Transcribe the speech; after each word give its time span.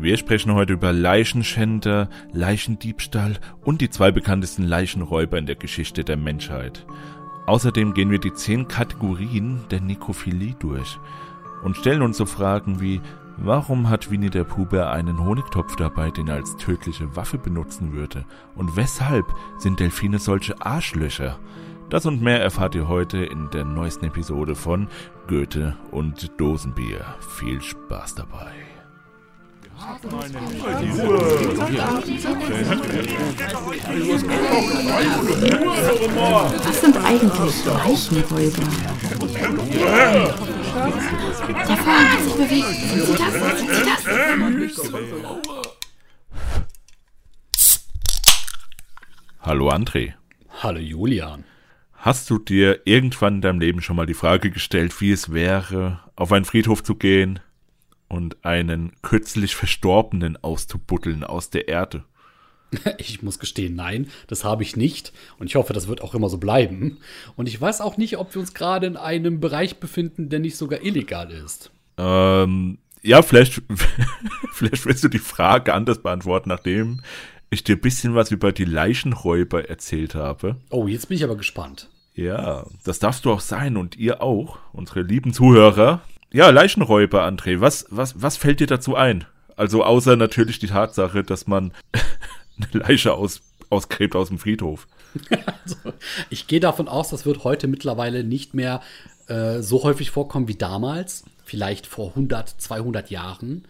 Wir 0.00 0.16
sprechen 0.16 0.54
heute 0.54 0.72
über 0.72 0.94
Leichenschänder, 0.94 2.08
Leichendiebstahl 2.32 3.38
und 3.62 3.82
die 3.82 3.90
zwei 3.90 4.10
bekanntesten 4.10 4.62
Leichenräuber 4.62 5.36
in 5.36 5.44
der 5.44 5.56
Geschichte 5.56 6.04
der 6.04 6.16
Menschheit. 6.16 6.86
Außerdem 7.46 7.92
gehen 7.92 8.10
wir 8.10 8.18
die 8.18 8.32
zehn 8.32 8.66
Kategorien 8.66 9.60
der 9.70 9.82
Nekrophilie 9.82 10.54
durch 10.58 10.98
und 11.62 11.76
stellen 11.76 12.00
uns 12.00 12.16
so 12.16 12.24
Fragen 12.24 12.80
wie, 12.80 13.02
warum 13.36 13.90
hat 13.90 14.10
Winnie 14.10 14.30
der 14.30 14.44
Pube 14.44 14.88
einen 14.88 15.22
Honigtopf 15.22 15.76
dabei, 15.76 16.10
den 16.10 16.28
er 16.28 16.36
als 16.36 16.56
tödliche 16.56 17.14
Waffe 17.14 17.36
benutzen 17.36 17.92
würde? 17.92 18.24
Und 18.54 18.76
weshalb 18.76 19.26
sind 19.58 19.80
Delfine 19.80 20.18
solche 20.18 20.60
Arschlöcher? 20.64 21.38
Das 21.90 22.06
und 22.06 22.22
mehr 22.22 22.40
erfahrt 22.40 22.74
ihr 22.74 22.88
heute 22.88 23.18
in 23.18 23.50
der 23.50 23.64
neuesten 23.64 24.06
Episode 24.06 24.54
von 24.54 24.88
Goethe 25.26 25.76
und 25.90 26.40
Dosenbier. 26.40 27.04
Viel 27.36 27.60
Spaß 27.60 28.14
dabei. 28.14 28.69
Was 29.80 30.02
sind 36.82 36.96
eigentlich 36.98 37.64
Leichenräuber? 37.64 38.62
Der 41.66 41.76
Vorhang 41.78 42.08
hat 42.10 42.20
sich 42.20 42.34
bewegt. 42.34 42.66
Sind 42.66 43.06
Sie 43.06 43.14
das? 43.16 43.32
Sind 43.58 43.70
Sie 43.70 43.84
das? 43.86 44.04
Hallo 49.40 49.70
André. 49.70 50.12
Hallo 50.62 50.78
Julian. 50.78 51.44
Hast 51.94 52.28
du 52.28 52.38
dir 52.38 52.82
irgendwann 52.84 53.36
in 53.36 53.40
deinem 53.40 53.60
Leben 53.60 53.80
schon 53.80 53.96
mal 53.96 54.04
die 54.04 54.12
Frage 54.12 54.50
gestellt, 54.50 55.00
wie 55.00 55.12
es 55.12 55.32
wäre, 55.32 56.00
auf 56.16 56.32
einen 56.32 56.44
Friedhof 56.44 56.82
zu 56.82 56.96
gehen 56.96 57.40
und 58.10 58.44
einen 58.44 58.92
kürzlich 59.00 59.56
Verstorbenen 59.56 60.36
auszubuddeln 60.36 61.24
aus 61.24 61.48
der 61.48 61.68
Erde? 61.68 62.04
Ich 62.98 63.22
muss 63.22 63.38
gestehen, 63.38 63.74
nein, 63.74 64.08
das 64.28 64.44
habe 64.44 64.62
ich 64.62 64.76
nicht. 64.76 65.12
Und 65.38 65.48
ich 65.48 65.56
hoffe, 65.56 65.72
das 65.72 65.88
wird 65.88 66.02
auch 66.02 66.14
immer 66.14 66.28
so 66.28 66.38
bleiben. 66.38 66.98
Und 67.34 67.48
ich 67.48 67.60
weiß 67.60 67.80
auch 67.80 67.96
nicht, 67.96 68.16
ob 68.18 68.32
wir 68.32 68.40
uns 68.40 68.54
gerade 68.54 68.86
in 68.86 68.96
einem 68.96 69.40
Bereich 69.40 69.78
befinden, 69.78 70.28
der 70.28 70.38
nicht 70.38 70.56
sogar 70.56 70.82
illegal 70.82 71.32
ist. 71.32 71.72
Ähm, 71.98 72.78
ja, 73.02 73.22
vielleicht, 73.22 73.62
vielleicht 74.52 74.86
willst 74.86 75.02
du 75.02 75.08
die 75.08 75.18
Frage 75.18 75.74
anders 75.74 76.00
beantworten, 76.00 76.48
nachdem 76.48 77.02
ich 77.50 77.64
dir 77.64 77.76
ein 77.76 77.80
bisschen 77.80 78.14
was 78.14 78.30
über 78.30 78.52
die 78.52 78.64
Leichenräuber 78.64 79.68
erzählt 79.68 80.14
habe. 80.14 80.56
Oh, 80.70 80.86
jetzt 80.86 81.08
bin 81.08 81.16
ich 81.16 81.24
aber 81.24 81.36
gespannt. 81.36 81.88
Ja, 82.14 82.66
das 82.84 82.98
darfst 82.98 83.24
du 83.24 83.32
auch 83.32 83.40
sein 83.40 83.76
und 83.76 83.96
ihr 83.96 84.22
auch, 84.22 84.58
unsere 84.72 85.02
lieben 85.02 85.32
Zuhörer. 85.32 86.02
Ja, 86.32 86.50
Leichenräuber, 86.50 87.26
André, 87.26 87.60
was, 87.60 87.86
was, 87.90 88.22
was 88.22 88.36
fällt 88.36 88.60
dir 88.60 88.68
dazu 88.68 88.94
ein? 88.94 89.24
Also 89.56 89.84
außer 89.84 90.16
natürlich 90.16 90.58
die 90.58 90.68
Tatsache, 90.68 91.24
dass 91.24 91.46
man 91.46 91.72
eine 92.56 92.84
Leiche 92.84 93.14
aus, 93.14 93.42
ausgräbt 93.68 94.14
aus 94.14 94.28
dem 94.28 94.38
Friedhof. 94.38 94.86
Also, 95.64 95.92
ich 96.30 96.46
gehe 96.46 96.60
davon 96.60 96.86
aus, 96.86 97.10
das 97.10 97.26
wird 97.26 97.42
heute 97.42 97.66
mittlerweile 97.66 98.22
nicht 98.22 98.54
mehr 98.54 98.80
äh, 99.26 99.60
so 99.60 99.82
häufig 99.82 100.12
vorkommen 100.12 100.46
wie 100.46 100.54
damals. 100.54 101.24
Vielleicht 101.44 101.88
vor 101.88 102.10
100, 102.10 102.48
200 102.48 103.10
Jahren. 103.10 103.66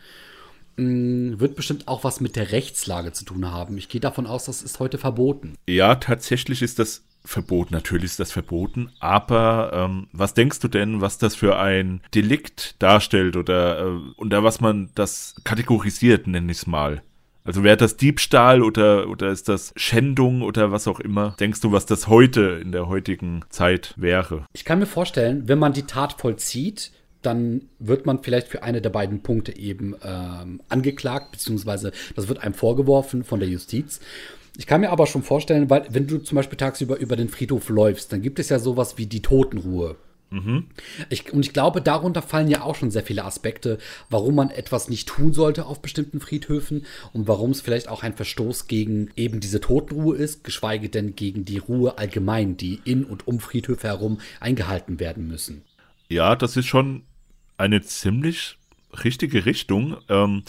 Mm, 0.77 1.41
wird 1.41 1.57
bestimmt 1.57 1.89
auch 1.89 2.05
was 2.05 2.21
mit 2.21 2.37
der 2.37 2.53
Rechtslage 2.53 3.13
zu 3.13 3.25
tun 3.25 3.51
haben. 3.51 3.79
Ich 3.79 3.89
gehe 3.89 4.03
davon 4.03 4.27
aus, 4.27 4.45
das 4.45 4.63
ist 4.63 4.81
heute 4.81 4.99
verboten. 4.99 5.55
Ja, 5.67 5.95
tatsächlich 5.95 6.61
ist 6.61 6.79
das 6.79 7.05
verboten. 7.25 7.75
Natürlich 7.75 8.07
ist 8.07 8.21
das 8.21 8.33
verboten. 8.33 8.91
Aber 8.99 9.71
ähm, 9.75 10.09
was 10.13 10.35
denkst 10.35 10.61
du 10.61 10.69
denn, 10.69 11.01
was 11.01 11.19
das 11.19 11.35
für 11.35 11.59
ein 11.59 12.01
Delikt 12.15 12.81
darstellt 12.83 13.37
oder 13.37 13.81
äh, 13.81 13.99
unter 14.17 14.43
was 14.45 14.61
man 14.61 14.91
das 14.95 15.37
kategorisiert, 15.45 16.27
nenne 16.27 16.51
ich 16.53 16.59
es 16.59 16.67
mal? 16.67 17.03
Also 17.45 17.65
wäre 17.65 17.77
das 17.77 17.97
Diebstahl 17.97 18.63
oder, 18.63 19.09
oder 19.09 19.31
ist 19.31 19.49
das 19.49 19.73
Schändung 19.75 20.43
oder 20.43 20.73
was 20.73 20.87
auch 20.87 21.01
immer? 21.01 21.35
Denkst 21.41 21.61
du, 21.61 21.73
was 21.73 21.87
das 21.87 22.07
heute 22.07 22.61
in 22.63 22.71
der 22.71 22.87
heutigen 22.89 23.45
Zeit 23.49 23.95
wäre? 23.97 24.45
Ich 24.53 24.65
kann 24.65 24.79
mir 24.79 24.87
vorstellen, 24.87 25.49
wenn 25.49 25.59
man 25.59 25.73
die 25.73 25.85
Tat 25.85 26.21
vollzieht, 26.21 26.93
dann 27.23 27.63
wird 27.79 28.07
man 28.07 28.23
vielleicht 28.23 28.49
für 28.49 28.63
eine 28.63 28.81
der 28.81 28.91
beiden 28.91 29.23
Punkte 29.23 29.57
eben 29.57 29.95
ähm, 30.03 30.61
angeklagt, 30.69 31.33
beziehungsweise 31.33 31.93
das 32.15 32.29
wird 32.29 32.43
einem 32.43 32.55
vorgeworfen 32.55 33.25
von 33.25 33.41
der 33.41 33.49
Justiz. 33.49 34.01
Ich 34.57 34.67
kann 34.67 34.81
mir 34.81 34.91
aber 34.91 35.07
schon 35.07 35.23
vorstellen, 35.23 35.71
weil 35.71 35.87
wenn 35.91 36.07
du 36.07 36.19
zum 36.19 36.37
Beispiel 36.37 36.59
tagsüber 36.59 36.99
über 36.99 37.17
den 37.17 37.29
Friedhof 37.29 37.69
läufst, 37.69 38.13
dann 38.13 38.23
gibt 38.23 38.39
es 38.39 38.49
ja 38.49 38.59
sowas 38.59 38.99
wie 38.99 39.07
die 39.07 39.23
Totenruhe. 39.23 39.97
Ich, 41.09 41.33
und 41.33 41.45
ich 41.45 41.53
glaube, 41.53 41.83
darunter 41.83 42.23
fallen 42.23 42.49
ja 42.49 42.63
auch 42.63 42.77
schon 42.77 42.93
sehr 42.93 43.03
viele 43.03 43.25
Aspekte, 43.25 43.79
warum 44.11 44.37
man 44.37 44.51
etwas 44.51 44.89
nicht 44.89 45.09
tun 45.09 45.33
sollte 45.33 45.67
auf 45.67 45.83
bestimmten 45.83 46.21
Friedhöfen 46.21 46.87
und 47.13 47.27
warum 47.27 47.51
es 47.51 47.61
vielleicht 47.61 47.89
auch 47.89 48.05
ein 48.05 48.15
Verstoß 48.15 48.69
gegen 48.69 49.11
eben 49.17 49.41
diese 49.41 49.61
Totenruhe 49.61 50.17
ist, 50.17 50.45
geschweige 50.45 50.89
denn 50.89 51.17
gegen 51.17 51.45
die 51.45 51.59
Ruhe 51.59 51.99
allgemein, 51.99 52.57
die 52.57 52.81
in 52.85 53.05
und 53.05 53.27
um 53.27 53.41
Friedhöfe 53.41 53.89
herum 53.89 54.21
eingehalten 54.39 55.01
werden 55.01 55.27
müssen. 55.27 55.63
Ja, 56.09 56.37
das 56.37 56.57
ist 56.57 56.67
schon 56.67 57.03
eine 57.57 57.83
ziemlich 57.83 58.57
richtige 59.05 59.47
Richtung, 59.47 59.97
ähm, 60.09 60.45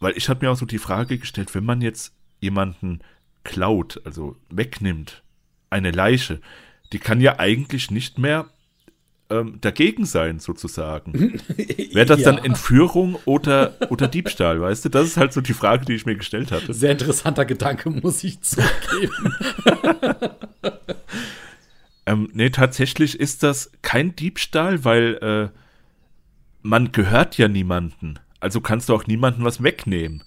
weil 0.00 0.16
ich 0.16 0.28
habe 0.28 0.44
mir 0.44 0.52
auch 0.52 0.56
so 0.56 0.66
die 0.66 0.78
Frage 0.78 1.18
gestellt, 1.18 1.54
wenn 1.54 1.64
man 1.64 1.80
jetzt 1.82 2.17
jemanden 2.40 3.00
klaut, 3.44 4.00
also 4.04 4.36
wegnimmt, 4.50 5.22
eine 5.70 5.90
Leiche, 5.90 6.40
die 6.92 6.98
kann 6.98 7.20
ja 7.20 7.38
eigentlich 7.38 7.90
nicht 7.90 8.18
mehr 8.18 8.46
ähm, 9.30 9.58
dagegen 9.60 10.06
sein, 10.06 10.38
sozusagen. 10.38 11.12
Wäre 11.92 12.06
das 12.06 12.20
Ja. 12.20 12.32
dann 12.32 12.42
Entführung 12.44 13.16
oder, 13.26 13.74
oder 13.90 14.08
Diebstahl, 14.08 14.60
weißt 14.60 14.86
du? 14.86 14.88
Das 14.88 15.06
ist 15.06 15.16
halt 15.18 15.32
so 15.34 15.40
die 15.42 15.52
Frage, 15.52 15.84
die 15.84 15.94
ich 15.94 16.06
mir 16.06 16.16
gestellt 16.16 16.50
hatte. 16.50 16.72
Sehr 16.72 16.92
interessanter 16.92 17.44
Gedanke, 17.44 17.90
muss 17.90 18.24
ich 18.24 18.40
zugeben. 18.40 19.34
Ähm, 22.06 22.30
nee, 22.32 22.48
tatsächlich 22.48 23.20
ist 23.20 23.42
das 23.42 23.70
kein 23.82 24.16
Diebstahl, 24.16 24.82
weil 24.82 25.18
äh, 25.20 25.58
man 26.62 26.90
gehört 26.90 27.36
ja 27.36 27.48
niemanden. 27.48 28.18
Also 28.40 28.62
kannst 28.62 28.88
du 28.88 28.94
auch 28.94 29.06
niemanden 29.06 29.44
was 29.44 29.62
wegnehmen. 29.62 30.22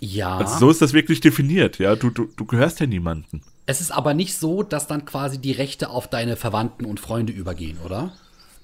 Ja. 0.00 0.38
Also 0.38 0.58
so 0.58 0.70
ist 0.70 0.82
das 0.82 0.92
wirklich 0.92 1.20
definiert, 1.20 1.78
ja. 1.78 1.94
Du, 1.96 2.10
du, 2.10 2.28
du 2.36 2.44
gehörst 2.44 2.80
ja 2.80 2.86
niemanden. 2.86 3.42
Es 3.66 3.80
ist 3.80 3.90
aber 3.90 4.14
nicht 4.14 4.36
so, 4.36 4.62
dass 4.62 4.86
dann 4.86 5.04
quasi 5.04 5.38
die 5.38 5.52
Rechte 5.52 5.90
auf 5.90 6.08
deine 6.08 6.36
Verwandten 6.36 6.84
und 6.84 6.98
Freunde 6.98 7.32
übergehen, 7.32 7.78
oder? 7.84 8.12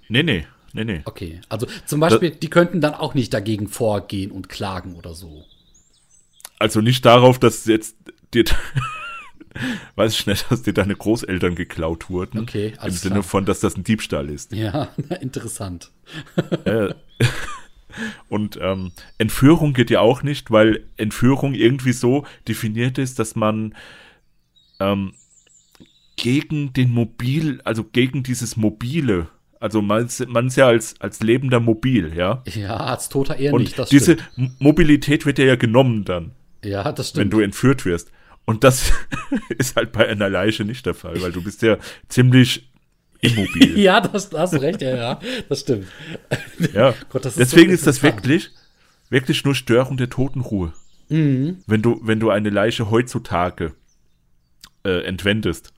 Nee, 0.09 0.23
nee, 0.23 0.47
nee, 0.73 0.85
nee. 0.85 1.03
Okay. 1.05 1.41
Also 1.49 1.67
zum 1.85 2.01
Beispiel, 2.01 2.31
die 2.31 2.51
könnten 2.51 2.81
dann 2.81 2.95
auch 2.95 3.15
nicht 3.15 3.33
dagegen 3.33 3.69
vorgehen 3.69 4.33
und 4.33 4.49
klagen 4.49 4.97
oder 4.97 5.15
so. 5.15 5.45
Also 6.59 6.81
nicht 6.81 7.05
darauf, 7.05 7.39
dass 7.39 7.67
jetzt 7.67 7.97
dir, 8.33 8.45
weiß 9.97 10.13
ich 10.15 10.27
nicht, 10.27 10.51
dass 10.51 10.63
dir 10.63 10.73
deine 10.73 10.97
Großeltern 10.97 11.55
geklaut 11.55 12.09
wurden. 12.09 12.41
Okay, 12.41 12.73
Im 12.83 12.91
Sinne 12.91 13.17
klar. 13.17 13.23
von, 13.25 13.45
dass 13.45 13.61
das 13.61 13.77
ein 13.77 13.85
Diebstahl 13.85 14.31
ist. 14.31 14.53
Ja, 14.53 14.89
interessant. 15.21 15.91
Äh, 16.65 16.95
Und 18.29 18.59
ähm, 18.61 18.93
Entführung 19.19 19.73
geht 19.73 19.91
ja 19.91 20.01
auch 20.01 20.23
nicht, 20.23 20.51
weil 20.51 20.85
Entführung 20.97 21.55
irgendwie 21.55 21.93
so 21.93 22.25
definiert 22.49 22.99
ist, 22.99 23.19
dass 23.19 23.37
man 23.37 23.75
ähm, 24.81 25.13
gegen 26.17 26.73
den 26.73 26.91
Mobil, 26.91 27.61
also 27.65 27.85
gegen 27.85 28.23
dieses 28.23 28.57
Mobile, 28.57 29.29
also 29.61 29.83
man 29.83 30.07
ist, 30.07 30.27
man 30.29 30.47
ist 30.49 30.57
ja 30.57 30.67
als, 30.67 31.01
als 31.01 31.21
lebender 31.21 31.61
Mobil, 31.61 32.13
ja. 32.15 32.43
Ja, 32.47 32.77
als 32.77 33.09
Toter 33.09 33.37
eher 33.37 33.53
Und 33.53 33.63
nicht, 33.63 33.79
das 33.79 33.89
diese 33.91 34.15
stimmt. 34.19 34.61
Mobilität 34.61 35.27
wird 35.27 35.39
dir 35.39 35.47
ja 35.47 35.57
genommen 35.57 36.05
dann, 36.05 36.33
Ja, 36.65 36.91
das 36.93 37.15
wenn 37.15 37.23
stimmt. 37.23 37.33
du 37.35 37.41
entführt 37.41 37.85
wirst. 37.85 38.11
Und 38.45 38.65
das 38.65 38.93
ist 39.59 39.77
halt 39.77 39.93
bei 39.93 40.07
einer 40.09 40.31
Leiche 40.31 40.65
nicht 40.65 40.87
der 40.87 40.95
Fall, 40.95 41.21
weil 41.21 41.33
du 41.33 41.43
bist 41.43 41.63
ja 41.63 41.79
ziemlich 42.09 42.69
immobil. 43.21 43.79
ja, 43.79 44.01
das, 44.01 44.31
da 44.31 44.41
hast 44.41 44.55
du 44.55 44.59
recht, 44.59 44.83
ja, 44.83 44.97
ja, 44.97 45.21
das 45.49 45.61
stimmt. 45.61 45.87
Ja, 46.73 46.95
Gott, 47.09 47.25
das 47.25 47.37
ist 47.37 47.53
deswegen 47.53 47.71
so 47.71 47.75
ist 47.75 47.87
das 47.87 48.03
wirklich, 48.03 48.51
wirklich 49.11 49.45
nur 49.45 49.55
Störung 49.55 49.97
der 49.97 50.11
Totenruhe. 50.11 50.73
Mhm. 51.09 51.59
Wenn 51.67 51.83
du, 51.83 52.01
wenn 52.03 52.21
du 52.21 52.31
eine 52.31 52.51
Leiche 52.51 52.91
heutzutage 52.91 53.73
äh, 54.85 55.05
entwendest. 55.05 55.73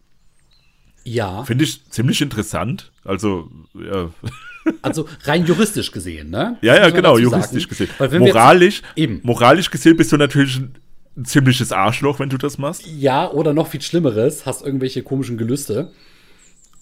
Ja, 1.05 1.45
Finde 1.45 1.65
ich 1.65 1.89
ziemlich 1.91 2.21
interessant. 2.21 2.93
Also, 3.05 3.51
ja, 3.75 4.11
also 4.83 5.09
rein 5.23 5.47
juristisch 5.47 5.91
gesehen, 5.91 6.31
ne? 6.31 6.59
ja, 6.61 6.77
ja 6.77 6.91
genau, 6.91 7.17
juristisch 7.17 7.67
sagen. 7.69 7.89
gesehen. 7.99 8.19
Moralisch, 8.21 8.83
Eben. 8.95 9.21
moralisch 9.23 9.71
gesehen 9.71 9.97
bist 9.97 10.13
du 10.13 10.17
natürlich 10.19 10.59
ein, 10.59 10.75
ein 11.17 11.25
ziemliches 11.25 11.73
Arschloch, 11.73 12.19
wenn 12.19 12.29
du 12.29 12.37
das 12.37 12.59
machst. 12.59 12.87
Ja, 12.87 13.31
oder 13.31 13.55
noch 13.55 13.69
viel 13.69 13.81
Schlimmeres, 13.81 14.45
hast 14.45 14.65
irgendwelche 14.65 15.03
komischen 15.03 15.39
Gelüste. 15.39 15.93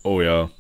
Oh 0.07 0.23
ja. 0.23 0.51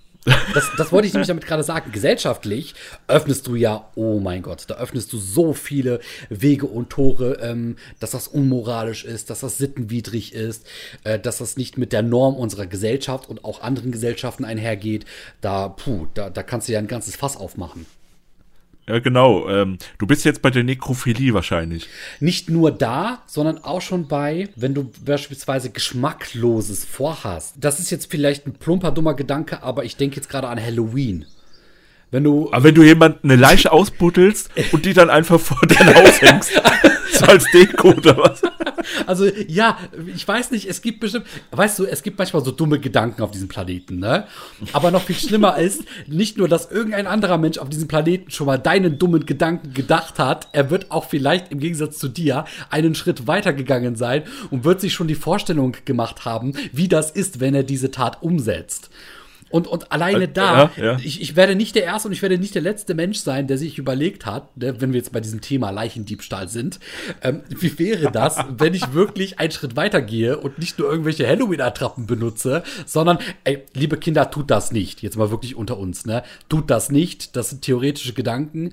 Das, 0.55 0.73
das 0.77 0.91
wollte 0.91 1.07
ich 1.07 1.15
nämlich 1.15 1.29
damit 1.29 1.47
gerade 1.47 1.63
sagen. 1.63 1.93
Gesellschaftlich 1.93 2.75
öffnest 3.07 3.47
du 3.47 3.55
ja, 3.55 3.89
oh 3.95 4.19
mein 4.19 4.43
Gott, 4.43 4.65
da 4.67 4.75
öffnest 4.75 5.13
du 5.13 5.19
so 5.19 5.53
viele 5.53 6.01
Wege 6.31 6.67
und 6.67 6.91
Tore, 6.91 7.39
ähm, 7.41 7.77
dass 8.01 8.11
das 8.11 8.27
unmoralisch 8.27 9.05
ist, 9.05 9.31
dass 9.31 9.41
das 9.41 9.57
sittenwidrig 9.57 10.35
ist, 10.35 10.67
äh, 11.05 11.21
dass 11.21 11.39
das 11.39 11.57
nicht 11.57 11.79
mit 11.79 11.93
der 11.93 12.03
Norm 12.03 12.35
unserer 12.35 12.67
Gesellschaft 12.67 13.29
und 13.29 13.45
auch 13.45 13.63
anderen 13.63 13.93
Gesellschaften 13.93 14.45
einhergeht. 14.45 15.05
Da, 15.43 15.69
puh, 15.69 16.09
da, 16.15 16.29
da 16.29 16.43
kannst 16.43 16.67
du 16.67 16.73
ja 16.73 16.81
ein 16.81 16.89
ganzes 16.89 17.15
Fass 17.15 17.37
aufmachen. 17.37 17.87
Ja, 18.89 19.01
genau. 19.01 19.49
Ähm, 19.49 19.79
du 19.99 20.07
bist 20.07 20.25
jetzt 20.25 20.43
bei 20.43 20.51
der 20.51 20.63
Nekrophilie 20.63 21.35
wahrscheinlich. 21.35 21.89
Nicht 22.21 22.49
nur 22.49 22.71
da, 22.71 23.23
sondern 23.27 23.59
auch 23.59 23.81
schon 23.81 24.07
bei, 24.07 24.49
wenn 24.55 24.75
du 24.75 24.93
beispielsweise 25.05 25.71
Geschmackloses 25.71 26.85
vorhast. 26.85 27.57
Das 27.59 27.81
ist 27.81 27.91
jetzt 27.91 28.11
vielleicht 28.11 28.47
ein 28.47 28.53
plumper, 28.53 28.93
dummer 28.93 29.15
Gedanke, 29.15 29.63
aber 29.65 29.85
ich 29.85 29.97
denke 29.97 30.17
jetzt 30.17 30.29
gerade 30.29 30.47
an 30.47 30.63
Halloween. 30.63 31.25
Wenn 32.13 32.23
du. 32.23 32.49
Aber 32.53 32.63
wenn 32.63 32.75
du 32.77 32.85
jemand 32.85 33.25
eine 33.25 33.35
Leiche 33.35 33.73
ausbuddelst 33.73 34.51
und 34.71 34.85
die 34.85 34.93
dann 34.93 35.11
einfach 35.11 35.41
vor 35.41 35.59
dein 35.67 35.93
Haus 35.93 36.21
hängst, 36.23 36.53
so 37.13 37.25
als 37.27 37.45
Deko 37.53 37.89
oder 37.89 38.17
was? 38.19 38.43
Also, 39.07 39.27
ja, 39.49 39.79
ich 40.15 40.27
weiß 40.27 40.53
nicht, 40.53 40.69
es 40.69 40.81
gibt 40.81 41.01
bestimmt, 41.01 41.27
weißt 41.51 41.81
du, 41.81 41.87
es 41.87 42.05
gibt 42.05 42.19
manchmal 42.19 42.45
so 42.45 42.53
dumme 42.53 42.79
Gedanken 42.79 43.23
auf 43.23 43.33
diesem 43.33 43.49
Planeten, 43.49 43.99
ne? 43.99 44.27
Aber 44.73 44.91
noch 44.91 45.03
viel 45.03 45.17
schlimmer 45.17 45.57
ist, 45.59 45.83
nicht 46.07 46.39
nur, 46.39 46.49
dass 46.49 46.71
irgendein 46.71 47.07
anderer 47.07 47.37
Mensch 47.39 47.59
auf 47.59 47.69
diesem 47.69 47.89
Planeten 47.89 48.31
schon 48.31 48.47
mal 48.47 48.59
deinen 48.59 48.99
dummen 48.99 49.27
Gedanken 49.27 49.75
gedacht 49.75 50.19
hat, 50.19 50.49
er 50.53 50.71
wird 50.71 50.91
auch 50.91 51.09
vielleicht 51.09 51.51
im 51.51 51.59
Gegensatz 51.59 51.99
zu 51.99 52.09
dir 52.09 52.45
einen 52.71 52.95
Schritt 52.95 53.27
weiter 53.27 53.53
gegangen 53.53 53.97
sein 53.97 54.23
und 54.51 54.65
wird 54.65 54.81
sich 54.81 54.95
schon 54.95 55.09
die 55.09 55.15
Vorstellung 55.15 55.77
gemacht 55.85 56.25
haben, 56.25 56.53
wie 56.73 56.89
das 56.89 57.11
ist, 57.11 57.41
wenn 57.41 57.55
er 57.55 57.65
diese 57.65 57.91
Tat 57.91 58.23
umsetzt. 58.23 58.91
Und, 59.51 59.69
und 59.69 59.93
alleine 59.93 60.25
Äh, 60.25 60.29
da, 60.29 60.71
ja, 60.77 60.85
ja. 60.85 60.97
Ich, 61.03 61.21
ich 61.21 61.37
werde 61.37 61.55
nicht 61.55 61.75
der 61.77 61.85
erste 61.85 62.09
und 62.09 62.13
ich 62.13 62.23
werde 62.23 62.37
nicht 62.39 62.55
der 62.55 62.63
letzte 62.63 62.95
Mensch 62.95 63.19
sein, 63.19 63.47
der 63.47 63.59
sich 63.59 63.79
überlegt 63.79 64.27
hat, 64.27 64.57
ne, 64.57 64.81
wenn 64.81 64.93
wir 64.93 64.99
jetzt 64.99 65.13
bei 65.13 65.21
diesem 65.21 65.41
Thema 65.41 65.71
Leichendiebstahl 65.71 66.49
sind, 66.49 66.81
ähm, 67.23 67.43
wie 67.49 67.79
wäre 67.79 68.11
das, 68.11 68.39
wenn 68.59 68.75
ich 68.75 68.93
wirklich 68.93 69.39
einen 69.39 69.53
Schritt 69.53 69.77
weiter 69.77 70.03
gehe 70.03 70.37
und 70.39 70.59
nicht 70.59 70.79
nur 70.79 70.91
irgendwelche 70.91 71.29
Halloween-Attrappen 71.29 72.07
benutze, 72.07 72.65
sondern, 72.87 73.19
ey, 73.45 73.65
liebe 73.75 73.97
Kinder, 73.99 74.31
tut 74.31 74.51
das 74.51 74.73
nicht. 74.73 75.03
Jetzt 75.03 75.17
mal 75.17 75.31
wirklich 75.31 75.55
unter 75.55 75.79
uns, 75.79 76.07
ne? 76.07 76.23
Tut 76.49 76.71
das 76.71 76.91
nicht. 76.91 77.37
Das 77.37 77.51
sind 77.51 77.63
theoretische 77.63 78.13
Gedanken. 78.15 78.73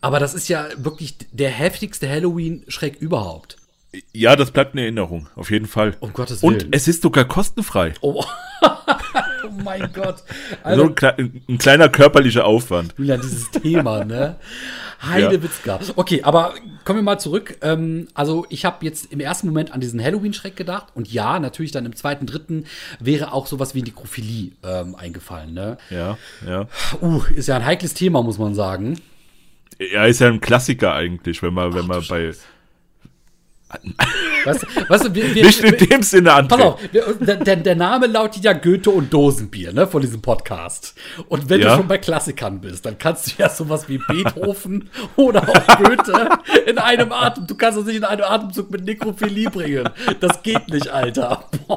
Aber 0.00 0.18
das 0.18 0.34
ist 0.34 0.48
ja 0.48 0.66
wirklich 0.76 1.16
der 1.32 1.50
heftigste 1.50 2.08
Halloween-Schreck 2.08 2.96
überhaupt. 3.00 3.56
Ja, 4.12 4.36
das 4.36 4.50
bleibt 4.50 4.72
eine 4.74 4.82
Erinnerung, 4.82 5.28
auf 5.36 5.50
jeden 5.50 5.66
Fall. 5.66 5.96
Um 6.00 6.12
Gottes 6.12 6.42
Und 6.42 6.60
Willen. 6.62 6.72
es 6.72 6.86
ist 6.86 7.02
sogar 7.02 7.24
kostenfrei. 7.24 7.94
Oh, 8.02 8.24
oh 9.48 9.62
mein 9.62 9.90
Gott. 9.92 10.18
So 10.18 10.56
Also, 10.62 10.82
ein, 10.84 10.94
klei- 10.94 11.30
ein 11.48 11.58
kleiner 11.58 11.88
körperlicher 11.88 12.44
Aufwand. 12.44 12.94
Ja, 12.98 13.16
dieses 13.16 13.50
Thema, 13.50 14.04
ne? 14.04 14.36
Heidewitzka. 15.02 15.80
Okay, 15.96 16.22
aber 16.22 16.54
kommen 16.84 17.00
wir 17.00 17.02
mal 17.02 17.18
zurück. 17.18 17.58
Ähm, 17.62 18.08
also, 18.14 18.46
ich 18.48 18.64
habe 18.64 18.84
jetzt 18.84 19.12
im 19.12 19.20
ersten 19.20 19.46
Moment 19.48 19.72
an 19.72 19.80
diesen 19.80 20.02
Halloween-Schreck 20.02 20.56
gedacht. 20.56 20.86
Und 20.94 21.12
ja, 21.12 21.38
natürlich 21.38 21.70
dann 21.72 21.84
im 21.86 21.94
zweiten, 21.94 22.26
dritten 22.26 22.64
wäre 22.98 23.32
auch 23.32 23.46
sowas 23.46 23.74
wie 23.74 23.82
Nekrophilie 23.82 24.52
ähm, 24.64 24.94
eingefallen, 24.94 25.52
ne? 25.54 25.76
Ja, 25.90 26.16
ja. 26.46 26.66
Uh, 27.00 27.22
ist 27.34 27.48
ja 27.48 27.56
ein 27.56 27.64
heikles 27.66 27.94
Thema, 27.94 28.22
muss 28.22 28.38
man 28.38 28.54
sagen. 28.54 28.98
Ja, 29.78 30.06
ist 30.06 30.20
ja 30.20 30.28
ein 30.28 30.40
Klassiker 30.40 30.94
eigentlich, 30.94 31.42
wenn 31.42 31.52
man, 31.52 31.74
wenn 31.74 31.86
man 31.86 32.02
bei. 32.08 32.32
Weißt, 34.44 34.64
weißt 34.88 35.14
wir, 35.14 35.34
wir, 35.34 35.44
Nicht 35.44 35.60
in 35.60 35.88
dem 35.88 36.02
Sinne, 36.02 36.32
André. 36.32 36.48
Pass 36.48 36.60
auf, 36.60 36.80
wir- 36.92 37.56
der, 37.56 37.74
Name 37.74 38.06
lautet 38.06 38.44
ja 38.44 38.52
Goethe 38.52 38.90
und 38.90 39.12
Dosenbier, 39.12 39.72
ne, 39.72 39.86
von 39.88 40.00
diesem 40.00 40.22
Podcast. 40.22 40.94
Und 41.28 41.48
wenn 41.50 41.60
Ja. 41.60 41.70
du 41.70 41.76
schon 41.78 41.88
bei 41.88 41.98
Klassikern 41.98 42.60
bist, 42.60 42.86
dann 42.86 42.96
kannst 42.96 43.26
du 43.26 43.32
ja 43.42 43.48
sowas 43.48 43.88
wie 43.88 43.98
Beethoven 43.98 44.88
oder 45.16 45.42
auch 45.48 45.78
Goethe 45.78 46.28
in 46.66 46.78
einem 46.78 47.10
Atem, 47.10 47.46
du 47.48 47.56
kannst 47.56 47.78
das 47.78 47.86
nicht 47.86 47.96
in 47.96 48.04
einem 48.04 48.22
Atemzug 48.24 48.70
mit 48.70 48.84
Nekrophilie 48.84 49.50
bringen. 49.50 49.88
Das 50.20 50.42
geht 50.42 50.68
nicht, 50.68 50.88
Alter. 50.88 51.44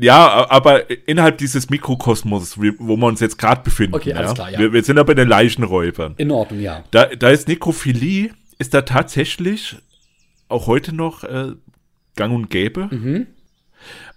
Ja, 0.00 0.48
aber 0.48 0.84
innerhalb 1.08 1.38
dieses 1.38 1.70
Mikrokosmos, 1.70 2.56
wo 2.56 2.96
wir 2.96 3.06
uns 3.06 3.18
jetzt 3.20 3.36
gerade 3.38 3.62
befinden. 3.62 3.94
Okay, 3.96 4.12
alles 4.12 4.34
klar, 4.34 4.50
ja. 4.50 4.58
Wir, 4.58 4.72
wir 4.72 4.84
sind 4.84 4.96
ja 4.96 5.02
bei 5.02 5.14
den 5.14 5.28
Leichenräubern. 5.28 6.14
In 6.18 6.30
Ordnung, 6.30 6.60
ja. 6.60 6.84
Da, 6.92 7.06
da 7.06 7.30
ist 7.30 7.48
Nekrophilie, 7.48 8.30
ist 8.58 8.74
da 8.74 8.82
tatsächlich 8.82 9.76
auch 10.48 10.66
heute 10.66 10.94
noch 10.94 11.24
äh, 11.24 11.52
gang 12.16 12.34
und 12.34 12.50
gäbe. 12.50 12.88
Mhm. 12.90 13.26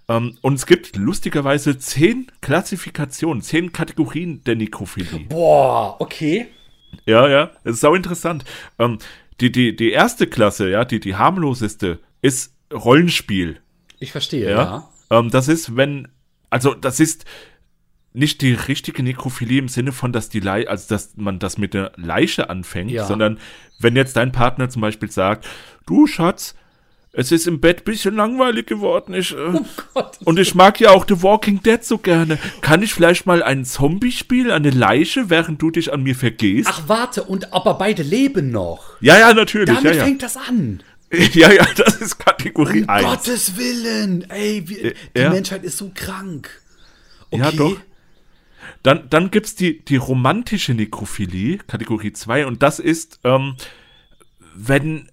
Ähm, 0.08 0.36
und 0.40 0.54
es 0.54 0.66
gibt 0.66 0.96
lustigerweise 0.96 1.78
zehn 1.78 2.26
Klassifikationen, 2.40 3.42
zehn 3.42 3.72
Kategorien 3.72 4.42
der 4.44 4.56
Nekrophilie. 4.56 5.20
Boah, 5.28 5.96
okay. 6.00 6.48
Ja, 7.06 7.28
ja, 7.28 7.50
das 7.64 7.74
ist 7.74 7.80
sau 7.80 7.94
interessant. 7.94 8.44
Ähm, 8.78 8.98
die, 9.40 9.52
die, 9.52 9.74
die 9.74 9.90
erste 9.90 10.26
Klasse, 10.26 10.68
ja, 10.70 10.84
die, 10.84 11.00
die 11.00 11.14
harmloseste, 11.16 12.00
ist 12.20 12.54
Rollenspiel. 12.72 13.60
Ich 13.98 14.12
verstehe, 14.12 14.50
Ja. 14.50 14.88
ja. 15.10 15.18
Ähm, 15.18 15.30
das 15.30 15.48
ist, 15.48 15.76
wenn, 15.76 16.08
also 16.50 16.74
das 16.74 17.00
ist 17.00 17.24
nicht 18.14 18.40
die 18.42 18.52
richtige 18.52 19.02
Nekrophilie 19.02 19.58
im 19.58 19.68
Sinne 19.68 19.92
von, 19.92 20.12
dass 20.12 20.28
die 20.28 20.40
Lei 20.40 20.68
also 20.68 20.86
dass 20.88 21.12
man 21.16 21.38
das 21.38 21.56
mit 21.58 21.74
der 21.74 21.92
Leiche 21.96 22.50
anfängt, 22.50 22.90
Ja. 22.90 23.06
sondern 23.06 23.38
wenn 23.78 23.96
jetzt 23.96 24.16
dein 24.16 24.32
Partner 24.32 24.68
zum 24.68 24.82
Beispiel 24.82 25.10
sagt, 25.10 25.46
du 25.86 26.06
Schatz, 26.06 26.54
es 27.14 27.30
ist 27.30 27.46
im 27.46 27.60
Bett 27.60 27.84
bisschen 27.84 28.14
langweilig 28.16 28.66
geworden, 28.66 29.12
ich, 29.14 29.32
äh, 29.32 29.36
Oh 29.52 29.64
Gott. 29.92 30.18
und 30.24 30.38
ich 30.38 30.54
mag 30.54 30.80
ja 30.80 30.90
auch 30.90 31.04
The 31.06 31.22
Walking 31.22 31.62
Dead 31.62 31.84
so 31.84 31.98
gerne. 31.98 32.38
Kann 32.62 32.82
ich 32.82 32.94
vielleicht 32.94 33.26
mal 33.26 33.42
ein 33.42 33.64
Zombie 33.66 34.12
spielen, 34.12 34.50
eine 34.50 34.70
Leiche, 34.70 35.28
während 35.28 35.60
du 35.60 35.70
dich 35.70 35.92
an 35.92 36.02
mir 36.02 36.14
vergehst? 36.14 36.68
Ach, 36.72 36.82
warte, 36.86 37.24
und 37.24 37.52
aber 37.52 37.74
beide 37.74 38.02
leben 38.02 38.50
noch. 38.50 39.00
ja, 39.00 39.18
ja, 39.18 39.34
natürlich, 39.34 39.68
Damit 39.74 39.84
ja, 39.84 39.92
ja. 39.98 40.04
fängt 40.04 40.22
das 40.22 40.36
an. 40.38 40.82
ja, 41.34 41.52
ja, 41.52 41.66
das 41.76 41.96
ist 41.96 42.18
Kategorie 42.18 42.82
Um 42.84 42.88
1. 42.88 43.04
Gottes 43.06 43.56
Willen. 43.58 44.30
Ey, 44.30 44.66
wir, 44.66 44.94
die 45.14 45.20
ja. 45.20 45.28
Menschheit 45.30 45.64
ist 45.64 45.76
so 45.76 45.90
krank. 45.94 46.48
Okay. 47.30 47.42
Ja, 47.42 47.50
doch. 47.52 47.76
Dann, 48.82 49.08
dann 49.10 49.30
gibt's 49.30 49.54
die, 49.54 49.84
die 49.84 49.96
romantische 49.96 50.74
Nekrophilie, 50.74 51.58
Kategorie 51.58 52.12
2, 52.12 52.46
und 52.46 52.62
das 52.62 52.78
ist, 52.78 53.20
ähm, 53.24 53.56
wenn 54.54 55.08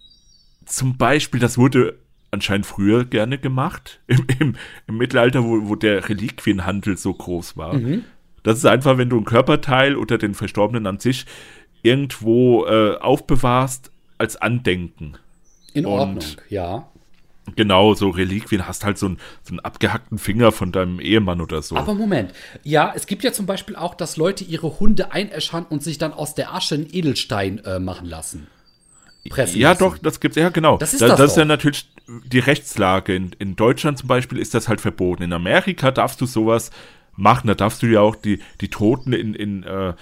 zum 0.66 0.98
Beispiel, 0.98 1.40
das 1.40 1.58
wurde 1.58 1.98
anscheinend 2.32 2.66
früher 2.66 3.06
gerne 3.06 3.38
gemacht, 3.38 4.00
im, 4.08 4.26
im, 4.40 4.56
im 4.88 4.98
Mittelalter, 4.98 5.44
wo, 5.44 5.68
wo 5.70 5.76
der 5.76 6.08
Reliquienhandel 6.10 6.98
so 6.98 7.14
groß 7.14 7.58
war. 7.58 7.74
Mhm. 7.74 8.04
Das 8.44 8.58
ist 8.58 8.66
einfach, 8.66 8.98
wenn 8.98 9.10
du 9.10 9.18
ein 9.18 9.26
Körperteil 9.26 9.96
oder 9.96 10.18
den 10.18 10.34
Verstorbenen 10.34 10.88
an 10.88 11.00
sich 11.00 11.26
irgendwo 11.82 12.66
äh, 12.66 12.98
aufbewahrst 12.98 13.92
als 14.18 14.36
Andenken. 14.38 15.18
In 15.74 15.86
Und- 15.86 15.92
Ordnung, 15.92 16.24
ja. 16.50 16.89
Genau, 17.56 17.94
so 17.94 18.10
Reliquien, 18.10 18.68
hast 18.68 18.84
halt 18.86 18.98
so 18.98 19.08
einen, 19.08 19.18
so 19.44 19.52
einen 19.52 19.60
abgehackten 19.60 20.18
Finger 20.18 20.52
von 20.52 20.72
deinem 20.72 21.00
Ehemann 21.00 21.42
oder 21.42 21.62
so. 21.62 21.76
Aber 21.76 21.94
Moment. 21.94 22.34
Ja, 22.64 22.92
es 22.96 23.08
gibt 23.08 23.24
ja 23.24 23.32
zum 23.32 23.46
Beispiel 23.46 23.76
auch, 23.76 23.96
dass 23.96 24.18
Leute 24.18 24.44
ihre 24.44 24.80
Hunde 24.80 25.12
einäschern 25.12 25.66
und 25.70 25.84
sich 25.84 25.98
dann 25.98 26.14
aus 26.14 26.36
der 26.36 26.54
Asche 26.54 26.76
einen 26.76 26.88
Edelstein 26.92 27.60
äh, 27.60 27.80
machen 27.80 28.08
lassen. 28.08 28.48
Pressen 29.30 29.60
Ja, 29.60 29.70
lassen. 29.72 29.80
doch, 29.84 29.98
das 29.98 30.20
gibt's, 30.20 30.38
ja, 30.38 30.50
genau. 30.50 30.78
Das 30.78 30.94
ist 30.94 31.02
da, 31.02 31.10
das 31.10 31.18
das 31.18 31.32
ist 31.32 31.38
ja 31.38 31.46
natürlich 31.46 31.90
die 32.08 32.40
Rechtslage. 32.40 33.14
In, 33.16 33.32
in 33.38 33.56
Deutschland 33.56 33.98
zum 33.98 34.08
Beispiel 34.08 34.40
ist 34.40 34.54
das 34.54 34.68
halt 34.68 34.82
verboten. 34.82 35.24
In 35.24 35.34
Amerika 35.34 35.92
darfst 35.92 36.20
du 36.22 36.26
sowas 36.26 36.72
machen. 37.16 37.48
Da 37.48 37.54
darfst 37.54 37.84
du 37.84 37.88
ja 37.88 38.02
auch 38.02 38.16
die, 38.16 38.40
die 38.62 38.70
Toten 38.70 39.14
in, 39.14 39.36
in 39.36 39.64
äh, 39.64 39.94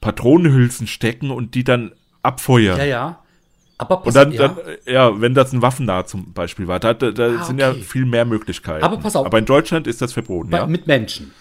Patronenhülsen 0.00 0.86
stecken 0.86 1.30
und 1.30 1.54
die 1.54 1.62
dann 1.64 1.92
abfeuern. 2.22 2.78
Ja, 2.78 2.84
ja. 2.84 3.23
Aber 3.78 3.96
pass 3.98 4.08
Und 4.08 4.14
dann, 4.14 4.32
ja. 4.32 4.48
dann, 4.48 4.58
ja, 4.86 5.20
wenn 5.20 5.34
das 5.34 5.52
ein 5.52 5.60
waffennah 5.62 6.06
zum 6.06 6.32
Beispiel 6.32 6.68
war, 6.68 6.78
da, 6.80 6.94
da, 6.94 7.10
da 7.10 7.40
Ah, 7.40 7.44
sind 7.44 7.58
ja 7.58 7.74
viel 7.74 8.04
mehr 8.04 8.24
Möglichkeiten. 8.24 8.84
Aber 8.84 8.98
pass 8.98 9.16
auf. 9.16 9.26
Aber 9.26 9.38
in 9.38 9.46
Deutschland 9.46 9.86
ist 9.86 10.00
das 10.00 10.12
verboten, 10.12 10.50
Bei, 10.50 10.58
ja. 10.58 10.66
Mit 10.66 10.86
Menschen. 10.86 11.32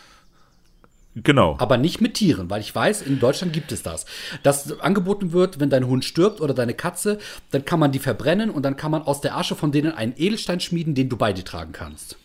Genau. 1.16 1.56
Aber 1.60 1.78
nicht 1.78 2.02
mit 2.02 2.16
Tieren, 2.16 2.50
weil 2.50 2.62
ich 2.62 2.74
weiß, 2.74 3.04
in 3.04 3.20
Deutschland 3.20 3.54
gibt 3.54 3.72
es 3.72 3.84
das. 3.84 4.08
Das 4.42 4.80
angeboten 4.80 5.32
wird, 5.32 5.60
wenn 5.60 5.70
dein 5.70 5.86
Hund 5.86 6.04
stirbt 6.06 6.42
oder 6.42 6.56
deine 6.56 6.74
Katze, 6.74 7.20
dann 7.52 7.66
kann 7.66 7.80
man 7.80 7.92
die 7.92 8.00
verbrennen 8.00 8.50
und 8.50 8.64
dann 8.64 8.78
kann 8.78 8.90
man 8.90 9.04
aus 9.04 9.22
der 9.22 9.38
Asche 9.38 9.56
von 9.56 9.72
denen 9.72 9.92
einen 9.92 10.14
Edelstein 10.18 10.60
schmieden, 10.60 10.96
den 10.96 11.10
du 11.10 11.18
bei 11.18 11.32
dir 11.32 11.46
tragen 11.46 11.72
kannst. 11.72 12.18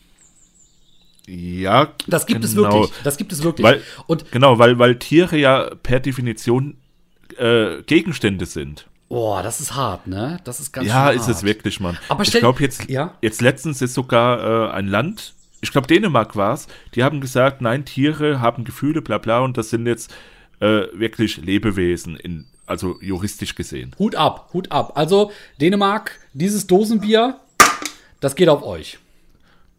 Ja, 1.27 1.93
Das 2.07 2.25
gibt 2.25 2.43
es 2.43 2.55
genau. 2.55 2.73
wirklich. 2.73 2.91
Das 3.05 3.19
gibt 3.19 3.33
es 3.33 3.43
wirklich. 3.43 3.67
Weil, 3.67 3.83
und 4.07 4.33
genau, 4.33 4.59
weil, 4.59 4.79
weil 4.79 4.99
Tiere 4.99 5.37
ja 5.37 5.69
per 5.83 6.01
Definition 6.01 6.79
äh, 7.37 7.83
Gegenstände 7.83 8.47
sind. 8.47 8.88
Boah, 9.09 9.43
das 9.43 9.61
ist 9.61 9.75
hart, 9.75 10.07
ne? 10.07 10.39
Das 10.45 10.61
ist 10.61 10.73
ganz 10.73 10.87
Ja, 10.87 11.09
schön 11.09 11.17
ist 11.17 11.27
hart. 11.27 11.37
es 11.37 11.43
wirklich, 11.43 11.81
Mann. 11.81 11.99
Aber 12.09 12.23
ich 12.23 12.33
glaube, 12.33 12.63
jetzt, 12.63 12.89
ja? 12.89 13.15
jetzt 13.23 13.41
letztens 13.41 13.83
ist 13.83 13.95
sogar 13.95 14.69
äh, 14.71 14.73
ein 14.73 14.87
Land, 14.87 15.35
ich 15.61 15.73
glaube, 15.73 15.87
Dänemark 15.87 16.37
war 16.37 16.55
es, 16.55 16.69
die 16.95 17.03
haben 17.03 17.21
gesagt, 17.21 17.61
nein, 17.61 17.85
Tiere 17.85 18.41
haben 18.41 18.65
Gefühle, 18.65 19.03
bla 19.03 19.19
bla, 19.19 19.41
und 19.41 19.57
das 19.57 19.71
sind 19.71 19.87
jetzt 19.87 20.13
äh, 20.61 20.83
wirklich 20.93 21.39
Lebewesen, 21.39 22.17
in, 22.17 22.47
also 22.67 22.97
juristisch 23.01 23.55
gesehen. 23.55 23.95
Hut 23.99 24.15
ab, 24.15 24.51
Hut 24.53 24.71
ab. 24.71 24.93
Also, 24.95 25.33
Dänemark, 25.61 26.21
dieses 26.33 26.67
Dosenbier, 26.67 27.41
das 28.21 28.35
geht 28.37 28.49
auf 28.49 28.63
euch. 28.63 28.99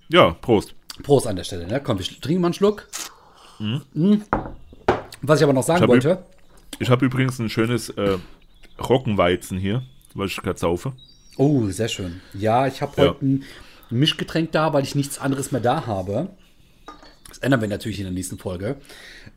Ja, 0.10 0.32
Prost. 0.32 0.74
Prost 1.04 1.28
an 1.28 1.36
der 1.36 1.44
Stelle, 1.44 1.68
ne? 1.68 1.82
Komm, 1.82 2.00
wir 2.00 2.06
trinken 2.06 2.42
mal 2.42 2.48
einen 2.48 2.54
Schluck. 2.54 2.88
Mm. 3.60 4.16
Was 5.22 5.40
ich 5.40 5.44
aber 5.44 5.54
noch 5.54 5.64
sagen 5.64 5.84
Ich 5.84 5.90
wollte, 5.90 6.24
Ich 6.80 6.90
habe 6.90 7.06
übrigens 7.06 7.40
ein 7.40 7.50
schönes 7.50 7.90
äh, 7.90 8.18
Roggenweizen 8.82 9.58
hier, 9.58 9.84
was 10.14 10.32
ich 10.32 10.38
gerade 10.38 10.60
saufe. 10.60 10.94
Oh, 11.38 11.68
sehr 11.68 11.88
schön. 11.88 12.22
Ja, 12.34 12.68
ich 12.68 12.82
habe 12.82 12.94
Ja. 13.02 13.10
heute 13.10 13.26
ein 13.26 13.44
Mischgetränk 13.90 14.52
da, 14.52 14.74
weil 14.74 14.84
ich 14.84 14.96
nichts 14.96 15.20
anderes 15.20 15.52
mehr 15.52 15.62
da 15.62 15.86
habe. 15.88 16.30
Das 17.28 17.38
ändern 17.40 17.62
wir 17.62 17.68
natürlich 17.68 18.00
in 18.00 18.06
der 18.06 18.14
nächsten 18.14 18.38
Folge. 18.40 18.76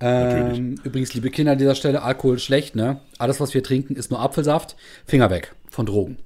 Ähm, 0.01 0.77
übrigens, 0.83 1.13
liebe 1.15 1.31
Kinder 1.31 1.53
an 1.53 1.59
dieser 1.59 1.75
Stelle, 1.75 2.03
Alkohol 2.03 2.39
schlecht, 2.39 2.75
ne? 2.75 3.01
Alles, 3.19 3.39
was 3.39 3.53
wir 3.55 3.63
trinken, 3.63 3.97
ist 3.97 4.11
nur 4.11 4.21
Apfelsaft. 4.21 4.77
Finger 5.07 5.31
weg 5.31 5.55
von 5.71 5.87
Drogen. 5.87 6.17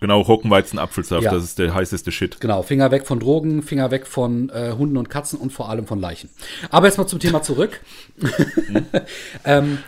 Genau, 0.00 0.20
Roggenweizen, 0.20 0.78
Apfelsaft, 0.78 1.24
Ja. 1.24 1.32
das 1.32 1.42
ist 1.42 1.58
der 1.58 1.74
heißeste 1.74 2.12
Shit. 2.12 2.40
Genau, 2.40 2.62
Finger 2.62 2.90
weg 2.92 3.04
von 3.06 3.18
Drogen, 3.18 3.62
Finger 3.62 3.90
weg 3.90 4.06
von 4.06 4.48
äh, 4.50 4.72
Hunden 4.78 4.96
und 4.96 5.10
Katzen 5.10 5.40
und 5.40 5.50
vor 5.52 5.68
allem 5.70 5.86
von 5.86 5.98
Leichen. 6.00 6.30
Aber 6.70 6.86
jetzt 6.86 6.98
mal 6.98 7.06
zum 7.08 7.18
Thema 7.18 7.42
zurück. 7.42 7.80
ähm, 9.44 9.78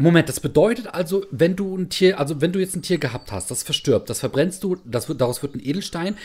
Moment, 0.00 0.28
das 0.28 0.40
bedeutet 0.40 0.86
also, 0.88 1.26
wenn 1.30 1.56
du 1.56 1.76
ein 1.76 1.88
Tier, 1.88 2.18
also 2.18 2.40
wenn 2.40 2.52
du 2.52 2.58
jetzt 2.58 2.74
ein 2.76 2.82
Tier 2.82 2.98
gehabt 2.98 3.32
hast, 3.32 3.50
das 3.50 3.62
verstirbt, 3.62 4.08
das 4.10 4.20
verbrennst 4.20 4.62
du, 4.64 4.76
das 4.84 5.08
wird, 5.08 5.20
daraus 5.20 5.42
wird 5.42 5.54
ein 5.54 5.60
Edelstein, 5.64 6.16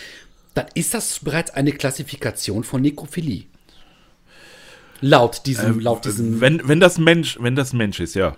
dann 0.54 0.66
ist 0.74 0.94
das 0.94 1.20
bereits 1.20 1.52
eine 1.52 1.72
Klassifikation 1.72 2.64
von 2.64 2.82
Nekrophilie. 2.82 3.44
Laut 5.02 5.46
diesem, 5.46 5.80
laut 5.80 6.06
diesem, 6.06 6.36
Ähm, 6.36 6.42
Wenn, 6.42 6.68
wenn 6.68 6.80
das 6.80 6.98
Mensch, 6.98 7.38
wenn 7.42 7.56
das 7.56 7.74
Mensch 7.74 8.00
ist, 8.00 8.16
ja, 8.16 8.36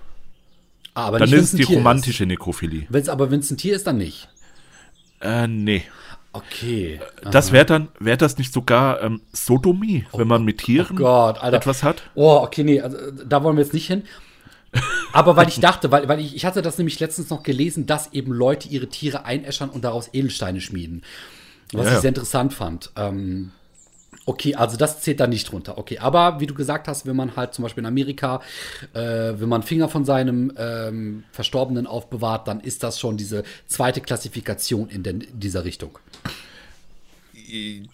Ah, 0.95 1.05
aber 1.09 1.19
dann 1.19 1.29
nicht, 1.29 1.37
ist 1.37 1.53
es 1.53 1.57
die 1.59 1.65
Tier 1.65 1.77
romantische 1.77 2.25
Nekrophilie. 2.25 2.81
Ist. 2.81 2.87
Wenn's, 2.93 3.09
aber 3.09 3.29
wenn 3.29 3.39
es 3.41 3.51
ein 3.51 3.57
Tier 3.57 3.75
ist, 3.75 3.85
dann 3.85 3.97
nicht. 3.99 4.27
Äh, 5.21 5.45
nee. 5.45 5.83
Okay. 6.33 6.99
Das 7.31 7.51
wäre 7.51 7.65
dann, 7.65 7.89
wäre 7.99 8.17
das 8.17 8.37
nicht 8.39 8.51
sogar 8.51 9.01
ähm, 9.03 9.21
Sodomie, 9.31 10.05
wenn 10.13 10.27
man 10.27 10.43
mit 10.43 10.57
Tieren 10.59 10.97
Oh 10.97 11.03
Gott, 11.03 11.37
Alter. 11.39 11.57
etwas 11.57 11.83
hat? 11.83 12.01
Oh, 12.15 12.37
okay, 12.41 12.63
nee, 12.63 12.81
also, 12.81 12.97
da 13.11 13.43
wollen 13.43 13.57
wir 13.57 13.63
jetzt 13.63 13.73
nicht 13.73 13.87
hin. 13.87 14.03
Aber 15.13 15.35
weil 15.35 15.47
ich 15.47 15.59
dachte, 15.59 15.91
weil, 15.91 16.07
weil 16.07 16.19
ich, 16.19 16.35
ich 16.35 16.45
hatte 16.45 16.61
das 16.61 16.77
nämlich 16.77 16.99
letztens 16.99 17.29
noch 17.29 17.43
gelesen, 17.43 17.85
dass 17.85 18.13
eben 18.13 18.31
Leute 18.31 18.67
ihre 18.67 18.87
Tiere 18.87 19.25
einäschern 19.25 19.69
und 19.69 19.83
daraus 19.83 20.09
Edelsteine 20.13 20.61
schmieden. 20.61 21.03
Was 21.73 21.87
Ja, 21.87 21.95
ich 21.95 21.99
sehr 21.99 22.09
interessant 22.09 22.53
fand. 22.53 22.91
Ähm, 22.95 23.51
okay, 24.25 24.55
also 24.55 24.77
das 24.77 25.01
zählt 25.01 25.19
da 25.19 25.27
nicht 25.27 25.51
drunter. 25.51 25.77
Okay, 25.77 25.99
aber 25.99 26.39
wie 26.39 26.47
du 26.47 26.53
gesagt 26.53 26.87
hast, 26.87 27.05
wenn 27.05 27.15
man 27.15 27.35
halt 27.35 27.53
zum 27.53 27.63
Beispiel 27.63 27.81
in 27.81 27.87
Amerika, 27.87 28.41
äh, 28.93 28.99
wenn 29.35 29.49
man 29.49 29.63
Finger 29.63 29.89
von 29.89 30.05
seinem 30.05 30.53
ähm, 30.57 31.23
Verstorbenen 31.31 31.87
aufbewahrt, 31.87 32.47
dann 32.47 32.59
ist 32.59 32.83
das 32.83 32.99
schon 32.99 33.17
diese 33.17 33.43
zweite 33.67 34.01
Klassifikation 34.01 34.89
in, 34.89 35.03
den, 35.03 35.21
in 35.21 35.39
dieser 35.39 35.65
Richtung. 35.65 35.97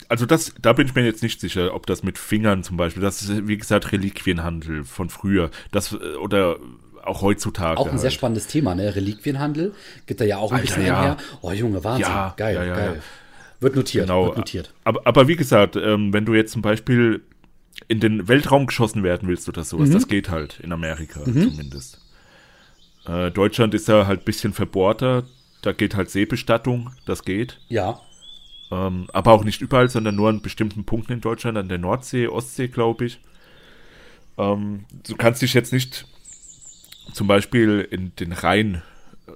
Also 0.10 0.26
das, 0.26 0.54
da 0.62 0.74
bin 0.74 0.88
ich 0.88 0.96
mir 0.96 1.04
jetzt 1.06 1.24
nicht 1.24 1.40
sicher, 1.40 1.74
ob 1.76 1.86
das 1.86 2.04
mit 2.04 2.18
Fingern 2.18 2.64
zum 2.64 2.78
Beispiel, 2.78 3.02
das 3.04 3.22
ist 3.22 3.48
wie 3.48 3.58
gesagt 3.58 3.92
Reliquienhandel 3.92 4.84
von 4.84 5.10
früher, 5.10 5.50
das 5.72 5.94
äh, 5.94 6.16
oder 6.16 6.58
auch 7.04 7.22
heutzutage. 7.22 7.78
Auch 7.80 7.88
ein 7.88 7.98
sehr 7.98 8.10
halt. 8.10 8.14
spannendes 8.14 8.48
Thema, 8.48 8.76
ne? 8.76 8.96
Reliquienhandel. 8.96 9.74
Gibt 10.06 10.22
da 10.22 10.26
ja 10.26 10.38
auch 10.38 10.52
ein 10.52 10.60
Alter, 10.60 10.68
bisschen 10.68 10.86
ja. 10.86 11.02
her. 11.04 11.18
Oh, 11.42 11.52
Junge, 11.52 11.84
Wahnsinn. 11.84 12.04
Ja, 12.04 12.34
geil, 12.38 12.56
ja, 12.56 12.64
ja, 12.64 12.76
geil. 12.76 12.94
ja. 12.98 13.02
Wird 13.60 13.76
notiert, 13.76 14.08
Genau. 14.08 14.28
wird 14.28 14.38
notiert. 14.38 14.74
Aber, 14.84 15.02
aber 15.06 15.28
wie 15.28 15.36
gesagt, 15.36 15.76
ähm, 15.76 16.14
wenn 16.14 16.26
du 16.26 16.34
jetzt 16.34 16.52
zum 16.54 16.62
Beispiel 16.62 17.22
in 17.90 18.00
den 18.00 18.28
Weltraum 18.28 18.68
geschossen 18.68 19.04
werden 19.04 19.28
willst 19.28 19.50
oder 19.50 19.64
sowas, 19.64 19.90
Mhm. 19.90 19.94
das 19.94 20.08
geht 20.08 20.30
halt 20.30 20.60
in 20.62 20.72
Amerika 20.72 21.24
zumindest. 21.24 22.00
Äh, 23.06 23.32
Deutschland 23.32 23.74
ist 23.74 23.90
da 23.90 24.08
halt 24.08 24.22
ein 24.22 24.26
bisschen 24.26 24.54
verbohrter, 24.54 25.24
da 25.62 25.74
geht 25.74 25.96
halt 25.96 26.10
Seebestattung, 26.10 26.92
das 27.06 27.24
geht. 27.24 27.60
Ja. 27.68 28.00
Ähm, 28.74 29.08
aber 29.14 29.34
auch 29.34 29.44
nicht 29.44 29.62
überall, 29.62 29.88
sondern 29.88 30.16
nur 30.16 30.30
an 30.30 30.42
bestimmten 30.42 30.84
Punkten 30.84 31.14
in 31.14 31.22
Deutschland, 31.22 31.58
an 31.60 31.70
der 31.70 31.78
Nordsee, 31.78 32.28
Ostsee, 32.28 32.70
glaube 32.70 33.06
ich. 33.06 33.20
Ähm, 34.40 34.86
du 35.06 35.16
kannst 35.16 35.44
dich 35.44 35.54
jetzt 35.54 35.72
nicht 35.72 36.08
zum 37.14 37.28
Beispiel 37.28 37.88
in 37.92 38.16
den 38.16 38.32
Rhein 38.32 38.82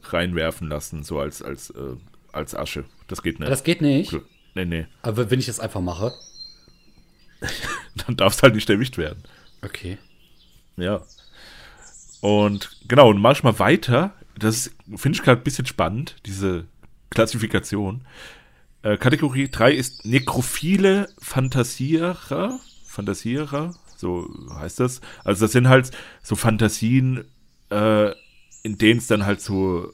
reinwerfen 0.09 0.67
lassen, 0.67 1.03
so 1.03 1.19
als, 1.19 1.43
als, 1.43 1.69
äh, 1.69 1.95
als 2.31 2.55
Asche. 2.55 2.85
Das 3.07 3.21
geht 3.21 3.39
nicht. 3.39 3.51
Das 3.51 3.63
geht 3.63 3.81
nicht. 3.81 4.11
nee, 4.55 4.65
nee. 4.65 4.87
Aber 5.03 5.29
wenn 5.29 5.39
ich 5.39 5.45
das 5.45 5.59
einfach 5.59 5.81
mache. 5.81 6.13
Dann 8.07 8.17
darfst 8.17 8.41
halt 8.41 8.55
nicht 8.55 8.69
erwischt 8.71 8.97
werden. 8.97 9.23
Okay. 9.61 9.99
Ja. 10.77 11.03
Und 12.21 12.71
genau, 12.87 13.11
und 13.11 13.21
manchmal 13.21 13.59
weiter, 13.59 14.15
das 14.35 14.71
finde 14.95 15.17
ich 15.17 15.23
gerade 15.23 15.41
ein 15.41 15.43
bisschen 15.43 15.67
spannend, 15.67 16.15
diese 16.25 16.65
Klassifikation. 17.11 18.01
Äh, 18.83 18.97
Kategorie 18.97 19.49
3 19.49 19.73
ist 19.73 20.05
nekrophile 20.05 21.09
Fantasierer. 21.19 22.59
Fantasierer, 22.85 23.75
so 23.95 24.27
heißt 24.53 24.79
das. 24.79 25.01
Also 25.23 25.45
das 25.45 25.51
sind 25.51 25.67
halt 25.67 25.91
so 26.23 26.35
Fantasien, 26.35 27.25
äh, 27.69 28.11
in 28.63 28.77
denen 28.77 28.99
es 28.99 29.07
dann 29.07 29.25
halt 29.25 29.41
zu 29.41 29.93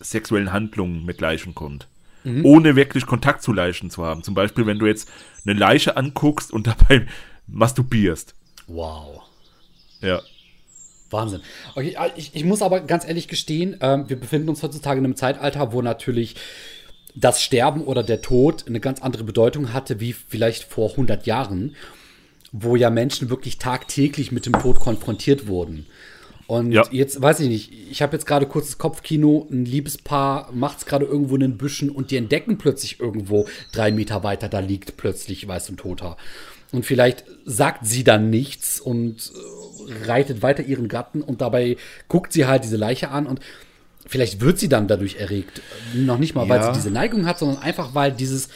sexuellen 0.00 0.52
Handlungen 0.52 1.04
mit 1.04 1.20
Leichen 1.20 1.54
kommt. 1.54 1.88
Ohne 2.44 2.76
wirklich 2.76 3.06
Kontakt 3.06 3.42
zu 3.42 3.52
Leichen 3.52 3.90
zu 3.90 4.04
haben. 4.04 4.22
Zum 4.22 4.34
Beispiel, 4.34 4.64
wenn 4.64 4.78
du 4.78 4.86
jetzt 4.86 5.10
eine 5.44 5.58
Leiche 5.58 5.96
anguckst 5.96 6.52
und 6.52 6.68
dabei 6.68 7.06
masturbierst. 7.48 8.34
Wow. 8.68 9.22
Ja. 10.00 10.20
Wahnsinn. 11.10 11.42
Okay, 11.74 11.96
ich, 12.16 12.34
ich 12.34 12.44
muss 12.44 12.62
aber 12.62 12.80
ganz 12.80 13.06
ehrlich 13.06 13.26
gestehen, 13.26 13.76
ähm, 13.80 14.08
wir 14.08 14.18
befinden 14.18 14.48
uns 14.48 14.62
heutzutage 14.62 14.98
in 14.98 15.04
einem 15.04 15.16
Zeitalter, 15.16 15.72
wo 15.72 15.82
natürlich 15.82 16.36
das 17.14 17.42
Sterben 17.42 17.82
oder 17.82 18.02
der 18.02 18.22
Tod 18.22 18.64
eine 18.66 18.80
ganz 18.80 19.02
andere 19.02 19.24
Bedeutung 19.24 19.72
hatte, 19.72 20.00
wie 20.00 20.12
vielleicht 20.12 20.64
vor 20.64 20.90
100 20.90 21.26
Jahren, 21.26 21.76
wo 22.52 22.76
ja 22.76 22.90
Menschen 22.90 23.30
wirklich 23.30 23.58
tagtäglich 23.58 24.32
mit 24.32 24.46
dem 24.46 24.54
Tod 24.54 24.80
konfrontiert 24.80 25.46
wurden. 25.46 25.86
Und 26.46 26.72
Ja. 26.72 26.84
jetzt 26.90 27.20
weiß 27.22 27.40
ich 27.40 27.48
nicht, 27.48 27.72
ich 27.90 28.02
habe 28.02 28.14
jetzt 28.14 28.26
gerade 28.26 28.46
kurzes 28.46 28.76
Kopfkino, 28.76 29.46
ein 29.50 29.64
Liebespaar 29.64 30.50
macht 30.52 30.78
es 30.78 30.86
gerade 30.86 31.06
irgendwo 31.06 31.34
in 31.34 31.40
den 31.40 31.56
Büschen 31.56 31.88
und 31.88 32.10
die 32.10 32.16
entdecken 32.16 32.58
plötzlich 32.58 33.00
irgendwo 33.00 33.46
drei 33.72 33.90
Meter 33.90 34.22
weiter, 34.22 34.48
da 34.48 34.58
liegt 34.60 34.96
plötzlich 34.96 35.46
weiß 35.48 35.70
und 35.70 35.78
toter. 35.78 36.16
Und 36.72 36.84
vielleicht 36.84 37.24
sagt 37.44 37.86
sie 37.86 38.04
dann 38.04 38.30
nichts 38.30 38.80
und 38.80 39.32
äh, 39.34 40.06
reitet 40.06 40.42
weiter 40.42 40.62
ihren 40.62 40.88
Gatten 40.88 41.22
und 41.22 41.40
dabei 41.40 41.76
guckt 42.08 42.32
sie 42.32 42.46
halt 42.46 42.64
diese 42.64 42.76
Leiche 42.76 43.10
an 43.10 43.26
und 43.26 43.40
vielleicht 44.12 44.40
wird 44.40 44.58
sie 44.58 44.68
dann 44.68 44.86
dadurch 44.86 45.16
erregt. 45.16 45.60
Noch 45.94 46.18
nicht 46.18 46.34
mal, 46.34 46.48
weil 46.48 46.60
Ja. 46.60 46.66
sie 46.66 46.78
diese 46.78 46.90
Neigung 46.92 47.26
hat, 47.26 47.38
sondern 47.38 47.58
einfach, 47.62 47.94
weil 47.94 48.12
dieses 48.12 48.48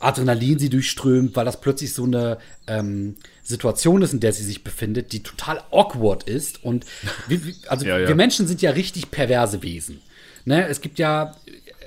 Adrenalin 0.00 0.58
sie 0.58 0.68
durchströmt, 0.70 1.34
weil 1.36 1.44
das 1.44 1.60
plötzlich 1.60 1.92
so 1.94 2.04
eine 2.04 2.38
ähm, 2.66 3.16
Situation 3.42 4.02
ist, 4.02 4.12
in 4.12 4.20
der 4.20 4.32
sie 4.32 4.44
sich 4.44 4.62
befindet, 4.64 5.12
die 5.12 5.22
total 5.22 5.62
awkward 5.70 6.24
ist. 6.24 6.62
Und 6.64 6.84
wir, 7.28 7.44
wir- 7.44 7.54
also 7.68 7.84
Ja, 7.86 7.98
ja. 7.98 8.08
wir 8.08 8.14
Menschen 8.14 8.46
sind 8.46 8.62
ja 8.62 8.70
richtig 8.70 9.10
perverse 9.10 9.62
Wesen. 9.62 10.00
Ne? 10.44 10.66
Es 10.68 10.80
gibt 10.80 10.98
ja, 10.98 11.34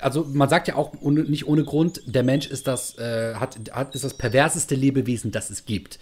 also 0.02 0.26
man 0.32 0.50
sagt 0.50 0.68
ja 0.68 0.76
auch 0.76 0.94
ohne, 1.02 1.22
nicht 1.24 1.48
ohne 1.48 1.64
Grund, 1.64 2.02
der 2.08 2.24
Mensch 2.24 2.48
ist 2.48 2.66
das, 2.68 2.98
äh, 2.98 3.36
hat, 3.36 3.58
hat, 3.72 3.94
ist 3.96 4.04
das 4.04 4.16
perverseste 4.16 4.76
Lebewesen, 4.76 5.32
das 5.32 5.50
es 5.50 5.66
gibt. 5.66 6.00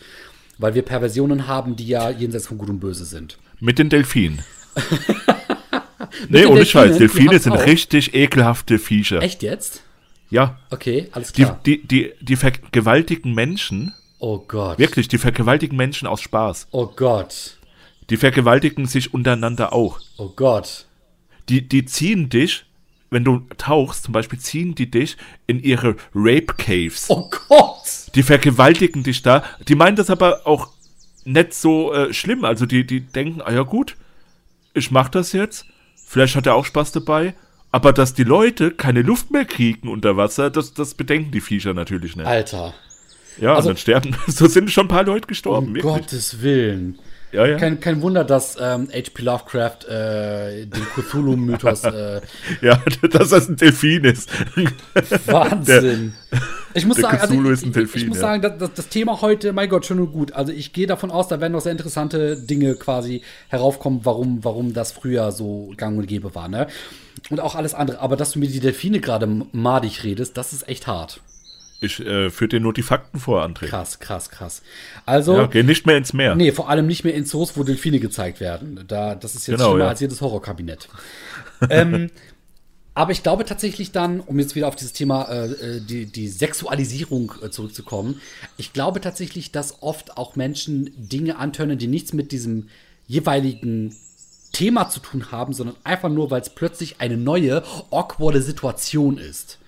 Weil 0.58 0.74
wir 0.74 0.84
Perversionen 0.84 1.48
haben, 1.48 1.76
die 1.76 1.88
ja 1.88 2.10
jenseits 2.10 2.48
von 2.48 2.58
Gut 2.58 2.70
und 2.70 2.80
Böse 2.80 3.04
sind. 3.06 3.38
Mit 3.60 3.78
den 3.78 3.90
Delfinen. 3.90 4.40
nee, 6.30 6.46
ohne 6.46 6.66
Scheiß. 6.66 6.94
die 6.94 7.00
Delfine 7.00 7.40
sind 7.40 7.54
auch. 7.54 7.66
richtig 7.66 8.14
ekelhafte 8.14 8.80
Viecher. 8.80 9.22
Echt 9.22 9.44
jetzt? 9.44 9.82
Ja. 10.30 10.58
Okay, 10.72 11.08
alles 11.12 11.34
Die, 11.34 11.44
klar. 11.44 11.60
die, 11.66 11.86
die, 11.86 12.12
die 12.20 12.36
vergewaltigen 12.36 13.34
Menschen, 13.34 13.94
oh 14.20 14.40
Gott. 14.40 14.80
wirklich, 14.80 15.08
die 15.08 15.18
vergewaltigen 15.18 15.78
Menschen 15.78 16.08
aus 16.08 16.22
Spaß. 16.22 16.68
Oh 16.72 16.88
Gott. 16.88 17.58
Die 18.10 18.18
vergewaltigen 18.18 18.86
sich 18.88 19.14
untereinander 19.14 19.74
auch. 19.74 20.00
Oh 20.18 20.30
Gott. 20.36 20.86
Die, 21.50 21.68
die 21.68 21.86
ziehen 21.86 22.30
dich, 22.30 22.66
wenn 23.12 23.24
du 23.24 23.44
tauchst, 23.58 24.04
zum 24.04 24.14
Beispiel 24.14 24.40
ziehen 24.40 24.76
die 24.76 24.90
dich 24.90 25.16
in 25.48 25.62
ihre 25.64 25.96
Rape 26.14 26.54
Caves. 26.58 27.06
Oh 27.10 27.30
Gott. 27.48 27.84
Die 28.16 28.24
vergewaltigen 28.24 29.04
dich 29.04 29.22
da. 29.22 29.44
Die 29.68 29.76
meinen 29.76 29.96
das 29.96 30.10
aber 30.10 30.46
auch 30.46 30.70
nicht 31.24 31.54
so 31.54 31.94
äh, 31.94 32.14
schlimm. 32.14 32.46
Also 32.46 32.66
die, 32.66 32.86
die 32.86 33.02
denken, 33.02 33.42
ah 33.42 33.52
ja 33.54 33.62
gut, 33.64 33.96
ich 34.74 34.92
mach 34.92 35.10
das 35.10 35.32
jetzt. 35.34 35.66
Vielleicht 36.06 36.36
hat 36.36 36.46
er 36.46 36.56
auch 36.56 36.66
Spaß 36.66 36.92
dabei. 36.92 37.34
Aber 37.72 37.92
dass 37.92 38.14
die 38.14 38.24
Leute 38.24 38.72
keine 38.72 39.02
Luft 39.02 39.32
mehr 39.32 39.44
kriegen 39.44 39.90
unter 39.90 40.16
Wasser, 40.16 40.50
das, 40.50 40.74
das 40.74 40.94
bedenken 40.94 41.32
die 41.32 41.42
Viecher 41.42 41.74
natürlich 41.74 42.16
nicht. 42.16 42.26
Alter. 42.26 42.74
Ja, 43.38 43.56
also- 43.56 43.70
dann 43.70 43.78
sterben, 43.78 44.16
so 44.28 44.48
sind 44.48 44.72
schon 44.72 44.86
ein 44.86 44.90
paar 44.90 45.04
Leute 45.04 45.28
gestorben. 45.28 45.68
Um 45.68 45.76
wirklich. 45.76 45.94
Gottes 45.94 46.42
Willen. 46.42 46.98
Ja, 47.36 47.46
ja. 47.46 47.58
Kein, 47.58 47.82
kein 47.82 48.02
Wunder, 48.02 48.24
dass 48.24 48.56
ähm, 48.60 48.88
H.P. 48.94 49.22
Lovecraft 49.22 49.90
äh, 49.90 50.66
den 50.66 50.86
Cthulhu-Mythos 50.96 51.84
äh, 51.84 52.22
ja, 52.62 52.82
dass 53.12 53.30
das 53.30 53.50
ein 53.50 53.58
Delfin 53.58 54.06
ist. 54.06 54.30
Wahnsinn. 55.28 56.14
ich 56.74 56.86
muss 56.86 56.96
der 56.96 57.04
sagen, 57.04 57.18
also 57.20 57.34
Cthulhu 57.34 57.50
ich, 57.50 57.54
ist 57.54 57.66
ein 57.66 57.74
Delfin, 57.74 58.02
ich 58.02 58.08
muss 58.08 58.18
ja. 58.18 58.22
sagen, 58.22 58.42
das, 58.42 58.58
das, 58.58 58.74
das 58.74 58.88
Thema 58.88 59.20
heute, 59.20 59.52
mein 59.52 59.68
Gott, 59.68 59.86
schön 59.86 60.00
und 60.00 60.14
gut. 60.14 60.32
Also 60.32 60.54
ich 60.54 60.72
gehe 60.72 60.88
davon 60.88 61.12
aus, 61.12 61.28
da 61.28 61.42
werden 61.42 61.52
noch 61.52 61.60
sehr 61.60 61.74
interessante 61.74 62.38
Dinge 62.38 62.76
quasi 62.76 63.22
heraufkommen, 63.50 64.00
warum, 64.04 64.44
warum 64.44 64.74
das 64.74 64.94
früher 64.94 65.34
so 65.34 65.74
gang 65.76 65.98
und 65.98 66.08
gäbe 66.08 66.34
war, 66.36 66.48
ne? 66.48 66.68
Und 67.30 67.42
auch 67.42 67.56
alles 67.56 67.74
andere. 67.74 68.00
Aber 68.00 68.16
dass 68.16 68.32
du 68.32 68.40
mir 68.40 68.48
die 68.48 68.62
Delfine 68.62 69.02
gerade 69.02 69.28
madig 69.52 70.06
redest, 70.06 70.38
das 70.38 70.54
ist 70.54 70.70
echt 70.70 70.88
hart. 70.88 71.20
Ich 71.82 72.00
äh, 72.00 72.30
führe 72.30 72.50
dir 72.50 72.60
nur 72.60 72.74
die 72.74 72.84
Fakten 72.84 73.20
vor, 73.20 73.44
André. 73.44 73.68
Krass, 73.68 74.00
krass, 74.00 74.30
krass. 74.30 74.62
Also, 75.06 75.36
Ja, 75.36 75.48
geh 75.48 75.64
nicht 75.64 75.86
mehr 75.86 75.98
ins 75.98 76.14
Meer. 76.14 76.36
Nee, 76.36 76.52
vor 76.52 76.70
allem 76.70 76.88
nicht 76.88 77.04
mehr 77.04 77.14
in 77.14 77.26
Zoos, 77.26 77.58
wo 77.58 77.64
Delfine 77.64 78.00
gezeigt 78.00 78.40
werden. 78.40 78.86
Da, 78.88 79.16
das 79.16 79.36
ist 79.36 79.48
jetzt 79.48 79.58
Genau, 79.58 79.72
schlimmer 79.72 79.86
ja. 79.86 79.90
als 79.90 80.00
jedes 80.00 80.22
Horrorkabinett. 80.22 80.88
ähm, 81.70 82.10
Aber 82.98 83.12
ich 83.12 83.24
glaube 83.24 83.44
tatsächlich 83.44 83.92
dann, 83.92 84.22
um 84.22 84.40
jetzt 84.40 84.56
wieder 84.56 84.70
auf 84.70 84.78
dieses 84.78 84.94
Thema 84.94 85.26
äh, 85.26 85.46
äh, 85.48 85.82
die, 85.82 86.06
die 86.06 86.30
Sexualisierung 86.30 87.34
äh, 87.44 87.50
zurückzukommen, 87.50 88.22
ich 88.56 88.72
glaube 88.72 89.02
tatsächlich, 89.02 89.52
dass 89.52 89.84
oft 89.84 90.18
auch 90.18 90.38
Menschen 90.38 90.92
Dinge 90.96 91.38
antönen, 91.38 91.78
die 91.78 91.88
nichts 91.88 92.14
mit 92.14 92.32
diesem 92.32 92.70
jeweiligen 93.06 93.94
Thema 94.54 94.90
zu 94.90 95.02
tun 95.02 95.30
haben, 95.32 95.52
sondern 95.52 95.76
einfach 95.84 96.08
nur, 96.10 96.32
weil 96.32 96.40
es 96.40 96.50
plötzlich 96.50 97.02
eine 97.02 97.18
neue, 97.18 97.64
awkwarde 97.92 98.42
Situation 98.42 99.18
ist. 99.18 99.60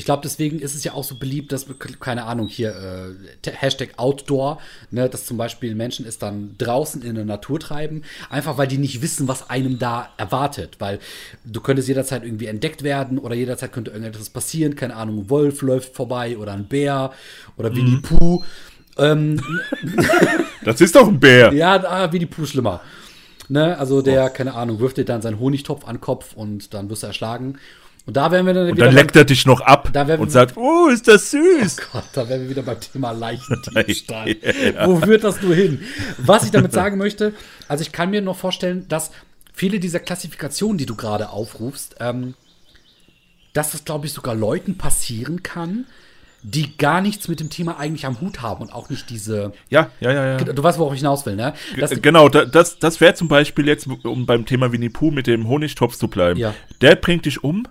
Ich 0.00 0.06
glaube, 0.06 0.22
deswegen 0.24 0.60
ist 0.60 0.74
es 0.74 0.82
ja 0.82 0.94
auch 0.94 1.04
so 1.04 1.16
beliebt, 1.16 1.52
dass, 1.52 1.66
keine 2.00 2.24
Ahnung, 2.24 2.48
hier 2.48 3.14
äh, 3.44 3.50
Hashtag 3.50 3.90
Outdoor, 3.98 4.58
ne, 4.90 5.10
dass 5.10 5.26
zum 5.26 5.36
Beispiel 5.36 5.74
Menschen 5.74 6.06
es 6.06 6.16
dann 6.16 6.54
draußen 6.56 7.02
in 7.02 7.16
der 7.16 7.26
Natur 7.26 7.60
treiben, 7.60 8.00
einfach 8.30 8.56
weil 8.56 8.66
die 8.66 8.78
nicht 8.78 9.02
wissen, 9.02 9.28
was 9.28 9.50
einem 9.50 9.78
da 9.78 10.08
erwartet. 10.16 10.76
Weil 10.78 11.00
du 11.44 11.60
könntest 11.60 11.86
jederzeit 11.86 12.24
irgendwie 12.24 12.46
entdeckt 12.46 12.82
werden 12.82 13.18
oder 13.18 13.34
jederzeit 13.34 13.72
könnte 13.74 13.90
irgendetwas 13.90 14.30
passieren, 14.30 14.74
keine 14.74 14.96
Ahnung, 14.96 15.18
ein 15.18 15.28
Wolf 15.28 15.60
läuft 15.60 15.94
vorbei 15.94 16.38
oder 16.38 16.54
ein 16.54 16.64
Bär 16.64 17.12
oder 17.58 17.76
Winnie 17.76 17.96
Mhm. 17.96 18.02
Pooh. 18.02 18.42
Ähm, 18.96 19.38
Das 20.64 20.80
ist 20.80 20.96
doch 20.96 21.08
ein 21.08 21.20
Bär. 21.20 21.52
ja, 21.52 21.74
ah, 21.84 22.10
Winnie 22.10 22.24
Pooh 22.24 22.46
schlimmer. 22.46 22.80
Ne, 23.50 23.76
also 23.76 24.00
der, 24.00 24.30
keine 24.30 24.54
Ahnung, 24.54 24.80
wirft 24.80 24.96
dir 24.96 25.04
dann 25.04 25.20
seinen 25.20 25.40
Honigtopf 25.40 25.84
an 25.86 25.96
den 25.96 26.00
Kopf 26.00 26.32
und 26.34 26.72
dann 26.72 26.88
wirst 26.88 27.02
du 27.02 27.08
erschlagen. 27.08 27.58
Und 28.10 28.16
da 28.16 28.32
wären 28.32 28.44
wir 28.44 28.54
dann 28.54 28.66
Und 28.66 28.72
wieder 28.76 28.86
dann 28.86 28.94
leckt 28.96 29.14
er 29.14 29.24
dich 29.24 29.46
noch 29.46 29.60
ab 29.60 29.94
werden 29.94 30.20
und 30.20 30.32
sagt, 30.32 30.56
oh, 30.56 30.88
ist 30.88 31.06
das 31.06 31.30
süß. 31.30 31.76
Gott, 31.92 32.02
da 32.12 32.28
wären 32.28 32.42
wir 32.42 32.50
wieder 32.50 32.62
beim 32.62 32.80
Thema 32.80 33.12
Leichendiebstahl. 33.12 34.34
Wo 34.84 34.96
führt 34.96 35.22
das 35.22 35.40
nur 35.40 35.54
hin? 35.54 35.80
Was 36.18 36.42
ich 36.42 36.50
damit 36.50 36.72
sagen 36.72 36.98
möchte, 36.98 37.34
also 37.68 37.82
ich 37.82 37.92
kann 37.92 38.10
mir 38.10 38.20
noch 38.20 38.36
vorstellen, 38.36 38.84
dass 38.88 39.12
viele 39.52 39.78
dieser 39.78 40.00
Klassifikationen, 40.00 40.76
die 40.76 40.86
du 40.86 40.96
gerade 40.96 41.30
aufrufst, 41.30 41.98
ähm, 42.00 42.34
dass 43.52 43.70
das, 43.70 43.84
glaube 43.84 44.06
ich, 44.06 44.12
sogar 44.12 44.34
Leuten 44.34 44.76
passieren 44.76 45.44
kann, 45.44 45.84
die 46.42 46.76
gar 46.78 47.02
nichts 47.02 47.28
mit 47.28 47.38
dem 47.38 47.48
Thema 47.48 47.78
eigentlich 47.78 48.06
am 48.06 48.20
Hut 48.20 48.42
haben 48.42 48.62
und 48.62 48.72
auch 48.72 48.90
nicht 48.90 49.08
diese. 49.08 49.52
Ja, 49.68 49.92
ja, 50.00 50.10
ja, 50.10 50.26
ja. 50.30 50.36
Du 50.38 50.60
weißt, 50.60 50.80
worauf 50.80 50.94
ich 50.94 50.98
hinaus 50.98 51.26
will, 51.26 51.36
ne? 51.36 51.54
Dass, 51.78 51.92
Äh, 51.92 52.00
Genau, 52.00 52.28
da, 52.28 52.44
das, 52.44 52.80
das 52.80 53.00
wäre 53.00 53.14
zum 53.14 53.28
Beispiel 53.28 53.68
jetzt, 53.68 53.86
um 53.86 54.26
beim 54.26 54.46
Thema 54.46 54.72
Winnie 54.72 54.88
Pooh 54.88 55.12
mit 55.12 55.28
dem 55.28 55.46
Honigtopf 55.46 55.94
zu 55.94 56.08
bleiben. 56.08 56.40
Ja. 56.40 56.56
Der 56.80 56.96
bringt 56.96 57.24
dich 57.26 57.44
um 57.44 57.68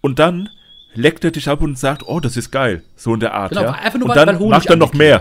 und 0.00 0.18
dann 0.18 0.48
leckt 0.94 1.24
er 1.24 1.30
dich 1.30 1.48
ab 1.48 1.60
und 1.62 1.78
sagt, 1.78 2.02
oh, 2.06 2.20
das 2.20 2.36
ist 2.36 2.50
geil. 2.50 2.82
So 2.96 3.14
in 3.14 3.20
der 3.20 3.34
Art. 3.34 3.50
Genau, 3.50 3.62
ja. 3.62 3.72
einfach 3.72 3.98
nur, 3.98 4.08
und 4.08 4.16
weil- 4.16 4.26
dann 4.26 4.40
weil 4.40 4.48
macht 4.48 4.66
er 4.66 4.76
noch 4.76 4.92
mehr. 4.92 5.20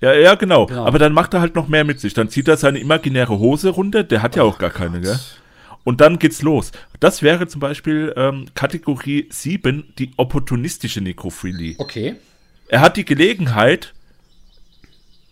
Ja, 0.00 0.12
ja, 0.12 0.34
genau. 0.34 0.66
Genau. 0.66 0.84
Aber 0.84 0.98
dann 0.98 1.12
macht 1.12 1.32
er 1.34 1.40
halt 1.40 1.54
noch 1.54 1.68
mehr 1.68 1.84
mit 1.84 2.00
sich. 2.00 2.12
Dann 2.12 2.28
zieht 2.28 2.48
er 2.48 2.56
seine 2.56 2.78
imaginäre 2.78 3.38
Hose 3.38 3.70
runter. 3.70 4.02
Der 4.02 4.20
hat 4.22 4.36
ja 4.36 4.42
auch 4.42 4.58
gar 4.58 4.70
keine, 4.70 5.00
gell? 5.00 5.18
Und 5.84 6.00
dann 6.00 6.18
geht's 6.18 6.42
los. 6.42 6.72
Das 7.00 7.22
wäre 7.22 7.46
zum 7.46 7.60
Beispiel 7.60 8.12
ähm, 8.16 8.46
Kategorie 8.54 9.28
7, 9.30 9.94
die 9.98 10.12
opportunistische 10.16 11.00
Nekrophilie. 11.00 11.76
okay. 11.78 12.16
Er 12.68 12.80
hat 12.80 12.96
die 12.96 13.04
Gelegenheit, 13.04 13.92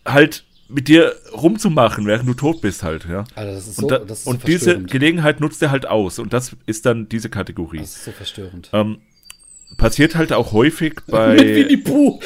halt 0.05 0.43
mit 0.73 0.87
dir 0.87 1.15
rumzumachen, 1.33 2.05
während 2.07 2.27
du 2.27 2.33
tot 2.33 2.61
bist 2.61 2.83
halt, 2.83 3.05
ja. 3.09 3.23
Also 3.35 3.53
das 3.55 3.67
ist 3.67 3.75
so, 3.77 3.83
Und, 3.83 3.91
da, 3.91 3.99
das 3.99 4.17
ist 4.19 4.23
so 4.25 4.29
und 4.31 4.47
diese. 4.47 4.79
Gelegenheit 4.81 5.39
nutzt 5.39 5.61
er 5.61 5.71
halt 5.71 5.85
aus. 5.87 6.19
Und 6.19 6.33
das 6.33 6.55
ist 6.65 6.85
dann 6.85 7.07
diese 7.09 7.29
Kategorie. 7.29 7.77
Das 7.79 7.95
ist 7.95 8.05
so 8.05 8.11
verstörend. 8.11 8.69
Ähm, 8.73 8.97
passiert 9.77 10.15
halt 10.15 10.33
auch 10.33 10.51
häufig 10.51 10.95
bei. 11.07 11.35
Mit 11.35 11.55
Winnie 11.55 11.77
Pooh. 11.77 12.19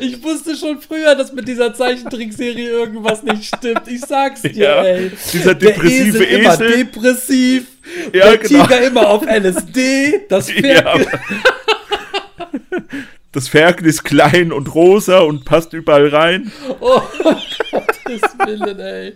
Ich 0.00 0.22
wusste 0.22 0.54
schon 0.56 0.80
früher, 0.80 1.14
dass 1.14 1.32
mit 1.32 1.48
dieser 1.48 1.74
Zeichentrickserie 1.74 2.68
irgendwas 2.68 3.22
nicht 3.22 3.44
stimmt. 3.56 3.82
Ich 3.88 4.00
sag's 4.00 4.42
dir, 4.42 4.52
Ja, 4.52 4.82
ey. 4.84 5.10
dieser 5.32 5.54
depressive 5.54 6.18
der 6.18 6.28
immer 6.30 6.54
Esel. 6.54 6.70
depressiv. 6.76 7.66
Ja, 8.12 8.30
der 8.30 8.38
genau. 8.38 8.64
Tiger 8.64 8.86
immer 8.86 9.08
auf 9.08 9.22
LSD. 9.26 10.22
Das 10.28 10.50
Pferd. 10.50 10.84
Ja. 10.84 11.18
Das 13.32 13.48
Ferkel 13.48 13.86
ist 13.86 14.02
klein 14.04 14.50
und 14.50 14.74
rosa 14.74 15.18
und 15.20 15.44
passt 15.44 15.72
überall 15.74 16.08
rein. 16.08 16.50
Oh, 16.80 17.02
Gottes 17.70 18.22
Willen, 18.46 18.78
ey. 18.80 19.14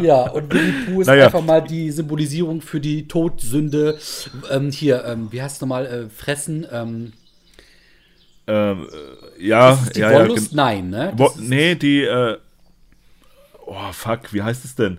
Ja, 0.00 0.30
und 0.30 0.52
Winnie 0.52 0.72
Pooh 0.86 1.00
ist 1.02 1.08
Naja. 1.08 1.26
einfach 1.26 1.42
mal 1.42 1.60
die 1.60 1.90
Symbolisierung 1.90 2.62
für 2.62 2.80
die 2.80 3.06
Todsünde. 3.06 3.98
Ähm, 4.50 4.70
hier, 4.70 5.04
ähm, 5.04 5.28
wie 5.30 5.42
heißt 5.42 5.56
es 5.56 5.60
nochmal? 5.60 5.86
Äh, 5.86 6.08
fressen. 6.08 6.66
Ähm, 6.72 7.12
Ähm, 8.46 8.88
äh, 9.38 9.46
ja, 9.46 9.72
ist 9.74 9.96
die 9.96 10.00
ja, 10.00 10.10
ja. 10.12 10.18
Wollust? 10.20 10.50
gen- 10.50 10.56
Nein, 10.56 10.90
ne? 10.90 11.12
Wo, 11.16 11.30
nee, 11.38 11.74
die. 11.74 12.02
Äh, 12.04 12.36
oh, 13.66 13.92
fuck, 13.92 14.32
wie 14.32 14.42
heißt 14.42 14.64
es 14.64 14.74
denn? 14.74 14.98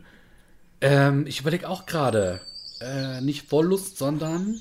ähm, 0.81 1.25
ich 1.27 1.39
überlege 1.41 1.67
auch 1.67 1.85
gerade. 1.87 2.41
Äh, 2.81 3.21
nicht 3.21 3.51
Wollust, 3.51 3.97
sondern. 3.97 4.59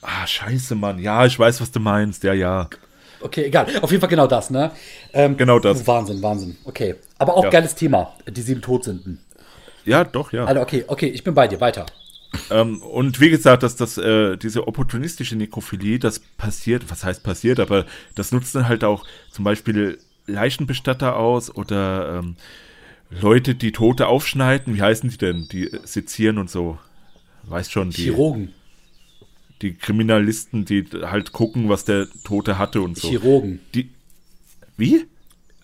Ah, 0.00 0.26
scheiße, 0.26 0.74
Mann. 0.74 0.98
Ja, 0.98 1.26
ich 1.26 1.38
weiß, 1.38 1.60
was 1.60 1.70
du 1.70 1.80
meinst. 1.80 2.22
Ja, 2.24 2.32
ja. 2.32 2.68
Okay, 3.20 3.44
egal. 3.46 3.66
Auf 3.82 3.90
jeden 3.90 4.00
Fall 4.00 4.08
genau 4.10 4.26
das, 4.28 4.50
ne? 4.50 4.70
Ähm, 5.12 5.36
Genau 5.36 5.58
das. 5.58 5.86
Wahnsinn, 5.86 6.22
Wahnsinn. 6.22 6.56
Okay. 6.64 6.94
Aber 7.18 7.36
auch 7.36 7.44
Ja. 7.44 7.50
geiles 7.50 7.74
Thema, 7.74 8.14
die 8.28 8.42
sieben 8.42 8.62
Todsünden. 8.62 9.20
Ja, 9.84 10.04
doch, 10.04 10.32
ja. 10.32 10.44
Also, 10.44 10.60
okay, 10.60 10.84
okay, 10.86 11.06
ich 11.08 11.24
bin 11.24 11.34
bei 11.34 11.48
dir, 11.48 11.60
weiter. 11.60 11.86
Ähm, 12.50 12.80
und 12.82 13.20
wie 13.20 13.30
gesagt, 13.30 13.62
dass 13.62 13.74
das, 13.74 13.96
äh, 13.98 14.36
diese 14.36 14.68
opportunistische 14.68 15.34
Nekrophilie, 15.34 15.98
das 15.98 16.20
passiert, 16.20 16.90
was 16.90 17.02
heißt 17.02 17.22
passiert, 17.24 17.58
aber 17.58 17.86
das 18.14 18.30
nutzt 18.32 18.54
dann 18.54 18.68
halt 18.68 18.84
auch 18.84 19.04
zum 19.30 19.44
Beispiel 19.44 19.98
Leichenbestatter 20.26 21.16
aus 21.16 21.52
oder 21.54 22.18
ähm, 22.18 22.36
Leute, 23.10 23.54
die 23.54 23.72
Tote 23.72 24.06
aufschneiden. 24.06 24.74
Wie 24.74 24.82
heißen 24.82 25.08
die 25.10 25.18
denn? 25.18 25.48
Die 25.50 25.72
äh, 25.72 25.80
sezieren 25.84 26.38
und 26.38 26.50
so. 26.50 26.78
Weißt 27.44 27.72
schon, 27.72 27.90
die, 27.90 28.02
Chirurgen. 28.02 28.52
die 29.62 29.74
Kriminalisten, 29.74 30.64
die 30.64 30.84
halt 31.02 31.32
gucken, 31.32 31.68
was 31.68 31.84
der 31.84 32.06
Tote 32.24 32.58
hatte 32.58 32.82
und 32.82 32.98
so. 32.98 33.08
Chirurgen. 33.08 33.60
Die, 33.74 33.90
wie? 34.76 35.06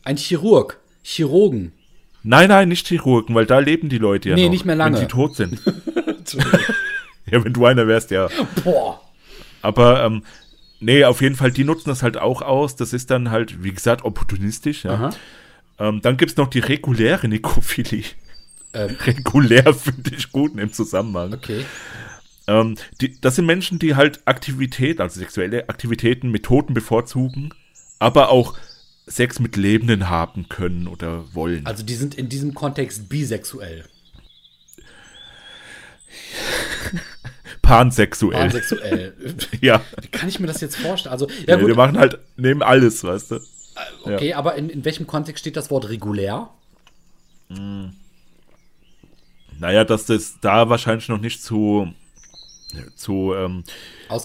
Ein 0.04 0.16
Chirurg. 0.16 0.78
Chirurgen. 1.02 1.72
Nein, 2.22 2.48
nein, 2.48 2.68
nicht 2.68 2.86
Chirurgen, 2.88 3.34
weil 3.34 3.44
da 3.44 3.58
leben 3.58 3.90
die 3.90 3.98
Leute 3.98 4.30
ja 4.30 4.34
Nee, 4.34 4.44
noch, 4.44 4.50
nicht 4.52 4.64
mehr 4.64 4.76
lange. 4.76 4.96
wenn 4.96 5.02
sie 5.02 5.08
tot 5.08 5.36
sind. 5.36 5.60
ja, 7.30 7.44
wenn 7.44 7.52
du 7.52 7.66
einer 7.66 7.86
wärst, 7.86 8.10
ja. 8.10 8.28
Boah. 8.64 9.02
Aber 9.60 10.02
ähm, 10.04 10.22
nee, 10.80 11.04
auf 11.04 11.20
jeden 11.20 11.36
Fall, 11.36 11.50
die 11.52 11.64
nutzen 11.64 11.90
das 11.90 12.02
halt 12.02 12.16
auch 12.16 12.40
aus. 12.40 12.76
Das 12.76 12.94
ist 12.94 13.10
dann 13.10 13.30
halt, 13.30 13.62
wie 13.62 13.72
gesagt, 13.72 14.04
opportunistisch. 14.04 14.84
Ja. 14.84 14.92
Aha. 14.94 15.10
Ähm, 15.78 16.00
dann 16.02 16.16
gibt's 16.16 16.36
noch 16.36 16.48
die 16.48 16.60
reguläre 16.60 17.28
Nekrophilie. 17.28 18.04
Ähm. 18.72 18.96
Regulär 19.06 19.74
finde 19.74 20.14
ich 20.16 20.30
gut 20.32 20.52
in 20.52 20.58
dem 20.58 20.72
Zusammenhang. 20.72 21.34
Okay. 21.34 21.64
Ähm, 22.46 22.76
die, 23.00 23.20
das 23.20 23.36
sind 23.36 23.46
Menschen, 23.46 23.78
die 23.78 23.94
halt 23.94 24.20
Aktivität, 24.26 25.00
also 25.00 25.18
sexuelle 25.18 25.68
Aktivitäten 25.68 26.30
mit 26.30 26.44
Toten 26.44 26.74
bevorzugen, 26.74 27.50
aber 27.98 28.28
auch 28.28 28.56
Sex 29.06 29.38
mit 29.38 29.56
Lebenden 29.56 30.08
haben 30.08 30.48
können 30.48 30.86
oder 30.86 31.34
wollen. 31.34 31.66
Also 31.66 31.82
die 31.82 31.94
sind 31.94 32.14
in 32.14 32.28
diesem 32.28 32.54
Kontext 32.54 33.08
bisexuell. 33.08 33.84
Pansexuell. 37.62 38.40
Pansexuell. 38.40 39.14
Ja. 39.60 39.82
Wie 40.00 40.08
kann 40.08 40.28
ich 40.28 40.38
mir 40.38 40.46
das 40.46 40.60
jetzt 40.60 40.76
vorstellen? 40.76 41.12
Also, 41.12 41.28
ja 41.28 41.54
ja 41.54 41.56
gut, 41.56 41.68
wir 41.68 41.74
machen 41.74 41.98
halt, 41.98 42.18
nehmen 42.36 42.62
alles, 42.62 43.02
weißt 43.04 43.32
du. 43.32 43.40
Okay, 44.04 44.34
aber 44.34 44.54
in, 44.54 44.68
in 44.70 44.84
welchem 44.84 45.06
Kontext 45.06 45.40
steht 45.40 45.56
das 45.56 45.70
Wort 45.70 45.88
regulär? 45.88 46.50
Naja, 49.58 49.84
dass 49.84 50.06
das 50.06 50.40
da 50.40 50.68
wahrscheinlich 50.68 51.08
noch 51.08 51.20
nicht 51.20 51.42
zu, 51.42 51.92
zu 52.96 53.34
ähm, 53.34 53.64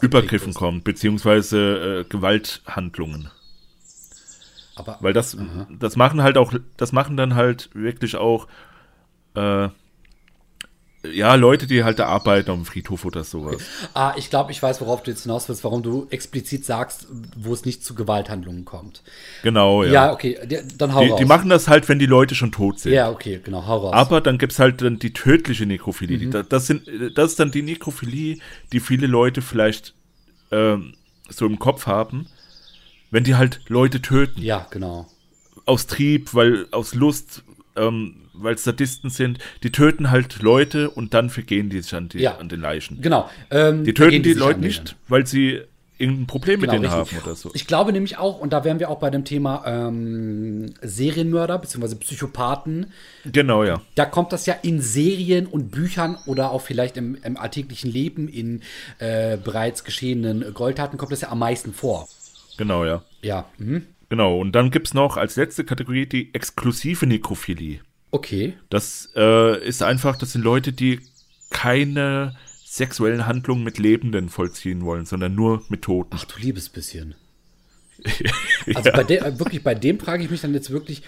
Übergriffen 0.02 0.50
ist. 0.50 0.56
kommt, 0.56 0.84
beziehungsweise 0.84 2.02
äh, 2.02 2.10
Gewalthandlungen. 2.10 3.30
Aber 4.76 4.98
Weil 5.02 5.14
das, 5.14 5.38
das 5.78 5.98
machen 5.98 6.24
halt 6.24 6.38
auch, 6.38 6.54
das 6.78 6.94
machen 6.94 7.18
dann 7.18 7.36
halt 7.36 7.70
wirklich 7.74 8.16
auch, 8.16 8.48
äh, 9.36 9.68
ja, 11.04 11.36
Leute, 11.36 11.66
die 11.66 11.84
halt 11.84 12.00
da 12.00 12.08
arbeiten 12.08 12.52
auf 12.52 12.58
dem 12.58 12.66
Friedhof 12.66 13.06
oder 13.06 13.24
sowas. 13.24 13.62
Ah, 13.94 14.14
ich 14.18 14.30
glaube, 14.30 14.52
ich 14.52 14.62
weiß, 14.62 14.82
worauf 14.82 15.02
du 15.02 15.12
jetzt 15.12 15.24
hinaus 15.24 15.48
willst, 15.48 15.64
warum 15.64 15.82
du 15.82 16.08
explizit 16.10 16.66
sagst, 16.66 17.08
wo 17.38 17.54
es 17.54 17.64
nicht 17.64 17.86
zu 17.86 17.96
Gewalthandlungen 17.96 18.66
kommt. 18.66 19.02
Genau, 19.44 19.84
ja. 19.84 19.92
Ja, 19.94 20.12
okay, 20.14 20.38
die, 20.46 20.58
dann 20.78 20.94
hau 20.94 21.02
die, 21.04 21.10
raus. 21.12 21.20
die 21.20 21.26
machen 21.26 21.50
das 21.50 21.68
halt, 21.70 21.88
wenn 21.88 22.00
die 22.00 22.06
Leute 22.06 22.36
schon 22.36 22.52
tot 22.52 22.80
sind. 22.80 22.92
ja, 22.94 23.10
okay, 23.10 23.40
genau, 23.44 23.66
hau 23.66 23.78
raus. 23.78 23.94
Aber 23.94 24.20
dann 24.20 24.38
gibt's 24.38 24.60
halt 24.60 24.82
dann 24.82 25.00
die 25.00 25.14
tödliche 25.14 25.66
Nekrophilie. 25.66 26.18
Mhm. 26.18 26.22
Die- 26.22 26.30
Das, 26.32 26.48
das, 26.50 26.68
sind, 26.68 26.84
das 27.16 27.32
ist 27.32 27.40
dann 27.40 27.52
die 27.52 27.62
Nekrophilie, 27.62 28.38
die 28.74 28.80
viele 28.82 29.08
Leute 29.08 29.42
vielleicht 29.42 29.94
ähm, 30.52 30.96
so 31.30 31.46
im 31.46 31.60
Kopf 31.60 31.86
haben, 31.86 32.28
wenn 33.10 33.24
die 33.24 33.36
halt 33.36 33.62
Leute 33.70 34.02
töten. 34.02 34.42
ja, 34.42 34.68
genau. 34.70 35.08
Aus 35.66 35.86
Trieb, 35.88 36.34
weil 36.34 36.68
aus 36.72 36.94
Lust, 36.96 37.44
ähm, 37.76 38.16
weil 38.42 38.58
Sadisten 38.58 39.10
sind. 39.10 39.40
Die 39.64 39.72
töten 39.72 40.12
halt 40.12 40.42
Leute 40.42 40.90
und 40.90 41.14
dann 41.14 41.30
vergehen 41.30 41.70
die 41.70 41.82
sich 41.82 41.94
an, 41.96 42.10
die, 42.10 42.20
Ja. 42.20 42.38
an 42.38 42.50
den 42.50 42.62
Leichen. 42.62 43.02
Genau. 43.02 43.30
Ähm, 43.52 43.84
Die 43.84 43.94
töten 43.94 44.24
die 44.24 44.32
sich 44.34 44.40
Leute 44.40 44.60
nicht, 44.60 44.96
weil 45.08 45.26
sie 45.28 45.62
irgendein 45.98 46.28
Problem 46.28 46.62
Genau, 46.62 46.74
mit 46.74 46.84
denen 46.84 46.94
richtig. 46.94 47.18
haben 47.18 47.26
oder 47.26 47.36
so. 47.36 47.52
Ich 47.54 47.68
glaube 47.68 47.92
nämlich 47.92 48.18
auch, 48.18 48.40
und 48.40 48.54
da 48.54 48.64
wären 48.64 48.80
wir 48.80 48.90
auch 48.90 49.00
bei 49.00 49.10
dem 49.10 49.26
Thema 49.26 49.64
ähm, 49.66 50.74
Serienmörder 50.82 51.60
bzw. 51.60 51.96
Psychopathen, 51.96 52.94
Genau, 53.26 53.66
ja. 53.66 53.82
da 53.96 54.06
kommt 54.06 54.32
das 54.32 54.46
ja 54.46 54.56
in 54.62 54.80
Serien 54.82 55.46
und 55.46 55.72
Büchern 55.72 56.18
oder 56.26 56.52
auch 56.52 56.62
vielleicht 56.62 56.96
im, 56.96 57.18
im 57.24 57.36
alltäglichen 57.36 57.92
Leben 57.92 58.30
in 58.30 58.62
äh, 59.00 59.36
bereits 59.38 59.84
geschehenen 59.84 60.54
Goldtaten 60.54 60.98
kommt 60.98 61.12
das 61.12 61.20
ja 61.22 61.32
am 61.32 61.40
meisten 61.40 61.74
vor. 61.74 62.08
Genau, 62.58 62.86
ja. 62.86 63.04
Ja, 63.22 63.46
mhm. 63.58 63.86
Genau. 64.08 64.40
Und 64.40 64.54
dann 64.54 64.72
gibt's 64.72 64.94
noch 64.94 65.18
als 65.18 65.36
letzte 65.36 65.64
Kategorie 65.66 66.06
die 66.08 66.34
exklusive 66.34 67.06
Nekrophilie. 67.06 67.82
Okay. 68.12 68.54
Das 68.70 69.10
äh, 69.16 69.64
ist 69.66 69.84
einfach, 69.84 70.18
das 70.18 70.32
sind 70.34 70.44
Leute, 70.44 70.74
die 70.74 71.00
keine 71.50 72.36
sexuellen 72.66 73.26
Handlungen 73.26 73.64
mit 73.64 73.80
Lebenden 73.80 74.30
vollziehen 74.30 74.86
wollen, 74.86 75.06
sondern 75.06 75.34
nur 75.34 75.64
mit 75.70 75.82
Toten. 75.82 76.16
Ach 76.16 76.26
du 76.26 76.40
liebes 76.40 76.70
bisschen. 76.70 77.16
Also 78.76 78.92
bei 78.92 79.04
de, 79.04 79.40
wirklich 79.40 79.64
bei 79.64 79.74
dem 79.74 80.00
frage 80.00 80.24
ich 80.24 80.30
mich 80.30 80.42
dann 80.42 80.54
jetzt 80.54 80.70
wirklich, 80.70 81.02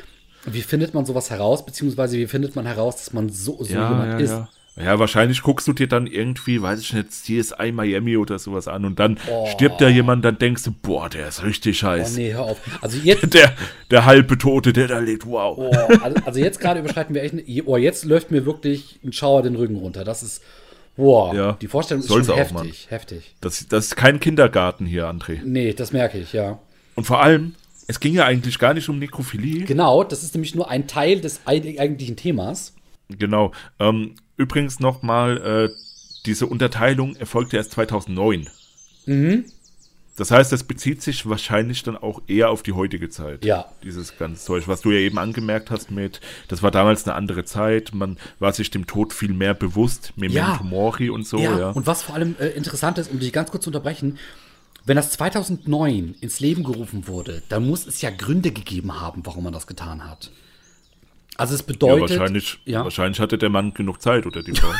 wie 0.45 0.61
findet 0.61 0.95
man 0.95 1.05
sowas 1.05 1.29
heraus, 1.29 1.63
beziehungsweise 1.63 2.17
wie 2.17 2.25
findet 2.25 2.55
man 2.55 2.65
heraus, 2.65 2.95
dass 2.97 3.13
man 3.13 3.29
so, 3.29 3.57
so 3.63 3.65
jemand 3.65 4.19
ist? 4.19 4.33
Ja. 4.75 4.99
Wahrscheinlich 4.99 5.41
guckst 5.41 5.67
du 5.67 5.73
dir 5.73 5.87
dann 5.87 6.07
irgendwie, 6.07 6.61
weiß 6.61 6.79
ich 6.81 6.93
nicht, 6.93 7.11
CSI 7.11 7.71
Miami 7.71 8.17
oder 8.17 8.39
sowas 8.39 8.67
an 8.67 8.85
und 8.85 8.99
dann 8.99 9.17
stirbt 9.51 9.81
da 9.81 9.87
jemand, 9.89 10.23
dann 10.25 10.37
denkst 10.37 10.63
du, 10.63 10.71
boah, 10.71 11.09
der 11.09 11.27
ist 11.27 11.43
richtig 11.43 11.77
Oh 11.77 11.87
scheiße. 11.87 12.17
nee, 12.19 12.33
hör 12.33 12.41
auf. 12.43 12.57
Also 12.81 12.97
jetzt, 12.97 13.33
Der, 13.33 13.53
der 13.89 14.05
halbe 14.05 14.37
Tote, 14.37 14.73
der 14.73 14.87
da 14.87 14.99
lebt, 14.99 15.25
wow. 15.25 15.57
oh, 15.57 15.71
also, 16.25 16.39
jetzt 16.39 16.59
gerade 16.59 16.79
überschreiten 16.79 17.13
wir 17.15 17.23
echt, 17.23 17.35
oh, 17.65 17.77
jetzt 17.77 18.05
läuft 18.05 18.31
mir 18.31 18.45
wirklich 18.45 18.99
ein 19.03 19.13
Schauer 19.13 19.43
den 19.43 19.55
Rücken 19.55 19.75
runter. 19.75 20.03
Das 20.03 20.23
ist, 20.23 20.41
boah, 20.95 21.33
Ja, 21.35 21.51
die 21.61 21.67
Vorstellung 21.67 22.01
ist 22.01 22.09
soll's 22.09 22.27
schon 22.27 22.35
auch, 22.35 22.39
heftig, 22.39 22.87
heftig. 22.89 23.35
Das, 23.41 23.67
das 23.67 23.85
ist 23.87 23.95
kein 23.95 24.19
Kindergarten 24.19 24.85
hier, 24.85 25.07
André. 25.09 25.39
Nee, 25.43 25.73
das 25.73 25.91
merke 25.91 26.17
ich, 26.17 26.33
ja. 26.33 26.59
Und 26.95 27.05
vor 27.05 27.21
allem, 27.21 27.55
es 27.87 27.99
ging 27.99 28.13
ja 28.13 28.25
eigentlich 28.25 28.57
gar 28.59 28.73
nicht 28.73 28.87
um 28.89 28.99
Nekrophilie. 28.99 29.65
Genau, 29.65 30.03
das 30.03 30.23
ist 30.23 30.33
nämlich 30.35 30.55
nur 30.55 30.69
ein 30.69 30.87
Teil 30.87 31.19
des 31.19 31.41
eig- 31.45 31.79
eigentlichen 31.79 32.15
Themas. 32.15 32.73
Genau. 33.09 33.51
Ähm, 33.79 34.15
übrigens 34.41 34.79
nochmal, 34.79 35.37
äh, 35.37 35.75
diese 36.25 36.45
Unterteilung 36.45 37.15
erfolgte 37.15 37.57
erst 37.57 37.71
2009. 37.71 38.47
Mhm. 39.05 39.45
Das 40.17 40.29
heißt, 40.29 40.51
das 40.51 40.63
bezieht 40.63 41.01
sich 41.01 41.27
wahrscheinlich 41.27 41.83
dann 41.83 41.95
auch 41.95 42.21
eher 42.27 42.49
auf 42.49 42.63
die 42.63 42.73
heutige 42.73 43.09
Zeit. 43.09 43.45
Ja. 43.45 43.65
Dieses 43.83 44.17
ganze 44.17 44.43
Zeug, 44.43 44.67
was 44.67 44.81
du 44.81 44.91
ja 44.91 44.99
eben 44.99 45.17
angemerkt 45.17 45.71
hast 45.71 45.89
mit, 45.89 46.19
das 46.47 46.61
war 46.61 46.69
damals 46.69 47.07
eine 47.07 47.15
andere 47.15 47.45
Zeit, 47.45 47.93
man 47.93 48.17
war 48.37 48.51
sich 48.53 48.69
dem 48.69 48.85
Tod 48.87 49.13
viel 49.13 49.33
mehr 49.33 49.53
bewusst, 49.53 50.13
Memento 50.17 50.37
Ja. 50.37 50.59
Mori 50.63 51.09
und 51.09 51.25
so, 51.25 51.39
ja, 51.39 51.57
ja. 51.57 51.69
und 51.69 51.87
was 51.87 52.03
vor 52.03 52.15
allem 52.15 52.35
äh, 52.39 52.49
interessant 52.49 52.97
ist, 52.97 53.09
um 53.09 53.19
dich 53.19 53.31
ganz 53.31 53.51
kurz 53.51 53.63
zu 53.63 53.69
unterbrechen, 53.69 54.19
wenn 54.85 54.95
das 54.95 55.11
2009 55.11 56.15
ins 56.19 56.39
Leben 56.39 56.63
gerufen 56.63 57.07
wurde, 57.07 57.41
dann 57.49 57.65
muss 57.65 57.87
es 57.87 58.01
ja 58.01 58.09
Gründe 58.09 58.51
gegeben 58.51 58.99
haben, 58.99 59.21
warum 59.25 59.43
man 59.43 59.53
das 59.53 59.65
getan 59.65 60.09
hat. 60.09 60.31
Also 61.37 61.55
es 61.55 61.61
ja, 61.61 61.67
bedeutet, 61.67 62.19
wahrscheinlich, 62.19 62.59
ja, 62.65 62.83
wahrscheinlich 62.83 63.19
hatte 63.19 63.37
der 63.37 63.49
Mann 63.49 63.73
genug 63.73 64.01
Zeit 64.01 64.25
oder 64.25 64.43
die 64.43 64.53
Frau. 64.53 64.71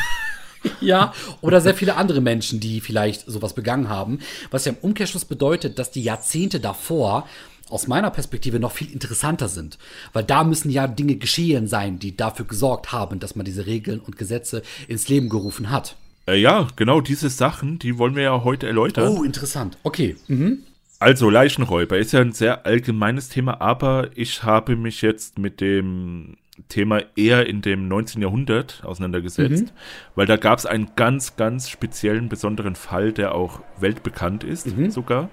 ja, 0.80 1.12
oder 1.40 1.60
sehr 1.60 1.74
viele 1.74 1.96
andere 1.96 2.20
Menschen, 2.20 2.60
die 2.60 2.80
vielleicht 2.80 3.26
sowas 3.26 3.54
begangen 3.54 3.88
haben, 3.88 4.18
was 4.50 4.64
ja 4.64 4.72
im 4.72 4.78
Umkehrschluss 4.78 5.24
bedeutet, 5.24 5.78
dass 5.78 5.90
die 5.90 6.02
Jahrzehnte 6.02 6.60
davor 6.60 7.26
aus 7.68 7.86
meiner 7.86 8.10
Perspektive 8.10 8.60
noch 8.60 8.72
viel 8.72 8.92
interessanter 8.92 9.48
sind, 9.48 9.78
weil 10.12 10.24
da 10.24 10.44
müssen 10.44 10.70
ja 10.70 10.86
Dinge 10.86 11.16
geschehen 11.16 11.66
sein, 11.66 11.98
die 11.98 12.16
dafür 12.16 12.44
gesorgt 12.44 12.92
haben, 12.92 13.18
dass 13.18 13.34
man 13.34 13.46
diese 13.46 13.66
Regeln 13.66 13.98
und 13.98 14.18
Gesetze 14.18 14.62
ins 14.88 15.08
Leben 15.08 15.30
gerufen 15.30 15.70
hat. 15.70 15.96
äh, 16.26 16.36
ja, 16.36 16.68
genau 16.76 17.00
diese 17.00 17.30
Sachen, 17.30 17.78
die 17.78 17.98
wollen 17.98 18.14
wir 18.14 18.22
ja 18.24 18.44
heute 18.44 18.66
erläutern. 18.66 19.08
Oh, 19.08 19.22
interessant. 19.22 19.78
Okay. 19.82 20.16
Mhm. 20.28 20.64
Also 20.98 21.30
Leichenräuber 21.30 21.98
ist 21.98 22.12
ja 22.12 22.20
ein 22.20 22.32
sehr 22.32 22.64
allgemeines 22.64 23.28
Thema, 23.28 23.60
aber 23.60 24.10
ich 24.14 24.44
habe 24.44 24.76
mich 24.76 25.02
jetzt 25.02 25.38
mit 25.38 25.60
dem 25.60 26.36
Thema 26.68 27.00
eher 27.16 27.46
in 27.46 27.62
dem 27.62 27.88
19. 27.88 28.22
Jahrhundert 28.22 28.82
auseinandergesetzt, 28.84 29.72
weil 30.14 30.26
da 30.26 30.36
gab 30.36 30.58
es 30.58 30.66
einen 30.66 30.90
ganz, 30.96 31.36
ganz 31.36 31.68
speziellen, 31.68 32.28
besonderen 32.28 32.74
Fall, 32.74 33.12
der 33.12 33.34
auch 33.34 33.60
weltbekannt 33.78 34.44
ist 34.44 34.68
sogar, 34.90 35.28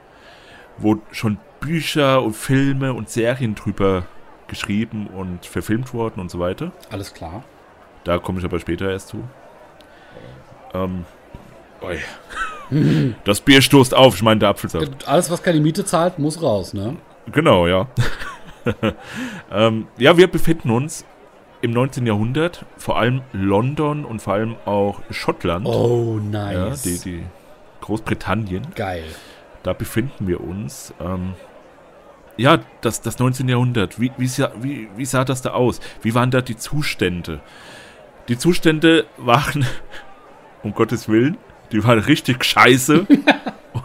wo 0.77 1.01
schon 1.11 1.37
Bücher 1.59 2.23
und 2.23 2.35
Filme 2.35 2.93
und 2.93 3.09
Serien 3.09 3.55
drüber 3.55 4.05
geschrieben 4.47 5.07
und 5.07 5.45
verfilmt 5.45 5.93
wurden 5.93 6.19
und 6.19 6.31
so 6.31 6.39
weiter. 6.39 6.71
Alles 6.89 7.13
klar. 7.13 7.43
Da 8.03 8.17
komme 8.17 8.39
ich 8.39 8.45
aber 8.45 8.59
später 8.59 8.89
erst 8.89 9.09
zu. 9.09 9.23
Ähm, 10.73 11.05
oi. 11.81 11.97
Das 13.23 13.41
Bier 13.41 13.63
stoßt 13.63 13.95
auf, 13.95 14.13
ich 14.13 14.21
meine 14.21 14.41
der 14.41 14.49
Apfelsaft. 14.49 15.07
Alles, 15.07 15.31
was 15.31 15.41
keine 15.41 15.59
Miete 15.59 15.85
zahlt, 15.85 16.19
muss 16.19 16.39
raus, 16.39 16.75
ne? 16.75 16.97
Genau, 17.31 17.65
ja. 17.65 17.87
ähm, 19.51 19.87
ja, 19.97 20.15
wir 20.17 20.27
befinden 20.27 20.69
uns 20.69 21.03
im 21.61 21.71
19. 21.71 22.05
Jahrhundert, 22.05 22.65
vor 22.77 22.97
allem 22.97 23.21
London 23.33 24.05
und 24.05 24.21
vor 24.21 24.33
allem 24.33 24.55
auch 24.65 25.01
Schottland, 25.11 25.65
Oh, 25.65 26.19
ja, 26.31 26.69
nice. 26.69 26.81
die, 26.83 26.99
die 26.99 27.23
Großbritannien, 27.81 28.67
Geil. 28.75 29.03
da 29.63 29.73
befinden 29.73 30.27
wir 30.27 30.41
uns. 30.41 30.93
Ähm, 31.01 31.33
ja, 32.37 32.59
das, 32.81 33.01
das 33.01 33.19
19. 33.19 33.49
Jahrhundert, 33.49 33.99
wie, 33.99 34.11
wie, 34.17 34.27
sah, 34.27 34.51
wie, 34.61 34.87
wie 34.95 35.05
sah 35.05 35.25
das 35.25 35.41
da 35.41 35.51
aus? 35.51 35.81
Wie 36.01 36.15
waren 36.15 36.31
da 36.31 36.41
die 36.41 36.55
Zustände? 36.55 37.41
Die 38.29 38.37
Zustände 38.37 39.05
waren, 39.17 39.65
um 40.63 40.73
Gottes 40.73 41.09
Willen, 41.09 41.37
die 41.71 41.83
waren 41.83 41.99
richtig 41.99 42.43
scheiße. 42.45 43.05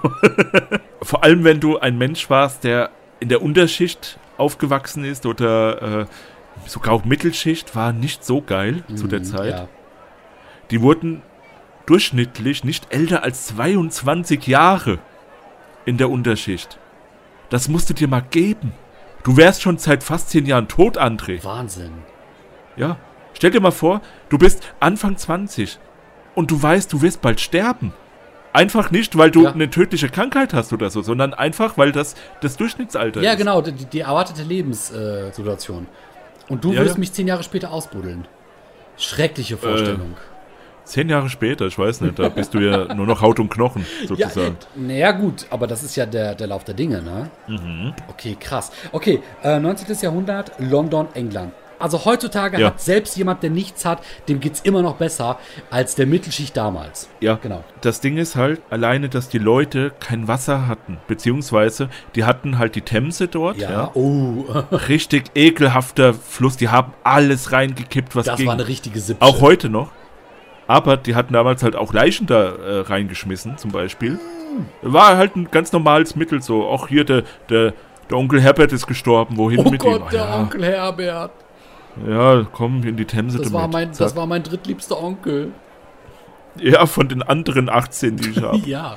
Vor 1.02 1.24
allem, 1.24 1.44
wenn 1.44 1.60
du 1.60 1.78
ein 1.78 1.98
Mensch 1.98 2.30
warst, 2.30 2.64
der 2.64 2.90
in 3.20 3.28
der 3.28 3.42
Unterschicht 3.42 4.18
aufgewachsen 4.36 5.04
ist 5.04 5.26
oder 5.26 6.00
äh, 6.02 6.06
sogar 6.66 6.92
auch 6.94 7.04
Mittelschicht, 7.04 7.74
war 7.76 7.92
nicht 7.92 8.24
so 8.24 8.40
geil 8.42 8.82
zu 8.94 9.06
der 9.06 9.20
Mhm, 9.20 9.24
Zeit. 9.24 9.50
Ja. 9.50 9.68
Die 10.70 10.80
wurden 10.82 11.22
durchschnittlich 11.86 12.64
nicht 12.64 12.86
älter 12.92 13.22
als 13.22 13.46
22 13.48 14.46
Jahre 14.46 14.98
in 15.84 15.98
der 15.98 16.10
Unterschicht. 16.10 16.78
Das 17.50 17.68
musst 17.68 17.90
du 17.90 17.94
dir 17.94 18.08
mal 18.08 18.22
geben. 18.30 18.72
Du 19.22 19.36
wärst 19.36 19.62
schon 19.62 19.78
seit 19.78 20.02
fast 20.02 20.30
10 20.30 20.46
Jahren 20.46 20.68
tot, 20.68 20.98
André. 20.98 21.42
Wahnsinn. 21.44 21.92
Ja. 22.76 22.96
Stell 23.34 23.50
dir 23.50 23.60
mal 23.60 23.70
vor, 23.72 24.00
du 24.28 24.38
bist 24.38 24.62
Anfang 24.80 25.16
20 25.16 25.78
und 26.34 26.50
du 26.50 26.62
weißt, 26.62 26.92
du 26.92 27.02
wirst 27.02 27.20
bald 27.20 27.40
sterben. 27.40 27.92
Einfach 28.52 28.90
nicht, 28.92 29.18
weil 29.18 29.30
du 29.32 29.42
Ja. 29.44 29.52
eine 29.52 29.68
tödliche 29.68 30.08
Krankheit 30.08 30.54
hast 30.54 30.72
oder 30.72 30.88
so, 30.88 31.02
sondern 31.02 31.34
einfach, 31.34 31.76
weil 31.76 31.90
das 31.90 32.14
das 32.40 32.56
Durchschnittsalter 32.56 33.20
Ja, 33.22 33.32
ist. 33.32 33.38
genau, 33.38 33.60
die, 33.60 33.72
die 33.72 34.00
erwartete 34.00 34.42
Lebenssituation. 34.44 35.84
Äh. 35.84 36.03
Und 36.48 36.64
du 36.64 36.72
Ja, 36.72 36.78
würdest 36.80 36.96
ja. 36.96 37.00
mich 37.00 37.12
zehn 37.12 37.26
Jahre 37.26 37.42
später 37.42 37.72
ausbuddeln. 37.72 38.26
Schreckliche 38.96 39.56
Vorstellung. 39.56 40.16
Zehn 40.84 41.08
Jahre 41.08 41.30
später, 41.30 41.66
ich 41.66 41.78
weiß 41.78 42.02
nicht, 42.02 42.18
da 42.18 42.28
bist 42.28 42.52
du 42.52 42.58
ja 42.58 42.94
nur 42.94 43.06
noch 43.06 43.22
Haut 43.22 43.40
und 43.40 43.48
Knochen, 43.48 43.86
ja, 44.02 44.06
sozusagen. 44.08 44.56
naja, 44.74 45.12
gut, 45.12 45.46
aber 45.48 45.66
das 45.66 45.82
ist 45.82 45.96
ja 45.96 46.04
der, 46.04 46.34
der 46.34 46.46
Lauf 46.46 46.62
der 46.64 46.74
Dinge, 46.74 47.00
ne? 47.00 47.30
Mhm. 47.48 47.94
Okay, 48.08 48.36
krass. 48.38 48.70
Okay, 48.92 49.22
äh, 49.42 49.58
19. 49.58 49.96
Jahrhundert, 50.02 50.52
London, 50.58 51.08
England. 51.14 51.52
Also 51.78 52.04
heutzutage 52.04 52.58
Ja. 52.60 52.68
hat 52.68 52.80
selbst 52.80 53.16
jemand, 53.16 53.42
der 53.42 53.50
nichts 53.50 53.84
hat, 53.84 54.02
dem 54.28 54.40
geht's 54.40 54.60
immer 54.60 54.82
noch 54.82 54.96
besser 54.96 55.38
als 55.70 55.94
der 55.94 56.06
Mittelschicht 56.06 56.56
damals. 56.56 57.08
Ja, 57.20 57.38
Genau. 57.42 57.64
Das 57.80 58.00
Ding 58.00 58.16
ist 58.16 58.36
halt 58.36 58.60
alleine, 58.70 59.08
dass 59.08 59.28
die 59.28 59.38
Leute 59.38 59.92
kein 60.00 60.28
Wasser 60.28 60.66
hatten, 60.66 60.98
beziehungsweise 61.08 61.88
die 62.14 62.24
hatten 62.24 62.58
halt 62.58 62.74
die 62.74 62.80
Themse 62.82 63.28
dort, 63.28 63.56
Ja, 63.58 63.70
ja. 63.70 63.90
oh, 63.94 64.44
Richtig 64.88 65.24
ekelhafter 65.34 66.14
Fluss, 66.14 66.56
die 66.56 66.68
haben 66.68 66.92
alles 67.02 67.52
reingekippt, 67.52 68.14
was 68.16 68.26
das 68.26 68.36
ging. 68.38 68.46
war 68.46 68.54
eine 68.54 68.68
richtige 68.68 69.00
Sippe. 69.00 69.22
Auch 69.24 69.40
heute 69.40 69.68
noch. 69.68 69.90
Aber 70.66 70.96
die 70.96 71.14
hatten 71.14 71.34
damals 71.34 71.62
halt 71.62 71.76
auch 71.76 71.92
Leichen 71.92 72.26
da 72.26 72.42
äh, 72.54 72.80
reingeschmissen, 72.80 73.58
zum 73.58 73.70
Beispiel. 73.70 74.18
War 74.80 75.18
halt 75.18 75.36
ein 75.36 75.50
ganz 75.50 75.72
normales 75.72 76.16
Mittel 76.16 76.40
so. 76.40 76.64
Auch 76.66 76.88
hier 76.88 77.04
der, 77.04 77.24
der, 77.50 77.74
der 78.08 78.16
Onkel 78.16 78.40
Herbert 78.40 78.72
ist 78.72 78.86
gestorben, 78.86 79.36
wohin 79.36 79.58
Oh 79.60 79.68
mit 79.70 79.80
Gott, 79.80 80.00
ihm? 80.00 80.08
der 80.10 80.20
ja, 80.24 80.38
Onkel 80.40 80.64
Herbert. 80.64 81.32
Ja, 82.08 82.46
komm 82.52 82.82
in 82.84 82.96
die 82.96 83.04
Themse 83.04 83.38
Das 83.38 83.48
damit. 83.50 83.60
war, 83.62 83.68
mein, 83.68 83.92
Zack. 83.92 84.06
das 84.06 84.16
war 84.16 84.26
mein 84.26 84.42
drittliebster 84.42 85.00
Onkel. 85.02 85.52
ja, 86.56 86.86
von 86.86 87.08
den 87.08 87.22
anderen 87.22 87.68
18, 87.68 88.16
die 88.16 88.30
ich 88.30 88.42
habe. 88.42 88.58
Ja. 88.66 88.96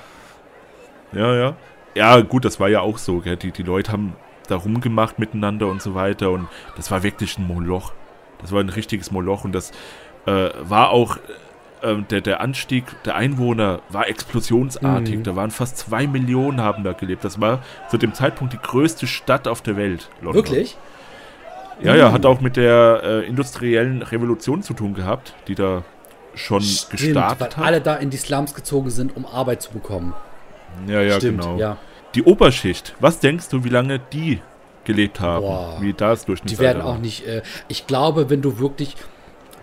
Ja, 1.13 1.35
ja. 1.35 1.55
Ja, 1.95 2.19
gut, 2.21 2.45
das 2.45 2.59
war 2.59 2.67
ja 2.69 2.81
auch 2.81 2.97
so, 2.97 3.19
gell? 3.19 3.37
Die, 3.37 3.51
die 3.51 3.63
Leute 3.63 3.91
haben 3.91 4.13
da 4.47 4.55
rumgemacht 4.55 5.19
miteinander 5.19 5.67
und 5.67 5.81
so 5.81 5.95
weiter 5.95 6.31
und 6.31 6.47
das 6.75 6.91
war 6.91 7.03
wirklich 7.03 7.37
ein 7.37 7.47
Moloch. 7.47 7.93
Das 8.39 8.51
war 8.51 8.59
ein 8.61 8.69
richtiges 8.69 9.11
Moloch 9.11 9.43
und 9.43 9.53
das 9.53 9.71
äh, 10.25 10.49
war 10.61 10.91
auch, 10.91 11.17
äh, 11.81 11.95
der, 12.09 12.21
der 12.21 12.41
Anstieg 12.41 12.83
der 13.03 13.15
Einwohner 13.15 13.79
war 13.89 14.07
explosionsartig. 14.07 15.17
Mhm. 15.17 15.23
Da 15.23 15.35
waren 15.35 15.49
fast 15.51 15.77
zwei 15.77 16.07
Millionen 16.07 16.61
haben 16.61 16.83
da 16.83 16.93
gelebt. 16.93 17.23
Das 17.23 17.41
war 17.41 17.59
zu 17.89 17.97
dem 17.97 18.13
Zeitpunkt 18.13 18.53
die 18.53 18.59
größte 18.61 19.07
Stadt 19.07 19.47
auf 19.47 19.61
der 19.61 19.75
Welt. 19.75 20.09
London. 20.21 20.35
Wirklich? 20.35 20.77
Ja, 21.81 21.95
ja, 21.95 22.11
hat 22.11 22.25
auch 22.25 22.41
mit 22.41 22.55
der 22.57 23.01
äh, 23.03 23.27
industriellen 23.27 24.01
Revolution 24.01 24.63
zu 24.63 24.73
tun 24.73 24.93
gehabt, 24.93 25.33
die 25.47 25.55
da 25.55 25.83
schon 26.33 26.61
Stimmt, 26.61 26.91
gestartet 26.91 27.39
weil 27.57 27.57
hat. 27.57 27.65
alle 27.65 27.81
da 27.81 27.95
in 27.95 28.09
die 28.09 28.17
Slums 28.17 28.53
gezogen 28.53 28.89
sind, 28.89 29.15
um 29.15 29.25
Arbeit 29.25 29.61
zu 29.61 29.71
bekommen. 29.71 30.13
Ja, 30.87 31.01
ja, 31.01 31.17
Stimmt, 31.17 31.41
genau. 31.41 31.57
ja. 31.57 31.77
Die 32.15 32.23
Oberschicht, 32.23 32.95
was 32.99 33.19
denkst 33.19 33.49
du, 33.49 33.63
wie 33.63 33.69
lange 33.69 33.99
die 33.99 34.41
gelebt 34.85 35.19
haben? 35.19 35.41
Boah. 35.45 35.77
Wie 35.79 35.93
das 35.93 36.21
Die 36.21 36.25
Durchschnittsalter 36.27 36.63
werden 36.63 36.83
war? 36.83 36.93
auch 36.93 36.97
nicht. 36.97 37.27
Äh, 37.27 37.41
ich 37.67 37.85
glaube, 37.87 38.29
wenn 38.29 38.41
du 38.41 38.59
wirklich. 38.59 38.95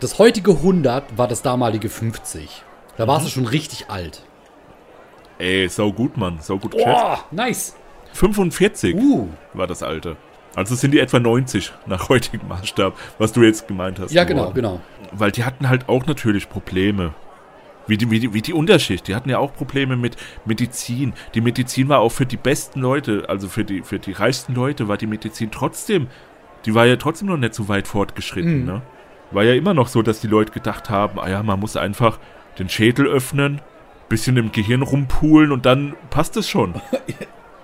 Das 0.01 0.19
heutige 0.19 0.51
100 0.53 1.17
war 1.17 1.29
das 1.29 1.43
damalige 1.43 1.89
50. 1.89 2.63
Da 2.97 3.05
Mhm. 3.05 3.09
warst 3.09 3.27
du 3.27 3.31
schon 3.31 3.47
richtig 3.47 3.87
alt. 3.91 4.23
Ey, 5.39 5.69
sau 5.69 5.93
gut, 5.93 6.17
Mann. 6.17 6.39
Sau 6.41 6.59
gut. 6.59 6.73
Boah, 6.73 7.21
nice. 7.31 7.75
45 8.13 8.95
Uh. 8.97 9.29
war 9.53 9.67
das 9.67 9.83
Alte. 9.83 10.17
Also 10.57 10.75
sind 10.75 10.93
die 10.93 11.01
etwa 11.01 11.19
90 11.19 11.73
nach 11.87 12.09
heutigem 12.09 12.49
Maßstab, 12.49 12.95
was 13.19 13.33
du 13.33 13.43
jetzt 13.43 13.69
gemeint 13.69 13.99
hast. 13.99 14.13
Ja, 14.13 14.25
genau, 14.25 14.51
geworden. 14.51 14.55
genau. 14.55 14.81
Weil 15.13 15.31
die 15.31 15.45
hatten 15.45 15.69
halt 15.69 15.89
auch 15.89 16.07
natürlich 16.07 16.49
Probleme. 16.49 17.15
Wie 17.87 17.99
die, 17.99 18.11
wie, 18.11 18.19
die, 18.19 18.33
wie 18.33 18.41
die 18.41 18.55
Unterschicht. 18.55 19.09
Die 19.09 19.15
hatten 19.15 19.29
ja 19.29 19.39
auch 19.39 19.53
Probleme 19.53 19.97
mit 19.97 20.17
Medizin. 20.47 21.13
Die 21.35 21.43
Medizin 21.43 21.89
war 21.89 22.01
auch 22.01 22.13
für 22.13 22.25
die 22.25 22.39
besten 22.39 22.81
Leute, 22.81 23.25
also 23.29 23.47
für 23.47 23.65
die, 23.65 23.83
für 23.83 23.99
die 23.99 24.13
reichsten 24.13 24.55
Leute, 24.55 24.89
war 24.89 24.97
die 24.97 25.07
Medizin 25.07 25.51
trotzdem, 25.51 26.09
die 26.65 26.75
war 26.75 26.87
ja 26.87 26.97
trotzdem 26.97 27.29
noch 27.29 27.37
nicht 27.37 27.55
so 27.55 27.69
weit 27.69 27.87
fortgeschritten. 27.87 28.61
Mhm. 28.61 28.67
Ne? 28.67 28.83
War 29.33 29.45
ja 29.45 29.55
immer 29.55 29.75
noch 29.75 29.89
so, 29.89 30.01
dass 30.01 30.21
die 30.21 30.29
Leute 30.29 30.53
gedacht 30.53 30.89
haben, 30.89 31.19
ah 31.19 31.29
ja, 31.29 31.43
man 31.43 31.61
muss 31.61 31.77
einfach 31.77 32.19
den 32.59 32.69
Schädel 32.69 33.07
öffnen, 33.07 33.61
bisschen 34.09 34.37
im 34.37 34.53
Gehirn 34.53 34.83
rumpulen 34.83 35.53
und 35.53 35.67
dann 35.67 35.95
passt 36.11 36.37
es 36.37 36.49
schon. 36.49 36.75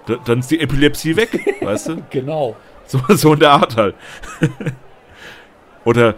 Da, 0.07 0.17
dann 0.25 0.39
ist 0.39 0.51
die 0.51 0.59
Epilepsie 0.59 1.15
weg, 1.15 1.29
weißt 1.61 1.89
du? 1.89 2.03
Genau. 2.11 2.57
So, 2.91 3.01
so 3.15 3.33
in 3.35 3.41
der 3.41 3.53
Art 3.53 3.77
halt. 3.77 3.95
oder, 5.85 6.15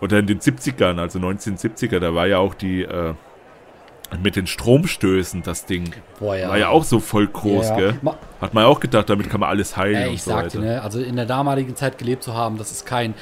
oder 0.00 0.18
in 0.18 0.26
den 0.26 0.40
70ern, 0.40 0.98
also 0.98 1.18
1970er, 1.18 1.98
da 2.00 2.14
war 2.14 2.26
ja 2.26 2.38
auch 2.38 2.54
die, 2.54 2.82
äh, 2.82 3.14
mit 4.22 4.36
den 4.36 4.46
Stromstößen 4.46 5.42
das 5.42 5.66
Ding. 5.66 5.92
Boah, 6.20 6.36
ja. 6.36 6.48
War 6.48 6.58
ja 6.58 6.68
auch 6.68 6.84
so 6.84 7.00
voll 7.00 7.26
groß, 7.26 7.68
Ja. 7.70 7.76
gell? 7.76 7.94
Ma- 8.02 8.16
Hat 8.40 8.54
man 8.54 8.64
ja 8.64 8.68
auch 8.68 8.80
gedacht, 8.80 9.08
damit 9.10 9.28
kann 9.30 9.40
man 9.40 9.48
alles 9.48 9.76
heilen 9.76 10.08
und 10.08 10.14
ich 10.14 10.22
so 10.22 10.30
sagte, 10.30 10.60
ne, 10.60 10.82
also 10.82 11.00
in 11.00 11.16
der 11.16 11.26
damaligen 11.26 11.74
Zeit 11.76 11.98
gelebt 11.98 12.22
zu 12.22 12.34
haben, 12.34 12.56
das 12.58 12.70
ist 12.70 12.86
kein. 12.86 13.14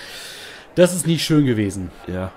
Das 0.75 0.95
ist 0.95 1.07
nicht 1.07 1.25
schön 1.25 1.47
gewesen. 1.47 1.91
Ja. 2.07 2.33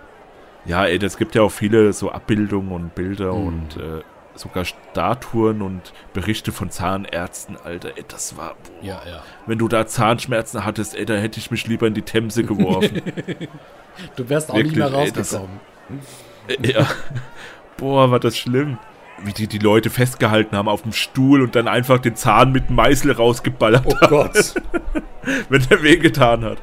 Ja, 0.66 0.86
ey, 0.86 1.00
das 1.00 1.18
gibt 1.18 1.34
ja 1.36 1.42
auch 1.42 1.52
viele 1.52 1.92
so 1.94 2.12
Abbildungen 2.12 2.72
und 2.72 2.94
Bilder 2.96 3.34
Mhm. 3.34 3.48
und 3.48 3.78
äh, 3.78 4.02
sogar 4.38 4.65
Statuen 4.65 5.62
und 5.62 5.93
Berichte 6.13 6.52
von 6.52 6.69
Zahnärzten, 6.69 7.58
Alter. 7.58 7.89
Ey, 7.97 8.06
das 8.08 8.38
war, 8.38 8.56
boah, 8.56 8.86
Ja, 8.86 9.02
ja. 9.10 9.23
wenn 9.45 9.58
du 9.58 9.67
da 9.67 9.88
Zahnschmerzen 9.88 10.63
hattest, 10.65 10.95
ey, 10.95 11.06
da 11.06 11.15
hätte 11.15 11.39
ich 11.39 11.52
mich 11.52 11.67
lieber 11.67 11.88
in 11.88 11.93
die 11.93 12.02
Themse 12.04 12.43
geworfen. 12.43 13.02
Du 14.15 14.30
wärst 14.30 14.52
auch 14.52 14.56
nicht 14.58 14.76
mehr 14.76 14.91
Wirklich, 14.91 15.08
ey, 15.08 15.12
das- 15.12 15.34
rausgekommen. 15.34 15.60
Ja. 16.62 16.88
Boah, 17.78 18.12
war 18.12 18.19
das 18.19 18.38
schlimm. 18.38 18.78
Wie 19.23 19.34
die 19.34 19.47
die 19.47 19.58
Leute 19.58 19.89
festgehalten 19.89 20.56
haben 20.56 20.67
auf 20.67 20.84
dem 20.84 20.93
Stuhl 20.93 21.41
und 21.41 21.56
dann 21.56 21.67
einfach 21.67 21.97
den 21.97 22.15
Zahn 22.15 22.52
mit 22.52 22.69
Meißel 22.69 23.12
rausgeballert 23.13 23.84
Oh 23.88 23.95
haben, 24.02 24.10
Gott. 24.10 24.54
wenn 25.50 25.63
der 25.67 25.82
wehgetan 25.82 26.45
hat. 26.45 26.60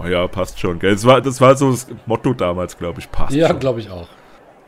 Oh 0.00 0.06
ja, 0.06 0.26
passt 0.28 0.60
schon, 0.60 0.78
gell? 0.78 0.92
Das 0.92 1.04
war, 1.04 1.20
das 1.20 1.40
war 1.40 1.56
so 1.56 1.72
das 1.72 1.88
Motto 2.06 2.32
damals, 2.34 2.78
glaube 2.78 3.00
ich. 3.00 3.10
Passt 3.10 3.34
ja, 3.34 3.52
glaube 3.52 3.80
ich 3.80 3.90
auch. 3.90 4.06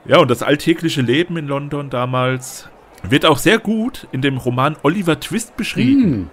Ja, 0.09 0.19
und 0.19 0.31
das 0.31 0.43
alltägliche 0.43 1.03
Leben 1.03 1.37
in 1.37 1.47
London 1.47 1.91
damals 1.91 2.69
wird 3.03 3.27
auch 3.27 3.39
sehr 3.39 3.59
gut 3.59 4.07
in 4.13 4.23
dem 4.23 4.37
Roman 4.37 4.77
Oliver 4.83 5.19
Twist 5.21 5.57
beschrieben. 5.57 6.03
Hm. 6.03 6.31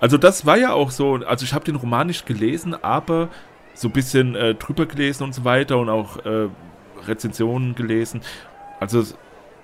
Also 0.00 0.16
das 0.16 0.46
war 0.46 0.56
ja 0.56 0.72
auch 0.72 0.90
so, 0.90 1.14
also 1.16 1.44
ich 1.44 1.52
habe 1.54 1.64
den 1.64 1.76
Roman 1.76 2.06
nicht 2.06 2.26
gelesen, 2.26 2.74
aber 2.82 3.28
so 3.74 3.88
ein 3.88 3.92
bisschen 3.92 4.34
äh, 4.36 4.54
drüber 4.54 4.86
gelesen 4.86 5.24
und 5.24 5.34
so 5.34 5.44
weiter 5.44 5.78
und 5.78 5.88
auch 5.88 6.24
äh, 6.24 6.48
Rezensionen 7.06 7.74
gelesen. 7.74 8.20
Also 8.80 9.04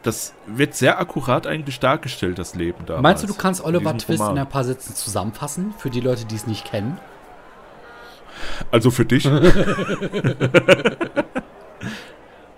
das 0.02 0.34
wird 0.46 0.74
sehr 0.74 0.98
akkurat 0.98 1.46
eigentlich 1.46 1.80
dargestellt, 1.80 2.38
das 2.38 2.54
Leben 2.54 2.84
damals. 2.86 3.02
Meinst 3.02 3.22
du, 3.22 3.26
du 3.28 3.34
kannst 3.34 3.64
Oliver 3.64 3.96
Twist 3.96 4.20
Roman. 4.20 4.36
in 4.36 4.42
ein 4.42 4.48
paar 4.48 4.64
Sätzen 4.64 4.94
zusammenfassen, 4.94 5.72
für 5.78 5.90
die 5.90 6.00
Leute, 6.00 6.26
die 6.26 6.34
es 6.34 6.46
nicht 6.46 6.64
kennen? 6.64 6.98
Also 8.70 8.90
für 8.90 9.04
dich. 9.04 9.24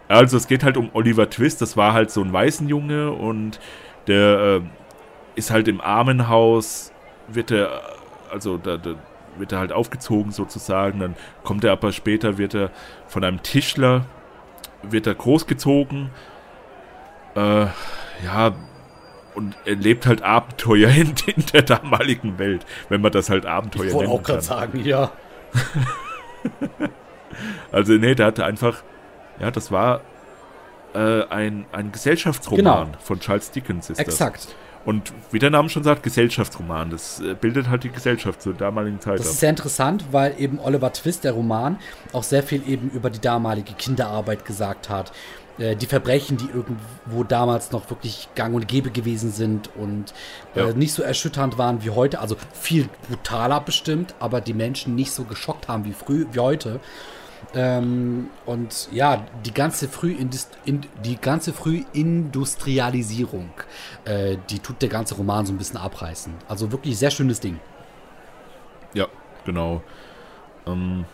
also 0.09 0.37
es 0.37 0.47
geht 0.47 0.63
halt 0.65 0.77
um 0.77 0.91
Oliver 0.93 1.29
Twist. 1.31 1.61
Das 1.63 1.77
war 1.77 1.93
halt 1.93 2.11
so 2.11 2.23
ein 2.23 2.33
Waisenjunge 2.33 3.11
und 3.13 3.61
der 4.07 4.39
äh, 4.39 4.61
ist 5.35 5.51
halt 5.51 5.69
im 5.69 5.81
Armenhaus, 5.81 6.93
wird 7.29 7.51
er, 7.51 7.83
also 8.31 8.57
da, 8.57 8.77
da 8.77 8.95
wird 9.37 9.53
er 9.53 9.59
halt 9.59 9.73
aufgezogen 9.73 10.33
sozusagen. 10.33 11.01
Dann 11.01 11.17
kommt 11.45 11.65
er 11.65 11.73
aber 11.73 11.93
später, 11.93 12.39
wird 12.39 12.55
er 12.55 12.71
von 13.07 13.25
einem 13.25 13.43
Tischler, 13.43 14.07
wird 14.83 15.07
er 15.07 15.15
großgezogen. 15.15 16.11
Äh, 17.35 17.67
ja, 18.25 18.53
und 19.35 19.55
er 19.67 19.75
lebt 19.75 20.07
halt 20.07 20.23
Abenteuer 20.23 20.89
in, 20.97 21.15
in 21.27 21.45
der 21.53 21.63
damaligen 21.63 22.39
Welt, 22.39 22.65
wenn 22.89 23.01
man 23.03 23.13
das 23.13 23.29
halt 23.29 23.45
Abenteuer 23.45 23.87
Ich 23.87 23.93
wollte 23.93 24.09
nennen 24.09 24.19
auch 24.19 24.23
gerade 24.23 24.39
kann. 24.39 24.45
sagen, 24.45 24.85
ja. 24.85 25.11
Also, 27.73 27.93
nee, 27.95 28.15
der 28.15 28.27
hatte 28.27 28.45
einfach, 28.45 28.83
ja, 29.41 29.51
das 29.51 29.71
war 29.71 30.01
äh, 30.95 31.25
ein, 31.29 31.67
ein 31.73 31.93
Gesellschaftsroman 31.93 32.87
Genau. 32.87 32.99
von 33.01 33.21
Charles 33.21 33.51
Dickens 33.51 33.91
ist 33.91 33.99
Exakt. 33.99 34.45
das. 34.47 34.55
Und 34.85 35.13
wie 35.33 35.41
der 35.41 35.51
Name 35.51 35.69
schon 35.69 35.83
sagt, 35.83 36.05
Gesellschaftsroman. 36.05 36.91
Das 36.91 37.21
äh, 37.21 37.35
bildet 37.35 37.69
halt 37.69 37.83
die 37.83 37.91
Gesellschaft 37.91 38.41
zur 38.41 38.55
damaligen 38.55 39.01
Zeit 39.01 39.19
Das 39.19 39.27
ab. 39.27 39.33
ist 39.33 39.41
sehr 39.41 39.51
interessant, 39.51 40.05
weil 40.13 40.35
eben 40.39 40.61
Oliver 40.61 40.93
Twist, 40.93 41.25
der 41.25 41.33
Roman, 41.33 41.79
auch 42.13 42.23
sehr 42.23 42.45
viel 42.45 42.63
eben 42.69 42.91
über 42.91 43.11
die 43.11 43.21
damalige 43.21 43.73
Kinderarbeit 43.75 44.45
gesagt 44.45 44.89
hat. 44.89 45.11
Äh, 45.59 45.75
Die 45.75 45.87
Verbrechen, 45.87 46.37
die 46.37 46.47
irgendwo 46.47 47.25
damals 47.25 47.73
noch 47.73 47.91
wirklich 47.91 48.29
gang 48.37 48.55
und 48.55 48.69
gäbe 48.69 48.91
gewesen 48.93 49.33
sind 49.33 49.71
und 49.75 50.15
Ja. 50.55 50.69
äh, 50.69 50.73
nicht 50.75 50.93
so 50.93 51.03
erschütternd 51.03 51.59
waren 51.59 51.83
wie 51.83 51.91
heute. 51.91 52.21
Also 52.21 52.37
viel 52.53 52.89
brutaler 53.09 53.61
bestimmt, 53.61 54.15
aber 54.21 54.41
die 54.41 54.55
Menschen 54.55 54.95
nicht 54.95 55.11
so 55.11 55.25
geschockt 55.25 55.67
haben 55.67 55.85
wie 55.85 55.95
früh, 55.95 56.27
wie 56.31 56.39
heute. 56.39 56.79
Ähm, 57.57 58.29
und 58.45 58.89
ja, 58.93 59.25
die 59.47 59.55
ganze, 59.55 59.89
Frühindust 59.89 60.51
in, 60.67 60.83
die 61.03 61.17
ganze 61.17 61.55
Frühindustrialisierung, 61.55 63.49
äh, 64.05 64.37
die 64.51 64.59
tut 64.59 64.83
der 64.83 64.91
ganze 64.91 65.15
Roman 65.15 65.47
so 65.47 65.55
ein 65.55 65.57
bisschen 65.57 65.79
abreißen. 65.79 66.35
Also 66.49 66.71
wirklich 66.71 66.99
sehr 66.99 67.11
schönes 67.11 67.41
Ding. 67.41 67.59
Ja, 68.93 69.07
genau. 69.47 69.83
Ähm, 70.67 71.07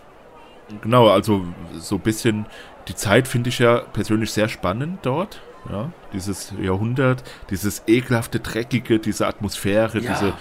genau, 0.81 1.09
also 1.11 1.45
so 1.79 1.95
ein 1.95 2.01
bisschen, 2.01 2.47
die 2.89 2.97
Zeit 2.97 3.29
finde 3.29 3.51
ich 3.51 3.61
ja 3.61 3.79
persönlich 3.79 4.33
sehr 4.33 4.49
spannend 4.49 4.99
dort. 5.03 5.41
Ja, 5.71 5.93
dieses 6.13 6.53
Jahrhundert, 6.61 7.23
dieses 7.51 7.85
ekelhafte, 7.87 8.41
dreckige, 8.41 8.99
diese 8.99 9.29
Atmosphäre, 9.29 10.01
Ja. 10.01 10.13
diese, 10.13 10.33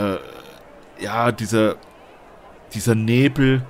äh, 0.00 0.18
ja, 1.04 1.30
dieser, 1.30 1.76
dieser 2.72 2.94
Nebel 2.94 3.66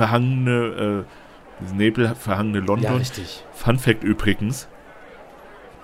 verhangene, 0.00 1.04
äh, 1.04 1.60
dieses 1.60 1.74
Nebel 1.74 2.14
verhangene 2.14 2.60
Ja, 2.60 2.64
London. 2.64 2.96
richtig. 2.96 3.44
Fun 3.52 3.78
Fact 3.78 4.02
übrigens, 4.02 4.66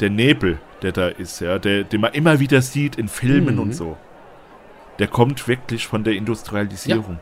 der 0.00 0.08
Nebel, 0.10 0.58
der 0.82 0.92
da 0.92 1.08
ist, 1.08 1.40
ja, 1.40 1.58
der, 1.58 1.84
den 1.84 2.00
man 2.00 2.12
immer 2.14 2.40
wieder 2.40 2.62
sieht 2.62 2.96
in 2.96 3.08
Filmen 3.08 3.56
Mhm. 3.56 3.60
und 3.60 3.72
so, 3.74 3.96
der 4.98 5.08
kommt 5.08 5.46
wirklich 5.48 5.86
von 5.86 6.02
der 6.04 6.14
Industrialisierung. 6.14 7.18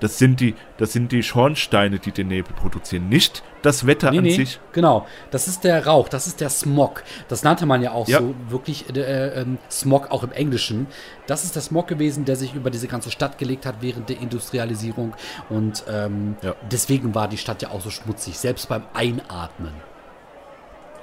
Das 0.00 0.18
sind 0.18 0.40
die, 0.40 0.54
das 0.76 0.92
sind 0.92 1.10
die 1.10 1.22
Schornsteine, 1.22 1.98
die 1.98 2.12
den 2.12 2.28
Nebel 2.28 2.52
produzieren, 2.54 3.08
nicht 3.08 3.42
das 3.62 3.86
Wetter 3.86 4.10
Nee, 4.10 4.18
an 4.18 4.24
nee, 4.24 4.30
sich. 4.34 4.60
genau. 4.72 5.06
Das 5.30 5.48
ist 5.48 5.64
der 5.64 5.86
Rauch, 5.86 6.08
das 6.10 6.26
ist 6.26 6.40
der 6.40 6.50
Smog. 6.50 7.02
Das 7.28 7.42
nannte 7.42 7.64
man 7.64 7.80
ja 7.82 7.92
auch 7.92 8.06
Ja. 8.06 8.18
so 8.20 8.34
wirklich 8.48 8.94
äh, 8.94 9.40
ähm, 9.40 9.56
Smog 9.70 10.10
auch 10.10 10.22
im 10.22 10.32
Englischen. 10.32 10.86
Das 11.26 11.44
ist 11.44 11.54
der 11.54 11.62
Smog 11.62 11.88
gewesen, 11.88 12.26
der 12.26 12.36
sich 12.36 12.54
über 12.54 12.70
diese 12.70 12.88
ganze 12.88 13.10
Stadt 13.10 13.38
gelegt 13.38 13.64
hat 13.64 13.76
während 13.80 14.08
der 14.10 14.20
Industrialisierung. 14.20 15.14
Und 15.48 15.82
ähm, 15.90 16.36
Ja. 16.42 16.54
deswegen 16.70 17.14
war 17.14 17.26
die 17.26 17.38
Stadt 17.38 17.62
ja 17.62 17.70
auch 17.70 17.80
so 17.80 17.90
schmutzig, 17.90 18.38
selbst 18.38 18.68
beim 18.68 18.82
Einatmen. 18.92 19.72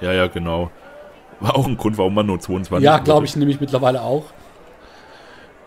Ja, 0.02 0.14
ja, 0.14 0.28
genau. 0.28 0.70
War 1.40 1.56
auch 1.56 1.66
ein 1.68 1.78
Grund, 1.78 1.98
warum 1.98 2.14
man 2.14 2.28
nur 2.28 2.40
22 2.40 2.86
ja, 2.86 3.00
glaube 3.00 3.26
ich 3.26 3.36
nämlich 3.36 3.60
mittlerweile 3.60 4.02
auch. 4.04 4.26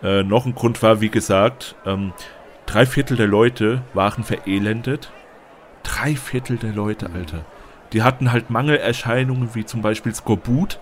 Äh, 0.03 0.23
noch 0.23 0.47
ein 0.47 0.55
Grund 0.55 0.83
war, 0.83 1.01
wie 1.01 1.09
gesagt, 1.09 1.75
ähm, 1.85 2.13
drei 2.67 2.87
Viertel 2.87 3.17
der 3.17 3.27
Leute 3.27 3.83
waren 3.95 4.25
verelendet. 4.25 5.11
Drei 5.83 6.17
Viertel 6.17 6.57
der 6.57 6.73
Leute, 6.73 7.09
Alter. 7.15 7.45
Die 7.93 8.03
hatten 8.03 8.33
halt 8.33 8.51
Mangelerscheinungen, 8.51 9.55
wie 9.55 9.65
zum 9.65 9.83
Beispiel 9.83 10.15
Skorbut. 10.15 10.79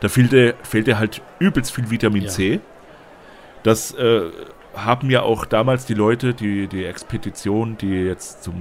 Da 0.00 0.08
fehlte, 0.08 0.54
fehlte 0.62 0.98
halt 0.98 1.22
übelst 1.38 1.72
viel 1.72 1.90
Vitamin 1.90 2.22
Ja. 2.24 2.28
C. 2.28 2.60
Das 3.62 3.92
äh, 3.94 4.22
haben 4.74 5.10
ja 5.10 5.22
auch 5.22 5.44
damals 5.44 5.86
die 5.86 5.94
Leute, 5.94 6.34
die, 6.34 6.66
die 6.68 6.84
Expedition, 6.84 7.76
die 7.78 8.04
jetzt 8.04 8.42
zum 8.44 8.54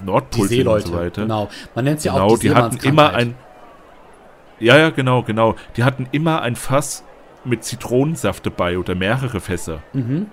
Die 0.00 0.04
Nordpol 0.06 0.48
sind 0.48 0.58
Seeleute. 0.58 0.86
und 0.88 0.92
so 0.92 0.98
weiter. 0.98 1.22
Genau. 1.22 1.48
Man 1.74 1.84
nennt 1.84 2.00
sie 2.00 2.08
Genau, 2.08 2.24
auch 2.26 2.38
die, 2.38 2.48
die 2.48 2.54
hatten 2.54 2.76
immer 2.78 3.12
ein. 3.14 3.34
Ja, 4.60 4.76
ja, 4.78 4.90
genau, 4.90 5.22
genau. 5.22 5.56
Die 5.76 5.84
hatten 5.84 6.06
immer 6.12 6.42
ein 6.42 6.56
Fass 6.56 7.04
mit 7.44 7.64
Zitronensaft 7.64 8.46
dabei 8.46 8.78
oder 8.78 8.94
mehrere 8.94 9.40
Fässer. 9.40 9.80
Mhm, 9.92 10.26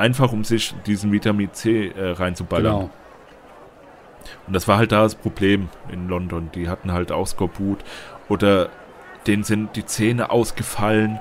Einfach 0.00 0.32
um 0.32 0.44
sich 0.44 0.74
diesen 0.86 1.12
Vitamin 1.12 1.52
C 1.52 1.88
äh, 1.88 2.12
reinzuballern. 2.12 2.72
genau. 2.72 2.90
Und 4.46 4.54
das 4.54 4.66
war 4.66 4.78
halt 4.78 4.92
da 4.92 5.02
das 5.02 5.14
Problem 5.14 5.68
in 5.92 6.08
London. 6.08 6.50
Die 6.54 6.70
hatten 6.70 6.90
halt 6.90 7.12
auch 7.12 7.26
Skorbut. 7.26 7.80
Oder 8.30 8.70
denen 9.26 9.44
sind 9.44 9.76
die 9.76 9.84
Zähne 9.84 10.30
ausgefallen, 10.30 11.20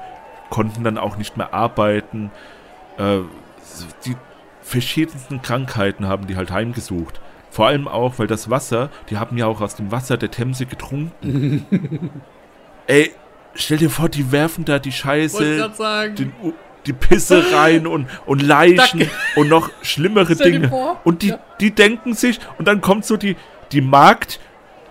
konnten 0.50 0.86
dann 0.86 0.98
auch 0.98 1.18
nicht 1.18 1.36
mehr 1.36 1.54
arbeiten. 1.54 2.32
Äh, 2.98 3.20
die 4.06 4.16
verschiedensten 4.62 5.42
Krankheiten 5.42 6.08
haben 6.08 6.28
die 6.28 6.38
halt 6.38 6.50
heimgesucht. 6.50 7.20
Vor 7.52 7.68
allem 7.68 7.86
auch, 7.88 8.18
weil 8.18 8.28
das 8.28 8.50
Wasser, 8.50 8.90
die 9.10 9.18
haben 9.18 9.38
ja 9.38 9.48
auch 9.48 9.60
aus 9.60 9.76
dem 9.76 9.92
Wasser 9.92 10.16
der 10.16 10.32
Themse 10.32 10.66
getrunken. 10.66 11.66
Ey, 12.88 13.12
stell 13.56 13.78
dir 13.78 13.90
vor, 13.90 14.08
die 14.08 14.32
werfen 14.32 14.64
da 14.64 14.80
die 14.80 14.94
Scheiße, 14.94 15.70
den, 16.18 16.32
die 16.86 16.94
Pisse 16.94 17.44
rein 17.54 17.88
und, 17.88 18.08
und 18.26 18.42
Leichen 18.42 19.00
Danke. 19.00 19.10
und 19.36 19.50
noch 19.50 19.70
schlimmere 19.82 20.36
Dinge. 20.36 20.72
Und 21.04 21.22
die, 21.22 21.30
ja. 21.30 21.40
die 21.60 21.72
denken 21.72 22.14
sich, 22.14 22.40
und 22.58 22.68
dann 22.68 22.82
kommt 22.82 23.06
so 23.06 23.18
die, 23.18 23.36
die 23.72 23.82
Magd, 23.82 24.40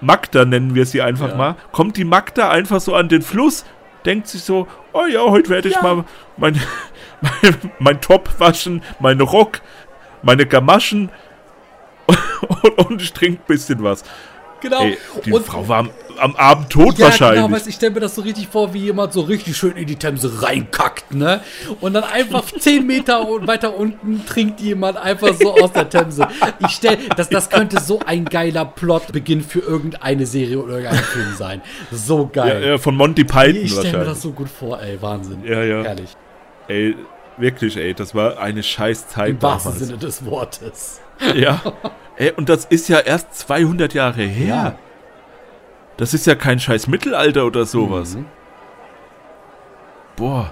Magda 0.01 0.45
nennen 0.45 0.75
wir 0.75 0.87
sie 0.87 1.03
einfach 1.03 1.31
Ja. 1.31 1.35
mal, 1.37 1.57
kommt 1.73 1.97
die 1.97 2.05
Magda 2.05 2.51
einfach 2.51 2.81
so 2.81 2.95
an 2.95 3.09
den 3.09 3.23
Fluss, 3.23 3.65
denkt 4.05 4.29
sich 4.29 4.43
so, 4.43 4.69
oh 4.93 5.07
ja, 5.07 5.23
heute 5.23 5.49
werde 5.51 5.69
ich 5.69 5.75
Ja. 5.75 5.83
mal 5.83 6.05
mein, 6.37 6.61
mein, 7.21 7.57
mein 7.79 8.01
Top 8.01 8.29
waschen, 8.39 8.83
meinen 9.01 9.21
Rock, 9.23 9.61
meine 10.23 10.47
Gamaschen 10.47 11.11
und, 12.63 12.79
und 12.79 13.03
ich 13.03 13.13
trinke 13.13 13.41
ein 13.43 13.47
bisschen 13.47 13.83
was. 13.83 14.05
Genau. 14.61 14.83
Ey, 14.83 14.99
die 15.25 15.33
und, 15.33 15.45
Frau 15.47 15.69
war 15.69 15.89
am, 16.19 16.37
Abend 16.37 16.71
tot 16.71 16.99
ja, 16.99 17.07
wahrscheinlich. 17.07 17.45
Genau, 17.45 17.57
ich 17.67 17.75
stelle 17.75 17.93
mir 17.95 18.01
das 18.01 18.15
so 18.15 18.23
richtig 18.23 18.49
vor, 18.49 18.75
wie 18.75 18.81
jemand 18.81 19.13
so 19.13 19.23
richtig 19.23 19.57
schön 19.57 19.77
in 19.77 19.87
die 19.87 19.97
Themse 19.97 20.43
reinkackt, 20.43 21.15
ne? 21.15 21.41
Und 21.81 21.95
dann 21.95 22.05
einfach 22.05 22.45
10 22.59 22.87
Meter 22.87 23.27
weiter 23.47 23.77
unten 23.77 24.25
trinkt 24.27 24.61
jemand 24.61 24.97
einfach 24.97 25.35
so 25.35 25.55
aus 25.55 25.73
der 25.73 25.89
Themse. 25.89 26.29
Ich 26.61 26.73
stelle, 26.73 26.99
das, 27.17 27.29
das 27.29 27.51
könnte 27.51 27.81
so 27.81 28.01
ein 28.05 28.25
geiler 28.25 28.65
Plotbeginn 28.65 29.43
für 29.43 29.61
irgendeine 29.61 30.27
Serie 30.27 30.59
oder 30.59 30.75
irgendeinen 30.75 31.05
Film 31.05 31.35
sein. 31.37 31.63
So 31.91 32.31
ja, 32.35 32.45
geil. 32.45 32.67
ja, 32.67 32.79
von 32.79 32.97
Monty 32.97 33.25
Python 33.25 33.57
ich 33.57 33.71
stelle 33.71 33.77
mir 33.77 33.85
wahrscheinlich. 33.85 34.09
das 34.09 34.23
so 34.23 34.33
gut 34.33 34.49
vor, 34.49 34.81
ey, 34.81 35.01
Wahnsinn. 35.01 35.45
Ja, 35.45 35.63
ja. 35.63 35.83
Herrlich. 35.83 36.17
Ey, 36.69 36.97
wirklich, 37.37 37.77
ey, 37.77 37.95
das 37.95 38.15
war 38.15 38.39
eine 38.39 38.63
scheiß 38.63 39.09
Zeit 39.09 39.31
Im 39.31 39.43
wahrsten 39.43 39.73
damals. 39.73 39.87
Sinne 39.87 39.99
des 39.99 40.25
Wortes. 40.25 41.01
Ja. 41.35 41.61
Ey, 42.17 42.33
und 42.33 42.49
das 42.49 42.65
ist 42.65 42.89
ja 42.89 42.99
erst 42.99 43.35
200 43.39 43.95
Jahre 43.95 44.23
her. 44.23 44.77
Ja. 44.77 44.79
Das 45.99 46.15
ist 46.15 46.27
ja 46.27 46.35
kein 46.35 46.59
scheiß 46.59 46.87
Mittelalter 46.89 47.45
oder 47.45 47.67
sowas. 47.67 48.15
Mhm. 48.17 48.25
Boah. 50.17 50.51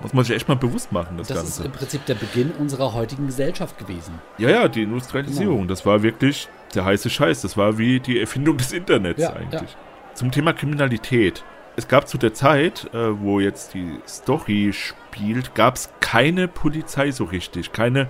Muss 0.00 0.12
man 0.12 0.24
sich 0.24 0.36
echt 0.36 0.48
mal 0.48 0.54
bewusst 0.56 0.92
machen, 0.92 1.16
das, 1.18 1.26
Das 1.26 1.38
ist 1.38 1.44
Ganze. 1.56 1.64
im 1.64 1.72
Prinzip 1.72 2.06
der 2.06 2.14
Beginn 2.14 2.52
unserer 2.52 2.94
heutigen 2.94 3.26
Gesellschaft 3.26 3.78
gewesen. 3.78 4.20
Ja, 4.38 4.48
ja, 4.48 4.68
die 4.68 4.84
Industrialisierung, 4.84 5.56
Genau. 5.62 5.68
das 5.68 5.84
war 5.84 6.02
wirklich 6.04 6.48
der 6.74 6.84
heiße 6.84 7.10
Scheiß. 7.10 7.42
Das 7.42 7.56
war 7.56 7.78
wie 7.78 7.98
die 7.98 8.20
Erfindung 8.20 8.56
des 8.58 8.72
Internets 8.72 9.20
Ja, 9.20 9.32
eigentlich. 9.32 9.76
Zum 10.14 10.30
Thema 10.30 10.52
Kriminalität. 10.52 11.44
Es 11.74 11.88
gab 11.88 12.06
zu 12.08 12.16
der 12.16 12.32
Zeit, 12.32 12.88
äh, 12.94 13.20
wo 13.20 13.40
jetzt 13.40 13.74
die 13.74 13.98
Story 14.06 14.72
spielt, 14.72 15.54
gab 15.56 15.74
es 15.74 15.90
keine 15.98 16.46
Polizei 16.46 17.10
so 17.10 17.24
richtig. 17.24 17.72
Keine, 17.72 18.06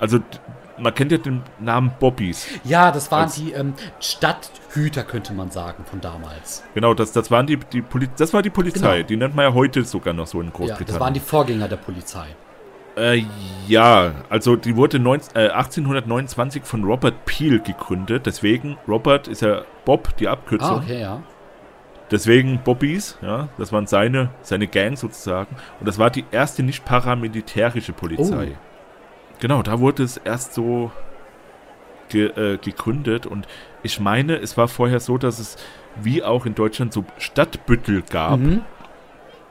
also 0.00 0.20
man 0.80 0.94
kennt 0.94 1.12
ja 1.12 1.18
den 1.18 1.42
Namen 1.58 1.92
Bobbys. 1.98 2.46
Ja, 2.64 2.90
das 2.90 3.10
waren 3.10 3.30
die 3.36 3.52
ähm, 3.52 3.74
Stadthüter, 4.00 5.02
könnte 5.04 5.32
man 5.32 5.50
sagen, 5.50 5.84
von 5.84 6.00
damals. 6.00 6.62
Genau, 6.74 6.94
das, 6.94 7.12
das 7.12 7.30
waren 7.30 7.46
die, 7.46 7.56
die 7.56 7.82
Poli 7.82 8.08
das 8.16 8.32
war 8.32 8.42
die 8.42 8.50
Polizei. 8.50 8.96
Genau. 8.96 9.08
Die 9.08 9.16
nennt 9.16 9.34
man 9.34 9.44
ja 9.46 9.54
heute 9.54 9.84
sogar 9.84 10.14
noch 10.14 10.26
so 10.26 10.40
in 10.40 10.46
Ja, 10.48 10.52
Großbritannien. 10.52 10.86
das 10.86 11.00
waren 11.00 11.14
die 11.14 11.20
Vorgänger 11.20 11.68
der 11.68 11.76
Polizei. 11.76 12.26
Äh, 12.96 13.24
ja, 13.68 14.12
also 14.28 14.56
die 14.56 14.74
wurde 14.74 14.98
19, 14.98 15.36
äh, 15.36 15.48
1829 15.50 16.64
von 16.64 16.84
Robert 16.84 17.24
Peel 17.26 17.60
gegründet. 17.60 18.26
Deswegen, 18.26 18.76
Robert 18.88 19.28
ist 19.28 19.42
ja 19.42 19.62
Bob, 19.84 20.16
die 20.16 20.26
Abkürzung. 20.26 20.68
Ah, 20.68 20.82
okay, 20.82 21.00
ja. 21.00 21.22
Deswegen 22.10 22.60
Bobbys, 22.64 23.18
ja, 23.20 23.48
das 23.58 23.70
waren 23.72 23.86
seine, 23.86 24.30
seine 24.42 24.66
Gang 24.66 24.96
sozusagen. 24.96 25.54
Und 25.78 25.86
das 25.86 25.98
war 25.98 26.10
die 26.10 26.24
erste 26.30 26.62
nicht 26.62 26.84
paramilitärische 26.84 27.92
Polizei. 27.92 28.52
Oh. 28.52 28.67
Genau, 29.40 29.62
da 29.62 29.80
wurde 29.80 30.02
es 30.02 30.16
erst 30.16 30.54
so 30.54 30.90
ge, 32.08 32.26
äh, 32.26 32.58
gegründet. 32.58 33.26
Und 33.26 33.46
ich 33.82 34.00
meine, 34.00 34.36
es 34.36 34.56
war 34.56 34.68
vorher 34.68 35.00
so, 35.00 35.18
dass 35.18 35.38
es 35.38 35.56
wie 35.96 36.22
auch 36.22 36.46
in 36.46 36.54
Deutschland 36.54 36.92
so 36.92 37.04
Stadtbüttel 37.18 38.02
gab. 38.02 38.40
Mhm. 38.40 38.62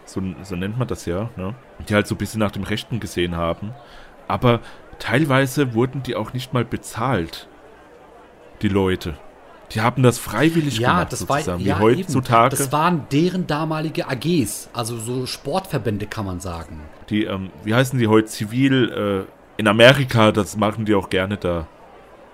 So, 0.06 0.22
so 0.44 0.56
nennt 0.56 0.78
man 0.78 0.88
das 0.88 1.06
ja, 1.06 1.30
ne? 1.36 1.54
Die 1.88 1.94
halt 1.94 2.08
so 2.08 2.16
ein 2.16 2.18
bisschen 2.18 2.40
nach 2.40 2.52
dem 2.52 2.64
Rechten 2.64 3.00
gesehen 3.00 3.36
haben. 3.36 3.72
Aber 4.28 4.62
teilweise 5.00 5.74
wurden 5.74 6.04
die 6.04 6.16
auch 6.16 6.34
nicht 6.34 6.54
mal 6.54 6.64
bezahlt. 6.66 7.48
Die 8.62 8.70
Leute. 8.70 9.16
Die 9.72 9.82
haben 9.82 10.02
das 10.02 10.18
freiwillig 10.18 10.80
Ja, 10.80 10.92
gemacht, 10.94 11.12
das 11.12 11.28
war 11.28 11.38
sozusagen. 11.40 11.64
ja, 11.64 11.78
wie 11.80 11.82
heutzutage. 11.84 12.56
Eben. 12.56 12.64
Das 12.64 12.72
waren 12.72 13.06
deren 13.12 13.48
damalige 13.48 14.08
AGs, 14.08 14.70
also 14.74 14.98
so 14.98 15.26
Sportverbände 15.26 16.08
kann 16.08 16.26
man 16.26 16.40
sagen. 16.40 16.80
die, 17.10 17.26
ähm, 17.26 17.50
wie 17.66 17.74
heißen 17.74 18.00
die 18.00 18.08
heute? 18.08 18.28
Zivil, 18.28 19.26
äh, 19.28 19.37
in 19.58 19.68
Amerika, 19.68 20.32
das 20.32 20.56
machen 20.58 20.86
die 20.86 20.96
auch 20.96 21.10
gerne 21.10 21.38
da. 21.38 21.68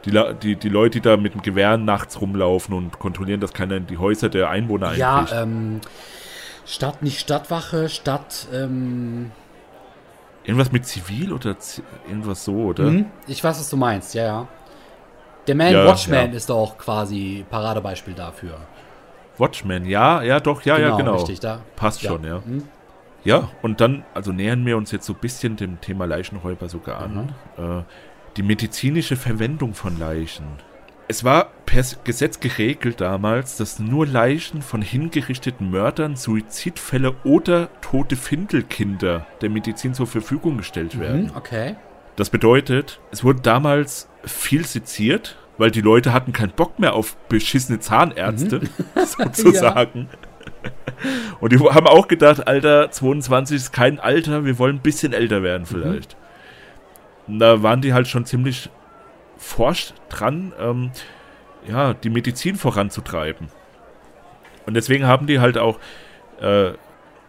Die, 0.05 0.11
die, 0.41 0.55
die 0.57 0.69
Leute, 0.69 0.99
die 0.99 1.01
da 1.01 1.15
mit 1.15 1.33
dem 1.33 1.41
Gewehr 1.41 1.77
nachts 1.77 2.19
rumlaufen 2.19 2.73
und 2.75 2.99
kontrollieren, 2.99 3.39
dass 3.39 3.53
keiner 3.53 3.77
in 3.77 3.87
die 3.87 3.97
Häuser 3.97 4.27
der 4.29 4.49
Einwohner 4.49 4.93
Ja, 4.95 5.19
einbricht. 5.19 5.33
ähm, 5.41 5.81
Stadt, 6.65 7.01
nicht 7.01 7.19
Stadtwache, 7.19 7.87
Stadt, 7.89 8.47
ähm, 8.53 9.31
Irgendwas 10.45 10.73
mit 10.73 10.85
Zivil 10.85 11.31
oder 11.31 11.57
Z 11.57 11.83
irgendwas 12.05 12.43
so, 12.43 12.53
oder? 12.65 12.83
mhm. 12.83 13.05
ich 13.27 13.41
weiß, 13.41 13.57
was 13.59 13.69
du 13.69 13.77
meinst, 13.77 14.13
ja, 14.13 14.23
ja. 14.25 14.47
Der 15.47 15.55
Man 15.55 15.71
Ja, 15.71 15.85
Watchman 15.85 16.31
ja. 16.31 16.35
ist 16.37 16.51
auch 16.51 16.77
quasi 16.77 17.45
Paradebeispiel 17.49 18.13
dafür. 18.13 18.57
Watchmen, 19.37 19.85
ja, 19.85 20.21
ja, 20.21 20.41
doch, 20.41 20.61
ja, 20.63 20.77
ja, 20.77 20.97
genau. 20.97 21.15
Richtig, 21.15 21.39
da. 21.39 21.61
Passt 21.77 22.01
Ja. 22.01 22.11
schon, 22.11 22.23
ja. 22.25 22.41
Mhm. 22.45 22.63
Ja, 23.23 23.49
und 23.61 23.81
dann, 23.81 24.03
also 24.13 24.31
nähern 24.31 24.65
wir 24.65 24.77
uns 24.77 24.91
jetzt 24.91 25.05
so 25.05 25.13
ein 25.13 25.19
bisschen 25.19 25.55
dem 25.55 25.79
Thema 25.81 26.05
Leichenräuber 26.05 26.67
sogar 26.67 26.99
an. 26.99 27.33
Äh, 27.57 27.83
die 28.37 28.43
medizinische 28.43 29.15
Verwendung 29.15 29.73
von 29.73 29.97
Leichen. 29.97 30.45
Es 31.07 31.23
war 31.23 31.51
per 31.65 31.83
Gesetz 32.03 32.39
geregelt 32.39 33.01
damals, 33.01 33.57
dass 33.57 33.79
nur 33.79 34.07
Leichen 34.07 34.61
von 34.61 34.81
hingerichteten 34.81 35.69
Mördern, 35.69 36.15
Suizidfälle 36.15 37.15
oder 37.23 37.69
tote 37.81 38.15
Findelkinder 38.15 39.27
der 39.41 39.49
Medizin 39.49 39.93
zur 39.93 40.07
Verfügung 40.07 40.57
gestellt 40.57 40.99
werden. 40.99 41.25
Mhm, 41.25 41.31
okay. 41.35 41.75
Das 42.15 42.29
bedeutet, 42.29 42.99
es 43.11 43.23
wurde 43.23 43.41
damals 43.41 44.07
viel 44.23 44.65
seziert, 44.65 45.37
weil 45.57 45.71
die 45.71 45.81
Leute 45.81 46.13
hatten 46.13 46.31
keinen 46.31 46.51
Bock 46.51 46.79
mehr 46.79 46.93
auf 46.93 47.15
beschissene 47.27 47.79
Zahnärzte, 47.79 48.61
sozusagen. 49.05 50.09
Und 51.39 51.51
die 51.51 51.59
haben 51.59 51.87
auch 51.87 52.07
gedacht, 52.07 52.47
Alter, 52.47 52.89
22 52.89 53.57
ist 53.57 53.73
kein 53.73 53.99
Alter, 53.99 54.45
wir 54.45 54.57
wollen 54.59 54.77
ein 54.77 54.81
bisschen 54.81 55.13
älter 55.13 55.43
werden 55.43 55.65
vielleicht. 55.65 56.15
Und 57.27 57.39
da 57.39 57.61
waren 57.63 57.81
die 57.81 57.93
halt 57.93 58.07
schon 58.07 58.25
ziemlich 58.25 58.69
forscht 59.37 59.93
dran, 60.09 60.53
ähm, 60.59 60.91
ja, 61.67 61.93
die 61.93 62.09
Medizin 62.09 62.55
voranzutreiben. 62.55 63.49
Und 64.65 64.75
deswegen 64.75 65.05
haben 65.05 65.27
die 65.27 65.39
halt 65.39 65.57
auch 65.57 65.79
äh, 66.41 66.71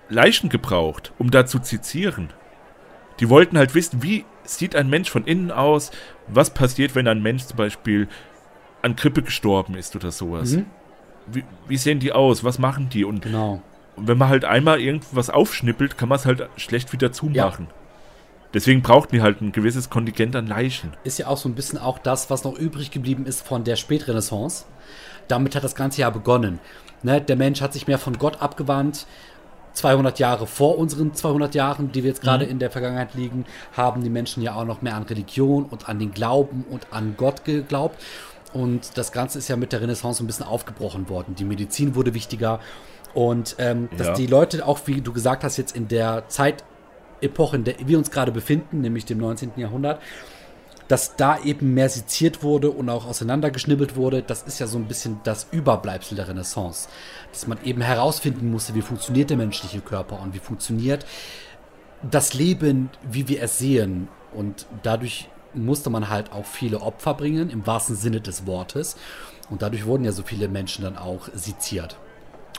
Leichen 0.09 0.49
gebraucht, 0.49 1.13
um 1.19 1.31
da 1.31 1.47
zu 1.47 1.59
zizieren. 1.59 2.33
Die 3.21 3.29
wollten 3.29 3.59
halt 3.59 3.75
wissen, 3.75 4.03
wie 4.03 4.25
sieht 4.45 4.77
ein 4.77 4.89
Mensch 4.91 5.11
von 5.11 5.25
innen 5.25 5.51
aus, 5.51 5.91
was 6.29 6.51
passiert, 6.51 6.95
wenn 6.95 7.09
ein 7.09 7.23
Mensch 7.23 7.45
zum 7.45 7.57
Beispiel 7.57 8.09
an 8.83 8.97
Grippe 8.97 9.23
gestorben 9.23 9.75
ist 9.75 9.97
oder 9.97 10.11
sowas. 10.11 10.53
Mhm. 10.53 10.67
Wie, 11.27 11.45
wie 11.69 11.77
sehen 11.77 12.01
die 12.01 12.13
aus, 12.13 12.45
was 12.45 12.59
machen 12.59 12.89
die? 12.91 13.05
Und 13.05 13.23
Genau. 13.23 13.63
wenn 13.97 14.19
man 14.19 14.29
halt 14.29 14.45
einmal 14.45 14.81
irgendwas 14.81 15.31
aufschnippelt, 15.31 15.97
kann 15.97 16.09
man 16.09 16.17
es 16.17 16.27
halt 16.27 16.49
schlecht 16.57 16.93
wieder 16.93 17.13
zumachen. 17.13 17.69
Deswegen 18.53 18.83
brauchten 18.83 19.17
die 19.17 19.23
halt 19.23 19.41
ein 19.41 19.51
gewisses 19.51 19.91
Kontingent 19.91 20.37
an 20.37 20.47
Leichen. 20.47 20.93
Ist 21.03 21.19
ja 21.19 21.27
auch 21.27 21.37
so 21.37 21.49
ein 21.49 21.55
bisschen 21.57 21.79
auch 21.79 21.99
das, 21.99 22.31
was 22.31 22.45
noch 22.45 22.57
übrig 22.57 22.93
geblieben 22.93 23.27
ist 23.27 23.45
von 23.45 23.65
der 23.65 23.75
Spätrenaissance. 23.75 24.65
Damit 25.27 25.57
hat 25.57 25.65
das 25.65 25.75
Ganze 25.75 26.03
ja 26.03 26.11
begonnen. 26.11 26.61
Ne, 27.03 27.21
der 27.21 27.37
Mensch 27.37 27.61
hat 27.61 27.73
sich 27.73 27.87
mehr 27.89 27.99
von 27.99 28.17
Gott 28.19 28.41
abgewandt. 28.41 29.07
200 29.73 30.21
Jahre 30.21 30.47
vor 30.47 30.79
unseren 30.79 31.15
200 31.15 31.53
Jahren, 31.57 31.91
die 31.91 32.05
wir 32.05 32.11
jetzt 32.11 32.23
gerade 32.23 32.45
in 32.45 32.61
der 32.61 32.71
Vergangenheit 32.71 33.15
liegen, 33.15 33.45
haben 33.77 34.05
die 34.05 34.11
Menschen 34.11 34.41
ja 34.41 34.55
auch 34.55 34.65
noch 34.65 34.83
mehr 34.83 34.95
an 34.95 35.03
Religion 35.03 35.65
und 35.65 35.89
an 35.89 35.99
den 35.99 36.13
Glauben 36.13 36.65
und 36.71 36.87
an 36.93 37.15
Gott 37.17 37.45
geglaubt. 37.45 38.01
Und 38.55 38.97
das 38.97 39.13
Ganze 39.13 39.39
ist 39.39 39.49
ja 39.49 39.57
mit 39.57 39.73
der 39.73 39.83
Renaissance 39.83 40.23
ein 40.23 40.27
bisschen 40.27 40.47
aufgebrochen 40.47 41.09
worden. 41.11 41.35
Die 41.35 41.45
Medizin 41.45 41.95
wurde 41.95 42.15
wichtiger. 42.15 42.61
Und 43.13 43.57
ähm, 43.59 43.89
dass 43.97 44.07
Ja. 44.09 44.15
die 44.15 44.27
Leute 44.27 44.67
auch, 44.67 44.81
wie 44.87 45.01
du 45.01 45.13
gesagt 45.13 45.45
hast, 45.45 45.57
jetzt 45.57 45.77
in 45.77 45.89
der 45.89 46.29
Zeitepoche, 46.29 47.57
in 47.57 47.65
der 47.65 47.75
wir 47.85 47.99
uns 47.99 48.11
gerade 48.11 48.33
befinden, 48.33 48.81
nämlich 48.81 49.05
dem 49.05 49.19
19. 49.19 49.53
Jahrhundert, 49.57 50.01
dass 50.89 51.17
da 51.17 51.39
eben 51.43 51.75
mehr 51.75 51.89
seziert 51.89 52.43
wurde 52.43 52.71
und 52.71 52.89
auch 52.91 53.07
auseinandergeschnibbelt 53.07 53.97
wurde, 53.97 54.23
das 54.23 54.43
ist 54.43 54.59
ja 54.61 54.67
so 54.67 54.79
ein 54.79 54.87
bisschen 54.87 55.19
das 55.25 55.47
Überbleibsel 55.51 56.15
der 56.17 56.29
Renaissance. 56.29 56.89
Dass 57.33 57.47
man 57.47 57.59
eben 57.65 57.81
herausfinden 57.81 58.51
musste, 58.51 58.75
wie 58.75 58.83
funktioniert 58.83 59.31
der 59.31 59.37
menschliche 59.37 59.81
Körper 59.81 60.21
und 60.21 60.35
wie 60.35 60.39
funktioniert 60.41 61.07
das 62.09 62.35
Leben, 62.35 62.91
wie 63.11 63.29
wir 63.29 63.43
es 63.43 63.59
sehen. 63.59 64.09
Und 64.35 64.67
dadurch 64.83 65.29
musste 65.55 65.91
man 65.91 66.09
halt 66.09 66.33
auch 66.33 66.45
viele 66.47 66.81
Opfer 66.81 67.15
bringen, 67.15 67.51
im 67.51 67.67
wahrsten 67.67 67.97
Sinne 67.97 68.21
des 68.21 68.47
Wortes. 68.47 68.97
Und 69.51 69.63
dadurch 69.63 69.87
wurden 69.87 70.05
ja 70.05 70.13
so 70.13 70.23
viele 70.23 70.49
Menschen 70.49 70.85
dann 70.85 70.97
auch 70.97 71.29
seziert. 71.35 71.99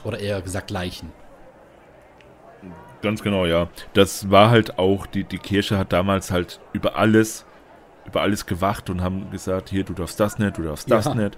Oder 0.04 0.20
eher 0.20 0.41
gesagt 0.41 0.70
Leichen. 0.72 1.12
Ganz 3.02 3.22
genau, 3.22 3.46
ja. 3.46 3.68
Das 3.93 4.30
war 4.32 4.50
halt 4.50 4.80
auch, 4.80 5.06
die, 5.06 5.24
die 5.24 5.38
Kirche 5.38 5.78
hat 5.78 5.93
damals 5.93 6.32
halt 6.32 6.60
über 6.74 6.96
alles, 6.96 7.46
über 8.06 8.22
alles 8.22 8.46
gewacht 8.46 8.89
und 8.89 9.02
haben 9.02 9.30
gesagt, 9.32 9.70
hier, 9.70 9.84
du 9.84 9.93
darfst 9.93 10.20
das 10.20 10.39
nicht, 10.39 10.58
du 10.58 10.64
darfst 10.64 10.89
das 10.89 11.06
Ja. 11.06 11.14
nicht. 11.16 11.38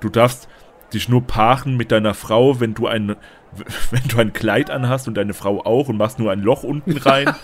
Du 0.00 0.08
darfst 0.08 0.48
dich 0.92 1.08
nur 1.08 1.22
paaren 1.26 1.76
mit 1.76 1.92
deiner 1.92 2.14
Frau, 2.14 2.60
wenn 2.60 2.74
du 2.74 2.86
ein, 2.86 3.16
wenn 3.90 4.08
du 4.08 4.18
ein 4.18 4.32
Kleid 4.32 4.70
anhast 4.70 5.08
und 5.08 5.14
deine 5.14 5.34
Frau 5.34 5.64
auch 5.64 5.88
und 5.88 5.96
machst 5.96 6.18
nur 6.18 6.30
ein 6.30 6.40
Loch 6.40 6.62
unten 6.62 6.96
rein. 6.98 7.34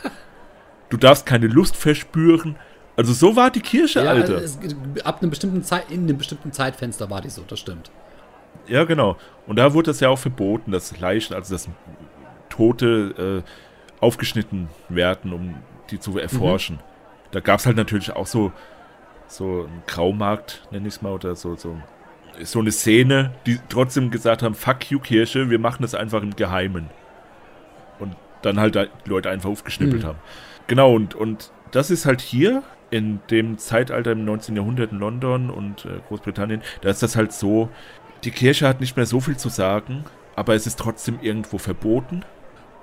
du 0.90 0.96
darfst 0.96 1.24
keine 1.26 1.46
Lust 1.46 1.76
verspüren. 1.76 2.56
Also 2.96 3.12
so 3.12 3.36
war 3.36 3.50
die 3.50 3.60
Kirche, 3.60 4.08
Alter. 4.08 4.36
es, 4.36 4.58
ab 5.04 5.20
einem 5.22 5.30
bestimmten 5.30 5.62
Zeit, 5.62 5.90
in 5.90 6.02
einem 6.02 6.18
bestimmten 6.18 6.52
Zeitfenster 6.52 7.08
war 7.10 7.20
die 7.20 7.30
so, 7.30 7.42
das 7.46 7.58
stimmt. 7.60 7.90
Ja, 8.66 8.84
genau. 8.84 9.16
Und 9.46 9.56
da 9.58 9.72
wurde 9.74 9.86
das 9.90 10.00
ja 10.00 10.08
auch 10.08 10.18
verboten, 10.18 10.72
dass 10.72 10.98
Leichen, 11.00 11.34
also 11.34 11.54
dass 11.54 11.68
Tote 12.48 13.42
äh, 13.44 14.02
aufgeschnitten 14.04 14.68
werden, 14.88 15.32
um 15.32 15.54
die 15.90 15.98
zu 15.98 16.18
erforschen. 16.18 16.80
Da 17.30 17.40
gab 17.40 17.60
es 17.60 17.66
halt 17.66 17.76
natürlich 17.76 18.12
auch 18.12 18.26
so, 18.26 18.52
so 19.26 19.66
einen 19.66 19.82
Graumarkt, 19.86 20.66
nenne 20.70 20.86
ich 20.88 20.94
es 20.94 21.02
mal, 21.02 21.12
oder 21.12 21.34
so, 21.34 21.56
so, 21.56 21.76
so 22.42 22.58
eine 22.58 22.70
Szene, 22.72 23.32
die 23.46 23.58
trotzdem 23.68 24.10
gesagt 24.10 24.42
haben, 24.42 24.54
fuck 24.54 24.90
you 24.90 24.98
Kirche, 25.00 25.48
wir 25.50 25.58
machen 25.58 25.82
das 25.82 25.94
einfach 25.94 26.22
im 26.22 26.36
Geheimen. 26.36 26.90
Und 27.98 28.16
dann 28.42 28.60
halt 28.60 28.74
die 28.74 28.88
Leute 29.08 29.30
einfach 29.30 29.48
aufgeschnippelt 29.48 30.02
Mhm. 30.02 30.06
haben. 30.06 30.18
Genau, 30.66 30.94
und, 30.94 31.14
und 31.14 31.50
das 31.70 31.90
ist 31.90 32.04
halt 32.06 32.20
hier 32.20 32.62
in 32.92 33.20
dem 33.30 33.58
Zeitalter 33.58 34.12
im 34.12 34.24
19. 34.24 34.54
Jahrhundert 34.54 34.92
in 34.92 34.98
London 34.98 35.50
und 35.50 35.86
äh, 35.86 36.00
Großbritannien, 36.08 36.62
da 36.82 36.90
ist 36.90 37.02
das 37.02 37.16
halt 37.16 37.32
so, 37.32 37.70
die 38.22 38.30
Kirche 38.30 38.68
hat 38.68 38.80
nicht 38.80 38.96
mehr 38.96 39.06
so 39.06 39.18
viel 39.18 39.36
zu 39.36 39.48
sagen, 39.48 40.04
aber 40.36 40.54
es 40.54 40.66
ist 40.66 40.78
trotzdem 40.78 41.18
irgendwo 41.20 41.58
verboten. 41.58 42.22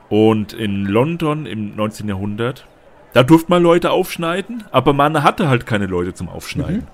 Und 0.09 0.53
in 0.53 0.85
London 0.85 1.45
im 1.45 1.75
19. 1.75 2.09
Jahrhundert, 2.09 2.65
da 3.13 3.21
durfte 3.23 3.51
man 3.51 3.61
Leute 3.61 3.91
aufschneiden, 3.91 4.63
aber 4.71 4.93
man 4.93 5.21
hatte 5.23 5.47
halt 5.47 5.67
keine 5.67 5.85
Leute 5.85 6.15
zum 6.15 6.27
Aufschneiden. 6.27 6.87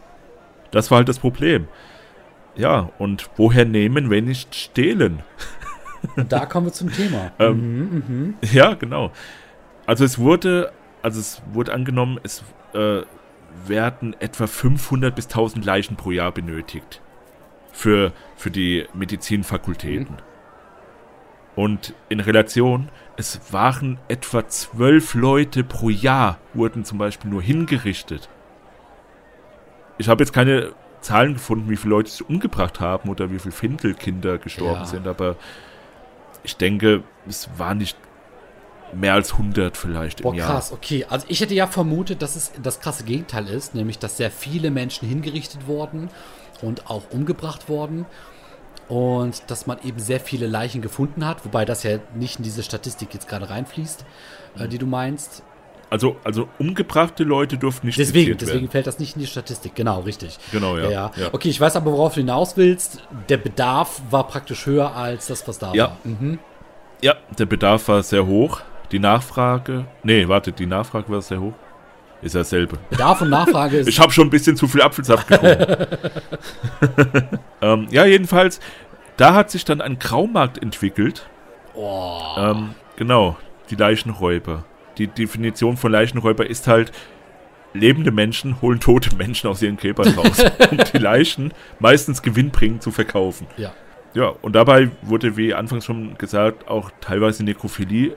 Das 0.71 0.91
war 0.91 0.97
halt 0.97 1.07
das 1.07 1.19
Problem. 1.19 1.69
Ja, 2.57 2.89
und 2.99 3.29
woher 3.37 3.63
nehmen, 3.65 4.09
wenn 4.09 4.25
nicht 4.25 4.53
stehlen? 4.55 5.23
Und 6.17 6.31
da 6.31 6.45
kommen 6.45 6.67
wir 6.67 6.73
zum 6.73 6.91
Thema. 6.91 7.31
Ähm, 7.39 8.35
Ja, 8.51 8.73
genau. 8.73 9.11
Also 9.85 10.03
es 10.03 10.19
wurde, 10.19 10.71
also 11.05 11.19
es 11.19 11.41
wurde 11.53 11.71
angenommen, 11.71 12.19
es 12.23 12.43
äh, 12.73 13.03
werden 13.67 14.15
etwa 14.19 14.47
500 14.47 15.15
bis 15.15 15.25
1000 15.27 15.63
Leichen 15.63 15.95
pro 15.97 16.09
Jahr 16.09 16.31
benötigt 16.31 16.99
für, 17.71 18.11
für 18.35 18.49
die 18.49 18.85
Medizinfakultäten. 18.95 20.17
Und 21.55 21.93
in 22.09 22.19
Relation, 22.19 22.89
es 23.17 23.53
waren 23.53 23.99
etwa 24.07 24.47
zwölf 24.47 25.13
Leute 25.13 25.63
pro 25.63 25.89
Jahr, 25.89 26.39
wurden 26.55 26.83
zum 26.85 26.97
Beispiel 26.97 27.29
nur 27.29 27.41
hingerichtet. 27.43 28.27
Ich 29.99 30.09
habe 30.09 30.23
jetzt 30.23 30.33
keine 30.33 30.73
Zahlen 31.01 31.33
gefunden, 31.35 31.69
wie 31.69 31.77
viele 31.77 31.91
Leute 31.91 32.09
sich 32.09 32.27
umgebracht 32.27 32.79
haben 32.79 33.09
oder 33.09 33.29
wie 33.31 33.37
viele 33.37 33.51
Findelkinder 33.53 34.39
gestorben 34.39 34.81
Ja. 34.81 34.85
sind, 34.85 35.07
aber 35.07 35.35
ich 36.43 36.57
denke, 36.57 37.03
es 37.27 37.47
war 37.57 37.75
nicht 37.75 37.95
mehr 38.93 39.13
als 39.13 39.33
100 39.33 39.75
vielleicht 39.77 40.21
Boah, 40.21 40.31
im 40.33 40.39
Jahr. 40.39 40.51
krass, 40.53 40.71
okay. 40.71 41.05
Also 41.09 41.25
ich 41.29 41.41
hätte 41.41 41.53
ja 41.53 41.67
vermutet, 41.67 42.21
dass 42.21 42.35
es 42.35 42.51
das 42.61 42.79
krasse 42.79 43.03
Gegenteil 43.03 43.47
ist, 43.47 43.75
nämlich 43.75 43.99
dass 43.99 44.17
sehr 44.17 44.31
viele 44.31 44.71
Menschen 44.71 45.07
hingerichtet 45.07 45.67
wurden 45.67 46.09
und 46.61 46.89
auch 46.89 47.03
umgebracht 47.11 47.67
wurden. 47.69 48.05
Und 48.87 49.49
dass 49.49 49.65
man 49.65 49.79
eben 49.83 49.97
sehr 49.99 50.19
viele 50.19 50.45
Leichen 50.45 50.81
gefunden 50.81 51.25
hat, 51.25 51.43
wobei 51.43 51.65
das 51.65 51.81
ja 51.81 51.97
nicht 52.13 52.37
in 52.37 52.43
diese 52.43 52.61
Statistik 52.61 53.13
jetzt 53.15 53.27
gerade 53.27 53.49
reinfließt, 53.49 54.05
äh, 54.59 54.67
die 54.67 54.77
du 54.77 54.85
meinst. 54.85 55.41
Also, 55.89 56.17
also 56.23 56.47
umgebrachte 56.59 57.23
Leute 57.23 57.57
durften 57.57 57.87
nicht 57.87 57.97
Deswegen, 57.97 58.37
deswegen 58.37 58.59
werden. 58.61 58.69
fällt 58.71 58.85
das 58.87 58.99
nicht 58.99 59.15
in 59.15 59.21
die 59.21 59.27
Statistik, 59.27 59.73
genau, 59.75 60.01
richtig. 60.01 60.37
Genau, 60.51 60.77
ja. 60.77 60.89
Ja, 60.89 61.11
ja. 61.15 61.29
Okay, 61.31 61.49
ich 61.49 61.59
weiß 61.59 61.75
aber, 61.75 61.91
worauf 61.93 62.13
du 62.13 62.19
hinaus 62.21 62.57
willst. 62.57 63.01
Der 63.29 63.37
Bedarf 63.37 64.01
war 64.11 64.27
praktisch 64.27 64.65
höher 64.67 64.95
als 64.95 65.27
das, 65.27 65.47
was 65.47 65.57
da 65.57 65.73
Ja. 65.73 65.83
war. 65.89 65.97
Mhm. 66.03 66.39
Ja, 67.01 67.15
der 67.37 67.45
Bedarf 67.45 67.87
war 67.87 68.03
sehr 68.03 68.25
hoch. 68.27 68.61
Die 68.91 68.99
Nachfrage. 68.99 69.85
Nee, 70.03 70.27
warte, 70.27 70.51
die 70.51 70.65
Nachfrage 70.65 71.09
war 71.09 71.21
sehr 71.21 71.41
hoch. 71.41 71.53
Ist 72.21 72.35
dasselbe. 72.35 72.77
Bedarf 72.89 73.21
und 73.21 73.29
Nachfrage 73.29 73.77
ist. 73.77 73.87
Ich 73.89 73.99
habe 73.99 74.11
schon 74.11 74.27
ein 74.27 74.29
bisschen 74.31 74.55
zu 74.55 74.67
viel 74.67 74.81
Apfelsaft 74.81 75.27
getrunken. 75.27 75.87
ähm, 77.61 77.87
ja, 77.91 78.05
jedenfalls, 78.05 78.59
da 79.17 79.33
hat 79.33 79.51
sich 79.51 79.65
dann 79.65 79.81
ein 79.81 79.99
Graumarkt 79.99 80.61
entwickelt. 80.61 81.27
oh, 81.75 82.19
Ähm, 82.37 82.75
genau, 82.95 83.37
die 83.69 83.75
Leichenräuber. 83.75 84.63
Die 84.97 85.07
Definition 85.07 85.77
von 85.77 85.91
Leichenräuber 85.91 86.49
ist 86.49 86.67
halt, 86.67 86.91
lebende 87.73 88.11
Menschen 88.11 88.61
holen 88.61 88.79
tote 88.79 89.15
Menschen 89.17 89.49
aus 89.49 89.61
ihren 89.61 89.75
Gräbern 89.77 90.13
raus, 90.15 90.41
um 90.71 90.77
die 90.77 90.97
Leichen 90.97 91.53
meistens 91.79 92.21
gewinnbringend 92.21 92.81
zu 92.81 92.91
verkaufen. 92.91 93.47
ja. 93.57 93.73
Ja, 94.13 94.27
und 94.41 94.55
dabei 94.55 94.91
wurde, 95.01 95.35
wie 95.35 95.53
anfangs 95.53 95.83
schon 95.83 96.17
gesagt, 96.17 96.69
auch 96.69 96.89
teilweise 97.01 97.43
Nekrophilie 97.43 98.15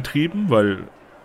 betrieben, 0.00 0.46
weil 0.48 0.78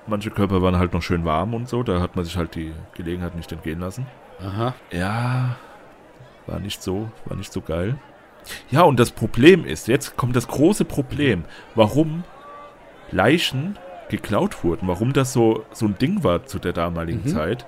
manche 0.07 0.29
Körper 0.29 0.61
waren 0.61 0.77
halt 0.77 0.93
noch 0.93 1.01
schön 1.01 1.23
warm 1.25 1.53
und 1.53 1.69
so. 1.69 1.83
Da 1.83 2.01
hat 2.01 2.15
man 2.15 2.25
sich 2.25 2.35
halt 2.37 2.55
die 2.55 2.73
Gelegenheit 2.93 3.35
nicht 3.35 3.51
entgehen 3.51 3.79
lassen. 3.79 4.05
Aha. 4.41 4.73
Ja, 4.91 5.55
war 6.45 6.59
nicht 6.59 6.83
so, 6.83 7.09
war 7.25 7.37
nicht 7.37 7.51
so 7.53 7.61
geil. 7.61 7.95
Ja, 8.69 8.81
und 8.81 8.99
das 8.99 9.11
Problem 9.11 9.65
ist, 9.65 9.87
jetzt 9.87 10.17
kommt 10.17 10.35
das 10.35 10.47
große 10.47 10.85
Problem, 10.85 11.45
warum 11.73 12.23
Leichen 13.11 13.77
geklaut 14.09 14.63
wurden, 14.63 14.87
warum 14.87 15.13
das 15.13 15.33
so, 15.33 15.65
so 15.71 15.85
ein 15.87 15.97
Ding 15.97 16.23
war 16.23 16.45
zu 16.45 16.59
der 16.59 16.73
damaligen 16.73 17.21
Mhm. 17.23 17.27
Zeit. 17.29 17.65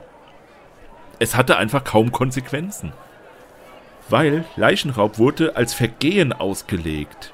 Es 1.20 1.36
hatte 1.36 1.58
einfach 1.58 1.84
kaum 1.84 2.12
Konsequenzen. 2.12 2.92
Weil 4.10 4.46
Leichenraub 4.56 5.18
wurde 5.18 5.56
als 5.56 5.74
Vergehen 5.74 6.32
ausgelegt. 6.32 7.34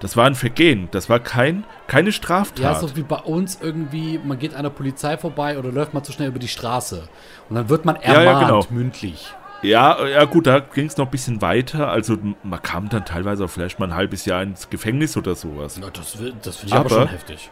Das 0.00 0.16
war 0.16 0.26
ein 0.26 0.36
Vergehen, 0.36 0.88
das 0.92 1.08
war 1.08 1.18
kein, 1.18 1.64
keine 1.88 2.12
Straftat. 2.12 2.60
Ja, 2.60 2.74
so 2.74 2.94
wie 2.94 3.02
bei 3.02 3.16
uns 3.16 3.58
irgendwie, 3.60 4.18
man 4.18 4.38
geht 4.38 4.54
an 4.54 4.62
der 4.62 4.70
Polizei 4.70 5.16
vorbei 5.18 5.58
oder 5.58 5.72
läuft 5.72 5.92
mal 5.92 6.04
zu 6.04 6.12
schnell 6.12 6.28
über 6.28 6.38
die 6.38 6.48
Straße. 6.48 7.08
Und 7.48 7.56
dann 7.56 7.68
wird 7.68 7.84
man 7.84 7.96
ja, 7.96 8.22
ermahnt, 8.22 8.46
genau. 8.46 8.66
mündlich. 8.70 9.34
Ja, 9.62 10.06
ja 10.06 10.24
gut, 10.24 10.46
da 10.46 10.60
ging 10.60 10.86
es 10.86 10.96
noch 10.96 11.06
ein 11.06 11.10
bisschen 11.10 11.42
weiter. 11.42 11.88
Also 11.88 12.16
man 12.44 12.62
kam 12.62 12.88
dann 12.88 13.04
teilweise 13.04 13.44
auch 13.44 13.50
vielleicht 13.50 13.80
mal 13.80 13.86
ein 13.86 13.94
halbes 13.96 14.24
Jahr 14.24 14.40
ins 14.42 14.70
Gefängnis 14.70 15.16
oder 15.16 15.34
sowas. 15.34 15.78
Ja, 15.82 15.90
das 15.90 16.12
das 16.42 16.56
finde 16.58 16.66
ich 16.66 16.72
aber, 16.74 16.80
Aber- 16.86 16.88
schon 16.90 17.08
heftig. 17.08 17.50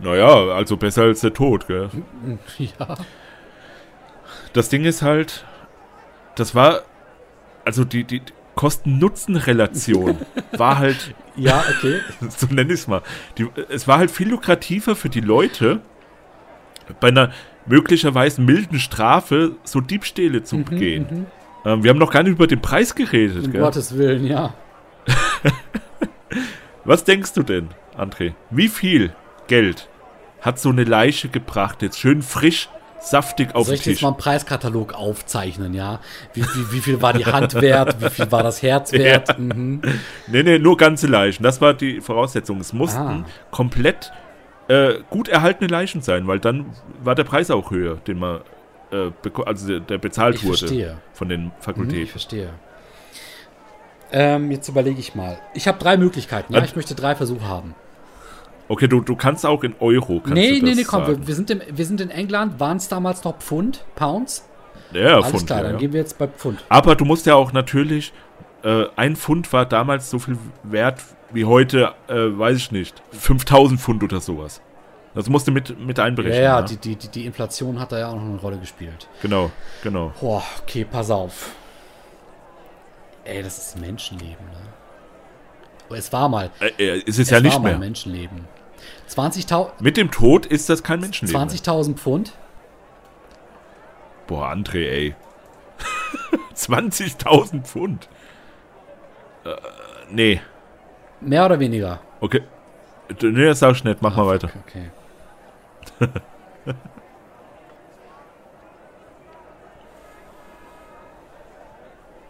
Naja, 0.00 0.28
also 0.54 0.76
besser 0.76 1.02
als 1.02 1.20
der 1.20 1.32
Tod, 1.34 1.66
gell? 1.66 1.90
Ja. 2.58 2.96
Das 4.52 4.68
Ding 4.68 4.84
ist 4.84 5.02
halt, 5.02 5.44
das 6.36 6.54
war, 6.54 6.82
also 7.64 7.84
die, 7.84 8.04
die 8.04 8.22
Kosten-Nutzen-Relation 8.58 10.18
war 10.56 10.78
halt, 10.78 11.14
ja, 11.36 11.62
okay. 11.70 12.00
so 12.28 12.48
nenne 12.48 12.72
ich 12.72 12.80
es 12.80 12.88
mal, 12.88 13.02
die, 13.38 13.46
es 13.68 13.86
war 13.86 13.98
halt 13.98 14.10
viel 14.10 14.28
lukrativer 14.28 14.96
für 14.96 15.08
die 15.08 15.20
Leute, 15.20 15.80
bei 16.98 17.08
einer 17.08 17.30
möglicherweise 17.66 18.40
milden 18.40 18.80
Strafe 18.80 19.52
so 19.62 19.80
Diebstähle 19.80 20.42
zu 20.42 20.64
begehen. 20.64 21.26
Ähm, 21.64 21.84
wir 21.84 21.90
haben 21.90 21.98
noch 21.98 22.10
gar 22.10 22.24
nicht 22.24 22.32
über 22.32 22.48
den 22.48 22.60
Preis 22.60 22.96
geredet, 22.96 23.44
Um 23.44 23.52
gell? 23.52 23.60
Gottes 23.60 23.96
Willen, 23.96 24.26
ja. 24.26 24.54
Was 26.84 27.04
denkst 27.04 27.34
du 27.34 27.44
denn, 27.44 27.68
André? 27.96 28.32
Wie 28.50 28.68
viel 28.68 29.12
Geld 29.46 29.88
hat 30.40 30.58
so 30.58 30.70
eine 30.70 30.82
Leiche 30.82 31.28
gebracht, 31.28 31.82
jetzt 31.82 32.00
schön 32.00 32.22
frisch, 32.22 32.68
saftig 33.00 33.54
auf 33.54 33.66
Soll 33.66 33.74
den 33.76 33.80
ich 33.80 33.86
jetzt 33.86 33.94
Tisch? 33.96 34.02
mal 34.02 34.08
einen 34.08 34.16
Preiskatalog 34.16 34.92
aufzeichnen, 34.94 35.72
ja? 35.74 36.00
Wie, 36.34 36.42
wie, 36.42 36.72
wie 36.72 36.80
viel 36.80 37.00
war 37.02 37.12
die 37.12 37.24
Hand 37.26 37.54
wert? 37.54 38.00
Wie 38.00 38.10
viel 38.10 38.30
war 38.32 38.42
das 38.42 38.62
Herz 38.62 38.92
wert? 38.92 39.38
Mhm. 39.38 39.80
Nee, 40.26 40.42
nee, 40.42 40.58
nur 40.58 40.76
ganze 40.76 41.06
Leichen. 41.06 41.42
Das 41.42 41.60
war 41.60 41.74
die 41.74 42.00
Voraussetzung. 42.00 42.60
Es 42.60 42.72
mussten 42.72 42.98
Ah. 43.00 43.24
komplett 43.50 44.12
äh, 44.68 44.94
gut 45.10 45.28
erhaltene 45.28 45.68
Leichen 45.68 46.02
sein, 46.02 46.26
weil 46.26 46.40
dann 46.40 46.66
war 47.02 47.14
der 47.14 47.24
Preis 47.24 47.50
auch 47.50 47.70
höher, 47.70 47.96
den 48.06 48.18
man, 48.18 48.40
äh, 48.92 49.10
also 49.46 49.78
der, 49.78 49.96
bezahlt 49.98 50.34
Ich 50.36 50.44
wurde 50.44 50.58
verstehe. 50.58 50.96
von 51.14 51.28
den 51.28 51.44
Mhm, 51.44 51.52
ich 51.58 51.64
Fakultäten. 51.64 52.06
verstehe. 52.08 52.50
Ähm, 54.10 54.50
jetzt 54.50 54.68
überlege 54.68 54.98
ich 55.00 55.14
mal. 55.14 55.38
Ich 55.54 55.68
habe 55.68 55.78
drei 55.78 55.96
Möglichkeiten, 55.96 56.52
ja? 56.54 56.60
Äh, 56.60 56.64
Ich 56.64 56.76
möchte 56.76 56.94
drei 56.94 57.14
Versuche 57.14 57.46
haben. 57.46 57.74
Okay, 58.68 58.86
du, 58.86 59.00
du 59.00 59.16
kannst 59.16 59.46
auch 59.46 59.64
in 59.64 59.74
Euro. 59.80 60.20
Kannst 60.20 60.34
Nee, 60.34 60.60
nee, 60.62 60.74
nee, 60.74 60.84
komm, 60.84 61.06
wir, 61.06 61.26
wir, 61.26 61.34
sind 61.34 61.50
im, 61.50 61.62
wir 61.70 61.86
sind 61.86 62.00
in 62.00 62.10
England. 62.10 62.60
Waren 62.60 62.76
es 62.76 62.88
damals 62.88 63.24
noch 63.24 63.38
Pfund? 63.38 63.84
Pounds? 63.94 64.46
Ja, 64.92 65.16
Alles 65.16 65.28
Pfund, 65.28 65.46
klar, 65.46 65.58
ja, 65.58 65.64
dann 65.64 65.72
ja. 65.72 65.78
gehen 65.78 65.92
wir 65.92 66.00
jetzt 66.00 66.18
bei 66.18 66.26
Pfund. 66.26 66.64
Aber 66.68 66.94
du 66.94 67.04
musst 67.04 67.26
ja 67.26 67.34
auch 67.34 67.52
natürlich, 67.52 68.12
äh, 68.62 68.86
ein 68.96 69.16
Pfund 69.16 69.52
war 69.52 69.66
damals 69.66 70.10
so 70.10 70.18
viel 70.18 70.38
wert 70.62 71.02
wie 71.30 71.44
heute, 71.44 71.94
äh, 72.08 72.14
weiß 72.14 72.56
ich 72.56 72.72
nicht, 72.72 73.02
5000 73.12 73.80
Pfund 73.80 74.02
oder 74.02 74.20
sowas. 74.20 74.62
Das 75.14 75.28
musst 75.28 75.48
du 75.48 75.52
mit, 75.52 75.78
mit 75.78 75.98
Ja, 75.98 76.04
einberechnen. 76.04 76.42
ja, 76.42 76.60
ne? 76.60 76.66
die, 76.68 76.94
die, 76.94 77.08
die, 77.08 77.26
Inflation 77.26 77.80
hat 77.80 77.92
da 77.92 77.98
ja 77.98 78.08
auch 78.08 78.14
noch 78.14 78.22
eine 78.22 78.36
Rolle 78.36 78.58
gespielt. 78.58 79.08
Genau, 79.22 79.50
genau. 79.82 80.12
Boah, 80.20 80.42
okay, 80.62 80.84
pass 80.84 81.10
auf. 81.10 81.50
Ey, 83.24 83.42
das 83.42 83.58
ist 83.58 83.80
Menschenleben, 83.80 84.46
ne? 84.46 84.68
Oh, 85.90 85.94
es 85.94 86.12
war 86.12 86.28
mal. 86.28 86.50
Äh, 86.60 86.70
äh, 86.78 86.98
ist 86.98 87.18
es, 87.18 87.26
Es 87.26 87.30
ja 87.30 87.40
nicht 87.40 87.54
war 87.54 87.60
mal 87.60 87.70
mehr. 87.70 87.78
Menschenleben. 87.78 88.44
20.000 89.08 89.70
Mit 89.80 89.96
dem 89.96 90.10
Tod 90.10 90.46
ist 90.46 90.68
das 90.68 90.82
kein 90.82 91.00
Menschenleben. 91.00 91.40
mehr. 91.40 91.48
20.000 91.50 91.94
Pfund? 91.96 92.32
Boah, 94.26 94.48
André, 94.50 94.86
ey. 94.88 95.14
20.000 96.54 97.62
Pfund. 97.62 98.08
Äh, 99.44 99.54
nee. 100.10 100.40
Mehr 101.20 101.46
oder 101.46 101.58
weniger? 101.58 102.00
Okay. 102.20 102.42
Nee, 103.22 103.46
das 103.46 103.60
sag 103.60 103.72
ich 103.72 103.84
nicht. 103.84 104.02
Mach 104.02 104.16
mal 104.16 104.26
weiter. 104.26 104.50
Okay. 104.66 104.90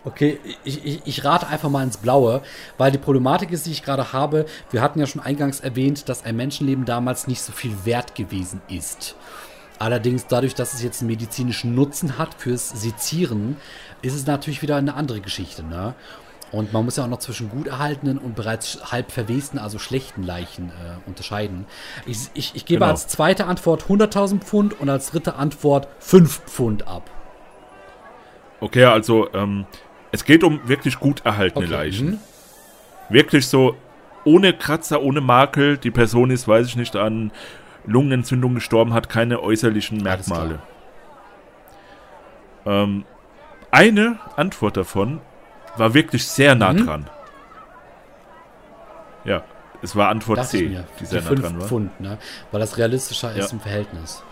Okay, 0.09 0.41
ich, 0.65 0.87
ich, 0.87 1.03
ich 1.05 1.25
rate 1.25 1.49
einfach 1.49 1.69
mal 1.69 1.83
ins 1.85 1.99
Blaue, 1.99 2.41
weil 2.79 2.91
die 2.91 2.97
Problematik 2.97 3.51
ist, 3.51 3.67
die 3.67 3.73
ich 3.73 3.83
gerade 3.83 4.15
habe, 4.15 4.47
wir 4.71 4.81
hatten 4.81 4.99
ja 4.99 5.07
schon 5.07 5.21
eingangs 5.21 5.61
erwähnt, 5.61 6.09
dass 6.09 6.25
ein 6.25 6.35
Menschenleben 6.35 6.87
damals 6.87 7.27
nicht 7.27 7.43
so 7.43 7.53
viel 7.53 7.75
wert 7.85 8.15
gewesen 8.15 8.63
ist. 8.71 9.17
Allerdings 9.79 10.27
dadurch, 10.27 10.55
dass 10.55 10.73
es 10.73 10.83
jetzt 10.83 11.03
einen 11.03 11.11
medizinischen 11.11 11.75
Nutzen 11.75 12.17
hat 12.17 12.35
fürs 12.39 12.71
Sezieren, 12.71 13.59
ist 14.01 14.15
es 14.15 14.27
natürlich 14.27 14.63
wieder 14.63 14.77
eine 14.77 14.95
andere 14.95 15.21
Geschichte. 15.21 15.63
Ne? 15.63 15.95
Und 16.53 16.73
man 16.73 16.87
muss 16.87 16.97
ja 16.97 17.05
auch 17.05 17.09
noch 17.09 17.19
zwischen 17.19 17.51
gut 17.51 17.67
erhaltenen 17.67 18.17
und 18.17 18.35
bereits 18.35 18.91
halb 18.91 19.13
verwesten, 19.13 19.59
also 19.59 19.79
schlechten 19.79 20.23
Leichen 20.23 20.71
äh, 20.71 21.07
unterscheiden. 21.07 21.67
Ich, 22.07 22.31
ich, 22.33 22.57
ich 22.57 22.65
gebe 22.65 22.81
Genau. 22.81 22.93
als 22.93 23.09
zweite 23.09 23.45
Antwort 23.45 23.85
100.000 23.85 24.41
Pfund 24.41 24.81
und 24.81 24.89
als 24.89 25.11
dritte 25.11 25.35
Antwort 25.35 25.87
5 25.99 26.45
Pfund 26.47 26.89
ab. 26.89 27.11
Okay, 28.61 28.85
also, 28.85 29.33
ähm, 29.35 29.67
es 30.19 30.25
geht 30.25 30.43
um 30.43 30.61
wirklich 30.69 30.99
gut 30.99 31.25
erhaltene 31.25 31.65
Okay, 31.67 31.73
Leichen. 31.75 32.07
mhm. 32.07 32.19
Wirklich 33.09 33.47
so 33.47 33.77
ohne 34.25 34.53
Kratzer, 34.53 35.01
ohne 35.01 35.21
Makel. 35.21 35.79
Die 35.79 35.91
Person 35.93 36.31
ist, 36.31 36.47
weiß 36.49 36.67
ich 36.67 36.77
nicht, 36.77 36.97
an 36.97 37.31
Lungenentzündung 37.87 38.55
gestorben, 38.57 38.93
hat 38.95 39.09
keine 39.09 39.41
äußerlichen. 39.43 39.99
Merkmale. 40.03 40.59
Ähm, 42.67 43.05
eine 43.71 44.19
Antwort 44.37 44.77
davon 44.77 45.21
war 45.77 45.95
wirklich 45.95 46.27
sehr 46.27 46.55
nah 46.57 46.73
Mhm. 46.73 46.87
dran. 46.87 47.11
Ja, 49.25 49.43
es 49.83 49.95
war 49.95 50.09
Antwort 50.09 50.39
Dachte 50.39 50.57
ich 50.57 50.63
C, 50.65 50.69
mir. 50.69 50.85
die 50.99 51.05
Die 51.05 51.07
sehr 51.07 51.21
nah 51.23 51.29
5 51.29 51.41
dran 51.41 51.61
war. 51.61 51.69
Pfund, 51.69 52.01
ne? 52.01 52.19
Weil 52.51 52.61
das 52.61 52.77
realistischer 52.77 53.31
ist 53.35 53.47
Ja. 53.51 53.53
im 53.53 53.61
Verhältnis. 53.61 54.23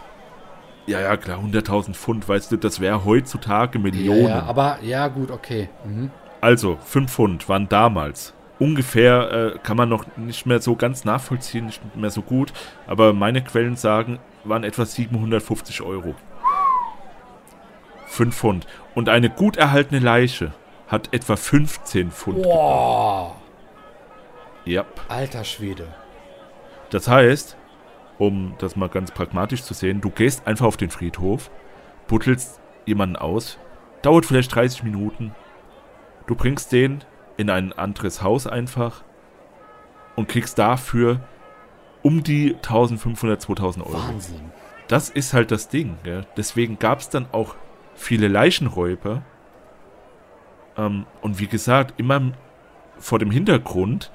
Ja, 0.87 1.01
ja, 1.01 1.17
klar, 1.17 1.39
100.000 1.43 1.95
Pfund, 1.95 2.29
weißt 2.29 2.53
du, 2.53 2.57
das 2.57 2.79
wäre 2.81 3.05
heutzutage 3.05 3.79
Ja, 3.79 3.83
Millionen. 3.83 4.29
ja, 4.29 4.43
aber 4.45 4.79
ja, 4.83 5.09
gut, 5.09 5.31
okay. 5.31 5.69
Mhm. 5.85 6.11
Also, 6.41 6.79
5 6.85 7.11
Pfund 7.13 7.49
waren 7.49 7.69
damals. 7.69 8.35
Ungefähr 8.59 9.31
äh, 9.55 9.59
kann 9.63 9.77
man 9.77 9.89
noch 9.89 10.07
nicht 10.17 10.47
mehr 10.47 10.61
so 10.61 10.77
ganz 10.77 11.05
nachvollziehen, 11.05 11.67
nicht 11.67 11.97
mehr 11.97 12.11
so 12.11 12.23
gut, 12.23 12.53
aber 12.87 13.13
meine 13.13 13.43
Quellen 13.43 13.77
sagen, 13.77 14.19
waren 14.45 14.65
etwa 14.65 14.85
750 14.87 15.83
Euro. 15.83 16.15
5 18.07 18.35
Pfund. 18.35 18.67
Und 18.95 19.09
eine 19.09 19.29
gut 19.29 19.57
erhaltene 19.57 20.01
Leiche 20.01 20.53
hat 20.89 21.13
etwa 21.13 21.37
15 21.37 22.11
Pfund. 22.13 22.43
Boah, 22.45 23.35
Ja. 24.65 24.85
alter 25.09 25.45
Schwede. 25.45 25.89
Das 26.91 27.09
heißt, 27.09 27.57
um 28.19 28.55
das 28.59 28.77
mal 28.77 28.89
ganz 28.89 29.11
pragmatisch 29.11 29.63
zu 29.63 29.75
sehen, 29.75 30.01
du 30.01 30.11
gehst 30.11 30.47
einfach 30.47 30.67
auf 30.67 30.77
den 30.77 30.91
Friedhof, 30.91 31.51
buttelst 32.07 32.61
jemanden 32.87 33.17
aus, 33.17 33.59
dauert 34.03 34.27
vielleicht 34.27 34.55
30 34.55 34.83
Minuten, 34.85 35.35
du 36.27 36.35
bringst 36.35 36.73
den 36.73 37.05
in 37.37 37.51
ein 37.51 37.73
anderes 37.73 38.23
Haus 38.23 38.47
einfach 38.47 39.03
und 40.15 40.29
kriegst 40.29 40.59
dafür 40.59 41.21
um 42.03 42.23
die 42.23 42.55
1500, 42.55 43.41
2000 43.43 43.87
Euro. 43.87 43.95
Wahnsinn. 43.95 44.53
Das 44.89 45.11
ist 45.11 45.35
halt 45.35 45.51
das 45.51 45.69
Ding. 45.69 45.99
Gell? 46.05 46.25
Deswegen 46.37 46.79
gab 46.79 47.01
es 47.01 47.09
dann 47.09 47.27
auch 47.33 47.57
viele 47.95 48.29
Leichenräuber. 48.29 49.23
Ähm, 50.77 51.07
und 51.21 51.41
wie 51.41 51.49
gesagt, 51.49 51.99
immer 51.99 52.33
vor 52.99 53.19
dem 53.19 53.31
Hintergrund, 53.31 54.11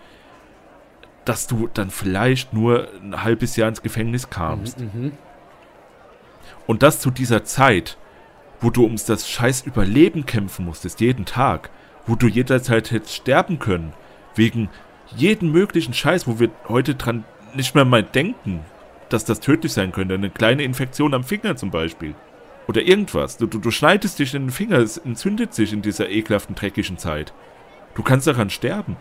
dass 1.26 1.48
du 1.48 1.70
dann 1.74 1.90
vielleicht 1.90 2.54
nur 2.54 2.88
ein 3.02 3.24
halbes 3.24 3.56
Jahr 3.56 3.70
ins 3.70 3.82
Gefängnis 3.82 4.30
kamst. 4.30 4.80
Mhm. 4.80 5.14
Und 6.68 6.84
das 6.84 7.00
zu 7.00 7.12
dieser 7.12 7.44
Zeit, 7.44 7.98
wo 8.60 8.70
du 8.70 8.84
ums 8.84 9.06
das 9.06 9.30
scheiß 9.30 9.62
Überleben 9.62 10.26
kämpfen 10.26 10.66
musstest, 10.66 11.00
jeden 11.02 11.26
Tag, 11.26 11.70
wo 12.06 12.16
du 12.16 12.28
jederzeit 12.28 12.92
hättest 12.92 13.16
sterben 13.16 13.60
können, 13.60 13.94
wegen 14.36 14.70
jeden 15.16 15.52
möglichen 15.52 15.94
Scheiß, 15.94 16.28
wo 16.28 16.40
wir 16.40 16.50
heute 16.68 16.96
dran 16.96 17.26
nicht 17.54 17.76
mehr 17.76 17.86
mal 17.86 18.04
denken, 18.04 18.62
dass 19.10 19.26
das 19.26 19.42
tödlich 19.42 19.74
sein 19.74 19.92
könnte. 19.92 20.14
Eine 20.14 20.30
kleine 20.30 20.64
Infektion 20.64 21.14
am 21.14 21.24
Finger 21.24 21.56
zum 21.56 21.70
Beispiel. 21.70 22.16
Oder 22.68 22.84
irgendwas. 22.84 23.38
Du, 23.38 23.48
du, 23.48 23.60
du 23.60 23.72
schneidest 23.72 24.20
dich 24.20 24.34
in 24.34 24.44
den 24.44 24.52
Finger, 24.52 24.78
es 24.78 24.98
entzündet 24.98 25.54
sich 25.54 25.74
in 25.74 25.82
dieser 25.82 26.10
ekelhaften, 26.10 26.56
dreckigen 26.56 26.98
Zeit. 26.98 27.34
Du 27.96 28.04
kannst 28.04 28.28
daran 28.28 28.50
sterben. 28.50 28.96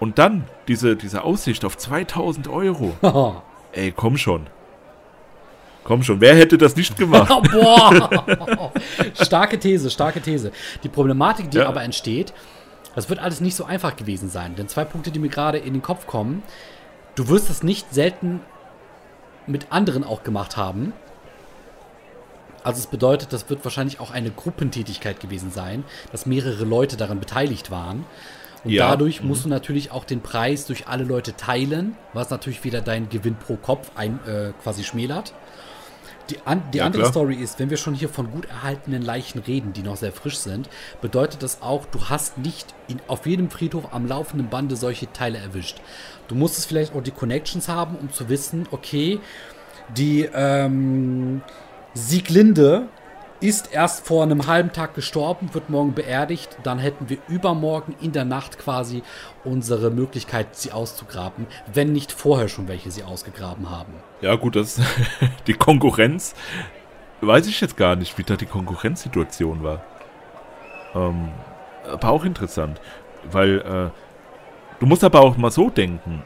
Und 0.00 0.18
dann 0.18 0.46
diese, 0.66 0.96
diese 0.96 1.22
Aussicht 1.22 1.64
auf 1.64 1.76
2000 1.78 2.48
Euro. 2.48 2.96
Ey, 3.72 3.92
komm 3.92 4.16
schon. 4.16 4.48
Komm 5.84 6.02
schon, 6.02 6.20
wer 6.20 6.34
hätte 6.34 6.58
das 6.58 6.74
nicht 6.76 6.96
gemacht? 6.96 7.28
Boah. 7.52 8.72
starke 9.14 9.58
These, 9.58 9.90
starke 9.90 10.20
These. 10.20 10.52
Die 10.82 10.88
Problematik, 10.88 11.50
die 11.50 11.58
Ja. 11.58 11.68
aber 11.68 11.82
entsteht, 11.82 12.32
das 12.94 13.08
wird 13.08 13.20
alles 13.20 13.40
nicht 13.40 13.54
so 13.54 13.64
einfach 13.64 13.94
gewesen 13.96 14.28
sein. 14.30 14.56
Denn 14.56 14.68
zwei 14.68 14.84
Punkte, 14.84 15.10
die 15.10 15.18
mir 15.20 15.28
gerade 15.28 15.58
in 15.58 15.72
den 15.74 15.82
Kopf 15.82 16.06
kommen. 16.06 16.42
Du 17.14 17.28
wirst 17.28 17.50
es 17.50 17.62
nicht 17.62 17.92
selten 17.94 18.40
mit 19.46 19.66
anderen 19.70 20.04
auch 20.04 20.22
gemacht 20.22 20.56
haben. 20.56 20.92
Also 22.62 22.78
es 22.78 22.86
bedeutet, 22.86 23.32
das 23.32 23.48
wird 23.48 23.64
wahrscheinlich 23.64 24.00
auch 24.00 24.10
eine 24.10 24.30
Gruppentätigkeit 24.30 25.18
gewesen 25.20 25.50
sein, 25.50 25.84
dass 26.12 26.26
mehrere 26.26 26.64
Leute 26.64 26.96
daran 26.96 27.18
beteiligt 27.20 27.70
waren. 27.70 28.04
Und 28.64 28.72
Ja. 28.72 28.88
dadurch 28.90 29.22
musst 29.22 29.44
du 29.44 29.48
natürlich 29.48 29.90
auch 29.90 30.04
den 30.04 30.20
Preis 30.20 30.66
durch 30.66 30.86
alle 30.86 31.04
Leute 31.04 31.34
teilen, 31.36 31.96
was 32.12 32.30
natürlich 32.30 32.62
wieder 32.64 32.80
deinen 32.82 33.08
Gewinn 33.08 33.36
pro 33.36 33.56
Kopf 33.56 33.90
ein, 33.94 34.20
äh, 34.26 34.52
quasi 34.62 34.84
schmälert. 34.84 35.32
Die, 36.28 36.36
an, 36.44 36.62
die 36.72 36.78
Ja, 36.78 36.84
andere 36.86 37.02
klar. 37.02 37.12
Story 37.12 37.34
ist, 37.34 37.58
wenn 37.58 37.70
wir 37.70 37.76
schon 37.76 37.94
hier 37.94 38.08
von 38.08 38.30
gut 38.30 38.44
erhaltenen 38.44 39.02
Leichen 39.02 39.40
reden, 39.40 39.72
die 39.72 39.82
noch 39.82 39.96
sehr 39.96 40.12
frisch 40.12 40.36
sind, 40.38 40.68
bedeutet 41.00 41.42
das 41.42 41.60
auch, 41.62 41.86
du 41.86 42.04
hast 42.08 42.38
nicht 42.38 42.72
in, 42.86 43.00
auf 43.08 43.26
jedem 43.26 43.50
Friedhof 43.50 43.92
am 43.92 44.06
laufenden 44.06 44.48
Bande 44.48 44.76
solche 44.76 45.12
Teile 45.12 45.38
erwischt. 45.38 45.80
Du 46.28 46.34
musstest 46.36 46.68
vielleicht 46.68 46.94
auch 46.94 47.02
die 47.02 47.10
Connections 47.10 47.68
haben, 47.68 47.96
um 47.96 48.12
zu 48.12 48.28
wissen, 48.28 48.68
okay, 48.70 49.18
die 49.96 50.28
ähm, 50.32 51.42
Sieglinde 51.94 52.86
ist 53.40 53.72
erst 53.72 54.06
vor 54.06 54.22
einem 54.22 54.46
halben 54.46 54.72
Tag 54.72 54.94
gestorben, 54.94 55.54
wird 55.54 55.70
morgen 55.70 55.94
beerdigt. 55.94 56.56
Dann 56.62 56.78
hätten 56.78 57.08
wir 57.08 57.18
übermorgen 57.28 57.94
in 58.00 58.12
der 58.12 58.24
Nacht 58.24 58.58
quasi 58.58 59.02
unsere 59.44 59.90
Möglichkeit, 59.90 60.56
sie 60.56 60.72
auszugraben, 60.72 61.46
wenn 61.72 61.92
nicht 61.92 62.12
vorher 62.12 62.48
schon 62.48 62.68
welche 62.68 62.90
sie 62.90 63.02
ausgegraben 63.02 63.70
haben. 63.70 63.94
Ja, 64.20 64.36
gut, 64.36 64.56
das 64.56 64.80
die 65.46 65.54
Konkurrenz. 65.54 66.34
Weiß 67.22 67.46
ich 67.46 67.60
jetzt 67.60 67.76
gar 67.76 67.96
nicht, 67.96 68.16
wie 68.18 68.22
da 68.22 68.36
die 68.36 68.46
Konkurrenzsituation 68.46 69.62
war. 69.62 69.82
Ähm, 70.94 71.28
aber 71.90 72.10
auch 72.10 72.24
interessant. 72.24 72.80
Weil, 73.30 73.58
äh, 73.60 73.90
du 74.80 74.86
musst 74.86 75.04
aber 75.04 75.20
auch 75.20 75.36
mal 75.36 75.50
so 75.50 75.70
denken. 75.70 76.22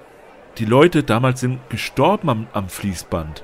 Die 0.59 0.65
Leute 0.65 1.03
damals 1.03 1.41
sind 1.41 1.69
gestorben 1.69 2.29
am, 2.29 2.47
am 2.53 2.69
Fließband. 2.69 3.43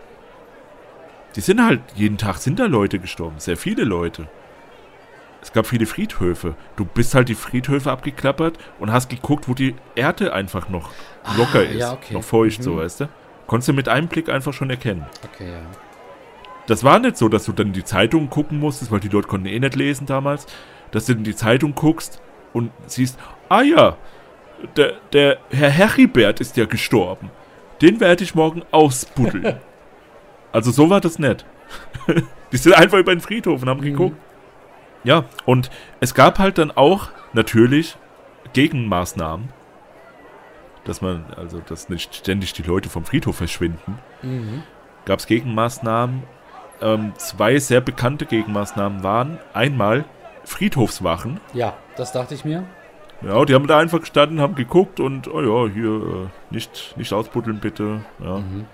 Die 1.37 1.41
sind 1.41 1.65
halt, 1.65 1.81
jeden 1.95 2.19
Tag 2.19 2.37
sind 2.39 2.59
da 2.59 2.67
Leute 2.67 2.99
gestorben. 2.99 3.37
Sehr 3.39 3.57
viele 3.57 3.85
Leute. 3.85 4.29
Es 5.43 5.53
gab 5.53 5.67
viele 5.67 5.87
Friedhöfe. 5.87 6.55
Du 6.77 6.85
bist 6.85 7.15
halt 7.15 7.29
die 7.29 7.35
Friedhöfe 7.35 7.91
abgeklappert 7.91 8.59
und 8.79 8.93
hast 8.93 9.09
geguckt, 9.09 9.49
wo 9.49 9.55
die 9.55 9.75
Erde 9.95 10.33
einfach 10.35 10.69
noch 10.69 10.91
locker 11.37 11.65
ist. 11.65 11.77
ja, 11.79 11.93
okay. 11.93 12.15
Noch 12.15 12.25
feucht, 12.25 12.63
so, 12.63 12.73
Mhm. 12.75 12.79
weißt 12.79 13.01
du? 13.01 13.09
Konntest 13.47 13.69
du 13.69 13.73
mit 13.73 13.89
einem 13.89 14.09
Blick 14.09 14.29
einfach 14.29 14.53
schon 14.53 14.71
erkennen. 14.71 15.07
Okay, 15.33 15.51
ja. 15.53 15.61
Das 16.67 16.85
war 16.85 16.99
nicht 16.99 17.17
so, 17.17 17.29
dass 17.29 17.47
du 17.47 17.53
dann 17.53 17.69
in 17.69 17.73
die 17.73 17.85
Zeitung 17.85 18.29
gucken 18.29 18.59
musstest, 18.61 18.93
weil 18.93 19.01
die 19.01 19.09
Leute 19.09 19.29
konnten 19.29 19.47
eh 19.47 19.59
nicht 19.59 19.75
lesen 19.77 20.07
damals, 20.07 20.47
dass 20.91 21.07
du 21.07 21.13
in 21.13 21.25
die 21.25 21.35
Zeitung 21.35 21.75
guckst 21.75 22.21
und 22.53 22.71
siehst, 22.87 23.19
ah 23.49 23.63
ja, 23.63 23.97
der, 24.77 24.95
der 25.13 25.39
Herr 25.51 25.71
Heribert 25.71 26.41
ist 26.41 26.57
ja 26.59 26.67
gestorben. 26.67 27.31
Den 27.81 27.99
werde 27.99 28.23
ich 28.25 28.35
morgen 28.35 28.63
ausbuddeln. 28.73 29.57
also 30.53 30.71
so 30.71 30.91
war 30.91 31.01
das 31.01 31.19
nicht. 31.19 31.45
die 32.53 32.57
sind 32.57 32.75
einfach 32.75 32.99
über 32.99 33.15
den 33.15 33.21
Friedhof 33.21 33.63
und 33.63 33.69
haben 33.69 33.81
geguckt. 33.81 34.17
Ja, 35.05 35.25
und 35.47 35.71
es 36.01 36.15
gab 36.15 36.39
halt 36.39 36.59
dann 36.59 36.71
auch 36.71 37.09
natürlich 37.33 37.97
Gegenmaßnahmen, 38.53 39.49
dass 40.85 41.01
man, 41.01 41.25
also 41.37 41.61
dass 41.67 41.89
nicht 41.89 42.15
ständig 42.15 42.53
die 42.53 42.63
Leute 42.63 42.89
vom 42.89 43.05
Friedhof 43.05 43.37
verschwinden 43.37 43.99
Mhm. 44.23 44.63
gab 45.07 45.19
es 45.21 45.27
Gegenmaßnahmen. 45.27 46.23
Ähm, 46.83 47.13
zwei 47.17 47.59
sehr 47.59 47.81
bekannte 47.81 48.27
Gegenmaßnahmen 48.27 49.03
waren 49.03 49.39
einmal 49.53 50.05
Friedhofswachen. 50.45 51.41
Ja, 51.55 51.75
das 51.97 52.13
dachte 52.13 52.35
ich 52.35 52.45
mir. 52.45 52.65
Ja, 53.23 53.45
die 53.45 53.55
haben 53.55 53.67
da 53.67 53.79
einfach 53.79 54.01
gestanden, 54.01 54.41
haben 54.41 54.55
geguckt 54.55 54.99
und, 54.99 55.29
oh 55.29 55.41
ja, 55.43 55.73
hier, 55.73 55.91
äh, 55.91 56.29
nicht, 56.55 56.95
nicht 56.97 57.13
ausbuddeln 57.13 57.61
bitte. 57.61 58.01
Ja. 58.19 58.39
Mhm. 58.39 58.67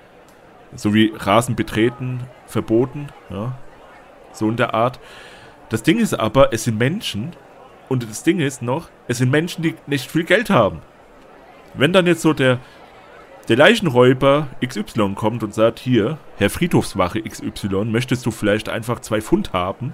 So 0.77 0.95
wie 0.95 1.13
Rasen 1.17 1.57
betreten, 1.57 2.21
verboten. 2.47 3.09
Ja. 3.31 3.57
So 4.33 4.49
in 4.49 4.57
der 4.57 4.75
Art. 4.75 5.01
Das 5.69 5.83
Ding 5.83 5.99
ist 5.99 6.15
aber, 6.15 6.53
es 6.53 6.65
sind 6.65 6.79
Menschen. 6.79 7.33
Und 7.89 8.09
das 8.09 8.23
Ding 8.23 8.41
ist 8.41 8.63
noch, 8.63 8.89
es 9.07 9.19
sind 9.19 9.31
Menschen, 9.31 9.63
die 9.63 9.75
nicht 9.87 10.11
viel 10.11 10.25
Geld 10.25 10.51
haben. 10.51 10.81
Wenn 11.75 11.93
dann 11.93 12.07
jetzt 12.07 12.23
so 12.23 12.33
der, 12.33 12.59
der 13.49 13.57
Leichenräuber 13.57 14.49
XY 14.65 15.15
kommt 15.15 15.43
und 15.43 15.55
sagt, 15.55 15.79
hier, 15.79 16.19
Herr 16.37 16.51
Friedhofswache 16.51 17.23
XY, 17.23 17.85
möchtest 17.85 18.27
du 18.27 18.31
vielleicht 18.31 18.69
einfach 18.69 19.01
zwei 19.01 19.21
Pfund 19.21 19.53
haben? 19.53 19.93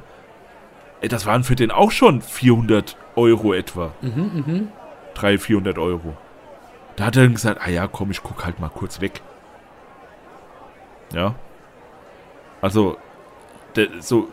Das 1.03 1.27
waren 1.27 1.45
für 1.45 1.57
den 1.57 1.71
auch 1.71 1.91
schon 1.91 2.23
400 2.23 2.97
Euro 3.17 3.53
etwa. 3.53 3.93
Mhm, 4.01 4.45
mhm. 4.47 4.69
300, 5.15 5.41
400 5.43 5.79
Euro. 5.79 6.17
Da 6.97 7.07
hat 7.07 7.17
er 7.17 7.25
dann 7.25 7.35
gesagt, 7.35 7.61
ah 7.63 7.69
ja, 7.69 7.87
komm, 7.89 8.11
ich 8.11 8.23
guck 8.23 8.45
halt 8.45 8.61
mal 8.61 8.69
kurz 8.69 9.01
weg. 9.01 9.21
Ja. 11.13 11.35
Also, 12.61 12.97
so 14.01 14.29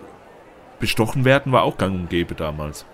bestochen 0.79 1.25
werden 1.25 1.51
war 1.51 1.63
auch 1.63 1.77
gang 1.77 1.95
und 1.95 2.09
gäbe 2.09 2.35
damals. 2.35 2.85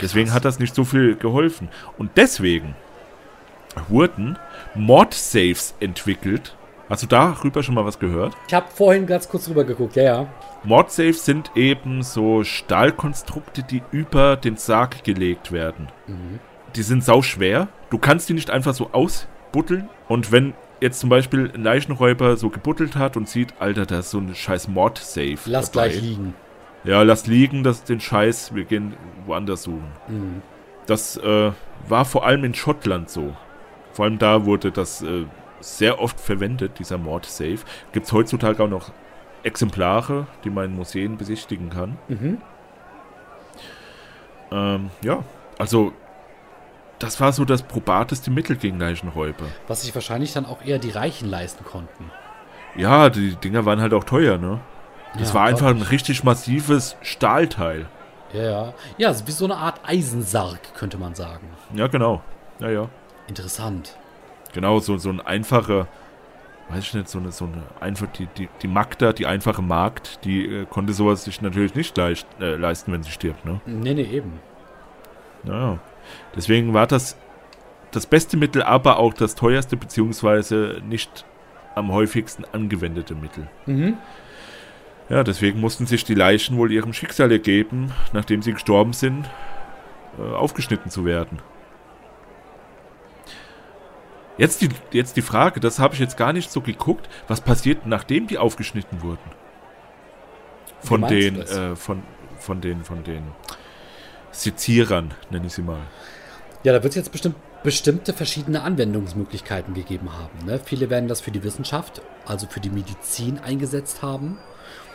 Deswegen 0.00 0.26
Krass. 0.26 0.36
hat 0.36 0.44
das 0.44 0.58
nicht 0.58 0.74
so 0.74 0.84
viel 0.84 1.16
geholfen. 1.16 1.68
Und 1.98 2.10
deswegen 2.16 2.74
wurden 3.88 4.38
Mod-Saves 4.74 5.74
entwickelt. 5.80 6.56
Hast 6.90 7.02
du 7.04 7.06
darüber 7.06 7.62
schon 7.62 7.74
mal 7.74 7.86
was 7.86 7.98
gehört? 7.98 8.34
Ich 8.48 8.54
habe 8.54 8.66
vorhin 8.70 9.06
ganz 9.06 9.28
kurz 9.28 9.46
drüber 9.46 9.64
geguckt, 9.64 9.96
ja, 9.96 10.02
ja. 10.02 10.26
Mod-Saves 10.64 11.24
sind 11.24 11.50
eben 11.54 12.02
so 12.02 12.44
Stahlkonstrukte, 12.44 13.62
die 13.62 13.82
über 13.92 14.36
den 14.36 14.56
Sarg 14.56 15.02
gelegt 15.04 15.52
werden. 15.52 15.88
Die 16.76 16.82
sind 16.82 17.02
sau 17.02 17.22
schwer. 17.22 17.68
Du 17.90 17.98
kannst 17.98 18.28
die 18.28 18.34
nicht 18.34 18.50
einfach 18.50 18.74
so 18.74 18.90
ausbuddeln. 18.92 19.88
Und 20.08 20.32
wenn 20.32 20.54
jetzt 20.82 21.00
zum 21.00 21.08
Beispiel 21.08 21.50
ein 21.54 21.62
Leichenräuber 21.62 22.36
so 22.36 22.50
gebuddelt 22.50 22.96
hat 22.96 23.16
und 23.16 23.28
sieht, 23.28 23.54
Alter, 23.60 23.86
da 23.86 24.00
ist 24.00 24.10
so 24.10 24.18
ein 24.18 24.34
scheiß 24.34 24.68
Mod-Safe. 24.68 25.38
Lass 25.46 25.70
dabei. 25.70 25.88
gleich 25.88 26.02
liegen. 26.02 26.34
Ja, 26.84 27.02
lass 27.02 27.26
liegen, 27.26 27.62
das 27.62 27.84
den 27.84 28.00
Scheiß, 28.00 28.54
wir 28.54 28.64
gehen 28.64 28.94
woanders 29.24 29.62
suchen. 29.62 29.92
Mhm. 30.08 30.42
Das 30.86 31.16
äh, 31.16 31.52
war 31.88 32.04
vor 32.04 32.26
allem 32.26 32.42
in 32.42 32.54
Schottland 32.54 33.08
so. 33.08 33.36
Vor 33.92 34.04
allem 34.04 34.18
da 34.18 34.44
wurde 34.44 34.72
das 34.72 35.02
äh, 35.02 35.24
sehr 35.60 36.00
oft 36.00 36.18
verwendet, 36.18 36.80
dieser 36.80 36.98
Mord-Safe. 36.98 37.58
Gibt 37.92 38.06
es 38.06 38.12
heutzutage 38.12 38.62
auch 38.62 38.68
noch 38.68 38.90
Exemplare, 39.44 40.26
die 40.44 40.50
man 40.50 40.66
in 40.66 40.76
Museen 40.76 41.16
besichtigen 41.16 41.70
kann. 41.70 41.98
Mhm. 42.08 42.38
Ähm, 44.50 44.90
ja, 45.02 45.22
also 45.58 45.92
das 47.02 47.20
war 47.20 47.32
so 47.32 47.44
das 47.44 47.62
probateste 47.62 48.30
Mittel 48.30 48.56
gegen 48.56 48.78
Leichenräuber. 48.78 49.44
Was 49.68 49.82
sich 49.82 49.94
wahrscheinlich 49.94 50.32
dann 50.32 50.46
auch 50.46 50.64
eher 50.64 50.78
die 50.78 50.90
Reichen 50.90 51.28
leisten 51.28 51.64
konnten. 51.64 52.10
Ja, 52.76 53.10
die 53.10 53.34
Dinger 53.36 53.66
waren 53.66 53.80
halt 53.80 53.92
auch 53.92 54.04
teuer, 54.04 54.38
ne? 54.38 54.60
Das 55.18 55.28
Ja, 55.28 55.34
war 55.34 55.44
einfach 55.44 55.68
ein 55.68 55.82
richtig 55.82 56.24
massives 56.24 56.96
Stahlteil. 57.02 57.86
Ja, 58.32 58.42
ja. 58.42 58.74
Ja, 58.96 59.26
wie 59.26 59.30
so 59.32 59.44
eine 59.44 59.56
Art 59.56 59.80
Eisensarg, 59.84 60.74
könnte 60.74 60.96
man 60.96 61.14
sagen. 61.14 61.48
Ja, 61.74 61.86
genau. 61.88 62.22
Ja, 62.60 62.70
ja. 62.70 62.88
Interessant. 63.28 63.96
Genau, 64.54 64.78
so, 64.78 64.96
so 64.96 65.10
ein 65.10 65.20
einfacher, 65.20 65.86
weiß 66.70 66.78
ich 66.78 66.94
nicht, 66.94 67.08
so 67.08 67.18
eine, 67.18 67.30
so 67.32 67.44
eine 67.44 67.62
einfach, 67.80 68.06
die, 68.08 68.26
die, 68.26 68.48
die 68.62 68.68
Magda, 68.68 69.12
die 69.12 69.26
einfache 69.26 69.60
Magd, 69.60 70.24
die 70.24 70.46
äh, 70.46 70.66
konnte 70.66 70.92
sowas 70.94 71.24
sich 71.24 71.42
natürlich 71.42 71.74
nicht 71.74 71.96
leicht, 71.98 72.26
äh, 72.40 72.54
leisten, 72.56 72.92
wenn 72.92 73.02
sie 73.02 73.10
stirbt, 73.10 73.44
ne? 73.44 73.60
Nee, 73.66 73.92
nee, 73.94 74.02
eben. 74.02 74.40
Naja. 75.42 75.78
Deswegen 76.34 76.74
war 76.74 76.86
das 76.86 77.16
das 77.90 78.06
beste 78.06 78.36
Mittel, 78.36 78.62
aber 78.62 78.98
auch 78.98 79.14
das 79.14 79.34
teuerste, 79.34 79.76
beziehungsweise 79.76 80.80
nicht 80.86 81.24
am 81.74 81.92
häufigsten 81.92 82.44
angewendete 82.52 83.14
Mittel. 83.14 83.48
Mhm. 83.66 83.96
Ja, 85.08 85.24
deswegen 85.24 85.60
mussten 85.60 85.86
sich 85.86 86.04
die 86.04 86.14
Leichen 86.14 86.56
wohl 86.56 86.72
ihrem 86.72 86.92
Schicksal 86.92 87.30
ergeben, 87.30 87.92
nachdem 88.12 88.40
sie 88.42 88.52
gestorben 88.52 88.92
sind, 88.92 89.28
äh, 90.18 90.22
aufgeschnitten 90.22 90.90
zu 90.90 91.04
werden. 91.04 91.40
Jetzt 94.38 94.62
die, 94.62 94.70
jetzt 94.92 95.16
die 95.16 95.22
Frage, 95.22 95.60
das 95.60 95.78
habe 95.78 95.94
ich 95.94 96.00
jetzt 96.00 96.16
gar 96.16 96.32
nicht 96.32 96.50
so 96.50 96.62
geguckt, 96.62 97.08
was 97.28 97.42
passiert, 97.42 97.86
nachdem 97.86 98.26
die 98.26 98.38
aufgeschnitten 98.38 99.02
wurden? 99.02 99.30
Von 100.80 101.06
den, 101.06 101.42
äh, 101.42 101.76
von, 101.76 102.02
von 102.38 102.60
den, 102.60 102.82
von 102.82 103.04
den 103.04 103.22
Sezierern, 104.32 105.14
nenne 105.30 105.46
ich 105.46 105.54
sie 105.54 105.62
mal. 105.62 105.80
Ja, 106.64 106.72
da 106.72 106.82
wird 106.82 106.92
es 106.92 106.96
jetzt 106.96 107.12
bestimmt 107.12 107.36
bestimmte 107.62 108.12
verschiedene 108.12 108.62
Anwendungsmöglichkeiten 108.62 109.74
gegeben 109.74 110.10
haben. 110.12 110.46
Ne? 110.46 110.60
Viele 110.64 110.90
werden 110.90 111.08
das 111.08 111.20
für 111.20 111.30
die 111.30 111.44
Wissenschaft, 111.44 112.02
also 112.26 112.46
für 112.48 112.60
die 112.60 112.70
Medizin 112.70 113.38
eingesetzt 113.38 114.02
haben. 114.02 114.38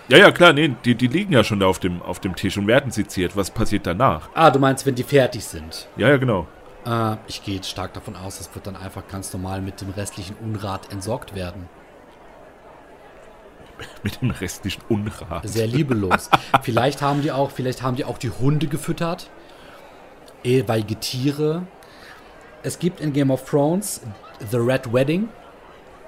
Ja, 0.09 0.17
ja, 0.17 0.31
klar, 0.31 0.53
nee, 0.53 0.73
die, 0.85 0.95
die 0.95 1.07
liegen 1.07 1.33
ja 1.33 1.43
schon 1.43 1.59
da 1.59 1.65
auf 1.65 1.79
dem, 1.79 2.01
auf 2.01 2.19
dem 2.19 2.35
Tisch 2.35 2.57
und 2.57 2.67
werden 2.67 2.91
seziert. 2.91 3.35
Was 3.35 3.51
passiert 3.51 3.85
danach? 3.85 4.29
Ah, 4.33 4.51
du 4.51 4.59
meinst, 4.59 4.85
wenn 4.85 4.95
die 4.95 5.03
fertig 5.03 5.43
sind. 5.43 5.88
Ja, 5.97 6.09
ja, 6.09 6.17
genau. 6.17 6.47
Äh, 6.85 7.17
ich 7.27 7.43
gehe 7.43 7.55
jetzt 7.55 7.69
stark 7.69 7.93
davon 7.93 8.15
aus, 8.15 8.38
das 8.38 8.53
wird 8.55 8.67
dann 8.67 8.77
einfach 8.77 9.07
ganz 9.07 9.33
normal 9.33 9.61
mit 9.61 9.81
dem 9.81 9.89
restlichen 9.89 10.35
Unrat 10.38 10.91
entsorgt 10.91 11.35
werden. 11.35 11.67
Mit 14.03 14.21
dem 14.21 14.32
restlichen 14.32 14.82
Unrat. 14.89 15.47
Sehr 15.47 15.67
liebelos. 15.67 16.30
vielleicht 16.61 17.01
haben 17.01 17.21
die 17.21 17.32
auch, 17.32 17.51
vielleicht 17.51 17.82
haben 17.82 17.95
die 17.95 18.05
auch 18.05 18.17
die 18.17 18.30
Hunde 18.30 18.67
gefüttert. 18.67 19.30
Etwaige 20.43 20.95
Tiere. 20.95 21.63
Es 22.63 22.80
gibt 22.80 22.99
in 22.99 23.13
Game 23.13 23.32
of 23.32 23.49
Thrones 23.49 24.01
The 24.49 24.57
Red 24.57 24.93
Wedding. 24.93 25.30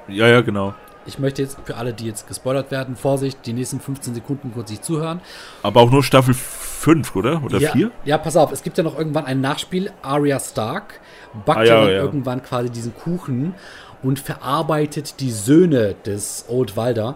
Ja, 0.07 0.28
ja, 0.28 0.41
genau. 0.41 0.74
Ich 1.05 1.17
möchte 1.17 1.41
jetzt 1.41 1.57
für 1.65 1.78
alle, 1.78 1.93
die 1.93 2.05
jetzt 2.05 2.28
gespoilert 2.28 2.72
werden, 2.72 2.95
Vorsicht, 2.95 3.39
die 3.45 3.53
nächsten 3.53 3.80
15 3.80 4.13
Sekunden 4.13 4.51
kurz 4.53 4.70
sich 4.70 4.82
zuhören. 4.82 5.22
Aber 5.63 5.82
auch 5.82 5.89
nur 5.89 6.03
Staffel 6.03 6.34
5, 6.34 7.15
oder? 7.15 7.43
Oder 7.43 7.59
ja, 7.59 7.72
4? 7.72 7.91
Ja, 8.05 8.17
pass 8.17 8.38
auf, 8.38 8.51
es 8.51 8.61
gibt 8.61 8.78
ja 8.78 8.84
noch 8.84 8.97
irgendwann 8.97 9.26
ein 9.26 9.41
Nachspiel. 9.41 9.91
Arya 10.01 10.39
Stark 10.39 10.99
backt 11.45 11.59
Ah, 11.59 11.63
ja, 11.63 11.76
ja, 11.76 11.82
dann 11.82 11.89
ja. 11.89 12.01
irgendwann 12.01 12.43
quasi 12.43 12.70
diesen 12.70 12.95
Kuchen 12.95 13.55
und 14.03 14.20
verarbeitet 14.20 15.20
die 15.20 15.32
Söhne 15.32 15.95
des 16.05 16.45
Old 16.47 16.78
Walder. 16.78 17.15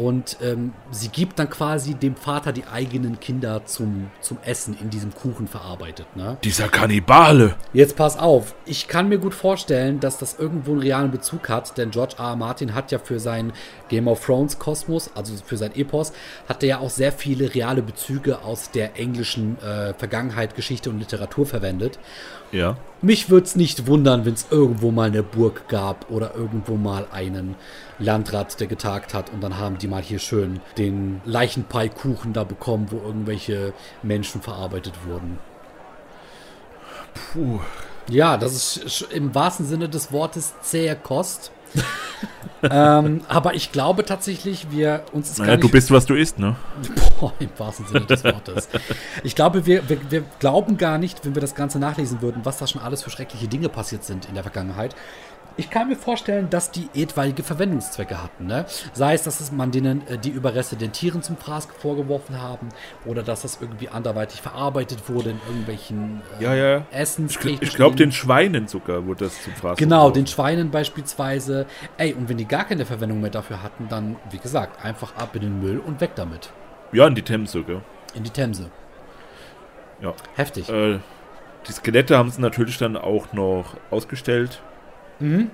Und 0.00 0.38
ähm, 0.40 0.72
sie 0.90 1.08
gibt 1.08 1.38
dann 1.38 1.50
quasi 1.50 1.92
dem 1.92 2.16
Vater 2.16 2.52
die 2.52 2.64
eigenen 2.64 3.20
Kinder 3.20 3.66
zum, 3.66 4.10
zum 4.22 4.38
Essen 4.42 4.74
in 4.80 4.88
diesem 4.88 5.14
Kuchen 5.14 5.46
verarbeitet. 5.46 6.06
Ne? 6.16 6.38
Dieser 6.42 6.68
Kannibale. 6.68 7.54
Jetzt 7.74 7.96
pass 7.96 8.18
auf, 8.18 8.54
ich 8.64 8.88
kann 8.88 9.10
mir 9.10 9.18
gut 9.18 9.34
vorstellen, 9.34 10.00
dass 10.00 10.16
das 10.16 10.38
irgendwo 10.38 10.72
einen 10.72 10.80
realen 10.80 11.10
Bezug 11.10 11.50
hat, 11.50 11.76
denn 11.76 11.90
George 11.90 12.14
R. 12.16 12.30
R. 12.30 12.36
Martin 12.36 12.74
hat 12.74 12.90
ja 12.92 12.98
für 12.98 13.20
sein 13.20 13.52
Game 13.90 14.08
of 14.08 14.24
Thrones 14.24 14.58
Kosmos, 14.58 15.10
also 15.14 15.34
für 15.44 15.58
sein 15.58 15.76
Epos, 15.76 16.14
hat 16.48 16.62
er 16.62 16.68
ja 16.70 16.78
auch 16.78 16.88
sehr 16.88 17.12
viele 17.12 17.54
reale 17.54 17.82
Bezüge 17.82 18.42
aus 18.42 18.70
der 18.70 18.98
englischen 18.98 19.58
äh, 19.58 19.92
Vergangenheit, 19.92 20.54
Geschichte 20.54 20.88
und 20.88 20.98
Literatur 20.98 21.44
verwendet. 21.44 21.98
Ja. 22.52 22.76
Mich 23.02 23.30
würde 23.30 23.46
es 23.46 23.56
nicht 23.56 23.86
wundern, 23.86 24.24
wenn 24.24 24.34
es 24.34 24.46
irgendwo 24.50 24.90
mal 24.90 25.08
eine 25.08 25.22
Burg 25.22 25.68
gab 25.68 26.10
oder 26.10 26.34
irgendwo 26.34 26.76
mal 26.76 27.06
einen 27.12 27.54
Landrat, 27.98 28.60
der 28.60 28.66
getagt 28.66 29.14
hat 29.14 29.32
und 29.32 29.40
dann 29.40 29.56
haben 29.56 29.78
die 29.78 29.88
mal 29.88 30.02
hier 30.02 30.18
schön 30.18 30.60
den 30.76 31.20
Leichenpie-Kuchen 31.24 32.32
da 32.32 32.44
bekommen, 32.44 32.88
wo 32.90 32.96
irgendwelche 32.96 33.72
Menschen 34.02 34.42
verarbeitet 34.42 34.94
wurden. 35.06 35.38
Puh. 37.32 37.60
Ja, 38.08 38.36
das 38.36 38.76
ist 38.76 39.02
im 39.12 39.34
wahrsten 39.34 39.66
Sinne 39.66 39.88
des 39.88 40.12
Wortes 40.12 40.54
zähe 40.62 40.96
Kost. 40.96 41.52
ähm, 42.62 43.22
aber 43.28 43.54
ich 43.54 43.72
glaube 43.72 44.04
tatsächlich, 44.04 44.70
wir 44.70 45.04
uns 45.12 45.38
Naja, 45.38 45.52
gar 45.52 45.58
du 45.58 45.68
bist, 45.68 45.90
was 45.90 46.06
du 46.06 46.14
isst, 46.14 46.38
ne? 46.38 46.56
Boah, 47.18 47.32
im 47.38 47.50
wahrsten 47.56 47.86
Sinne 47.86 48.06
des 48.06 48.24
Wortes. 48.24 48.68
Ich 49.24 49.34
glaube, 49.34 49.66
wir, 49.66 49.88
wir, 49.88 50.10
wir 50.10 50.24
glauben 50.38 50.76
gar 50.76 50.98
nicht, 50.98 51.24
wenn 51.24 51.34
wir 51.34 51.40
das 51.40 51.54
Ganze 51.54 51.78
nachlesen 51.78 52.20
würden, 52.22 52.40
was 52.44 52.58
da 52.58 52.66
schon 52.66 52.82
alles 52.82 53.02
für 53.02 53.10
schreckliche 53.10 53.48
Dinge 53.48 53.68
passiert 53.68 54.04
sind 54.04 54.26
in 54.26 54.34
der 54.34 54.42
Vergangenheit. 54.42 54.94
Ich 55.60 55.68
kann 55.68 55.88
mir 55.88 55.96
vorstellen, 55.96 56.48
dass 56.48 56.70
die 56.70 56.88
etwaige 56.94 57.42
Verwendungszwecke 57.42 58.22
hatten. 58.22 58.46
Ne? 58.46 58.64
Sei 58.94 59.12
es, 59.12 59.24
dass 59.24 59.40
es 59.40 59.52
man 59.52 59.70
denen 59.70 60.08
äh, 60.08 60.16
die 60.16 60.30
Überreste 60.30 60.74
den 60.74 60.90
Tieren 60.92 61.22
zum 61.22 61.36
Fraß 61.36 61.68
vorgeworfen 61.78 62.40
haben 62.40 62.70
oder 63.04 63.22
dass 63.22 63.42
das 63.42 63.58
irgendwie 63.60 63.90
anderweitig 63.90 64.40
verarbeitet 64.40 65.10
wurde 65.10 65.32
in 65.32 65.40
irgendwelchen 65.46 66.22
äh, 66.40 66.44
Ja, 66.44 66.54
ja. 66.54 66.86
Essens. 66.92 67.36
Ich, 67.44 67.60
ich 67.60 67.74
glaube, 67.74 67.94
den 67.94 68.10
Schweinen 68.10 68.68
sogar 68.68 69.04
wurde 69.04 69.26
das 69.26 69.42
zum 69.44 69.52
Fraß. 69.52 69.76
Genau, 69.76 70.04
geworfen. 70.04 70.14
den 70.14 70.26
Schweinen 70.28 70.70
beispielsweise. 70.70 71.66
Ey, 71.98 72.14
und 72.14 72.30
wenn 72.30 72.38
die 72.38 72.46
gar 72.48 72.64
keine 72.64 72.86
Verwendung 72.86 73.20
mehr 73.20 73.28
dafür 73.28 73.62
hatten, 73.62 73.86
dann, 73.90 74.16
wie 74.30 74.38
gesagt, 74.38 74.82
einfach 74.82 75.14
ab 75.16 75.36
in 75.36 75.42
den 75.42 75.60
Müll 75.60 75.78
und 75.78 76.00
weg 76.00 76.12
damit. 76.14 76.48
Ja, 76.92 77.06
in 77.06 77.14
die 77.14 77.20
Themse, 77.22 77.64
gell? 77.64 77.82
In 78.14 78.24
die 78.24 78.30
Themse. 78.30 78.70
Ja. 80.00 80.14
Heftig. 80.36 80.70
Äh, 80.70 81.00
die 81.68 81.72
Skelette 81.72 82.16
haben 82.16 82.30
sie 82.30 82.40
natürlich 82.40 82.78
dann 82.78 82.96
auch 82.96 83.34
noch 83.34 83.76
ausgestellt. 83.90 84.62
Mhm. 85.20 85.50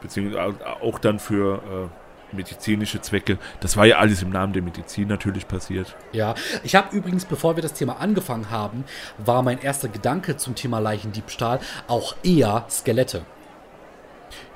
Beziehungsweise 0.00 0.58
auch 0.80 0.98
dann 0.98 1.18
für 1.18 1.90
medizinische 2.32 3.00
Zwecke. 3.00 3.38
Das 3.60 3.76
war 3.76 3.86
ja 3.86 3.98
alles 3.98 4.22
im 4.22 4.30
Namen 4.30 4.52
der 4.52 4.62
Medizin 4.62 5.08
natürlich 5.08 5.48
passiert. 5.48 5.96
Ja, 6.12 6.34
ich 6.62 6.74
habe 6.74 6.94
übrigens, 6.94 7.24
bevor 7.24 7.56
wir 7.56 7.62
das 7.62 7.72
Thema 7.72 8.00
angefangen 8.00 8.50
haben, 8.50 8.84
war 9.18 9.42
mein 9.42 9.60
erster 9.60 9.88
Gedanke 9.88 10.36
zum 10.36 10.54
Thema 10.54 10.78
Leichendiebstahl 10.78 11.60
auch 11.86 12.14
eher 12.22 12.66
Skelette. 12.70 13.22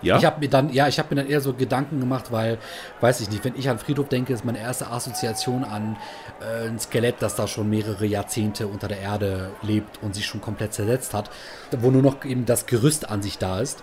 Ja, 0.03 0.18
Ich 0.18 0.24
habe 0.24 0.40
mir 0.40 0.48
dann, 0.48 0.70
ja, 0.72 0.88
ich 0.88 0.98
habe 0.98 1.14
mir 1.14 1.22
dann 1.22 1.30
eher 1.30 1.40
so 1.40 1.55
Gedanken 1.55 2.00
gemacht, 2.00 2.30
weil, 2.30 2.59
weiß 3.00 3.20
ich 3.20 3.30
nicht, 3.30 3.44
wenn 3.44 3.57
ich 3.57 3.70
an 3.70 3.78
Friedhof 3.78 4.09
denke, 4.09 4.32
ist 4.32 4.44
meine 4.44 4.59
erste 4.59 4.88
Assoziation 4.88 5.64
an 5.64 5.96
äh, 6.40 6.68
ein 6.68 6.78
Skelett, 6.78 7.16
das 7.20 7.36
da 7.36 7.46
schon 7.46 7.70
mehrere 7.70 8.05
Jahrzehnte 8.05 8.66
unter 8.66 8.88
der 8.88 8.98
Erde 8.98 9.50
lebt 9.62 10.03
und 10.03 10.14
sich 10.14 10.26
schon 10.26 10.40
komplett 10.40 10.74
zersetzt 10.74 11.14
hat, 11.14 11.30
wo 11.70 11.90
nur 11.90 12.03
noch 12.03 12.24
eben 12.24 12.44
das 12.44 12.66
Gerüst 12.66 13.09
an 13.09 13.22
sich 13.22 13.38
da 13.38 13.61
ist. 13.61 13.82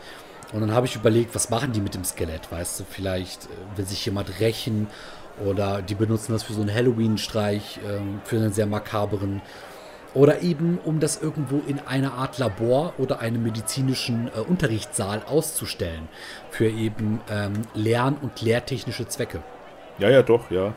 Und 0.53 0.61
dann 0.61 0.73
habe 0.73 0.87
ich 0.87 0.95
überlegt, 0.95 1.35
was 1.35 1.49
machen 1.49 1.71
die 1.73 1.81
mit 1.81 1.93
dem 1.93 2.03
Skelett, 2.03 2.51
weißt 2.51 2.79
du, 2.79 2.83
vielleicht 2.89 3.45
äh, 3.45 3.77
will 3.77 3.85
sich 3.85 4.03
jemand 4.05 4.39
rächen 4.39 4.87
oder 5.45 5.81
die 5.81 5.95
benutzen 5.95 6.31
das 6.33 6.43
für 6.43 6.53
so 6.53 6.61
einen 6.61 6.73
Halloween-Streich, 6.73 7.79
ähm, 7.87 8.19
für 8.25 8.37
einen 8.37 8.51
sehr 8.51 8.65
makaberen 8.65 9.41
oder 10.15 10.41
eben, 10.41 10.79
um 10.83 10.99
das 10.99 11.21
irgendwo 11.21 11.61
in 11.67 11.79
einer 11.79 12.13
Art 12.13 12.39
Labor 12.39 12.93
oder 12.97 13.19
einem 13.19 13.43
medizinischen 13.43 14.27
äh, 14.35 14.39
Unterrichtssaal 14.39 15.21
auszustellen. 15.27 16.09
Für 16.49 16.67
eben 16.67 17.21
ähm, 17.29 17.53
Lern- 17.75 18.17
und 18.19 18.41
lehrtechnische 18.41 19.07
Zwecke. 19.07 19.43
ja, 19.99 20.09
ja, 20.09 20.23
doch, 20.23 20.49
ja. 20.49 20.73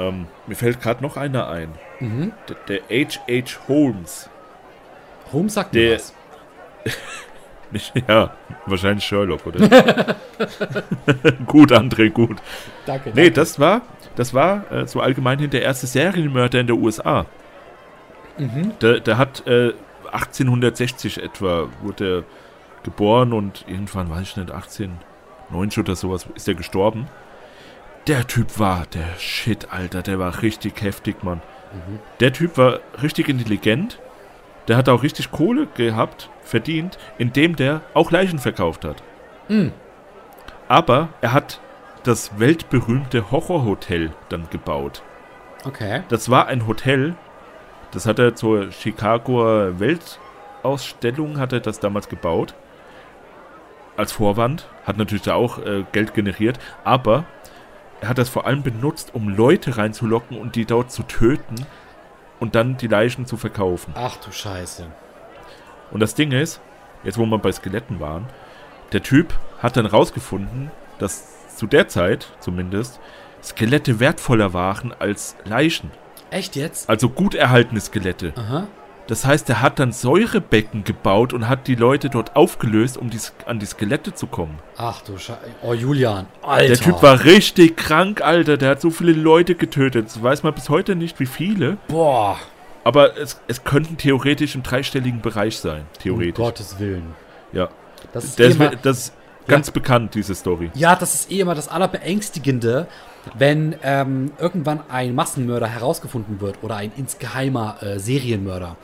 Ähm, 0.00 0.28
mir 0.46 0.54
fällt 0.54 0.80
gerade 0.80 1.02
noch 1.02 1.16
einer 1.18 1.48
ein. 1.48 1.74
Mhm. 2.00 2.32
Der, 2.68 2.80
H.H. 2.88 3.68
Holmes. 3.68 4.30
Holmes 5.32 5.54
sagt 5.54 5.74
mir 5.74 5.80
Der- 5.90 5.96
was. 5.98 6.14
Ja, 8.08 8.30
wahrscheinlich 8.66 9.04
Sherlock, 9.04 9.46
oder? 9.46 9.58
gut, 11.46 11.72
André, 11.72 12.10
gut. 12.10 12.38
Danke. 12.86 13.12
Nee, 13.14 13.30
das 13.30 13.60
war, 13.60 13.82
das 14.16 14.32
war 14.32 14.70
äh, 14.72 14.86
so 14.86 15.00
allgemein 15.00 15.50
der 15.50 15.62
erste 15.62 15.86
Serienmörder 15.86 16.60
in 16.60 16.66
der 16.66 16.76
USA. 16.76 17.26
Der, 18.80 19.00
der 19.00 19.18
hat 19.18 19.46
äh, 19.46 19.72
1860 20.12 21.22
etwa 21.22 21.68
wurde 21.82 22.24
geboren 22.84 23.32
und 23.32 23.64
irgendwann, 23.66 24.08
weiß 24.10 24.22
ich 24.22 24.36
nicht, 24.36 24.50
1890 24.50 25.78
oder 25.78 25.96
sowas 25.96 26.26
ist 26.34 26.48
er 26.48 26.54
gestorben. 26.54 27.08
Der 28.06 28.26
Typ 28.26 28.58
war 28.58 28.86
der 28.94 29.18
Shit, 29.18 29.70
Alter, 29.70 30.02
der 30.02 30.18
war 30.18 30.42
richtig 30.42 30.80
heftig, 30.80 31.22
Mann. 31.22 31.42
Der 32.20 32.32
Typ 32.32 32.56
war 32.56 32.80
richtig 33.02 33.28
intelligent. 33.28 33.98
Der 34.68 34.76
hat 34.76 34.88
auch 34.88 35.02
richtig 35.02 35.30
Kohle 35.30 35.66
gehabt, 35.74 36.28
verdient, 36.42 36.98
indem 37.16 37.56
der 37.56 37.80
auch 37.94 38.10
Leichen 38.10 38.38
verkauft 38.38 38.84
hat. 38.84 39.02
Aber 40.68 41.08
er 41.22 41.32
hat 41.32 41.60
das 42.04 42.38
weltberühmte 42.38 43.30
Horrorhotel 43.30 44.12
dann 44.28 44.48
gebaut. 44.50 45.02
Okay. 45.64 46.02
Das 46.08 46.30
war 46.30 46.46
ein 46.46 46.66
Hotel, 46.66 47.16
das 47.90 48.06
hat 48.06 48.18
er 48.18 48.34
zur 48.34 48.70
Chicagoer 48.70 49.80
Weltausstellung, 49.80 51.38
hat 51.38 51.52
er 51.54 51.60
das 51.60 51.80
damals 51.80 52.08
gebaut. 52.08 52.54
Als 53.96 54.12
Vorwand. 54.12 54.68
Hat 54.84 54.96
natürlich 54.96 55.24
da 55.24 55.34
auch 55.34 55.58
äh, 55.58 55.84
Geld 55.92 56.14
generiert, 56.14 56.58
aber 56.84 57.24
er 58.00 58.10
hat 58.10 58.18
das 58.18 58.28
vor 58.28 58.46
allem 58.46 58.62
benutzt, 58.62 59.14
um 59.14 59.28
Leute 59.28 59.76
reinzulocken 59.76 60.38
und 60.38 60.54
die 60.54 60.66
dort 60.66 60.92
zu 60.92 61.02
töten 61.02 61.66
und 62.40 62.54
dann 62.54 62.76
die 62.76 62.86
Leichen 62.86 63.26
zu 63.26 63.36
verkaufen. 63.36 63.92
Ach 63.96 64.16
du 64.16 64.30
Scheiße. 64.32 64.86
Und 65.90 66.00
das 66.00 66.14
Ding 66.14 66.32
ist, 66.32 66.60
jetzt 67.04 67.18
wo 67.18 67.26
wir 67.26 67.38
bei 67.38 67.52
Skeletten 67.52 68.00
waren, 68.00 68.26
der 68.92 69.02
Typ 69.02 69.38
hat 69.58 69.76
dann 69.76 69.86
rausgefunden, 69.86 70.70
dass 70.98 71.56
zu 71.56 71.66
der 71.66 71.88
Zeit 71.88 72.28
zumindest 72.40 73.00
Skelette 73.42 74.00
wertvoller 74.00 74.52
waren 74.52 74.94
als 74.98 75.36
Leichen. 75.44 75.90
Echt 76.30 76.56
jetzt? 76.56 76.88
Also 76.88 77.08
gut 77.08 77.34
erhaltene 77.34 77.80
Skelette. 77.80 78.32
Aha. 78.36 78.68
Das 79.08 79.24
heißt, 79.24 79.48
er 79.48 79.62
hat 79.62 79.78
dann 79.78 79.90
Säurebecken 79.90 80.84
gebaut 80.84 81.32
und 81.32 81.48
hat 81.48 81.66
die 81.66 81.74
Leute 81.74 82.10
dort 82.10 82.36
aufgelöst, 82.36 82.98
um 82.98 83.08
die, 83.08 83.18
an 83.46 83.58
die 83.58 83.64
Skelette 83.64 84.12
zu 84.14 84.26
kommen. 84.26 84.58
Ach 84.76 85.00
du 85.00 85.16
Scheiße. 85.16 85.40
Oh, 85.62 85.72
Julian. 85.72 86.26
Alter. 86.42 86.66
Der 86.66 86.76
Typ 86.76 87.02
war 87.02 87.24
richtig 87.24 87.78
krank, 87.78 88.20
Alter. 88.20 88.58
Der 88.58 88.68
hat 88.68 88.82
so 88.82 88.90
viele 88.90 89.12
Leute 89.12 89.54
getötet. 89.54 90.06
Das 90.06 90.22
weiß 90.22 90.42
man 90.42 90.52
bis 90.52 90.68
heute 90.68 90.94
nicht, 90.94 91.18
wie 91.20 91.26
viele. 91.26 91.78
Boah. 91.88 92.38
Aber 92.84 93.16
es, 93.16 93.40
es 93.48 93.64
könnten 93.64 93.96
theoretisch 93.96 94.54
im 94.54 94.62
dreistelligen 94.62 95.22
Bereich 95.22 95.56
sein. 95.58 95.80
Um 95.80 96.02
Theoretisch. 96.02 96.44
Gottes 96.44 96.78
Willen. 96.78 97.14
Ja. 97.52 97.70
Das 98.12 98.24
ist, 98.24 98.38
Das, 98.38 98.60
eh 98.60 98.70
das 98.82 99.12
ganz 99.48 99.70
bekannt, 99.70 100.14
diese 100.14 100.34
Story. 100.34 100.70
ja, 100.74 100.94
das 100.94 101.14
ist 101.14 101.30
eh 101.30 101.40
immer 101.40 101.54
das 101.54 101.68
Allerbeängstigende, 101.68 102.86
wenn 103.36 103.74
ähm, 103.82 104.32
irgendwann 104.38 104.80
ein 104.88 105.14
Massenmörder 105.14 105.66
herausgefunden 105.66 106.40
wird 106.40 106.62
oder 106.62 106.76
ein 106.76 106.92
insgeheimer 106.96 107.82
äh, 107.82 107.98
Serienmörder. 107.98 108.76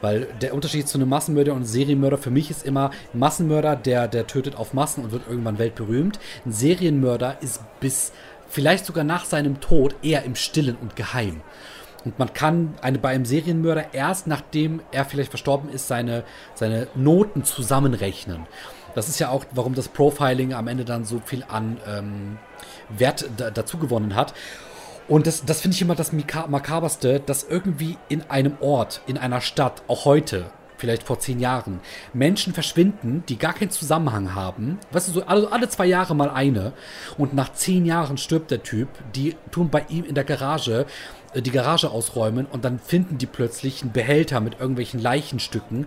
Weil 0.00 0.28
der 0.40 0.54
Unterschied 0.54 0.88
zu 0.88 0.98
einem 0.98 1.08
Massenmörder 1.08 1.52
und 1.52 1.58
einem 1.58 1.66
Serienmörder 1.66 2.18
für 2.18 2.30
mich 2.30 2.50
ist 2.50 2.64
immer, 2.64 2.90
ein 3.12 3.18
Massenmörder, 3.18 3.76
der, 3.76 4.08
der 4.08 4.26
tötet 4.26 4.56
auf 4.56 4.74
Massen 4.74 5.04
und 5.04 5.12
wird 5.12 5.22
irgendwann 5.28 5.58
weltberühmt. 5.58 6.20
Ein 6.46 6.52
Serienmörder 6.52 7.38
ist 7.40 7.60
bis 7.80 8.12
vielleicht 8.48 8.86
sogar 8.86 9.04
nach 9.04 9.24
seinem 9.24 9.60
Tod 9.60 9.96
eher 10.02 10.24
im 10.24 10.34
Stillen 10.34 10.76
und 10.76 10.96
geheim. 10.96 11.40
Und 12.04 12.18
man 12.18 12.32
kann 12.32 12.74
eine, 12.80 12.98
bei 12.98 13.08
einem 13.08 13.24
Serienmörder 13.24 13.92
erst 13.92 14.26
nachdem 14.26 14.80
er 14.92 15.04
vielleicht 15.04 15.30
verstorben 15.30 15.68
ist, 15.68 15.88
seine, 15.88 16.24
seine 16.54 16.86
Noten 16.94 17.44
zusammenrechnen. 17.44 18.46
Das 18.98 19.08
ist 19.08 19.20
ja 19.20 19.30
auch, 19.30 19.44
warum 19.52 19.74
das 19.74 19.88
Profiling 19.88 20.54
am 20.54 20.66
Ende 20.66 20.84
dann 20.84 21.04
so 21.04 21.22
viel 21.24 21.44
an 21.46 21.78
ähm, 21.86 22.38
Wert 22.88 23.30
da, 23.36 23.50
dazu 23.50 23.78
gewonnen 23.78 24.16
hat. 24.16 24.34
Und 25.06 25.26
das, 25.26 25.44
das 25.44 25.60
finde 25.60 25.76
ich 25.76 25.82
immer 25.82 25.94
das 25.94 26.12
Makaberste, 26.12 27.20
dass 27.20 27.44
irgendwie 27.44 27.96
in 28.08 28.28
einem 28.28 28.56
Ort, 28.60 29.00
in 29.06 29.16
einer 29.16 29.40
Stadt, 29.40 29.82
auch 29.86 30.04
heute, 30.04 30.50
vielleicht 30.78 31.04
vor 31.04 31.20
zehn 31.20 31.38
Jahren, 31.38 31.80
Menschen 32.12 32.52
verschwinden, 32.52 33.22
die 33.28 33.38
gar 33.38 33.54
keinen 33.54 33.70
Zusammenhang 33.70 34.34
haben. 34.34 34.78
Weißt 34.90 35.08
du, 35.08 35.12
so 35.12 35.24
alle, 35.24 35.50
alle 35.52 35.68
zwei 35.68 35.86
Jahre 35.86 36.16
mal 36.16 36.30
eine. 36.30 36.72
Und 37.16 37.34
nach 37.34 37.52
zehn 37.52 37.86
Jahren 37.86 38.18
stirbt 38.18 38.50
der 38.50 38.64
Typ. 38.64 38.88
Die 39.14 39.36
tun 39.52 39.70
bei 39.70 39.86
ihm 39.88 40.04
in 40.04 40.16
der 40.16 40.24
Garage 40.24 40.86
äh, 41.34 41.42
die 41.42 41.50
Garage 41.50 41.90
ausräumen 41.90 42.46
und 42.46 42.64
dann 42.64 42.78
finden 42.78 43.18
die 43.18 43.26
plötzlich 43.26 43.82
einen 43.82 43.92
Behälter 43.92 44.40
mit 44.40 44.60
irgendwelchen 44.60 45.00
Leichenstücken. 45.00 45.86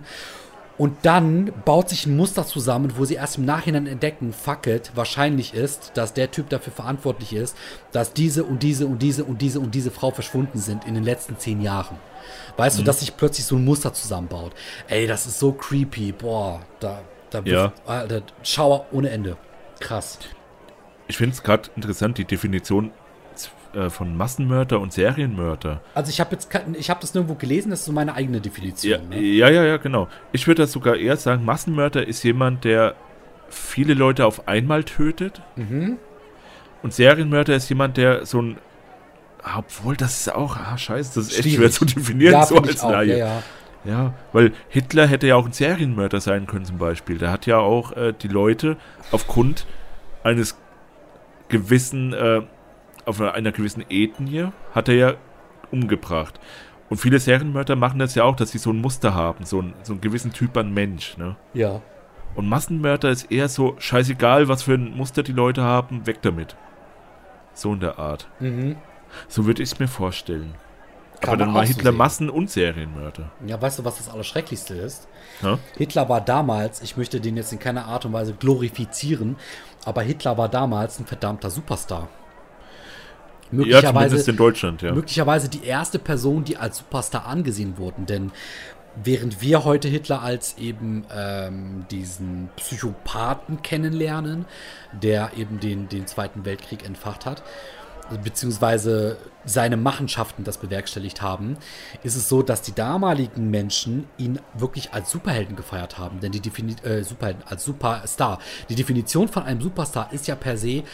Und 0.82 0.96
dann 1.02 1.52
baut 1.64 1.90
sich 1.90 2.06
ein 2.06 2.16
Muster 2.16 2.44
zusammen, 2.44 2.94
wo 2.96 3.04
sie 3.04 3.14
erst 3.14 3.38
im 3.38 3.44
Nachhinein 3.44 3.86
entdecken, 3.86 4.32
fuck 4.32 4.66
it, 4.66 4.90
wahrscheinlich 4.96 5.54
ist, 5.54 5.92
dass 5.94 6.12
der 6.12 6.32
Typ 6.32 6.48
dafür 6.48 6.72
verantwortlich 6.72 7.34
ist, 7.34 7.56
dass 7.92 8.14
diese 8.14 8.42
und 8.42 8.64
diese 8.64 8.88
und 8.88 9.00
diese 9.00 9.22
und 9.22 9.40
diese 9.40 9.60
und 9.60 9.76
diese 9.76 9.92
Frau 9.92 10.10
verschwunden 10.10 10.58
sind 10.58 10.84
in 10.84 10.94
den 10.94 11.04
letzten 11.04 11.38
zehn 11.38 11.62
Jahren. 11.62 11.98
Weißt 12.56 12.80
du, 12.80 12.82
dass 12.82 12.98
sich 12.98 13.16
plötzlich 13.16 13.46
so 13.46 13.54
ein 13.54 13.64
Muster 13.64 13.92
zusammenbaut. 13.92 14.54
Ey, 14.88 15.06
das 15.06 15.24
ist 15.24 15.38
so 15.38 15.52
creepy. 15.52 16.10
Boah, 16.10 16.62
da, 16.80 17.00
da 17.30 17.42
Ja. 17.44 17.72
Alter, 17.86 18.22
Schauer 18.42 18.86
ohne 18.90 19.10
Ende. 19.10 19.36
Krass. 19.78 20.18
Ich 21.06 21.16
finde 21.16 21.36
es 21.36 21.44
gerade 21.44 21.70
interessant, 21.76 22.18
die 22.18 22.24
Definition 22.24 22.90
äh, 23.74 23.90
von 23.90 24.16
Massenmörder 24.16 24.80
und 24.80 24.92
Serienmörder. 24.92 25.80
Also 25.94 26.10
ich 26.10 26.20
habe 26.20 26.32
jetzt 26.32 26.48
ich 26.74 26.90
habe 26.90 27.00
das 27.00 27.14
nirgendwo 27.14 27.34
gelesen, 27.34 27.70
das 27.70 27.80
ist 27.80 27.86
so 27.86 27.92
meine 27.92 28.14
eigene 28.14 28.38
Ja, 28.38 28.42
Definition. 28.42 29.08
ne? 29.08 29.20
ja, 29.20 29.48
ja, 29.48 29.64
ja, 29.64 29.76
genau. 29.78 30.08
Ich 30.32 30.46
würde 30.46 30.62
das 30.62 30.72
sogar 30.72 30.96
eher 30.96 31.16
sagen, 31.16 31.44
Massenmörder 31.44 32.06
ist 32.06 32.22
jemand, 32.22 32.64
der 32.64 32.94
viele 33.48 33.94
Leute 33.94 34.26
auf 34.26 34.48
einmal 34.48 34.84
tötet. 34.84 35.40
Mhm. 35.56 35.96
Und 36.82 36.92
Serienmörder 36.92 37.54
ist 37.54 37.68
jemand, 37.68 37.96
der 37.96 38.26
so 38.26 38.42
ein. 38.42 38.58
Ah, 39.42 39.58
Obwohl, 39.58 39.96
das 39.96 40.20
ist 40.20 40.34
auch. 40.34 40.56
Ah, 40.56 40.76
scheiße, 40.78 41.14
das 41.20 41.28
ist 41.28 41.38
echt 41.38 41.48
schwer 41.48 41.70
Schwierig. 41.70 41.72
zu 41.74 41.84
definieren, 41.84 42.32
Ja, 42.32 42.46
so 42.46 42.56
als 42.58 42.80
auch. 42.82 42.90
Ja, 42.90 42.96
Laie. 42.98 43.18
ja. 43.18 43.42
Ja, 43.84 44.14
weil 44.32 44.52
Hitler 44.68 45.08
hätte 45.08 45.26
ja 45.26 45.34
auch 45.34 45.44
ein 45.44 45.52
Serienmörder 45.52 46.20
sein 46.20 46.46
können, 46.46 46.64
zum 46.64 46.78
Beispiel. 46.78 47.18
Der 47.18 47.32
hat 47.32 47.46
ja 47.46 47.58
auch 47.58 47.90
äh, 47.96 48.12
die 48.12 48.28
Leute 48.28 48.76
aufgrund 49.10 49.66
eines 50.22 50.56
gewissen, 51.48 52.12
äh, 52.12 52.42
auf 53.04 53.20
einer 53.20 53.52
gewissen 53.52 53.84
Ethnie, 53.88 54.48
hat 54.74 54.88
er 54.88 54.94
ja 54.94 55.14
umgebracht. 55.70 56.40
Und 56.88 56.98
viele 56.98 57.18
Serienmörder 57.18 57.74
machen 57.74 57.98
das 57.98 58.14
ja 58.14 58.24
auch, 58.24 58.36
dass 58.36 58.50
sie 58.50 58.58
so 58.58 58.70
ein 58.70 58.80
Muster 58.80 59.14
haben, 59.14 59.44
so, 59.44 59.62
ein, 59.62 59.74
so 59.82 59.94
einen 59.94 60.00
gewissen 60.00 60.32
Typ 60.32 60.56
an 60.56 60.72
Mensch. 60.72 61.16
Ne? 61.16 61.36
ja. 61.54 61.80
Und 62.34 62.48
Massenmörder 62.48 63.10
ist 63.10 63.30
eher 63.30 63.48
so, 63.48 63.74
scheißegal, 63.78 64.48
was 64.48 64.62
für 64.62 64.72
ein 64.72 64.96
Muster 64.96 65.22
die 65.22 65.32
Leute 65.32 65.62
haben, 65.62 66.06
weg 66.06 66.22
damit. 66.22 66.56
So 67.52 67.74
in 67.74 67.80
der 67.80 67.98
Art. 67.98 68.26
Mhm. 68.40 68.76
So 69.28 69.44
würde 69.44 69.62
ich 69.62 69.72
es 69.72 69.78
mir 69.78 69.88
vorstellen. 69.88 70.54
Kann 71.20 71.34
Aber 71.34 71.44
dann 71.44 71.54
war 71.54 71.66
so 71.66 71.74
Hitler 71.74 71.90
sehen. 71.92 71.98
Massen- 71.98 72.30
und 72.30 72.50
Serienmörder. 72.50 73.30
Ja, 73.46 73.60
weißt 73.60 73.78
du, 73.78 73.84
was 73.84 73.98
das 73.98 74.08
Allerschrecklichste 74.08 74.74
ist? 74.74 75.08
Ja? 75.42 75.58
Hitler 75.76 76.08
war 76.08 76.20
damals, 76.20 76.82
ich 76.82 76.96
möchte 76.96 77.20
den 77.20 77.36
jetzt 77.36 77.52
in 77.52 77.58
keiner 77.58 77.84
Art 77.84 78.04
und 78.06 78.12
Weise 78.12 78.32
glorifizieren, 78.32 79.36
aber 79.84 80.02
Hitler 80.02 80.36
war 80.38 80.48
damals 80.48 80.98
ein 80.98 81.06
verdammter 81.06 81.50
Superstar. 81.50 82.08
Ja, 83.52 83.58
Möglicherweise, 83.58 83.92
zumindest 83.92 84.28
in 84.28 84.36
Deutschland, 84.36 84.82
ja. 84.82 84.92
möglicherweise 84.92 85.48
die 85.48 85.64
erste 85.64 85.98
Person, 85.98 86.44
die 86.44 86.56
als 86.56 86.78
Superstar 86.78 87.26
angesehen 87.26 87.76
wurden, 87.76 88.06
denn 88.06 88.32
während 89.04 89.40
wir 89.40 89.64
heute 89.64 89.88
Hitler 89.88 90.22
als 90.22 90.56
eben 90.58 91.04
ähm, 91.14 91.84
diesen 91.90 92.50
Psychopathen 92.56 93.62
kennenlernen, 93.62 94.46
der 94.92 95.32
eben 95.36 95.60
den, 95.60 95.88
den 95.88 96.06
Zweiten 96.06 96.44
Weltkrieg 96.44 96.84
entfacht 96.84 97.26
hat, 97.26 97.42
beziehungsweise 98.22 99.16
seine 99.44 99.76
Machenschaften 99.76 100.44
das 100.44 100.58
bewerkstelligt 100.58 101.22
haben, 101.22 101.56
ist 102.02 102.16
es 102.16 102.28
so, 102.28 102.42
dass 102.42 102.62
die 102.62 102.74
damaligen 102.74 103.50
Menschen 103.50 104.04
ihn 104.18 104.38
wirklich 104.54 104.92
als 104.92 105.10
Superhelden 105.10 105.56
gefeiert 105.56 105.98
haben. 105.98 106.20
Denn 106.20 106.32
die 106.32 106.40
Defini 106.40 106.74
äh, 106.82 107.02
Superhelden 107.02 107.42
als 107.46 107.64
Superstar. 107.64 108.38
Die 108.68 108.74
Definition 108.74 109.28
von 109.28 109.42
einem 109.42 109.60
Superstar 109.60 110.12
ist 110.12 110.26
ja 110.26 110.34
per 110.34 110.56
se, 110.56 110.84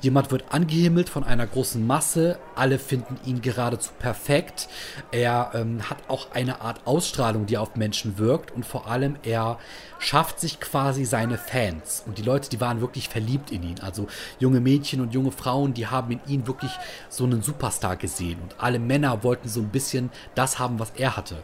jemand 0.00 0.30
wird 0.30 0.44
angehimmelt 0.50 1.08
von 1.08 1.24
einer 1.24 1.46
großen 1.46 1.84
Masse, 1.86 2.38
alle 2.54 2.78
finden 2.78 3.18
ihn 3.24 3.40
geradezu 3.42 3.90
perfekt. 3.98 4.68
Er 5.10 5.50
ähm, 5.54 5.88
hat 5.88 5.98
auch 6.08 6.32
eine 6.32 6.60
Art 6.60 6.86
Ausstrahlung, 6.86 7.46
die 7.46 7.58
auf 7.58 7.76
Menschen 7.76 8.18
wirkt 8.18 8.52
und 8.52 8.64
vor 8.64 8.86
allem 8.88 9.16
er 9.22 9.58
schafft 9.98 10.40
sich 10.40 10.60
quasi 10.60 11.04
seine 11.04 11.38
Fans. 11.38 12.04
Und 12.06 12.18
die 12.18 12.22
Leute, 12.22 12.48
die 12.48 12.60
waren 12.60 12.80
wirklich 12.80 13.08
verliebt 13.08 13.50
in 13.50 13.62
ihn. 13.62 13.80
Also 13.80 14.06
junge 14.38 14.60
Mädchen 14.60 15.00
und 15.00 15.12
junge 15.12 15.32
Frauen, 15.32 15.74
die 15.74 15.86
haben 15.86 16.12
in 16.12 16.20
ihn 16.26 16.46
wirklich 16.46 16.70
so 17.08 17.24
einen 17.24 17.42
Superstar 17.42 17.96
gesehen. 17.98 18.38
Und 18.42 18.56
alle 18.58 18.78
Männer 18.78 19.22
wollten 19.24 19.48
so 19.48 19.60
ein 19.60 19.68
bisschen 19.68 20.10
das 20.34 20.58
haben, 20.58 20.78
was 20.78 20.92
er 20.96 21.16
hatte. 21.16 21.36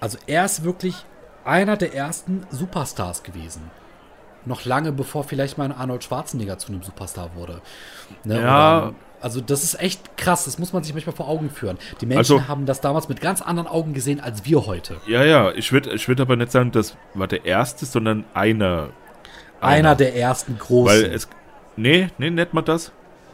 Also 0.00 0.18
er 0.26 0.44
ist 0.44 0.64
wirklich 0.64 0.94
einer 1.44 1.76
der 1.76 1.94
ersten 1.94 2.46
Superstars 2.50 3.22
gewesen. 3.22 3.70
Noch 4.44 4.64
lange 4.64 4.90
bevor 4.92 5.22
vielleicht 5.24 5.56
mal 5.58 5.64
ein 5.64 5.72
Arnold 5.72 6.02
Schwarzenegger 6.02 6.58
zu 6.58 6.72
einem 6.72 6.82
Superstar 6.82 7.30
wurde. 7.36 7.60
Ne? 8.24 8.40
Ja. 8.40 8.78
Oder, 8.78 8.94
also 9.20 9.40
das 9.40 9.62
ist 9.62 9.80
echt 9.80 10.16
krass, 10.16 10.46
das 10.46 10.58
muss 10.58 10.72
man 10.72 10.82
sich 10.82 10.92
manchmal 10.94 11.14
vor 11.14 11.28
Augen 11.28 11.48
führen. 11.48 11.78
Die 12.00 12.06
Menschen 12.06 12.36
Also- 12.38 12.48
haben 12.48 12.66
das 12.66 12.80
damals 12.80 13.08
mit 13.08 13.20
ganz 13.20 13.40
anderen 13.40 13.68
Augen 13.68 13.94
gesehen 13.94 14.18
als 14.20 14.44
wir 14.44 14.66
heute. 14.66 14.96
Ja, 15.06 15.22
ja, 15.24 15.52
ich 15.52 15.72
würde 15.72 15.92
ich 15.92 16.08
würd 16.08 16.20
aber 16.20 16.34
nicht 16.34 16.50
sagen, 16.50 16.72
das 16.72 16.96
war 17.14 17.28
der 17.28 17.44
erste, 17.44 17.86
sondern 17.86 18.24
einer. 18.34 18.88
Einer 19.60 19.94
der 19.94 20.16
ersten 20.16 20.58
großen. 20.58 21.04
Weil 21.04 21.12
es. 21.14 21.28
Nee, 21.76 22.08
nee, 22.18 22.30
nicht 22.30 22.52
mal 22.52 22.62
das. 22.62 22.90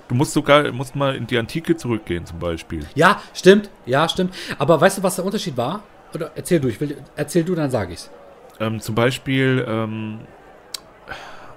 Du 0.08 0.14
musst 0.14 0.32
sogar, 0.32 0.72
musst 0.72 0.96
mal 0.96 1.14
in 1.14 1.26
die 1.26 1.38
Antike 1.38 1.76
zurückgehen, 1.76 2.24
zum 2.24 2.38
Beispiel. 2.38 2.86
Ja, 2.94 3.20
stimmt. 3.34 3.70
Ja, 3.86 4.08
stimmt. 4.08 4.34
Aber 4.58 4.80
weißt 4.80 4.98
du, 4.98 5.02
was 5.02 5.16
der 5.16 5.24
Unterschied 5.24 5.56
war? 5.56 5.82
Oder 6.14 6.30
erzähl 6.34 6.60
du, 6.60 6.68
ich 6.68 6.80
will, 6.80 6.96
erzähl 7.14 7.44
du, 7.44 7.54
dann 7.54 7.70
sag 7.70 7.90
ich's. 7.90 8.10
Ähm, 8.58 8.80
zum 8.80 8.94
Beispiel 8.94 9.64
ähm, 9.68 10.20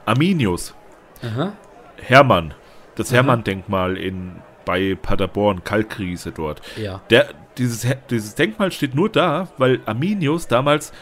Arminius, 0.06 0.76
Aha. 1.24 1.54
Hermann, 1.98 2.54
das 2.96 3.10
Aha. 3.10 3.16
Hermann-Denkmal 3.16 3.98
in 3.98 4.42
bei 4.66 4.96
Paderborn, 5.02 5.64
Kalkkrise 5.64 6.32
dort. 6.32 6.62
Ja. 6.78 7.02
Der, 7.10 7.30
dieses, 7.58 7.88
dieses 8.10 8.36
Denkmal 8.36 8.72
steht 8.72 8.96
nur 8.96 9.10
da, 9.10 9.48
weil 9.58 9.80
Arminius 9.86 10.48
damals 10.48 10.94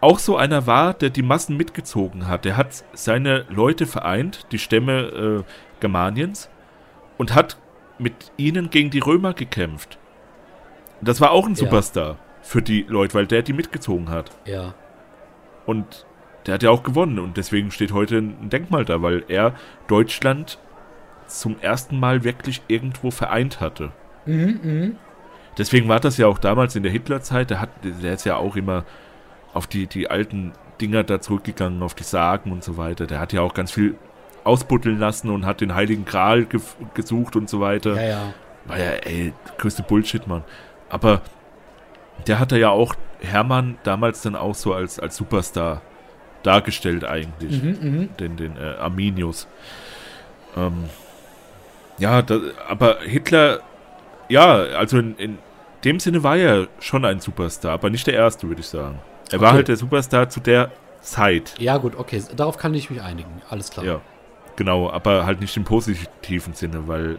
auch 0.00 0.18
so 0.18 0.36
einer 0.36 0.66
war, 0.66 0.94
der 0.94 1.10
die 1.10 1.22
Massen 1.22 1.56
mitgezogen 1.56 2.26
hat. 2.26 2.44
Der 2.44 2.56
hat 2.56 2.84
seine 2.92 3.44
Leute 3.50 3.86
vereint, 3.86 4.46
die 4.50 4.58
Stämme 4.58 5.44
äh, 5.44 5.80
Germaniens, 5.80 6.48
und 7.22 7.36
hat 7.36 7.56
mit 8.00 8.32
ihnen 8.36 8.68
gegen 8.70 8.90
die 8.90 8.98
Römer 8.98 9.32
gekämpft. 9.32 9.96
Das 11.00 11.20
war 11.20 11.30
auch 11.30 11.46
ein 11.46 11.52
Ja. 11.52 11.58
Superstar 11.58 12.16
für 12.42 12.62
die 12.62 12.84
Leute, 12.88 13.14
weil 13.14 13.28
der 13.28 13.42
die 13.42 13.52
mitgezogen 13.52 14.10
hat. 14.10 14.32
Ja. 14.44 14.74
Und 15.64 16.04
der 16.46 16.54
hat 16.54 16.64
ja 16.64 16.70
auch 16.70 16.82
gewonnen 16.82 17.20
und 17.20 17.36
deswegen 17.36 17.70
steht 17.70 17.92
heute 17.92 18.18
ein 18.18 18.50
Denkmal 18.50 18.84
da, 18.84 19.02
weil 19.02 19.22
er 19.28 19.54
Deutschland 19.86 20.58
zum 21.28 21.60
ersten 21.60 22.00
Mal 22.00 22.24
wirklich 22.24 22.60
irgendwo 22.66 23.12
vereint 23.12 23.60
hatte. 23.60 23.92
Deswegen 25.56 25.88
war 25.88 26.00
das 26.00 26.16
ja 26.16 26.26
auch 26.26 26.38
damals 26.38 26.74
in 26.74 26.82
der 26.82 26.90
Hitlerzeit, 26.90 27.50
der, 27.50 27.60
hat, 27.60 27.70
der 27.84 28.14
ist 28.14 28.26
ja 28.26 28.34
auch 28.34 28.56
immer 28.56 28.84
auf 29.54 29.68
die, 29.68 29.86
die 29.86 30.10
alten 30.10 30.54
Dinger 30.80 31.04
da 31.04 31.20
zurückgegangen, 31.20 31.84
auf 31.84 31.94
die 31.94 32.02
Sagen 32.02 32.50
und 32.50 32.64
so 32.64 32.76
weiter. 32.76 33.06
Der 33.06 33.20
hat 33.20 33.32
ja 33.32 33.42
auch 33.42 33.54
ganz 33.54 33.70
viel 33.70 33.94
ausbuddeln 34.44 34.98
lassen 34.98 35.30
und 35.30 35.46
hat 35.46 35.60
den 35.60 35.74
Heiligen 35.74 36.04
Gral 36.04 36.40
gef- 36.40 36.74
gesucht 36.94 37.36
und 37.36 37.48
so 37.48 37.60
weiter. 37.60 37.94
Ja, 37.96 38.02
ja. 38.08 38.34
War 38.64 38.78
ja, 38.78 38.90
ey, 38.92 39.32
größte 39.58 39.82
Bullshit, 39.82 40.26
Mann. 40.26 40.44
Aber 40.88 41.20
der 42.26 42.38
hatte 42.38 42.58
ja 42.58 42.70
auch 42.70 42.94
Hermann 43.20 43.78
damals 43.82 44.22
dann 44.22 44.36
auch 44.36 44.54
so 44.54 44.72
als, 44.74 44.98
als 44.98 45.16
Superstar 45.16 45.80
dargestellt 46.42 47.04
eigentlich. 47.04 47.60
Den, 47.60 48.36
den 48.36 48.56
äh, 48.56 48.74
Arminius. 48.80 49.46
Ähm, 50.56 50.84
ja, 51.98 52.22
da, 52.22 52.38
aber 52.68 52.98
Hitler, 53.00 53.60
ja, 54.28 54.54
also 54.54 54.98
in, 54.98 55.16
in 55.16 55.38
dem 55.84 56.00
Sinne 56.00 56.22
war 56.22 56.36
er 56.36 56.68
schon 56.80 57.04
ein 57.04 57.20
Superstar, 57.20 57.72
aber 57.72 57.90
nicht 57.90 58.06
der 58.06 58.14
erste, 58.14 58.48
würde 58.48 58.60
ich 58.60 58.66
sagen. 58.68 58.98
Er 59.30 59.40
war 59.40 59.48
Okay. 59.48 59.56
halt 59.56 59.68
der 59.68 59.76
Superstar 59.76 60.28
zu 60.28 60.40
der 60.40 60.70
Zeit. 61.00 61.54
Ja, 61.58 61.78
gut, 61.78 61.96
okay. 61.96 62.22
Darauf 62.36 62.58
kann 62.58 62.74
ich 62.74 62.90
mich 62.90 63.00
einigen. 63.02 63.42
Alles 63.50 63.70
klar. 63.70 63.84
Ja, 63.84 64.00
genau, 64.56 64.90
aber 64.90 65.24
halt 65.26 65.40
nicht 65.40 65.56
im 65.56 65.64
positiven 65.64 66.54
Sinne, 66.54 66.88
weil 66.88 67.18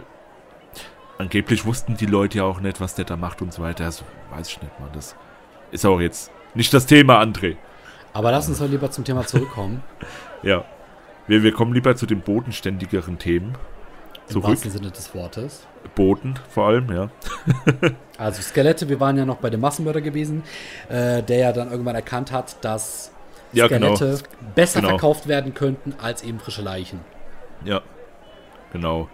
angeblich 1.17 1.65
wussten 1.65 1.95
die 1.97 2.05
Leute 2.05 2.39
ja 2.39 2.43
auch 2.43 2.59
nicht, 2.59 2.81
was 2.81 2.95
der 2.95 3.05
da 3.05 3.15
macht 3.17 3.41
und 3.41 3.53
so 3.53 3.61
weiter. 3.61 3.85
Das 3.85 4.03
weiß 4.31 4.49
ich 4.49 4.61
nicht 4.61 4.79
mal. 4.79 4.89
Das 4.93 5.15
ist 5.71 5.85
auch 5.85 5.99
jetzt 5.99 6.31
nicht 6.53 6.73
das 6.73 6.85
Thema, 6.85 7.21
André. 7.21 7.57
Aber 8.13 8.31
lass 8.31 8.47
uns 8.47 8.59
doch 8.59 8.67
lieber 8.69 8.91
zum 8.91 9.03
Thema 9.03 9.25
zurückkommen. 9.25 9.83
Ja. 10.43 10.65
Wir, 11.25 11.41
wir 11.41 11.53
kommen 11.53 11.73
lieber 11.73 11.95
zu 11.95 12.05
den 12.05 12.19
bodenständigeren 12.19 13.17
Themen. 13.17 13.55
Im 14.27 14.33
Zurück. 14.33 14.49
wahrsten 14.49 14.71
Sinne 14.71 14.91
des 14.91 15.15
Wortes. 15.15 15.65
Boden 15.95 16.33
vor 16.49 16.67
allem, 16.67 16.91
ja. 16.91 17.09
Also 18.17 18.41
Skelette, 18.41 18.89
wir 18.89 18.99
waren 18.99 19.17
ja 19.17 19.23
noch 19.25 19.37
bei 19.37 19.49
dem 19.49 19.61
Massenmörder 19.61 20.01
gewesen, 20.01 20.43
äh, 20.89 21.23
der 21.23 21.37
ja 21.37 21.51
dann 21.53 21.71
irgendwann 21.71 21.95
erkannt 21.95 22.33
hat, 22.33 22.57
dass 22.65 23.13
Ja, 23.53 23.67
genau. 23.69 23.95
Skelette 23.95 24.23
besser 24.53 24.79
Genau. 24.81 24.89
verkauft 24.89 25.27
werden 25.29 25.53
könnten 25.53 25.93
als 26.01 26.23
eben 26.23 26.39
frische 26.41 26.61
Leichen. 26.61 26.99
Ja. 27.65 27.81
Genau. 28.71 29.09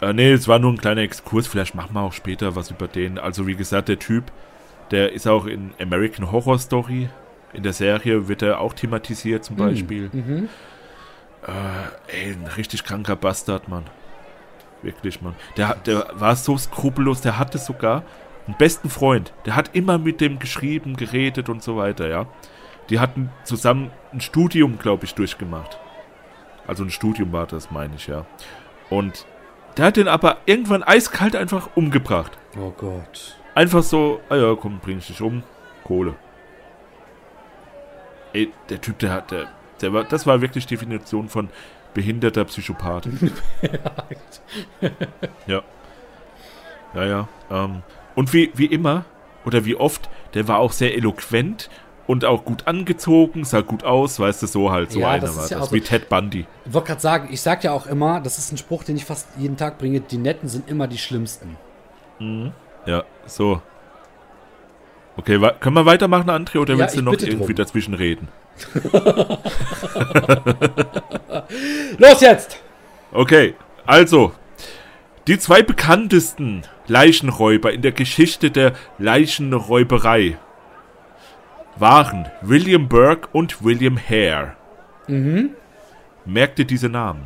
Äh, 0.00 0.12
nee, 0.12 0.32
es 0.32 0.48
war 0.48 0.58
nur 0.58 0.72
ein 0.72 0.78
kleiner 0.78 1.02
Exkurs. 1.02 1.46
Vielleicht 1.46 1.74
machen 1.74 1.94
wir 1.94 2.00
auch 2.00 2.12
später 2.12 2.56
was 2.56 2.70
über 2.70 2.88
den. 2.88 3.18
Also, 3.18 3.46
wie 3.46 3.54
gesagt, 3.54 3.88
der 3.88 3.98
Typ, 3.98 4.24
der 4.90 5.12
ist 5.12 5.26
auch 5.26 5.46
in 5.46 5.72
American 5.80 6.30
Horror 6.32 6.58
Story. 6.58 7.08
In 7.52 7.62
der 7.62 7.72
Serie 7.72 8.28
wird 8.28 8.42
er 8.42 8.60
auch 8.60 8.74
thematisiert, 8.74 9.44
zum 9.44 9.56
Beispiel. 9.56 10.10
Mhm. 10.12 10.48
Äh, 11.46 12.26
ey, 12.26 12.32
ein 12.32 12.46
richtig 12.56 12.84
kranker 12.84 13.16
Bastard, 13.16 13.68
Mann. 13.68 13.84
Wirklich, 14.82 15.22
Mann. 15.22 15.34
Der, 15.56 15.74
der 15.74 16.08
war 16.14 16.36
so 16.36 16.58
skrupellos, 16.58 17.20
der 17.20 17.38
hatte 17.38 17.58
sogar 17.58 18.02
einen 18.46 18.56
besten 18.58 18.90
Freund. 18.90 19.32
Der 19.46 19.56
hat 19.56 19.74
immer 19.74 19.98
mit 19.98 20.20
dem 20.20 20.38
geschrieben, 20.38 20.96
geredet 20.96 21.48
und 21.48 21.62
so 21.62 21.76
weiter, 21.76 22.08
ja. 22.08 22.26
Die 22.90 23.00
hatten 23.00 23.30
zusammen 23.44 23.90
ein 24.12 24.20
Studium, 24.20 24.78
glaube 24.78 25.04
ich, 25.04 25.14
durchgemacht. 25.14 25.78
Also 26.66 26.84
ein 26.84 26.90
Studium 26.90 27.32
war 27.32 27.46
das, 27.46 27.70
meine 27.70 27.94
ich, 27.96 28.06
ja. 28.06 28.26
Und 28.90 29.26
der 29.76 29.86
hat 29.86 29.96
den 29.96 30.08
aber 30.08 30.38
irgendwann 30.46 30.82
eiskalt 30.82 31.36
einfach 31.36 31.70
umgebracht. 31.74 32.32
Oh 32.58 32.70
Gott. 32.70 33.36
Einfach 33.54 33.82
so, 33.82 34.20
ah 34.28 34.36
ja, 34.36 34.54
komm, 34.54 34.78
bring 34.80 34.98
ich 34.98 35.06
dich 35.06 35.20
um. 35.20 35.42
Kohle. 35.84 36.14
Ey, 38.32 38.52
der 38.68 38.80
Typ, 38.80 38.98
der 38.98 39.12
hat, 39.12 39.30
der, 39.30 39.48
der 39.80 39.92
war, 39.92 40.04
das 40.04 40.26
war 40.26 40.40
wirklich 40.40 40.66
Definition 40.66 41.28
von 41.28 41.48
behinderter 41.94 42.44
Psychopath. 42.44 43.08
ja. 45.46 45.62
Ja, 46.94 47.04
ja. 47.04 47.28
Ähm, 47.50 47.82
und 48.14 48.32
wie, 48.32 48.50
wie 48.54 48.66
immer, 48.66 49.04
oder 49.44 49.64
wie 49.64 49.76
oft, 49.76 50.10
der 50.34 50.48
war 50.48 50.58
auch 50.58 50.72
sehr 50.72 50.94
eloquent 50.94 51.70
und 52.06 52.24
auch 52.24 52.44
gut 52.44 52.66
angezogen, 52.66 53.44
sah 53.44 53.60
gut 53.62 53.82
aus, 53.84 54.18
weißt 54.20 54.42
du, 54.42 54.46
so 54.46 54.70
halt, 54.70 54.92
so 54.92 55.00
Ja, 55.00 55.10
einer 55.10 55.34
war 55.36 55.48
ja 55.48 55.58
das, 55.58 55.68
auch 55.68 55.72
wie 55.72 55.80
Ted 55.80 56.08
Bundy. 56.08 56.46
Ich 56.64 56.72
wollte 56.72 56.88
gerade 56.88 57.00
sagen, 57.00 57.28
ich 57.32 57.40
sag 57.40 57.64
ja 57.64 57.72
auch 57.72 57.86
immer, 57.86 58.20
das 58.20 58.38
ist 58.38 58.52
ein 58.52 58.56
Spruch, 58.56 58.84
den 58.84 58.96
ich 58.96 59.04
fast 59.04 59.26
jeden 59.38 59.56
Tag 59.56 59.78
bringe, 59.78 60.00
die 60.00 60.18
Netten 60.18 60.48
sind 60.48 60.68
immer 60.70 60.86
die 60.86 60.98
Schlimmsten. 60.98 61.56
Ja, 62.86 63.04
so. 63.26 63.60
Okay, 65.16 65.40
können 65.60 65.74
wir 65.76 65.86
weitermachen, 65.86 66.28
André, 66.30 66.58
oder 66.58 66.74
Ja, 66.74 66.80
willst 66.80 66.96
du 66.96 67.02
noch 67.02 67.12
irgendwie 67.14 67.46
drum. 67.46 67.54
dazwischen 67.56 67.94
reden? 67.94 68.28
Los 71.98 72.20
jetzt! 72.20 72.58
Okay, 73.12 73.54
also, 73.86 74.32
die 75.26 75.38
zwei 75.38 75.62
bekanntesten 75.62 76.62
Leichenräuber 76.86 77.72
in 77.72 77.82
der 77.82 77.92
Geschichte 77.92 78.50
der 78.50 78.72
Leichenräuberei 78.98 80.38
waren 81.78 82.28
William 82.42 82.88
Burke 82.88 83.28
und 83.32 83.62
William 83.64 83.98
Hare. 83.98 84.54
Mhm. 85.06 85.50
Merkt 86.24 86.58
ihr 86.58 86.64
diese 86.64 86.88
Namen? 86.88 87.22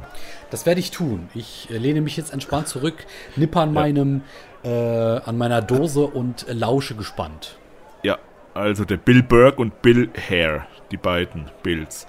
Das 0.51 0.67
werde 0.67 0.81
ich 0.81 0.91
tun. 0.91 1.29
Ich 1.35 1.69
äh, 1.71 1.79
lehne 1.79 2.01
mich 2.01 2.17
jetzt 2.17 2.33
entspannt 2.33 2.69
zurück, 2.69 3.07
nippe 3.37 3.61
an 3.61 3.73
meinem, 3.73 4.23
äh, 4.65 4.69
an 4.69 5.39
meiner 5.39 5.63
Dose 5.63 6.01
und 6.01 6.47
lausche 6.49 6.95
gespannt. 6.97 7.57
Ja, 8.03 8.19
also 8.53 8.85
der 8.85 8.97
Bill 8.97 9.23
Burke 9.23 9.61
und 9.61 9.81
Bill 9.83 10.11
Hare, 10.29 10.67
die 10.91 10.97
beiden 10.97 11.51
Bills. 11.63 12.07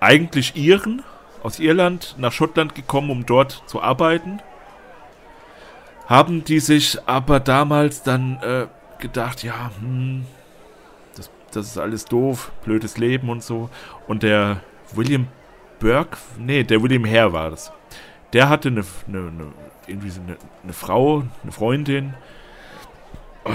Eigentlich 0.00 0.56
Iren, 0.56 1.02
aus 1.42 1.60
Irland 1.60 2.16
nach 2.18 2.32
Schottland 2.32 2.74
gekommen, 2.74 3.10
um 3.10 3.24
dort 3.24 3.62
zu 3.66 3.80
arbeiten. 3.80 4.40
Haben 6.06 6.42
die 6.42 6.58
sich 6.58 6.98
aber 7.06 7.38
damals 7.38 8.02
dann 8.02 8.38
äh, 8.42 8.66
gedacht, 8.98 9.44
ja, 9.44 9.70
hm, 9.80 10.24
das, 11.52 11.66
ist 11.66 11.78
alles 11.78 12.04
doof, 12.04 12.52
blödes 12.64 12.98
Leben 12.98 13.28
und 13.28 13.42
so. 13.42 13.70
Und 14.06 14.22
der 14.22 14.60
William 14.92 15.28
Burke, 15.80 16.18
nee, 16.38 16.62
der 16.62 16.82
William 16.82 17.04
Hare 17.04 17.32
war 17.32 17.50
das. 17.50 17.72
Der 18.32 18.48
hatte 18.48 18.68
eine, 18.68 18.84
eine, 19.06 19.18
eine 19.18 19.52
irgendwie 19.86 20.10
so 20.10 20.20
eine, 20.20 20.36
eine 20.62 20.72
Frau, 20.72 21.24
eine 21.42 21.52
Freundin. 21.52 22.14
Oh, 23.44 23.50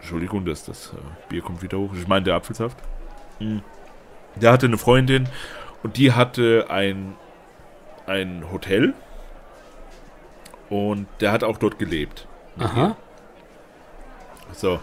Entschuldigung, 0.00 0.44
das, 0.44 0.64
das 0.64 0.92
äh, 0.92 1.30
Bier 1.30 1.42
kommt 1.42 1.62
wieder 1.62 1.78
hoch. 1.78 1.90
Ich 1.94 2.06
meine, 2.06 2.24
der 2.24 2.34
Apfelsaft. 2.34 2.76
Mhm. 3.40 3.62
Der 4.36 4.52
hatte 4.52 4.66
eine 4.66 4.78
Freundin 4.78 5.28
und 5.82 5.96
die 5.96 6.12
hatte 6.12 6.66
ein, 6.68 7.14
ein 8.06 8.44
Hotel. 8.52 8.94
Und 10.68 11.06
der 11.20 11.32
hat 11.32 11.44
auch 11.44 11.58
dort 11.58 11.78
gelebt. 11.78 12.26
Aha. 12.58 12.96
So. 14.52 14.80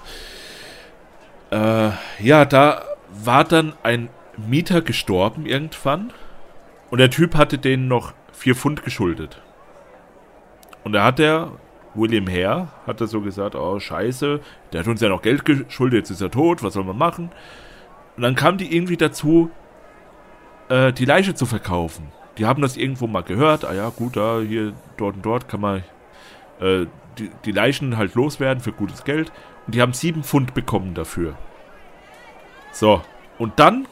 Äh, 1.51 1.91
ja, 2.19 2.45
da 2.45 2.81
war 3.09 3.43
dann 3.43 3.73
ein 3.83 4.09
Mieter 4.37 4.81
gestorben 4.81 5.45
irgendwann. 5.45 6.11
Und 6.89 6.97
der 6.97 7.09
Typ 7.09 7.35
hatte 7.35 7.57
denen 7.57 7.87
noch 7.87 8.13
vier 8.31 8.55
Pfund 8.55 8.83
geschuldet. 8.83 9.41
Und 10.83 10.93
da 10.93 11.03
hat 11.05 11.19
der, 11.19 11.51
William 11.93 12.27
Hare, 12.27 12.69
hat 12.87 13.01
er 13.01 13.07
so 13.07 13.21
gesagt, 13.21 13.55
oh 13.55 13.79
scheiße, 13.79 14.39
der 14.71 14.79
hat 14.79 14.87
uns 14.87 15.01
ja 15.01 15.09
noch 15.09 15.21
Geld 15.21 15.45
geschuldet, 15.45 15.99
jetzt 15.99 16.09
ist 16.09 16.21
er 16.21 16.31
tot, 16.31 16.63
was 16.63 16.73
soll 16.73 16.83
man 16.83 16.97
machen? 16.97 17.31
Und 18.17 18.23
dann 18.23 18.35
kam 18.35 18.57
die 18.57 18.75
irgendwie 18.75 18.97
dazu, 18.97 19.51
äh, 20.69 20.91
die 20.91 21.05
Leiche 21.05 21.35
zu 21.35 21.45
verkaufen. 21.45 22.07
Die 22.37 22.45
haben 22.45 22.61
das 22.61 22.77
irgendwo 22.77 23.07
mal 23.07 23.23
gehört, 23.23 23.65
ah 23.65 23.73
ja 23.73 23.89
gut, 23.89 24.15
da 24.15 24.39
hier, 24.39 24.73
dort 24.97 25.17
und 25.17 25.25
dort 25.25 25.47
kann 25.47 25.61
man 25.61 25.83
äh, 26.59 26.87
die, 27.17 27.29
die 27.45 27.51
Leichen 27.51 27.97
halt 27.97 28.15
loswerden 28.15 28.63
für 28.63 28.71
gutes 28.71 29.03
Geld. 29.03 29.31
Und 29.65 29.75
die 29.75 29.81
haben 29.81 29.93
sieben 29.93 30.23
Pfund 30.23 30.53
bekommen 30.53 30.93
dafür. 30.93 31.37
So, 32.71 33.01
und 33.37 33.59
dann 33.59 33.87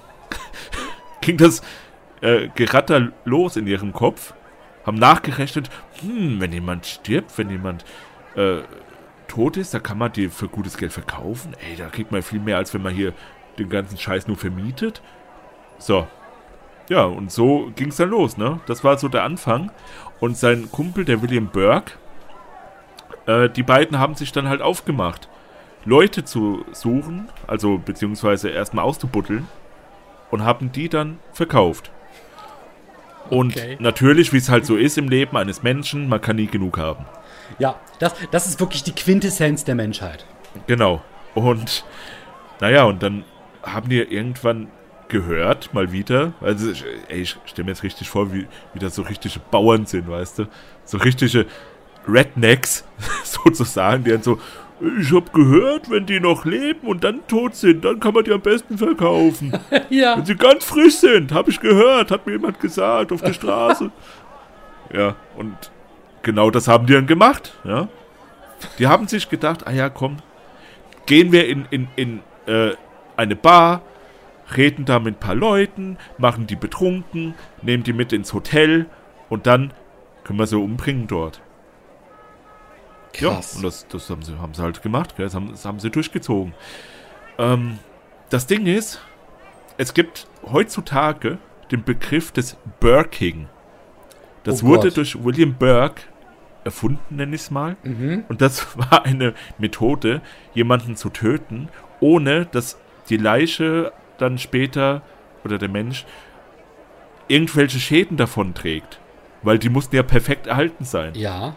ging 1.21 1.37
das 1.37 1.61
äh, 2.21 2.49
Geratter 2.55 3.11
los 3.25 3.55
in 3.55 3.67
ihrem 3.67 3.93
Kopf 3.93 4.33
haben 4.85 4.97
nachgerechnet, 4.97 5.69
hm, 6.01 6.41
wenn 6.41 6.51
jemand 6.51 6.85
stirbt, 6.85 7.37
wenn 7.37 7.49
jemand 7.49 7.85
äh, 8.35 8.61
tot 9.27 9.57
ist, 9.57 9.73
da 9.73 9.79
kann 9.79 9.97
man 9.97 10.11
die 10.11 10.29
für 10.29 10.47
gutes 10.47 10.77
Geld 10.77 10.91
verkaufen. 10.91 11.55
Ey, 11.69 11.75
da 11.75 11.87
kriegt 11.89 12.11
man 12.11 12.23
viel 12.23 12.39
mehr, 12.39 12.57
als 12.57 12.73
wenn 12.73 12.81
man 12.81 12.93
hier 12.93 13.13
den 13.57 13.69
ganzen 13.69 13.97
Scheiß 13.97 14.27
nur 14.27 14.37
vermietet. 14.37 15.01
So. 15.77 16.07
Ja, 16.89 17.03
und 17.03 17.31
so 17.31 17.71
ging 17.75 17.89
es 17.89 17.97
dann 17.97 18.09
los, 18.09 18.37
ne? 18.37 18.59
Das 18.65 18.83
war 18.83 18.97
so 18.97 19.09
der 19.09 19.23
Anfang. 19.23 19.71
Und 20.19 20.37
sein 20.37 20.71
Kumpel, 20.71 21.05
der 21.05 21.21
William 21.21 21.47
Burke, 21.47 21.93
äh, 23.27 23.47
die 23.47 23.61
beiden 23.61 23.99
haben 23.99 24.15
sich 24.15 24.31
dann 24.31 24.49
halt 24.49 24.63
aufgemacht, 24.63 25.29
Leute 25.85 26.25
zu 26.25 26.65
suchen, 26.71 27.29
also 27.47 27.77
beziehungsweise 27.77 28.49
erstmal 28.49 28.85
auszubuddeln 28.85 29.47
und 30.31 30.43
haben 30.43 30.71
die 30.71 30.89
dann 30.89 31.19
verkauft. 31.33 31.91
Und 33.29 33.55
Okay. 33.55 33.77
natürlich, 33.79 34.33
wie 34.33 34.37
es 34.37 34.49
halt 34.49 34.65
so 34.65 34.75
ist 34.75 34.97
im 34.97 35.07
Leben 35.09 35.37
eines 35.37 35.63
Menschen, 35.63 36.09
man 36.09 36.19
kann 36.21 36.35
nie 36.35 36.47
genug 36.47 36.77
haben. 36.77 37.05
Ja, 37.59 37.75
das, 37.99 38.13
das 38.31 38.47
ist 38.47 38.59
wirklich 38.59 38.83
die 38.83 38.93
Quintessenz 38.93 39.63
der 39.63 39.75
Menschheit. 39.75 40.25
Genau. 40.67 41.01
Und 41.35 41.83
naja, 42.59 42.83
und 42.85 43.01
dann 43.03 43.23
haben 43.63 43.89
die 43.89 43.99
irgendwann 43.99 44.67
gehört, 45.09 45.73
mal 45.73 45.91
wieder, 45.91 46.33
also 46.41 46.71
ich- 46.71 46.85
ey, 47.07 47.21
ich 47.21 47.37
stelle 47.45 47.65
mir 47.65 47.71
jetzt 47.71 47.83
richtig 47.83 48.09
vor, 48.09 48.31
wie, 48.33 48.47
wie 48.73 48.79
das 48.79 48.95
so 48.95 49.01
richtige 49.03 49.39
Bauern 49.51 49.85
sind, 49.85 50.07
weißt 50.09 50.39
du? 50.39 50.45
So 50.85 50.97
richtige 50.99 51.45
Rednecks, 52.07 52.85
sozusagen, 53.23 54.03
die 54.03 54.11
dann 54.11 54.21
so, 54.23 54.39
ich 54.99 55.13
hab 55.13 55.33
gehört, 55.33 55.89
wenn 55.89 56.05
die 56.05 56.19
noch 56.19 56.45
leben 56.45 56.87
und 56.87 57.03
dann 57.03 57.25
tot 57.27 57.55
sind, 57.55 57.83
dann 57.83 57.99
kann 57.99 58.13
man 58.13 58.23
die 58.23 58.31
am 58.31 58.41
besten 58.41 58.77
verkaufen. 58.77 59.53
Ja. 59.89 60.17
Wenn 60.17 60.25
sie 60.25 60.35
ganz 60.35 60.65
frisch 60.65 60.97
sind, 60.97 61.31
habe 61.31 61.49
ich 61.49 61.59
gehört, 61.59 62.11
hat 62.11 62.25
mir 62.25 62.33
jemand 62.33 62.59
gesagt 62.59 63.11
auf 63.11 63.21
der 63.21 63.33
Straße. 63.33 63.91
ja, 64.93 65.15
und 65.35 65.55
genau 66.21 66.51
das 66.51 66.67
haben 66.67 66.85
die 66.85 66.93
dann 66.93 67.07
gemacht, 67.07 67.55
ja. 67.63 67.87
Die 68.77 68.87
haben 68.87 69.07
sich 69.07 69.29
gedacht, 69.29 69.65
ah 69.67 69.71
ja, 69.71 69.89
komm, 69.89 70.17
gehen 71.05 71.31
wir 71.31 71.47
in, 71.47 71.65
in, 71.71 71.87
in 71.95 72.19
äh, 72.45 72.71
eine 73.15 73.35
Bar, 73.35 73.81
reden 74.55 74.85
da 74.85 74.99
mit 74.99 75.15
ein 75.15 75.19
paar 75.19 75.35
Leuten, 75.35 75.97
machen 76.17 76.45
die 76.45 76.55
betrunken, 76.55 77.33
nehmen 77.61 77.83
die 77.83 77.93
mit 77.93 78.13
ins 78.13 78.33
Hotel 78.33 78.85
und 79.29 79.47
dann 79.47 79.73
können 80.23 80.39
wir 80.39 80.47
sie 80.47 80.57
umbringen 80.57 81.07
dort. 81.07 81.41
Krass. 83.13 83.53
Ja, 83.53 83.57
und 83.57 83.63
das, 83.63 83.87
das 83.87 84.09
haben, 84.09 84.21
sie, 84.21 84.37
haben 84.37 84.53
sie 84.53 84.61
halt 84.61 84.81
gemacht, 84.81 85.15
gell? 85.17 85.25
Das, 85.25 85.35
haben, 85.35 85.49
das 85.51 85.65
haben 85.65 85.79
sie 85.79 85.89
durchgezogen. 85.89 86.53
Ähm, 87.37 87.79
das 88.29 88.47
Ding 88.47 88.65
ist, 88.65 89.01
es 89.77 89.93
gibt 89.93 90.27
heutzutage 90.51 91.37
den 91.71 91.83
Begriff 91.83 92.31
des 92.31 92.57
Burking. 92.79 93.47
Das 94.43 94.63
Oh 94.63 94.67
wurde 94.67 94.87
Gott. 94.89 94.97
durch 94.97 95.23
William 95.23 95.55
Burke 95.55 96.01
erfunden, 96.63 97.15
nenne 97.15 97.35
ich 97.35 97.41
es 97.41 97.51
mal. 97.51 97.77
Mhm. 97.83 98.25
Und 98.29 98.41
das 98.41 98.77
war 98.91 99.05
eine 99.05 99.33
Methode, 99.57 100.21
jemanden 100.53 100.95
zu 100.95 101.09
töten, 101.09 101.69
ohne 101.99 102.45
dass 102.45 102.77
die 103.09 103.17
Leiche 103.17 103.91
dann 104.17 104.37
später 104.37 105.01
oder 105.43 105.57
der 105.57 105.69
Mensch 105.69 106.05
irgendwelche 107.27 107.79
Schäden 107.79 108.17
davon 108.17 108.53
trägt. 108.53 108.99
Weil 109.41 109.57
die 109.57 109.69
mussten 109.69 109.95
ja 109.95 110.03
perfekt 110.03 110.47
erhalten 110.47 110.83
sein. 110.83 111.13
Ja. 111.15 111.55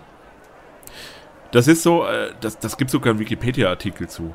Das 1.53 1.69
ist 1.69 1.83
so, 1.83 2.05
äh, 2.07 2.33
das, 2.41 2.59
das 2.59 2.77
gibt 2.77 2.91
sogar 2.91 3.13
einen 3.13 3.21
Wikipedia-Artikel 3.21 4.09
zu. 4.09 4.35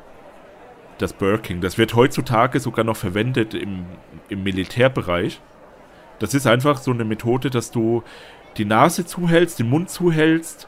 Das 0.98 1.12
Burking. 1.12 1.60
Das 1.60 1.78
wird 1.78 1.94
heutzutage 1.94 2.58
sogar 2.58 2.84
noch 2.84 2.96
verwendet 2.96 3.54
im, 3.54 3.86
im 4.28 4.42
Militärbereich. 4.42 5.40
Das 6.18 6.34
ist 6.34 6.46
einfach 6.46 6.78
so 6.78 6.90
eine 6.90 7.04
Methode, 7.04 7.50
dass 7.50 7.70
du 7.70 8.02
die 8.56 8.64
Nase 8.64 9.06
zuhältst, 9.06 9.58
den 9.58 9.68
Mund 9.68 9.90
zuhältst 9.90 10.66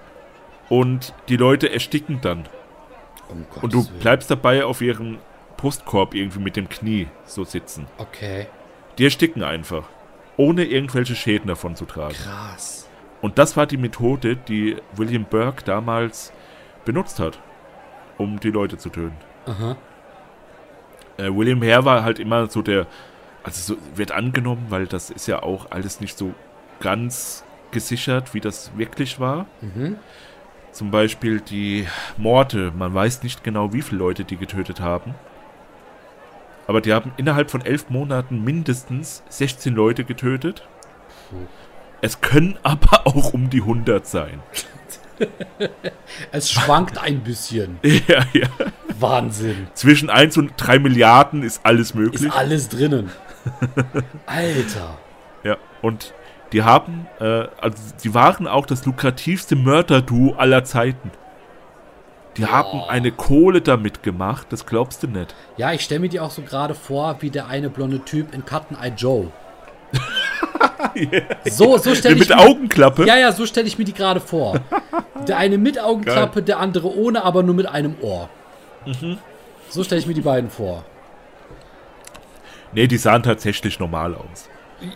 und 0.68 1.14
die 1.28 1.36
Leute 1.36 1.72
ersticken 1.72 2.20
dann. 2.20 2.48
Um 3.28 3.44
Und 3.62 3.72
du 3.72 3.86
bleibst 4.00 4.30
dabei 4.30 4.64
auf 4.64 4.80
ihrem 4.80 5.18
Brustkorb 5.56 6.14
irgendwie 6.14 6.40
mit 6.40 6.56
dem 6.56 6.68
Knie 6.68 7.08
so 7.24 7.44
sitzen. 7.44 7.86
Okay. 7.98 8.46
Die 8.98 9.04
ersticken 9.04 9.42
einfach. 9.42 9.88
Ohne 10.36 10.64
irgendwelche 10.64 11.14
Schäden 11.14 11.48
davon 11.48 11.76
zu 11.76 11.84
tragen. 11.84 12.14
Krass. 12.14 12.88
Und 13.20 13.38
das 13.38 13.56
war 13.56 13.66
die 13.66 13.76
Methode, 13.76 14.36
die 14.36 14.76
William 14.94 15.24
Burke 15.24 15.64
damals 15.64 16.32
benutzt 16.84 17.20
hat, 17.20 17.38
um 18.18 18.40
die 18.40 18.50
Leute 18.50 18.78
zu 18.78 18.90
töten. 18.90 19.16
Aha. 19.46 19.76
Äh, 21.16 21.34
William 21.34 21.62
Hare 21.62 21.84
war 21.84 22.02
halt 22.02 22.18
immer 22.18 22.46
so 22.46 22.62
der, 22.62 22.86
also 23.42 23.74
so 23.74 23.80
wird 23.94 24.12
angenommen, 24.12 24.66
weil 24.68 24.86
das 24.86 25.10
ist 25.10 25.26
ja 25.26 25.42
auch 25.42 25.70
alles 25.70 26.00
nicht 26.00 26.16
so 26.16 26.34
ganz 26.80 27.44
gesichert, 27.70 28.34
wie 28.34 28.40
das 28.40 28.76
wirklich 28.76 29.20
war. 29.20 29.46
Mhm. 29.60 29.96
Zum 30.72 30.90
Beispiel 30.90 31.40
die 31.40 31.86
Morde, 32.16 32.72
man 32.76 32.94
weiß 32.94 33.22
nicht 33.22 33.42
genau, 33.42 33.72
wie 33.72 33.82
viele 33.82 33.98
Leute 33.98 34.24
die 34.24 34.36
getötet 34.36 34.80
haben. 34.80 35.14
Aber 36.66 36.80
die 36.80 36.92
haben 36.92 37.12
innerhalb 37.16 37.50
von 37.50 37.62
elf 37.62 37.90
Monaten 37.90 38.44
mindestens 38.44 39.24
16 39.28 39.74
Leute 39.74 40.04
getötet. 40.04 40.68
Es 42.00 42.20
können 42.20 42.58
aber 42.62 43.06
auch 43.06 43.34
um 43.34 43.50
die 43.50 43.62
100 43.62 44.06
sein. 44.06 44.40
Es 46.32 46.50
schwankt 46.50 46.98
ein 46.98 47.20
bisschen. 47.20 47.78
Ja, 47.82 48.24
ja. 48.32 48.48
Wahnsinn. 48.98 49.68
Zwischen 49.74 50.10
1 50.10 50.36
und 50.36 50.52
3 50.56 50.78
Milliarden 50.78 51.42
ist 51.42 51.60
alles 51.64 51.94
möglich. 51.94 52.22
Ist 52.22 52.36
alles 52.36 52.68
drinnen. 52.68 53.10
Alter. 54.26 54.98
ja, 55.42 55.56
und 55.80 56.12
die 56.52 56.62
haben, 56.62 57.06
äh, 57.20 57.46
also 57.60 57.78
die 58.02 58.12
waren 58.12 58.46
auch 58.46 58.66
das 58.66 58.84
lukrativste 58.84 59.56
Mörderduo 59.56 60.34
aller 60.34 60.64
Zeiten. 60.64 61.10
Die 62.36 62.46
haben 62.46 62.82
eine 62.88 63.12
Kohle 63.12 63.60
damit 63.60 64.02
gemacht, 64.02 64.46
das 64.50 64.66
glaubst 64.66 65.02
du 65.02 65.08
nicht. 65.08 65.34
Ja, 65.56 65.72
ich 65.72 65.82
stelle 65.82 66.00
mir 66.00 66.08
die 66.08 66.20
auch 66.20 66.30
so 66.30 66.42
gerade 66.42 66.74
vor, 66.74 67.16
wie 67.20 67.30
der 67.30 67.46
eine 67.48 67.70
blonde 67.70 68.04
Typ 68.04 68.34
in 68.34 68.44
Cutten 68.44 68.76
Eye 68.80 68.92
Joe. 68.96 69.32
So, 71.44 71.78
so 71.78 71.94
stelle 71.94 72.14
ich 72.14 72.28
Mit 72.28 72.30
mir, 72.30 72.38
Augenklappe. 72.38 73.06
Ja, 73.06 73.16
ja, 73.16 73.32
so 73.32 73.46
stelle 73.46 73.66
ich 73.66 73.78
mir 73.78 73.84
die 73.84 73.92
gerade 73.92 74.20
vor. 74.20 74.60
Der 75.26 75.38
eine 75.38 75.58
mit 75.58 75.78
Augenklappe, 75.78 76.42
der 76.42 76.58
andere 76.58 76.94
ohne, 76.94 77.24
aber 77.24 77.42
nur 77.42 77.54
mit 77.54 77.66
einem 77.66 77.96
Ohr. 78.00 78.28
Mhm. 78.86 79.18
So 79.68 79.84
stelle 79.84 80.00
ich 80.00 80.06
mir 80.06 80.14
die 80.14 80.20
beiden 80.20 80.50
vor. 80.50 80.84
Nee, 82.72 82.86
die 82.86 82.98
sahen 82.98 83.22
tatsächlich 83.22 83.78
normal 83.78 84.14
aus. 84.14 84.48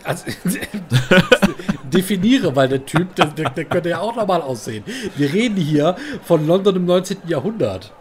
Also, 0.03 0.25
definiere, 1.83 2.55
weil 2.55 2.67
der 2.67 2.85
Typ, 2.85 3.15
der, 3.15 3.27
der, 3.27 3.49
der 3.51 3.65
könnte 3.65 3.89
ja 3.89 3.99
auch 3.99 4.15
normal 4.15 4.41
aussehen. 4.41 4.83
Wir 5.15 5.31
reden 5.31 5.57
hier 5.57 5.95
von 6.23 6.47
London 6.47 6.75
im 6.77 6.85
19. 6.85 7.17
Jahrhundert. 7.27 7.93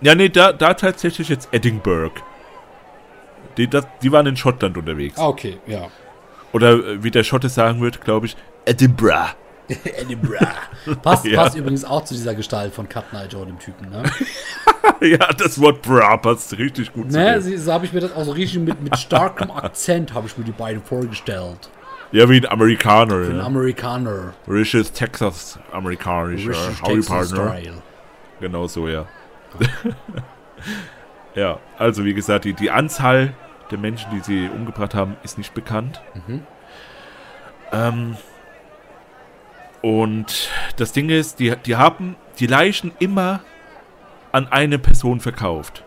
Ja, 0.00 0.14
nee, 0.14 0.28
da, 0.28 0.52
da 0.52 0.74
tatsächlich 0.74 1.28
jetzt 1.28 1.48
Edinburgh. 1.52 2.20
Die, 3.56 3.68
das, 3.68 3.86
die 4.02 4.10
waren 4.10 4.26
in 4.26 4.36
Schottland 4.36 4.76
unterwegs. 4.76 5.16
Ah, 5.18 5.28
okay, 5.28 5.58
ja. 5.66 5.88
Oder 6.54 6.72
äh, 6.72 7.02
wie 7.02 7.10
der 7.10 7.24
Schotte 7.24 7.50
sagen 7.50 7.80
wird, 7.82 8.00
glaube 8.00 8.26
ich, 8.26 8.36
Edinburgh. 8.64 9.34
Bra. 10.22 10.94
Passt, 11.02 11.24
Ja. 11.26 11.42
passt 11.42 11.56
übrigens 11.56 11.84
auch 11.86 12.04
zu 12.04 12.12
dieser 12.14 12.34
Gestalt 12.34 12.72
von 12.74 12.86
Cut 12.88 13.12
Night 13.14 13.32
Joe, 13.32 13.46
dem 13.46 13.58
Typen, 13.58 13.88
ne? 13.90 14.02
ja, 15.00 15.26
das 15.32 15.58
Wort 15.60 15.80
bra 15.82 16.18
passt 16.18 16.56
richtig 16.58 16.92
gut 16.92 17.10
zu 17.10 17.18
ne 17.18 17.32
dem. 17.34 17.40
sie- 17.42 17.56
so 17.56 17.72
habe 17.72 17.86
ich 17.86 17.92
mir 17.94 18.00
das 18.00 18.12
auch 18.14 18.24
so 18.24 18.32
richtig 18.32 18.60
mit, 18.60 18.82
mit 18.82 18.96
starkem 18.98 19.50
Akzent 19.50 20.12
habe 20.12 20.26
ich 20.26 20.36
mir 20.36 20.44
die 20.44 20.52
beiden 20.52 20.82
vorgestellt. 20.82 21.70
Ja, 22.12 22.28
wie 22.28 22.36
ein 22.36 22.46
Amerikaner. 22.46 23.16
Ein 23.16 23.38
Ja. 23.38 23.44
Amerikaner. 23.44 24.34
Richtiges 24.46 24.92
Texas-amerikanischer 24.92 26.50
Richtig 26.50 26.82
Howdy 26.82 26.94
Texas. 27.00 27.28
Style. 27.30 27.72
Genau 28.40 28.66
so, 28.66 28.86
ja. 28.88 29.06
ja, 31.34 31.58
also 31.78 32.04
wie 32.04 32.14
gesagt, 32.14 32.44
die, 32.44 32.52
die 32.52 32.70
Anzahl 32.70 33.32
der 33.70 33.78
Menschen, 33.78 34.10
die 34.12 34.20
sie 34.20 34.48
umgebracht 34.48 34.94
haben, 34.94 35.16
ist 35.22 35.38
nicht 35.38 35.54
bekannt. 35.54 36.00
Ähm, 37.72 38.16
und 39.82 40.48
das 40.76 40.92
Ding 40.92 41.10
ist, 41.10 41.40
die, 41.40 41.54
die 41.56 41.76
haben 41.76 42.16
die 42.38 42.46
Leichen 42.46 42.92
immer 42.98 43.40
an 44.32 44.48
eine 44.48 44.78
Person 44.78 45.20
verkauft. 45.20 45.84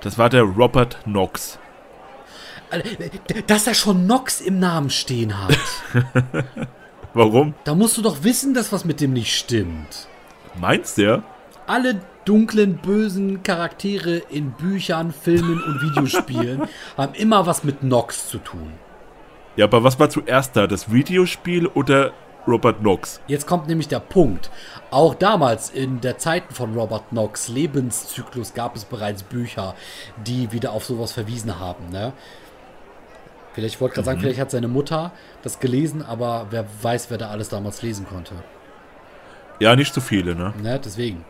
Das 0.00 0.18
war 0.18 0.28
der 0.28 0.42
Robert 0.42 1.02
Knox. 1.04 1.58
Alter, 2.70 2.88
Dass 3.46 3.66
er 3.66 3.74
schon 3.74 4.06
Nox 4.06 4.40
im 4.40 4.58
Namen 4.58 4.90
stehen 4.90 5.42
hat. 5.42 5.58
Warum? 7.14 7.54
da 7.64 7.74
musst 7.74 7.96
du 7.96 8.02
doch 8.02 8.22
wissen, 8.22 8.54
dass 8.54 8.72
was 8.72 8.84
mit 8.84 9.00
dem 9.00 9.12
nicht 9.12 9.36
stimmt. 9.36 10.06
Meinst 10.60 10.98
du? 10.98 11.22
Alle 11.68 12.00
dunklen, 12.24 12.78
bösen 12.78 13.42
Charaktere 13.42 14.22
in 14.30 14.52
Büchern, 14.52 15.12
Filmen 15.12 15.62
und 15.62 15.82
Videospielen 15.82 16.62
haben 16.96 17.14
immer 17.14 17.46
was 17.46 17.62
mit 17.62 17.82
Nox 17.82 18.28
zu 18.28 18.38
tun. 18.38 18.72
Ja, 19.56 19.66
aber 19.66 19.84
was 19.84 20.00
war 20.00 20.08
zuerst 20.08 20.56
da? 20.56 20.66
Das 20.66 20.90
Videospiel 20.90 21.66
oder 21.66 22.12
Robert 22.46 22.78
Knox? 22.80 23.20
Jetzt 23.26 23.46
kommt 23.46 23.68
nämlich 23.68 23.88
der 23.88 24.00
Punkt. 24.00 24.50
Auch 24.90 25.14
damals 25.14 25.68
in 25.68 26.00
der 26.00 26.16
Zeiten 26.16 26.54
von 26.54 26.74
Robert 26.74 27.10
Knox 27.10 27.48
Lebenszyklus 27.48 28.54
gab 28.54 28.74
es 28.74 28.86
bereits 28.86 29.22
Bücher, 29.22 29.74
die 30.26 30.52
wieder 30.52 30.72
auf 30.72 30.84
sowas 30.84 31.12
verwiesen 31.12 31.60
haben. 31.60 31.90
Ne? 31.90 32.14
Vielleicht, 33.52 33.74
ich 33.74 33.80
wollte 33.80 33.96
gerade 33.96 34.06
sagen, 34.06 34.20
vielleicht 34.20 34.40
hat 34.40 34.50
seine 34.50 34.68
Mutter 34.68 35.12
das 35.42 35.60
gelesen, 35.60 36.02
aber 36.02 36.46
wer 36.50 36.64
weiß, 36.80 37.10
wer 37.10 37.18
da 37.18 37.28
alles 37.28 37.50
damals 37.50 37.82
lesen 37.82 38.06
konnte. 38.06 38.34
Ja, 39.60 39.76
nicht 39.76 39.92
so 39.92 40.00
viele, 40.00 40.34
ne? 40.34 40.54
Ne? 40.62 40.80
Deswegen. 40.82 41.24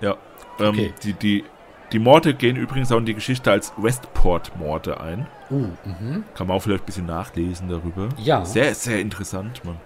Ja. 0.00 0.16
Ähm, 0.58 0.68
Okay. 0.68 0.94
die, 1.02 1.12
die, 1.12 1.44
die 1.92 1.98
Morde 1.98 2.34
gehen 2.34 2.56
übrigens 2.56 2.90
auch 2.92 2.98
in 2.98 3.06
die 3.06 3.14
Geschichte 3.14 3.50
als 3.50 3.72
Westport-Morde 3.76 5.00
ein. 5.00 5.26
Uh, 5.50 5.68
mhm. 5.84 6.24
Kann 6.34 6.46
man 6.48 6.56
auch 6.56 6.60
vielleicht 6.60 6.82
ein 6.82 6.86
bisschen 6.86 7.06
nachlesen 7.06 7.68
darüber. 7.68 8.08
Ja. 8.18 8.44
Sehr, 8.44 8.74
sehr 8.74 9.00
interessant, 9.00 9.62
Mann. 9.64 9.76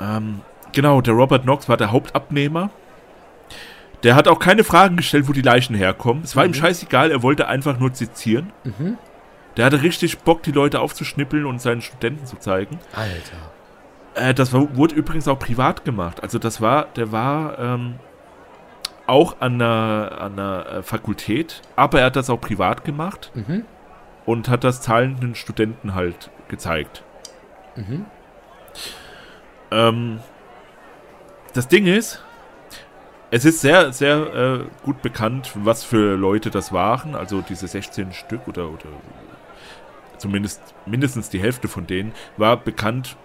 Ähm, 0.00 0.40
genau, 0.72 1.00
der 1.00 1.14
Robert 1.14 1.42
Knox 1.42 1.68
war 1.68 1.76
der 1.76 1.92
Hauptabnehmer. 1.92 2.70
Der 4.02 4.14
hat 4.16 4.28
auch 4.28 4.38
keine 4.38 4.64
Fragen 4.64 4.96
gestellt, 4.96 5.28
wo 5.28 5.32
die 5.32 5.42
Leichen 5.42 5.74
herkommen. 5.74 6.24
Es 6.24 6.36
war 6.36 6.44
ihm 6.44 6.52
scheißegal, 6.54 7.10
er 7.10 7.22
wollte 7.22 7.48
einfach 7.48 7.78
nur 7.78 7.94
sezieren. 7.94 8.52
Der 9.56 9.64
hatte 9.64 9.82
richtig 9.82 10.18
Bock, 10.18 10.42
die 10.42 10.52
Leute 10.52 10.80
aufzuschnippeln 10.80 11.46
und 11.46 11.60
seinen 11.60 11.80
Studenten 11.80 12.26
zu 12.26 12.36
zeigen. 12.36 12.78
Alter. 12.94 14.28
Äh, 14.28 14.34
das 14.34 14.52
war, 14.52 14.76
wurde 14.76 14.94
übrigens 14.94 15.26
auch 15.26 15.38
privat 15.38 15.84
gemacht. 15.84 16.22
Also 16.22 16.38
das 16.38 16.60
war, 16.60 16.86
der 16.96 17.12
war 17.12 17.58
ähm, 17.58 17.94
auch 19.06 19.36
an 19.40 19.54
einer, 19.60 20.18
an 20.20 20.32
einer 20.38 20.66
äh, 20.66 20.82
Fakultät, 20.82 21.60
aber 21.76 22.00
er 22.00 22.06
hat 22.06 22.16
das 22.16 22.30
auch 22.30 22.40
privat 22.40 22.84
gemacht 22.84 23.30
Mhm. 23.34 23.64
und 24.26 24.48
hat 24.48 24.64
das 24.64 24.80
zahlenden 24.80 25.34
Studenten 25.34 25.94
halt 25.94 26.30
gezeigt. 26.48 27.02
Mhm. 27.76 28.06
Ähm, 29.70 30.20
das 31.52 31.68
Ding 31.68 31.86
ist, 31.86 32.22
es 33.30 33.44
ist 33.44 33.60
sehr, 33.60 33.92
sehr 33.92 34.34
äh, 34.34 34.64
gut 34.84 35.02
bekannt, 35.02 35.50
was 35.54 35.82
für 35.84 36.16
Leute 36.16 36.50
das 36.50 36.72
waren. 36.72 37.14
Also 37.14 37.40
diese 37.42 37.66
16 37.66 38.12
Stück 38.12 38.46
oder, 38.46 38.68
oder 38.68 38.86
zumindest 40.18 40.62
mindestens 40.86 41.28
die 41.30 41.40
Hälfte 41.40 41.68
von 41.68 41.86
denen 41.86 42.12
war 42.36 42.56
bekannt, 42.56 43.16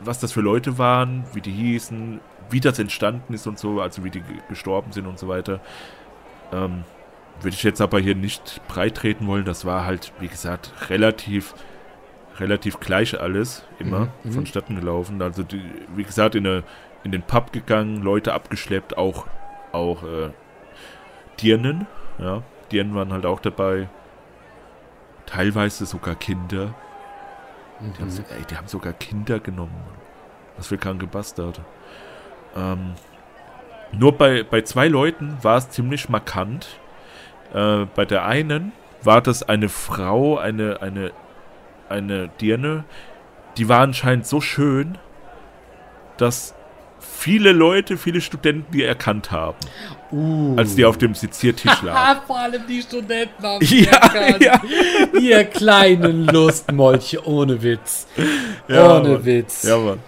was 0.00 0.18
das 0.20 0.32
für 0.32 0.42
Leute 0.42 0.76
waren, 0.78 1.24
wie 1.32 1.40
die 1.40 1.52
hießen, 1.52 2.20
wie 2.50 2.60
das 2.60 2.78
entstanden 2.78 3.32
ist 3.34 3.46
und 3.46 3.58
so, 3.58 3.80
also 3.80 4.04
wie 4.04 4.10
die 4.10 4.20
ge- 4.20 4.40
gestorben 4.48 4.92
sind 4.92 5.06
und 5.06 5.18
so 5.18 5.28
weiter. 5.28 5.60
Ähm, 6.52 6.84
würde 7.40 7.54
ich 7.54 7.62
jetzt 7.62 7.80
aber 7.80 7.98
hier 8.00 8.14
nicht 8.14 8.60
breit 8.68 8.96
treten 8.96 9.26
wollen. 9.26 9.44
Das 9.44 9.64
war 9.64 9.84
halt, 9.84 10.12
wie 10.20 10.28
gesagt, 10.28 10.72
relativ, 10.88 11.54
relativ 12.38 12.80
gleich 12.80 13.20
alles 13.20 13.64
immer 13.78 14.00
Mhm, 14.00 14.08
mhm. 14.24 14.32
vonstatten 14.32 14.76
gelaufen. 14.76 15.20
Also, 15.20 15.42
die, 15.42 15.60
wie 15.94 16.04
gesagt, 16.04 16.34
in, 16.34 16.46
eine, 16.46 16.62
in 17.04 17.12
den 17.12 17.22
Pub 17.22 17.52
gegangen, 17.52 18.02
Leute 18.02 18.32
abgeschleppt, 18.32 18.96
auch, 18.96 19.26
auch 19.72 20.02
äh, 20.04 20.30
Dirnen. 21.42 21.86
Ja, 22.18 22.42
Dirnen 22.72 22.94
waren 22.94 23.12
halt 23.12 23.26
auch 23.26 23.40
dabei. 23.40 23.88
Teilweise 25.26 25.86
sogar 25.86 26.14
Kinder. 26.14 26.74
Die, 27.80 28.00
haben, 28.00 28.10
so, 28.10 28.22
ey, 28.22 28.44
die 28.48 28.56
haben 28.56 28.68
sogar 28.68 28.92
Kinder 28.94 29.38
genommen. 29.40 29.74
Was 30.56 30.68
für 30.68 30.78
kranke 30.78 31.06
Bastarde. 31.06 31.60
Ähm, 32.56 32.92
nur 33.92 34.12
bei, 34.16 34.42
bei 34.42 34.62
zwei 34.62 34.88
Leuten 34.88 35.36
war 35.42 35.56
es 35.58 35.70
ziemlich 35.70 36.08
markant. 36.08 36.66
Äh, 37.54 37.86
bei 37.94 38.04
der 38.04 38.24
einen 38.26 38.72
war 39.02 39.20
das 39.20 39.42
eine 39.42 39.68
Frau, 39.68 40.36
eine, 40.38 40.82
eine, 40.82 41.12
eine 41.88 42.28
Dirne, 42.40 42.84
die 43.56 43.68
war 43.68 43.80
anscheinend 43.80 44.26
so 44.26 44.40
schön, 44.40 44.98
dass 46.16 46.54
viele 46.98 47.52
Leute, 47.52 47.96
viele 47.96 48.20
Studenten 48.20 48.72
die 48.72 48.82
erkannt 48.82 49.30
haben, 49.30 49.56
Uh. 50.12 50.54
als 50.56 50.76
die 50.76 50.84
auf 50.84 50.98
dem 50.98 51.14
Seziertisch 51.14 51.82
lag. 51.82 51.94
Ah, 51.96 52.22
vor 52.26 52.38
allem 52.38 52.62
die 52.68 52.80
Studenten 52.80 53.42
haben 53.42 53.64
Ja, 53.64 53.90
erkannt. 53.92 54.40
ja. 54.42 54.60
Ihr 55.20 55.44
kleinen 55.44 56.26
Lustmolche, 56.26 57.26
ohne 57.26 57.60
Witz. 57.62 58.06
Ja, 58.68 58.98
ohne 58.98 59.08
Mann. 59.10 59.24
Witz. 59.24 59.64
Ja, 59.64 59.76
Mann. 59.78 59.98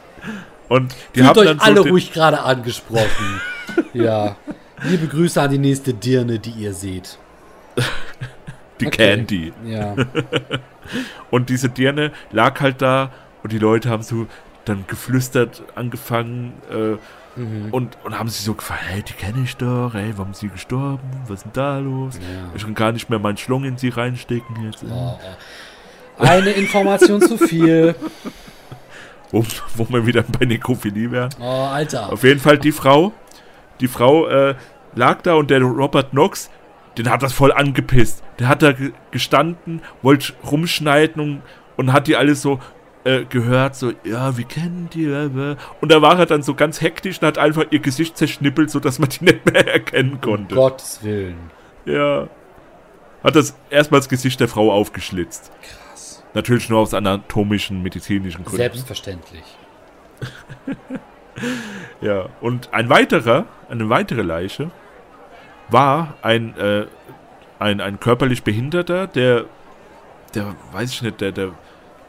Und 0.69 0.95
die 1.15 1.21
Fühlt 1.21 1.29
haben 1.37 1.39
euch 1.39 1.61
alle 1.61 1.83
so 1.83 1.89
ruhig 1.89 2.13
gerade 2.13 2.41
angesprochen. 2.41 3.41
ja. 3.95 4.37
Liebe 4.83 5.07
Grüße 5.07 5.41
an 5.41 5.51
die 5.51 5.59
nächste 5.59 5.95
Dirne, 5.95 6.39
die 6.39 6.51
ihr 6.51 6.73
seht. 6.75 7.19
die 8.81 8.87
Okay. 8.87 9.17
Candy. 9.17 9.53
Ja. 9.65 9.95
Und 11.31 11.49
diese 11.51 11.69
Dirne 11.69 12.13
lag 12.33 12.61
halt 12.61 12.81
da 12.81 13.11
und 13.43 13.53
die 13.53 13.59
Leute 13.59 13.91
haben 13.91 14.03
so 14.03 14.27
dann 14.65 14.85
geflüstert 14.87 15.63
angefangen 15.75 16.55
äh, 16.71 16.97
Mhm. 17.39 17.69
und, 17.73 17.97
und 18.05 18.19
haben 18.19 18.29
sich 18.29 18.41
so 18.43 18.55
gefragt, 18.55 18.81
hey, 18.89 19.01
die 19.03 19.13
kenne 19.13 19.43
ich 19.45 19.57
doch, 19.57 19.95
ey, 19.95 20.13
warum 20.17 20.33
ist 20.33 20.41
sie 20.41 20.49
gestorben? 20.49 20.99
Was 21.29 21.39
ist 21.39 21.45
denn 21.45 21.53
da 21.53 21.79
los? 21.79 22.17
Ja. 22.17 22.51
Ich 22.57 22.63
kann 22.65 22.75
gar 22.75 22.91
nicht 22.91 23.09
mehr 23.11 23.21
meinen 23.21 23.37
Schlong 23.37 23.63
in 23.63 23.79
sie 23.79 23.91
reinstecken 23.91 24.65
jetzt. 24.65 24.83
Oh, 24.91 25.17
oh. 26.19 26.23
Eine 26.25 26.51
Information 26.51 27.21
zu 27.23 27.39
viel. 27.39 27.95
Wo, 29.31 29.45
wo 29.77 29.89
wir 29.91 30.07
wieder 30.07 30.23
bei 30.23 30.47
Nekrophilie 30.47 31.11
wären. 31.11 31.31
Oh, 31.41 31.45
Alter. 31.45 32.13
Auf 32.13 32.25
jeden 32.25 32.41
Fall 32.41 32.59
die 32.59 32.73
Frau, 32.73 33.13
die 33.81 33.89
Frau 33.89 34.27
äh, 34.27 34.55
lag 34.95 35.23
da 35.23 35.35
und 35.35 35.51
der 35.51 35.61
Robert 35.63 36.11
Knox, 36.11 36.51
den 36.97 37.11
hat 37.11 37.23
das 37.23 37.33
voll 37.33 37.53
angepisst. 37.53 38.23
Der 38.39 38.49
hat 38.49 38.63
da 38.63 38.73
ge- 38.73 38.93
gestanden, 39.11 39.83
wollte 40.03 40.33
rumschneiden 40.51 41.21
und, 41.23 41.43
und 41.77 41.93
hat 41.93 42.07
die 42.07 42.17
alles 42.17 42.41
so 42.43 42.59
äh, 43.05 43.25
gehört, 43.25 43.77
so, 43.77 43.93
ja, 44.03 44.37
wir 44.37 44.45
kennen 44.45 44.89
die, 44.93 45.05
äh, 45.05 45.27
äh. 45.27 45.57
und 45.81 45.93
da 45.93 46.03
war 46.03 46.19
er 46.19 46.27
dann 46.27 46.43
so 46.43 46.55
ganz 46.55 46.81
hektisch 46.81 47.21
und 47.21 47.27
hat 47.29 47.39
einfach 47.39 47.67
ihr 47.71 47.79
Gesicht 47.79 48.17
zerschnippelt, 48.17 48.71
sodass 48.71 48.99
man 48.99 49.09
die 49.11 49.25
nicht 49.27 49.45
mehr 49.53 49.67
erkennen 49.69 50.21
konnte. 50.21 50.55
Gottes 50.57 51.01
Willen. 51.03 51.51
Ja. 51.85 52.29
Hat 53.23 53.37
das 53.37 53.57
erstmal 53.71 54.01
das 54.01 54.09
Gesicht 54.09 54.41
der 54.41 54.49
Frau 54.49 54.73
aufgeschlitzt. 54.73 55.53
Krass. 55.63 55.79
Natürlich 56.35 56.69
nur 56.69 56.81
aus 56.81 56.95
anatomischen, 56.95 57.83
medizinischen 57.83 58.45
Gründen. 58.45 58.59
Selbstverständlich. 58.59 59.45
Ja, 62.01 62.29
und 62.41 62.73
ein 62.73 62.89
weiterer, 62.89 63.45
eine 63.69 63.89
weitere 63.89 64.23
Leiche 64.23 64.71
war 65.69 66.15
ein, 66.23 66.57
äh, 66.57 66.87
ein, 67.59 67.81
ein 67.81 68.01
körperlich 68.01 68.43
Behinderter, 68.43 69.07
der, 69.07 69.45
der, 70.35 70.55
weiß 70.73 70.91
ich 70.93 71.03
nicht, 71.03 71.21
der, 71.21 71.33
der 71.33 71.53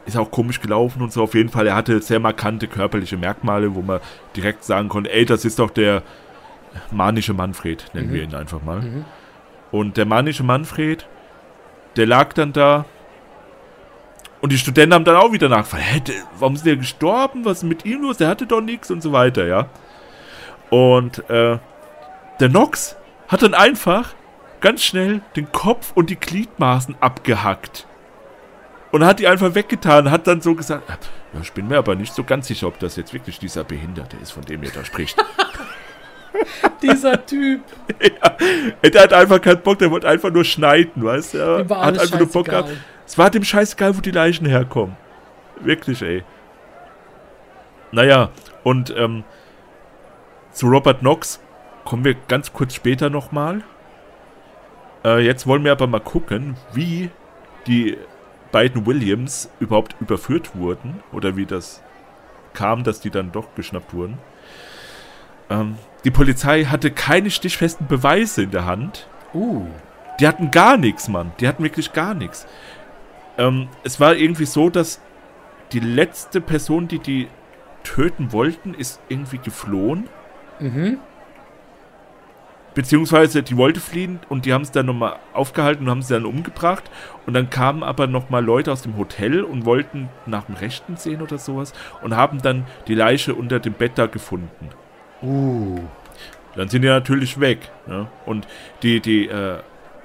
ist 0.06 0.16
auch 0.16 0.30
komisch 0.30 0.60
gelaufen 0.60 1.02
und 1.02 1.12
so. 1.12 1.22
Auf 1.22 1.34
jeden 1.34 1.48
Fall, 1.48 1.66
er 1.66 1.74
hatte 1.76 2.00
sehr 2.02 2.18
markante 2.18 2.66
körperliche 2.66 3.16
Merkmale, 3.16 3.74
wo 3.74 3.82
man 3.82 4.00
direkt 4.34 4.64
sagen 4.64 4.88
konnte, 4.88 5.12
ey, 5.12 5.24
das 5.24 5.44
ist 5.44 5.58
doch 5.58 5.70
der 5.70 6.02
manische 6.90 7.32
Manfred, 7.34 7.84
nennen 7.92 8.08
Mhm. 8.08 8.14
wir 8.14 8.22
ihn 8.24 8.34
einfach 8.34 8.62
mal. 8.62 8.80
Mhm. 8.80 9.04
Und 9.70 9.96
der 9.96 10.06
manische 10.06 10.42
Manfred, 10.42 11.06
der 11.96 12.06
lag 12.06 12.32
dann 12.32 12.52
da. 12.52 12.84
Und 14.40 14.52
die 14.52 14.58
Studenten 14.58 14.94
haben 14.94 15.04
dann 15.04 15.16
auch 15.16 15.32
wieder 15.32 15.48
nachgefragt, 15.48 15.84
hä, 15.84 16.02
warum 16.38 16.54
ist 16.54 16.64
der 16.64 16.76
gestorben? 16.76 17.44
Was 17.44 17.58
ist 17.58 17.64
mit 17.64 17.84
ihm 17.84 18.02
los? 18.02 18.16
Der 18.16 18.28
hatte 18.28 18.46
doch 18.46 18.60
nichts 18.60 18.90
und 18.90 19.02
so 19.02 19.12
weiter, 19.12 19.46
ja. 19.46 19.66
Und 20.70 21.28
äh, 21.28 21.58
der 22.38 22.48
Nox 22.48 22.96
hat 23.28 23.42
dann 23.42 23.54
einfach 23.54 24.14
ganz 24.60 24.82
schnell 24.82 25.20
den 25.36 25.52
Kopf 25.52 25.92
und 25.94 26.10
die 26.10 26.16
Gliedmaßen 26.16 26.96
abgehackt. 27.00 27.86
Und 28.92 29.04
hat 29.04 29.20
die 29.20 29.28
einfach 29.28 29.54
weggetan, 29.54 30.10
hat 30.10 30.26
dann 30.26 30.40
so 30.40 30.54
gesagt, 30.54 30.84
"Ah, 30.88 30.96
ja, 31.32 31.40
ich 31.42 31.52
bin 31.52 31.68
mir 31.68 31.78
aber 31.78 31.94
nicht 31.94 32.12
so 32.12 32.24
ganz 32.24 32.48
sicher, 32.48 32.66
ob 32.66 32.78
das 32.80 32.96
jetzt 32.96 33.12
wirklich 33.12 33.38
dieser 33.38 33.62
Behinderte 33.62 34.16
ist, 34.20 34.32
von 34.32 34.44
dem 34.44 34.62
ihr 34.62 34.70
da 34.70 34.84
spricht. 34.84 35.16
Dieser 36.82 37.24
Typ. 37.26 37.60
Ey, 38.82 38.90
der 38.90 39.02
hat 39.02 39.12
einfach 39.12 39.40
keinen 39.40 39.60
Bock, 39.60 39.78
der 39.78 39.90
wollte 39.90 40.08
einfach 40.08 40.30
nur 40.30 40.44
schneiden, 40.44 41.04
weißt 41.04 41.34
du? 41.34 41.38
Er 41.38 41.68
war 41.68 41.84
hat 41.84 41.98
einfach 41.98 42.18
nur 42.18 42.28
Bock 42.28 42.46
gehabt. 42.46 42.70
Es 43.10 43.18
war 43.18 43.28
dem 43.28 43.42
scheißegal, 43.42 43.96
wo 43.96 44.00
die 44.00 44.12
Leichen 44.12 44.46
herkommen. 44.46 44.96
Wirklich, 45.58 46.00
ey. 46.00 46.22
Naja, 47.90 48.30
und 48.62 48.94
ähm, 48.96 49.24
zu 50.52 50.68
Robert 50.68 51.00
Knox 51.00 51.40
kommen 51.84 52.04
wir 52.04 52.14
ganz 52.14 52.52
kurz 52.52 52.72
später 52.72 53.10
nochmal. 53.10 53.62
Äh, 55.04 55.24
jetzt 55.26 55.48
wollen 55.48 55.64
wir 55.64 55.72
aber 55.72 55.88
mal 55.88 55.98
gucken, 55.98 56.56
wie 56.72 57.10
die 57.66 57.98
beiden 58.52 58.86
Williams 58.86 59.50
überhaupt 59.58 59.96
überführt 59.98 60.54
wurden 60.54 61.02
oder 61.10 61.34
wie 61.34 61.46
das 61.46 61.82
kam, 62.54 62.84
dass 62.84 63.00
die 63.00 63.10
dann 63.10 63.32
doch 63.32 63.56
geschnappt 63.56 63.92
wurden. 63.92 64.18
Ähm, 65.50 65.78
die 66.04 66.12
Polizei 66.12 66.66
hatte 66.66 66.92
keine 66.92 67.32
stichfesten 67.32 67.88
Beweise 67.88 68.44
in 68.44 68.52
der 68.52 68.66
Hand. 68.66 69.08
Uh. 69.34 69.66
Die 70.20 70.28
hatten 70.28 70.50
gar 70.50 70.76
nichts, 70.76 71.08
Mann. 71.08 71.32
Die 71.40 71.48
hatten 71.48 71.64
wirklich 71.64 71.94
gar 71.94 72.12
nichts. 72.12 72.46
Ähm, 73.40 73.68
es 73.82 73.98
war 73.98 74.14
irgendwie 74.14 74.44
so, 74.44 74.68
dass 74.68 75.00
die 75.72 75.80
letzte 75.80 76.40
Person, 76.40 76.88
die 76.88 76.98
die 76.98 77.28
töten 77.82 78.32
wollten, 78.32 78.74
ist 78.74 79.00
irgendwie 79.08 79.38
geflohen. 79.38 80.08
Mhm. 80.60 80.98
Beziehungsweise 82.74 83.42
die 83.42 83.56
wollte 83.56 83.80
fliehen 83.80 84.20
und 84.28 84.44
die 84.44 84.52
haben 84.52 84.62
es 84.62 84.70
dann 84.70 84.86
nochmal 84.86 85.16
aufgehalten 85.32 85.84
und 85.84 85.90
haben 85.90 86.02
sie 86.02 86.14
dann 86.14 86.26
umgebracht. 86.26 86.84
Und 87.26 87.34
dann 87.34 87.48
kamen 87.50 87.82
aber 87.82 88.06
nochmal 88.06 88.44
Leute 88.44 88.70
aus 88.70 88.82
dem 88.82 88.96
Hotel 88.96 89.42
und 89.42 89.64
wollten 89.64 90.08
nach 90.26 90.44
dem 90.44 90.54
Rechten 90.54 90.96
sehen 90.96 91.22
oder 91.22 91.38
sowas 91.38 91.72
und 92.02 92.14
haben 92.14 92.42
dann 92.42 92.66
die 92.86 92.94
Leiche 92.94 93.34
unter 93.34 93.58
dem 93.58 93.72
Bett 93.72 93.92
da 93.96 94.06
gefunden. 94.06 94.68
Uh. 95.22 95.80
Dann 96.54 96.68
sind 96.68 96.82
die 96.82 96.88
natürlich 96.88 97.40
weg. 97.40 97.70
Ja? 97.88 98.08
Und 98.26 98.46
die, 98.82 99.00
die 99.00 99.28
äh, 99.28 99.58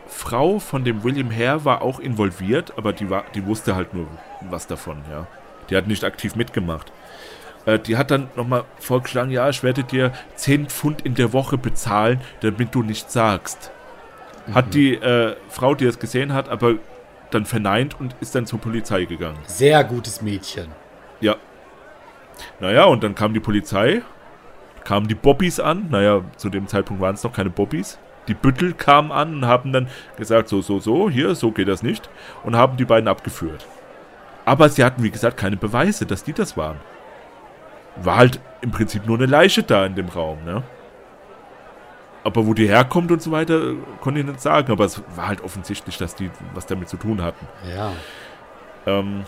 Frau 0.08 0.60
von 0.60 0.84
dem 0.84 1.04
William 1.04 1.32
Hare 1.32 1.66
war 1.66 1.82
auch 1.82 2.00
involviert, 2.00 2.74
aber 2.78 2.94
die, 2.94 3.10
war, 3.10 3.26
die 3.34 3.46
wusste 3.46 3.76
halt 3.76 3.94
nur 3.94 4.08
was 4.42 4.68
davon. 4.68 4.98
Ja? 5.10 5.28
Die 5.70 5.76
hat 5.76 5.88
nicht 5.88 6.04
aktiv 6.04 6.36
mitgemacht. 6.36 6.92
Äh, 7.66 7.80
die 7.80 7.98
hat 7.98 8.12
dann 8.12 8.30
nochmal 8.36 8.66
vorgeschlagen, 8.80 9.32
ja, 9.32 9.50
ich 9.50 9.64
werde 9.64 9.84
dir 9.84 10.12
10 10.36 10.68
Pfund 10.68 11.02
in 11.02 11.16
der 11.16 11.34
Woche 11.34 11.58
bezahlen, 11.58 12.22
damit 12.42 12.74
du 12.76 12.84
nichts 12.84 13.14
sagst. 13.14 13.72
Hat 14.54 14.76
die 14.76 14.94
äh, 14.94 15.36
Frau, 15.50 15.74
die 15.74 15.86
es 15.86 15.98
gesehen 15.98 16.34
hat, 16.34 16.50
aber 16.50 16.76
dann 17.32 17.46
verneint 17.46 18.00
und 18.00 18.16
ist 18.22 18.36
dann 18.36 18.46
zur 18.46 18.60
Polizei 18.60 19.06
gegangen. 19.06 19.40
Sehr 19.48 19.84
gutes 19.84 20.22
Mädchen. 20.22 20.68
Ja. 21.20 21.36
Naja, 22.60 22.86
und 22.86 23.04
dann 23.04 23.16
kam 23.16 23.34
die 23.34 23.40
Polizei, 23.40 24.04
kamen 24.84 25.08
die 25.08 25.16
Bobbys 25.16 25.60
an. 25.60 25.88
Naja, 25.90 26.22
zu 26.38 26.50
dem 26.50 26.68
Zeitpunkt 26.68 27.02
waren 27.02 27.16
es 27.16 27.24
noch 27.24 27.34
keine 27.34 27.50
Bobbys. 27.50 27.98
Die 28.28 28.34
Büttel 28.34 28.74
kamen 28.74 29.12
an 29.12 29.36
und 29.36 29.46
haben 29.46 29.72
dann 29.72 29.88
gesagt, 30.18 30.50
so, 30.50 30.62
so, 30.62 30.80
so, 30.80 31.10
hier, 31.10 31.36
so 31.36 31.52
geht 31.52 31.68
das 31.68 31.84
nicht. 31.84 32.10
Und 32.44 32.56
haben 32.56 32.78
die 32.78 32.86
beiden 32.86 33.08
abgeführt. 33.08 33.66
Aber 34.46 34.70
sie 34.70 34.84
hatten, 34.84 35.04
wie 35.04 35.12
gesagt, 35.12 35.38
keine 35.38 35.58
Beweise, 35.58 36.06
dass 36.06 36.24
die 36.24 36.34
das 36.34 36.56
waren. 36.58 36.78
War 37.98 38.18
halt 38.18 38.40
im 38.62 38.72
Prinzip 38.72 39.06
nur 39.06 39.18
eine 39.18 39.26
Leiche 39.26 39.64
da 39.64 39.86
in 39.86 39.96
dem 39.96 40.10
Raum, 40.10 40.44
ne? 40.44 40.64
Aber 42.24 42.48
wo 42.48 42.56
die 42.56 42.68
herkommt 42.68 43.12
und 43.12 43.22
so 43.22 43.32
weiter, 43.32 43.74
konnte 44.02 44.20
ich 44.20 44.26
nicht 44.26 44.42
sagen. 44.42 44.72
Aber 44.72 44.86
es 44.86 45.02
war 45.16 45.28
halt 45.28 45.42
offensichtlich, 45.42 45.98
dass 45.98 46.16
die 46.16 46.32
was 46.56 46.66
damit 46.66 46.90
zu 46.90 46.98
tun 46.98 47.22
hatten. 47.22 47.48
Ja. 47.76 47.92
Ähm, 48.88 49.26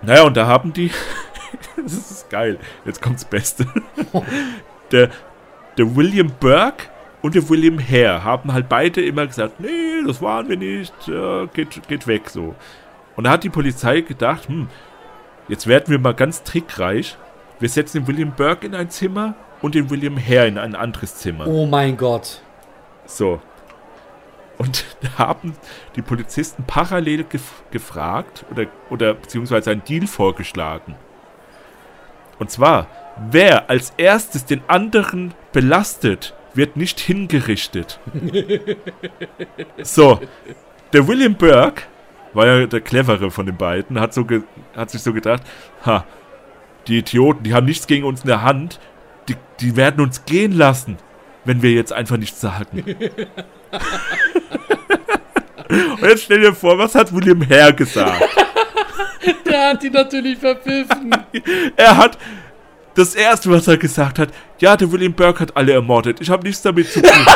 naja, 0.00 0.22
und 0.22 0.36
da 0.36 0.46
haben 0.46 0.72
die. 0.72 0.90
das 1.76 1.92
ist 1.92 2.30
geil. 2.30 2.58
Jetzt 2.86 3.02
kommt's 3.02 3.24
Beste. 3.26 3.66
der, 4.92 5.10
der 5.76 5.96
William 5.96 6.32
Burke 6.40 6.88
und 7.22 7.34
der 7.34 7.48
William 7.48 7.78
Hare 7.78 8.24
haben 8.24 8.52
halt 8.52 8.68
beide 8.68 9.02
immer 9.02 9.26
gesagt: 9.26 9.60
Nee, 9.60 10.02
das 10.06 10.22
waren 10.22 10.48
wir 10.48 10.56
nicht. 10.56 10.94
Ja, 11.06 11.46
geht, 11.46 11.86
geht 11.88 12.06
weg 12.06 12.30
so. 12.30 12.54
Und 13.16 13.24
da 13.24 13.30
hat 13.30 13.44
die 13.44 13.50
Polizei 13.50 14.00
gedacht: 14.00 14.48
Hm, 14.48 14.68
jetzt 15.48 15.66
werden 15.66 15.88
wir 15.88 15.98
mal 15.98 16.14
ganz 16.14 16.42
trickreich. 16.42 17.16
Wir 17.58 17.68
setzen 17.68 17.98
den 17.98 18.08
William 18.08 18.32
Burke 18.32 18.66
in 18.66 18.74
ein 18.74 18.88
Zimmer 18.88 19.34
und 19.60 19.74
den 19.74 19.90
William 19.90 20.16
Hare 20.16 20.46
in 20.46 20.58
ein 20.58 20.74
anderes 20.74 21.16
Zimmer. 21.16 21.46
Oh 21.46 21.66
mein 21.66 21.96
Gott. 21.96 22.40
So. 23.04 23.40
Und 24.56 24.84
da 25.02 25.18
haben 25.18 25.54
die 25.96 26.02
Polizisten 26.02 26.64
parallel 26.66 27.24
gef 27.24 27.62
gefragt 27.70 28.44
oder, 28.50 28.66
oder 28.88 29.14
beziehungsweise 29.14 29.70
einen 29.70 29.84
Deal 29.84 30.06
vorgeschlagen. 30.06 30.94
Und 32.38 32.50
zwar, 32.50 32.86
wer 33.30 33.68
als 33.68 33.92
erstes 33.98 34.46
den 34.46 34.62
anderen 34.66 35.34
belastet, 35.52 36.34
wird 36.54 36.76
nicht 36.76 37.00
hingerichtet. 37.00 38.00
so, 39.82 40.20
der 40.92 41.06
William 41.06 41.34
Burke 41.34 41.82
war 42.32 42.46
ja 42.46 42.66
der 42.66 42.80
clevere 42.80 43.30
von 43.30 43.46
den 43.46 43.56
beiden, 43.56 44.00
hat, 44.00 44.14
so 44.14 44.26
hat 44.76 44.90
sich 44.90 45.02
so 45.02 45.12
gedacht, 45.12 45.42
ha, 45.84 46.04
die 46.86 46.98
Idioten, 46.98 47.44
die 47.44 47.54
haben 47.54 47.66
nichts 47.66 47.86
gegen 47.86 48.04
uns 48.04 48.22
in 48.22 48.28
der 48.28 48.42
Hand, 48.42 48.80
die, 49.28 49.36
die 49.60 49.76
werden 49.76 50.00
uns 50.00 50.24
gehen 50.24 50.52
lassen, 50.52 50.98
wenn 51.44 51.62
wir 51.62 51.72
jetzt 51.72 51.92
einfach 51.92 52.16
nichts 52.16 52.40
sagen. 52.40 52.84
Und 55.70 56.02
jetzt 56.02 56.24
stell 56.24 56.40
dir 56.40 56.54
vor, 56.54 56.78
was 56.78 56.94
hat 56.94 57.14
William 57.14 57.48
Hare 57.48 57.74
gesagt? 57.74 58.22
Der 59.46 59.70
hat 59.70 59.82
die 59.82 59.90
natürlich 59.90 60.38
verpfiffen. 60.38 61.14
Er 61.76 61.96
hat 61.96 62.18
das 62.94 63.14
erste, 63.14 63.50
was 63.50 63.68
er 63.68 63.76
gesagt 63.76 64.18
hat, 64.18 64.30
ja, 64.60 64.76
der 64.76 64.92
William 64.92 65.12
Burke 65.12 65.40
hat 65.40 65.56
alle 65.56 65.72
ermordet. 65.72 66.20
Ich 66.20 66.30
habe 66.30 66.42
nichts 66.44 66.62
damit 66.62 66.90
zu 66.90 67.02
tun. 67.02 67.12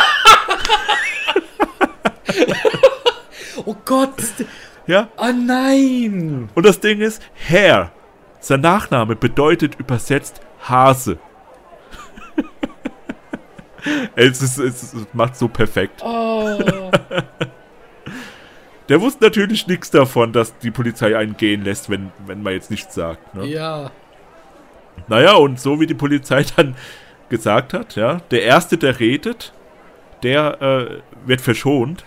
Oh 3.66 3.74
Gott. 3.84 4.10
ja? 4.86 5.08
Oh 5.16 5.32
nein. 5.32 6.50
Und 6.54 6.66
das 6.66 6.80
Ding 6.80 7.00
ist, 7.00 7.22
Hare, 7.48 7.92
sein 8.40 8.60
Nachname 8.60 9.16
bedeutet 9.16 9.76
übersetzt 9.76 10.42
Hase. 10.68 11.18
es, 14.16 14.42
ist, 14.42 14.58
es, 14.58 14.82
ist, 14.82 14.94
es 14.94 15.06
macht 15.14 15.36
so 15.36 15.48
perfekt. 15.48 16.02
Oh. 16.04 16.58
Der 18.90 19.00
wusste 19.00 19.24
natürlich 19.24 19.66
nichts 19.66 19.90
davon, 19.90 20.34
dass 20.34 20.58
die 20.58 20.70
Polizei 20.70 21.16
einen 21.16 21.38
gehen 21.38 21.64
lässt, 21.64 21.88
wenn, 21.88 22.12
wenn 22.26 22.42
man 22.42 22.52
jetzt 22.52 22.70
nichts 22.70 22.94
sagt. 22.94 23.34
Ne? 23.34 23.46
Ja. 23.46 23.90
Naja, 25.08 25.36
und 25.36 25.58
so 25.58 25.80
wie 25.80 25.86
die 25.86 25.94
Polizei 25.94 26.44
dann 26.56 26.76
gesagt 27.28 27.72
hat, 27.74 27.96
ja, 27.96 28.20
der 28.30 28.42
Erste, 28.42 28.78
der 28.78 29.00
redet, 29.00 29.52
der 30.22 30.60
äh, 30.62 30.86
wird 31.26 31.40
verschont. 31.40 32.04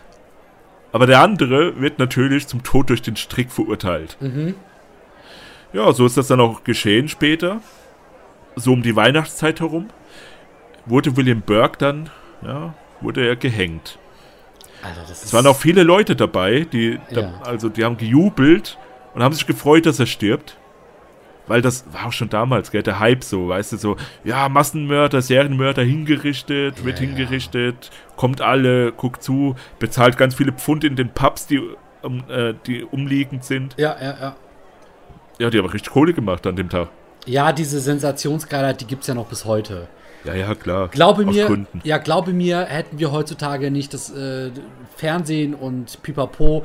Aber 0.92 1.06
der 1.06 1.22
andere 1.22 1.80
wird 1.82 2.00
natürlich 2.00 2.48
zum 2.48 2.64
Tod 2.64 2.90
durch 2.90 3.02
den 3.02 3.16
Strick 3.16 3.52
verurteilt. 3.52 4.18
Mhm. 4.20 4.56
Ja, 5.74 5.92
so 5.92 6.06
ist 6.06 6.18
das 6.18 6.28
dann 6.28 6.40
auch 6.40 6.64
geschehen 6.64 7.10
später. 7.10 7.62
So 8.56 8.72
um 8.74 8.82
die 8.82 8.96
Weihnachtszeit 8.96 9.60
herum 9.60 9.90
wurde 10.86 11.16
William 11.18 11.42
Burke 11.42 11.78
dann, 11.78 12.10
ja, 12.42 12.74
wurde 13.02 13.28
er 13.28 13.36
gehängt. 13.36 14.00
Alter, 14.82 15.12
ist. 15.12 15.26
Es 15.26 15.34
waren 15.34 15.46
auch 15.46 15.58
viele 15.58 15.84
Leute 15.84 16.16
dabei, 16.16 16.62
die, 16.72 17.00
da, 17.12 17.22
Ja. 17.22 17.42
also 17.44 17.70
die 17.70 17.84
haben 17.84 17.98
gejubelt 17.98 18.78
und 19.14 19.22
haben 19.24 19.34
sich 19.34 19.46
gefreut, 19.46 19.86
dass 19.86 20.00
er 20.00 20.06
stirbt. 20.06 20.58
Weil 21.48 21.62
das 21.62 21.86
war 21.92 22.08
auch 22.08 22.12
schon 22.12 22.30
damals, 22.30 22.72
gell, 22.72 22.84
der 22.84 23.00
Hype 23.00 23.24
so, 23.24 23.48
weißt 23.50 23.74
du, 23.74 23.78
so, 23.78 23.96
ja, 24.24 24.50
Massenmörder, 24.50 25.22
Serienmörder 25.22 25.84
hingerichtet, 25.84 26.84
wird 26.84 27.00
Ja, 27.00 27.06
ja. 27.06 27.10
hingerichtet, 27.10 27.90
kommt 28.16 28.42
alle, 28.42 28.92
guckt 28.92 29.24
zu, 29.24 29.56
bezahlt 29.80 30.18
ganz 30.18 30.36
viele 30.36 30.52
Pfund 30.52 30.84
in 30.84 30.96
den 30.96 31.10
Pubs, 31.10 31.48
die, 31.48 31.62
um, 32.02 32.24
äh, 32.30 32.54
die 32.66 32.84
umliegend 32.84 33.44
sind. 33.46 33.76
Ja, 33.78 33.96
ja, 34.02 34.16
ja. 34.20 34.36
Ja, 35.40 35.50
die 35.50 35.58
haben 35.58 35.68
richtig 35.68 35.92
Kohle 35.92 36.14
gemacht 36.14 36.46
an 36.48 36.56
dem 36.56 36.70
Tag. 36.70 36.90
Ja, 37.26 37.52
diese 37.52 37.80
Sensationsgeilheit, 37.80 38.82
die 38.82 38.86
gibt 38.88 39.02
es 39.02 39.08
ja 39.08 39.14
noch 39.14 39.28
bis 39.28 39.46
heute. 39.46 39.88
Ja, 40.28 40.34
ja, 40.36 40.56
klar. 40.56 40.90
Glaube 40.90 41.26
Aus 41.26 41.34
mir, 41.34 41.48
Gründen. 41.48 41.82
ja, 41.84 41.98
glaube 41.98 42.34
mir, 42.34 42.66
hätten 42.66 43.00
wir 43.00 43.12
heutzutage 43.12 43.72
nicht 43.72 43.94
das 43.94 44.10
äh, 44.10 44.52
Fernsehen 44.96 45.54
und 45.54 46.02
Pipapo, 46.04 46.64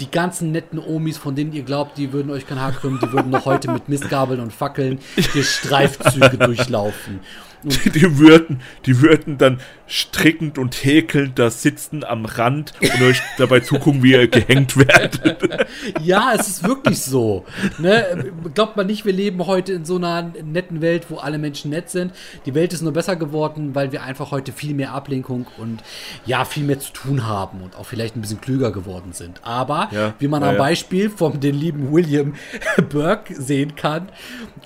die 0.00 0.10
ganzen 0.10 0.50
netten 0.50 0.78
Omis, 0.78 1.18
von 1.18 1.34
denen 1.34 1.52
ihr 1.52 1.62
glaubt, 1.62 1.98
die 1.98 2.12
würden 2.12 2.30
euch 2.30 2.46
kein 2.46 2.60
Haar 2.60 2.72
krümmen, 2.72 3.00
die 3.02 3.12
würden 3.12 3.30
noch 3.30 3.44
heute 3.44 3.70
mit 3.70 3.88
Mistgabeln 3.88 4.40
und 4.40 4.52
Fackeln 4.52 4.98
die 5.34 5.42
Streifzüge 5.42 6.38
durchlaufen. 6.38 7.20
Die, 7.64 7.90
die 7.90 8.18
würden, 8.18 8.60
die 8.86 9.00
würden 9.00 9.38
dann 9.38 9.60
strickend 9.92 10.56
und 10.56 10.74
häkelnd 10.74 11.38
da 11.38 11.50
sitzen 11.50 12.02
am 12.02 12.24
Rand 12.24 12.72
und 12.80 13.02
euch 13.02 13.20
dabei 13.36 13.60
zugucken, 13.60 14.02
wie 14.02 14.12
ihr 14.12 14.26
gehängt 14.26 14.76
werdet. 14.76 15.38
Ja, 16.02 16.32
es 16.34 16.48
ist 16.48 16.64
wirklich 16.64 17.00
so. 17.02 17.44
Ne? 17.78 18.32
Glaubt 18.54 18.76
man 18.76 18.86
nicht, 18.86 19.04
wir 19.04 19.12
leben 19.12 19.46
heute 19.46 19.72
in 19.72 19.84
so 19.84 19.96
einer 19.96 20.22
netten 20.22 20.80
Welt, 20.80 21.06
wo 21.08 21.16
alle 21.16 21.38
Menschen 21.38 21.70
nett 21.70 21.90
sind. 21.90 22.12
Die 22.46 22.54
Welt 22.54 22.72
ist 22.72 22.82
nur 22.82 22.92
besser 22.92 23.16
geworden, 23.16 23.74
weil 23.74 23.92
wir 23.92 24.02
einfach 24.02 24.30
heute 24.30 24.52
viel 24.52 24.74
mehr 24.74 24.92
Ablenkung 24.92 25.46
und 25.58 25.82
ja, 26.24 26.44
viel 26.44 26.64
mehr 26.64 26.78
zu 26.78 26.92
tun 26.92 27.26
haben 27.26 27.60
und 27.62 27.76
auch 27.76 27.86
vielleicht 27.86 28.16
ein 28.16 28.20
bisschen 28.20 28.40
klüger 28.40 28.70
geworden 28.72 29.12
sind. 29.12 29.40
Aber 29.42 29.88
Ja, 29.92 30.14
wie 30.18 30.28
man 30.28 30.42
ja, 30.42 30.50
am. 30.50 30.56
Beispiel 30.56 31.10
von 31.10 31.40
den 31.40 31.54
lieben 31.54 31.92
William 31.92 32.34
Burke 32.90 33.34
sehen 33.40 33.74
kann, 33.74 34.08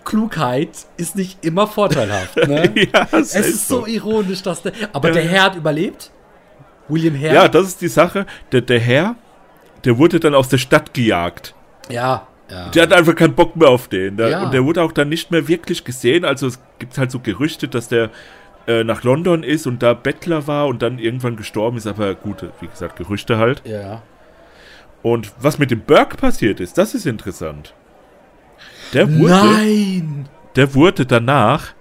Klugheit 0.04 0.70
ist 0.96 1.16
nicht 1.16 1.44
immer 1.44 1.66
vorteilhaft. 1.66 2.36
Ne? 2.36 2.72
Ja, 2.92 3.08
es 3.12 3.34
ist 3.34 3.68
so 3.68 3.86
ironisch, 3.86 4.42
dass 4.42 4.62
der. 4.62 4.72
Aber 4.92 5.15
der 5.16 5.28
Herr 5.28 5.42
hat 5.44 5.56
überlebt. 5.56 6.10
William 6.88 7.14
Herr. 7.14 7.34
Ja, 7.34 7.48
das 7.48 7.66
ist 7.66 7.80
die 7.80 7.88
Sache. 7.88 8.26
Der, 8.52 8.60
der 8.60 8.78
Herr, 8.80 9.16
der 9.84 9.98
wurde 9.98 10.20
dann 10.20 10.34
aus 10.34 10.48
der 10.48 10.58
Stadt 10.58 10.94
gejagt. 10.94 11.54
ja, 11.88 12.26
ja. 12.48 12.68
Der 12.68 12.84
hat 12.84 12.92
einfach 12.92 13.16
keinen 13.16 13.34
Bock 13.34 13.56
mehr 13.56 13.68
auf 13.68 13.88
den. 13.88 14.16
Der, 14.16 14.28
Ja. 14.28 14.44
Und 14.44 14.54
der 14.54 14.64
wurde 14.64 14.80
auch 14.82 14.92
dann 14.92 15.08
nicht 15.08 15.32
mehr 15.32 15.48
wirklich 15.48 15.82
gesehen. 15.82 16.24
Also 16.24 16.46
es 16.46 16.60
gibt 16.78 16.96
halt 16.96 17.10
so 17.10 17.18
Gerüchte, 17.18 17.66
dass 17.66 17.88
der 17.88 18.10
äh, 18.68 18.84
nach 18.84 19.02
London 19.02 19.42
ist 19.42 19.66
und 19.66 19.82
da 19.82 19.94
Bettler 19.94 20.46
war 20.46 20.68
und 20.68 20.80
dann 20.80 21.00
irgendwann 21.00 21.34
gestorben 21.34 21.76
ist. 21.76 21.88
Aber 21.88 22.14
gut, 22.14 22.44
wie 22.60 22.68
gesagt, 22.68 22.96
Gerüchte 22.96 23.38
halt. 23.38 23.62
ja. 23.64 24.02
Und 25.02 25.32
was 25.40 25.58
mit 25.58 25.70
dem 25.70 25.80
Burke 25.82 26.16
passiert 26.16 26.58
ist, 26.58 26.78
das 26.78 26.94
ist 26.94 27.06
interessant. 27.06 27.74
Der 28.92 29.08
wurde, 29.18 29.34
Nein! 29.34 30.28
der 30.56 30.74
wurde 30.74 31.06
danach 31.06 31.74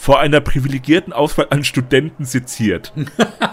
vor 0.00 0.18
einer 0.18 0.40
privilegierten 0.40 1.12
Auswahl 1.12 1.48
an 1.50 1.62
Studenten 1.62 2.24
seziert. 2.24 2.90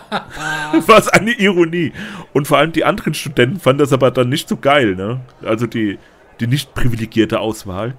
Was 0.88 1.10
eine 1.10 1.34
Ironie. 1.34 1.92
Und 2.32 2.48
vor 2.48 2.58
allem 2.58 2.72
die 2.72 2.86
anderen 2.86 3.14
Studenten 3.14 3.60
fanden 3.60 3.80
das 3.80 3.92
aber 3.92 4.12
dann 4.12 4.30
nicht 4.30 4.48
so 4.48 4.56
geil, 4.56 4.96
ne? 4.96 5.20
Also 5.44 5.68
die, 5.68 6.00
die 6.40 6.48
nicht 6.48 6.74
privilegierte 6.74 7.42
Auswahl. 7.42 7.96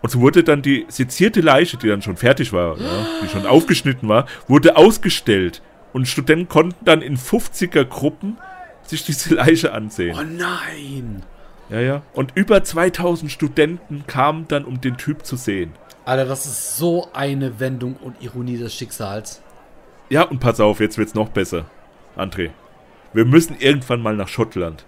Und 0.00 0.08
so 0.08 0.20
wurde 0.20 0.42
dann 0.42 0.62
die 0.62 0.86
sezierte 0.88 1.42
Leiche, 1.42 1.76
die 1.76 1.86
dann 1.86 2.00
schon 2.00 2.16
fertig 2.16 2.54
war, 2.54 2.78
ne? 2.78 3.06
die 3.22 3.28
schon 3.28 3.44
aufgeschnitten 3.44 4.08
war, 4.08 4.24
wurde 4.48 4.76
ausgestellt. 4.76 5.60
Und 5.92 6.08
Studenten 6.08 6.48
konnten 6.48 6.86
dann 6.86 7.02
in 7.02 7.18
50er 7.18 7.84
Gruppen 7.84 8.38
sich 8.84 9.04
diese 9.04 9.34
Leiche 9.34 9.74
ansehen. 9.74 10.16
Oh 10.18 10.24
nein! 10.24 11.24
Ja, 11.68 11.80
ja. 11.80 12.02
Und 12.14 12.32
über 12.36 12.64
2000 12.64 13.30
Studenten 13.30 14.04
kamen 14.06 14.46
dann, 14.48 14.64
um 14.64 14.80
den 14.80 14.96
Typ 14.96 15.26
zu 15.26 15.36
sehen. 15.36 15.72
Alter, 16.04 16.24
das 16.24 16.46
ist 16.46 16.76
so 16.76 17.08
eine 17.12 17.60
Wendung 17.60 17.96
und 17.96 18.20
Ironie 18.22 18.56
des 18.58 18.74
Schicksals. 18.74 19.40
Ja, 20.08 20.22
und 20.24 20.40
pass 20.40 20.60
auf, 20.60 20.80
jetzt 20.80 20.98
wird's 20.98 21.14
noch 21.14 21.28
besser. 21.28 21.64
André, 22.16 22.50
wir 23.12 23.24
müssen 23.24 23.56
irgendwann 23.58 24.02
mal 24.02 24.16
nach 24.16 24.28
Schottland. 24.28 24.84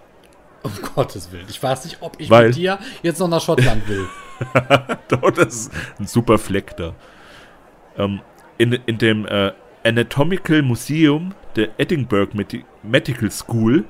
Um 0.63 0.71
Gottes 0.95 1.31
Willen. 1.31 1.45
Ich 1.49 1.61
weiß 1.61 1.85
nicht, 1.85 1.97
ob 2.01 2.19
ich 2.19 2.29
Weil- 2.29 2.47
mit 2.47 2.55
dir 2.57 2.79
jetzt 3.01 3.19
noch 3.19 3.27
nach 3.29 3.41
Schottland 3.41 3.87
will. 3.87 4.05
Dort 5.07 5.37
ist 5.37 5.71
ein 5.99 6.07
super 6.07 6.37
Fleck 6.37 6.75
da. 6.75 6.93
Ähm, 7.97 8.19
in, 8.57 8.73
in 8.73 8.97
dem 8.97 9.25
äh, 9.25 9.53
Anatomical 9.85 10.61
Museum 10.61 11.33
der 11.55 11.69
Edinburgh 11.79 12.35
Medi 12.35 12.65
Medical 12.83 13.31
School 13.31 13.85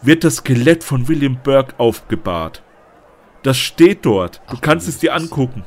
wird 0.00 0.24
das 0.24 0.36
Skelett 0.36 0.82
von 0.84 1.06
William 1.08 1.36
Burke 1.42 1.74
aufgebahrt. 1.78 2.62
Das 3.42 3.58
steht 3.58 4.06
dort. 4.06 4.40
Du 4.48 4.56
Ach, 4.56 4.60
kannst 4.62 4.86
du 4.86 4.90
es 4.90 4.98
dir 4.98 5.14
angucken. 5.14 5.64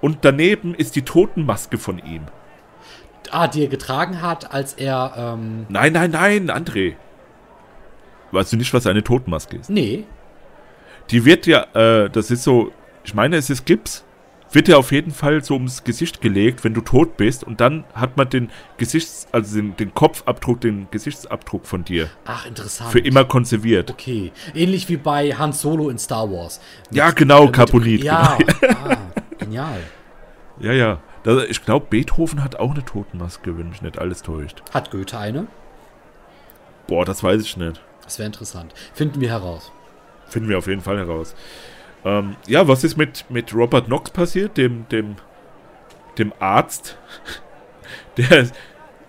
Und 0.00 0.18
daneben 0.22 0.74
ist 0.74 0.96
die 0.96 1.02
Totenmaske 1.02 1.78
von 1.78 1.98
ihm. 1.98 2.22
ah, 3.30 3.48
die 3.48 3.62
er 3.62 3.68
getragen 3.68 4.20
hat, 4.22 4.52
als 4.52 4.74
er, 4.74 5.14
ähm, 5.16 5.66
Nein, 5.68 5.92
nein, 5.92 6.10
nein, 6.10 6.50
André. 6.50 6.94
Weißt 8.32 8.52
du 8.52 8.56
nicht, 8.56 8.72
was 8.74 8.86
eine 8.86 9.02
Totenmaske 9.02 9.56
ist? 9.56 9.70
nee. 9.70 10.04
Die 11.10 11.26
wird 11.26 11.46
ja, 11.46 11.66
äh, 11.74 12.08
das 12.08 12.30
ist 12.30 12.44
so, 12.44 12.72
ich 13.04 13.12
meine, 13.14 13.36
es 13.36 13.50
ist 13.50 13.66
Gips, 13.66 14.04
wird 14.52 14.68
ja 14.68 14.78
auf 14.78 14.90
jeden 14.90 15.10
Fall 15.10 15.44
so 15.44 15.52
ums 15.52 15.84
Gesicht 15.84 16.22
gelegt, 16.22 16.64
wenn 16.64 16.72
du 16.72 16.80
tot 16.80 17.18
bist. 17.18 17.44
Und 17.44 17.60
dann 17.60 17.84
hat 17.92 18.16
man 18.16 18.30
den 18.30 18.50
Gesichts-, 18.78 19.26
also 19.30 19.56
den, 19.56 19.76
den 19.76 19.92
Kopfabdruck, 19.92 20.62
den 20.62 20.86
Gesichtsabdruck 20.90 21.66
von 21.66 21.84
dir 21.84 22.08
Ach, 22.24 22.46
interessant. 22.46 22.90
für 22.90 23.00
immer 23.00 23.24
konserviert. 23.26 23.90
Okay. 23.90 24.32
Ähnlich 24.54 24.88
wie 24.88 24.96
bei 24.96 25.30
Han 25.32 25.52
Solo 25.52 25.90
in 25.90 25.98
Star 25.98 26.30
Wars. 26.30 26.58
Ja, 26.90 27.10
genau, 27.10 27.44
Mit- 27.46 27.52
Carbonit. 27.52 28.02
Ja, 28.02 28.38
ah, 28.62 28.96
genial. 29.44 29.80
Ja, 30.58 30.72
ja. 30.72 31.00
Ich 31.48 31.64
glaube, 31.64 31.86
Beethoven 31.88 32.44
hat 32.44 32.56
auch 32.56 32.72
eine 32.72 32.84
Totenmaske, 32.84 33.56
wenn 33.56 33.70
mich 33.70 33.82
nicht 33.82 33.98
alles 33.98 34.22
täuscht. 34.22 34.62
Hat 34.72 34.90
Goethe 34.90 35.18
eine? 35.18 35.46
Boah, 36.86 37.04
das 37.04 37.22
weiß 37.22 37.40
ich 37.40 37.56
nicht. 37.56 37.80
Das 38.02 38.18
wäre 38.18 38.26
interessant. 38.26 38.74
Finden 38.92 39.20
wir 39.20 39.30
heraus. 39.30 39.72
Finden 40.26 40.50
wir 40.50 40.58
auf 40.58 40.66
jeden 40.66 40.82
Fall 40.82 40.98
heraus. 40.98 41.34
Ähm, 42.04 42.36
ja, 42.46 42.68
was 42.68 42.84
ist 42.84 42.96
mit, 42.96 43.24
mit 43.30 43.54
Robert 43.54 43.86
Knox 43.86 44.10
passiert, 44.10 44.58
dem, 44.58 44.86
dem, 44.90 45.16
dem 46.18 46.32
Arzt, 46.38 46.98
der 48.18 48.48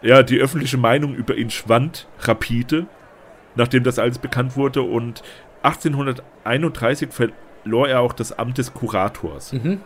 ja 0.01 0.23
die 0.23 0.39
öffentliche 0.39 0.77
Meinung 0.77 1.15
über 1.15 1.35
ihn 1.35 1.49
schwand 1.49 2.07
rapide, 2.21 2.85
nachdem 3.55 3.83
das 3.83 3.99
alles 3.99 4.19
bekannt 4.19 4.55
wurde 4.55 4.81
und 4.81 5.23
1831 5.63 7.09
verlor 7.11 7.89
er 7.89 8.01
auch 8.01 8.13
das 8.13 8.31
Amt 8.31 8.57
des 8.57 8.73
Kurators. 8.73 9.51
Mhm. 9.51 9.81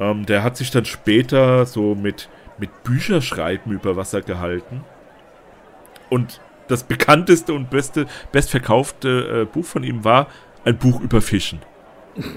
Ähm, 0.00 0.26
der 0.26 0.42
hat 0.42 0.56
sich 0.56 0.70
dann 0.70 0.84
später 0.84 1.66
so 1.66 1.94
mit, 1.94 2.28
mit 2.58 2.82
Bücherschreiben 2.84 3.72
über 3.72 3.96
Wasser 3.96 4.22
gehalten. 4.22 4.84
Und 6.10 6.40
das 6.68 6.84
bekannteste 6.84 7.52
und 7.52 7.70
beste, 7.70 8.06
bestverkaufte 8.32 9.42
äh, 9.42 9.44
Buch 9.44 9.64
von 9.64 9.82
ihm 9.82 10.04
war 10.04 10.28
ein 10.64 10.76
Buch 10.76 11.00
über 11.00 11.20
Fischen. 11.20 11.60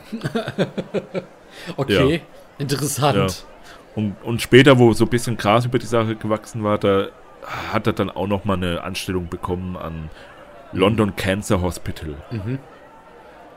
Okay. 1.78 2.22
Interessant. 2.58 3.18
Ja. 3.18 3.28
Und, 3.96 4.16
und 4.24 4.42
später, 4.42 4.80
wo 4.80 4.94
so 4.94 5.06
ein 5.06 5.10
bisschen 5.10 5.38
Gras 5.38 5.66
über 5.66 5.80
die 5.80 5.86
Sache 5.86 6.16
gewachsen 6.16 6.64
war, 6.64 6.78
da 6.78 7.08
hat 7.74 7.88
er 7.88 7.94
dann 7.94 8.10
auch 8.10 8.28
noch 8.28 8.46
mal 8.46 8.56
eine 8.56 8.84
Anstellung 8.84 9.28
bekommen 9.28 9.76
an 9.76 10.10
London 10.72 11.16
Cancer 11.16 11.62
Hospital. 11.62 12.16
Mhm. 12.32 12.60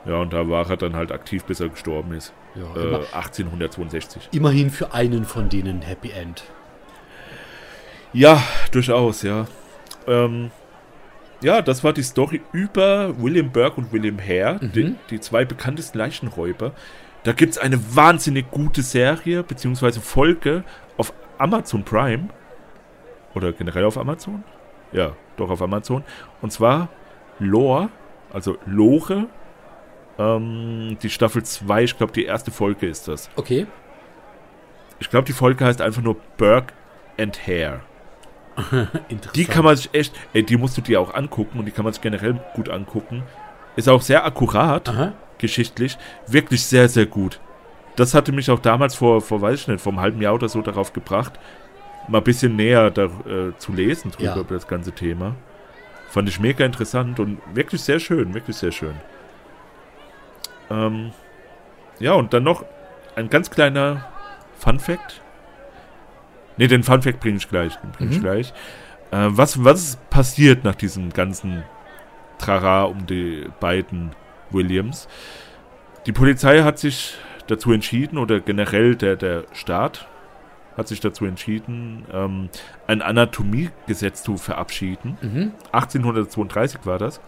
Ja, 0.05 0.17
und 0.17 0.33
da 0.33 0.49
war 0.49 0.69
er 0.69 0.77
dann 0.77 0.95
halt 0.95 1.11
aktiv, 1.11 1.43
bis 1.45 1.59
er 1.59 1.69
gestorben 1.69 2.13
ist. 2.13 2.33
Ja, 2.55 2.81
Äh, 2.81 2.87
immer, 2.87 2.99
1862. 3.13 4.29
immerhin 4.31 4.69
für 4.69 4.93
einen 4.93 5.25
von 5.25 5.49
denen 5.49 5.81
Happy 5.81 6.11
End. 6.11 6.43
Ja, 8.13 8.41
durchaus, 8.71 9.23
ja. 9.23 9.45
Ähm, 10.07 10.51
ja, 11.41 11.61
das 11.61 11.83
war 11.83 11.91
die 11.93 12.03
Story 12.03 12.41
über 12.53 13.13
William 13.21 13.51
Burke 13.51 13.81
und 13.81 13.91
William 13.91 14.17
Hare, 14.19 14.59
die, 14.61 14.95
die 15.09 15.19
zwei 15.19 15.43
bekanntesten 15.43 15.97
Leichenräuber. 15.97 16.71
Da 17.23 17.33
gibt 17.33 17.53
es 17.53 17.57
eine 17.57 17.79
wahnsinnig 17.95 18.49
gute 18.51 18.83
Serie, 18.83 19.43
beziehungsweise 19.43 19.99
Folge 19.99 20.63
auf 20.97 21.11
Amazon 21.37 21.83
Prime. 21.83 22.29
Oder 23.33 23.51
generell 23.51 23.83
auf 23.83 23.97
Amazon? 23.97 24.43
Ja, 24.93 25.11
doch 25.35 25.49
auf 25.49 25.61
Amazon. 25.61 26.03
Und 26.41 26.51
zwar 26.53 26.87
Lore, 27.39 27.89
also 28.31 28.57
Lore. 28.65 29.25
Ähm, 30.17 30.97
die 31.01 31.09
Staffel 31.09 31.43
2, 31.43 31.83
ich 31.83 31.97
glaube, 31.97 32.13
die 32.13 32.25
erste 32.25 32.51
Folge 32.51 32.87
ist 32.87 33.07
das. 33.07 33.29
Okay. 33.35 33.67
Ich 34.99 35.09
glaube, 35.09 35.25
die 35.25 35.33
Folge 35.33 35.65
heißt 35.65 35.81
einfach 35.81 36.01
nur 36.01 36.15
Burke 36.37 36.73
and 37.17 37.37
Hare. 37.47 37.81
Interessant. 39.09 39.35
Die 39.35 39.45
kann 39.45 39.65
man 39.65 39.75
sich 39.75 39.89
echt, 39.93 40.15
ey, 40.33 40.43
die 40.43 40.55
musst 40.57 40.77
du 40.77 40.81
dir 40.81 41.01
auch 41.01 41.13
angucken 41.13 41.59
und 41.59 41.65
die 41.65 41.71
kann 41.71 41.83
man 41.83 41.91
sich 41.93 42.01
generell 42.01 42.39
gut 42.55 42.69
angucken. 42.69 43.23
Ist 43.75 43.89
auch 43.89 44.01
sehr 44.01 44.25
akkurat, 44.25 44.87
Aha. 44.87 45.11
geschichtlich, 45.37 45.97
wirklich 46.27 46.63
sehr, 46.63 46.87
sehr 46.87 47.05
gut. 47.05 47.41
Das 47.97 48.13
hatte 48.13 48.31
mich 48.31 48.49
auch 48.49 48.59
damals 48.59 48.95
vor, 48.95 49.19
vor, 49.21 49.41
weiß 49.41 49.61
ich 49.61 49.67
nicht, 49.67 49.81
vor 49.81 49.91
einem 49.91 50.01
halben 50.01 50.21
Jahr 50.21 50.33
oder 50.35 50.47
so 50.47 50.61
darauf 50.61 50.93
gebracht, 50.93 51.33
mal 52.07 52.19
ein 52.19 52.23
bisschen 52.23 52.55
näher 52.55 52.89
da, 52.91 53.05
äh, 53.05 53.57
zu 53.57 53.73
lesen 53.73 54.11
drüber 54.11 54.35
Ja. 54.35 54.39
über 54.39 54.55
das 54.55 54.67
ganze 54.67 54.93
Thema. 54.93 55.35
Fand 56.09 56.29
ich 56.29 56.39
mega 56.39 56.63
interessant 56.63 57.19
und 57.19 57.39
wirklich 57.53 57.81
sehr 57.81 57.99
schön, 57.99 58.33
wirklich 58.33 58.55
sehr 58.55 58.71
schön. 58.71 58.93
Ähm, 60.69 61.11
ja, 61.99 62.13
und 62.13 62.33
dann 62.33 62.43
noch 62.43 62.65
ein 63.15 63.29
ganz 63.29 63.49
kleiner 63.49 64.05
Fun 64.57 64.79
Fact. 64.79 65.21
Ne, 66.57 66.67
den 66.67 66.83
Fun 66.83 67.01
Fact 67.01 67.19
bringe 67.19 67.37
ich 67.37 67.49
gleich. 67.49 67.75
Den 67.77 67.91
bring 67.91 68.09
ich 68.09 68.17
Mhm. 68.17 68.21
gleich. 68.21 68.53
Äh, 69.11 69.27
was, 69.29 69.63
was 69.63 69.81
ist 69.83 70.09
passiert 70.09 70.63
nach 70.63 70.75
diesem 70.75 71.11
ganzen 71.11 71.63
Trara 72.39 72.83
um 72.83 73.05
die 73.05 73.47
beiden 73.59 74.11
Williams? 74.51 75.07
Die 76.05 76.11
Polizei 76.11 76.61
hat 76.63 76.79
sich 76.79 77.15
dazu 77.47 77.71
entschieden, 77.71 78.17
oder 78.17 78.39
generell 78.39 78.95
der, 78.95 79.15
der 79.15 79.43
Staat 79.53 80.07
hat 80.77 80.87
sich 80.87 80.99
dazu 80.99 81.25
entschieden, 81.25 82.05
ähm, 82.11 82.49
ein 82.87 83.01
Anatomiegesetz 83.01 84.23
zu 84.23 84.35
verabschieden. 84.37 85.17
Mhm. 85.21 85.51
1832 85.71 86.85
war 86.85 86.97
das, 86.97 87.21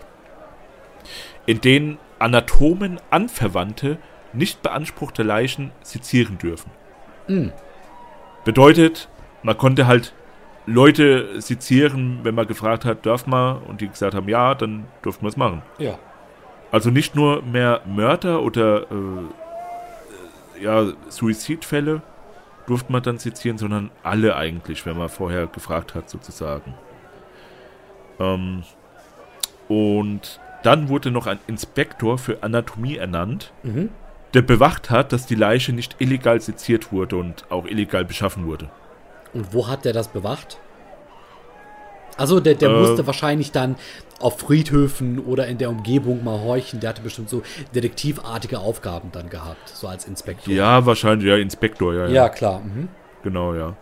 in 1.46 1.62
denen 1.62 1.98
Anatomen 2.20 3.00
Anverwandte 3.10 3.98
nicht 4.34 4.62
beanspruchte 4.62 5.24
Leichen 5.24 5.72
sezieren 5.82 6.38
dürfen. 6.38 6.72
Mhm. 7.28 7.52
Bedeutet, 8.44 9.10
man 9.44 9.58
konnte 9.58 9.88
halt 9.88 10.14
Leute 10.66 11.42
sezieren, 11.42 12.20
wenn 12.24 12.36
man 12.36 12.48
gefragt 12.48 12.86
hat, 12.86 13.06
darf 13.06 13.26
man, 13.26 13.60
und 13.64 13.82
die 13.82 13.88
gesagt 13.88 14.14
haben, 14.14 14.28
ja, 14.28 14.54
dann 14.54 14.86
durften 15.02 15.24
wir 15.24 15.30
es 15.30 15.38
machen. 15.38 15.62
Ja. 15.78 15.98
Also 16.72 16.90
nicht 16.90 17.16
nur 17.16 17.42
mehr 17.42 17.82
Mörder 17.86 18.42
oder 18.42 18.84
äh, 18.84 20.64
ja, 20.64 20.88
Suizidfälle, 21.08 22.02
durfte 22.66 22.92
man 22.92 23.02
dann 23.02 23.18
sezieren, 23.18 23.58
sondern 23.58 23.92
alle 24.04 24.36
eigentlich, 24.36 24.86
wenn 24.86 24.98
man 24.98 25.08
vorher 25.08 25.48
gefragt 25.48 25.96
hat, 25.96 26.10
sozusagen. 26.10 26.74
Ähm, 28.20 28.64
und 29.70 30.40
dann 30.68 30.90
wurde 30.90 31.12
noch 31.12 31.28
ein 31.28 31.40
Inspektor 31.48 32.18
für 32.18 32.44
Anatomie 32.44 32.98
ernannt, 32.98 33.54
Mhm. 33.64 33.90
der 34.34 34.42
bewacht 34.42 34.90
hat, 34.90 35.14
dass 35.14 35.26
die 35.26 35.36
Leiche 35.36 35.72
nicht 35.72 35.96
illegal 36.00 36.42
seziert 36.42 36.92
wurde 36.92 37.16
und 37.16 37.46
auch 37.50 37.66
illegal 37.66 38.04
beschaffen 38.04 38.46
wurde. 38.46 38.70
Und 39.34 39.54
wo 39.54 39.68
hat 39.70 39.86
der 39.86 39.94
das 39.94 40.10
bewacht? 40.10 40.60
Also 42.18 42.40
der, 42.40 42.56
der 42.56 42.70
Äh. 42.70 42.80
musste 42.82 43.08
wahrscheinlich 43.08 43.52
dann 43.52 43.76
auf 44.20 44.40
Friedhöfen 44.40 45.20
oder 45.20 45.48
in 45.48 45.58
der 45.60 45.70
Umgebung 45.70 46.24
mal 46.24 46.40
horchen. 46.42 46.80
Der 46.80 46.90
hatte 46.90 47.02
bestimmt 47.04 47.30
so 47.30 47.44
detektivartige 47.76 48.60
Aufgaben 48.60 49.10
dann 49.12 49.30
gehabt, 49.30 49.70
so 49.70 49.88
als 49.88 50.06
Inspektor. 50.06 50.54
Ja, 50.54 50.86
wahrscheinlich, 50.86 51.28
ja, 51.28 51.38
Inspektor, 51.38 51.94
ja. 51.94 52.08
Ja, 52.08 52.30
klar. 52.30 52.60
Mhm. 52.60 52.90
Genau, 53.24 53.54
ja. 53.54 53.76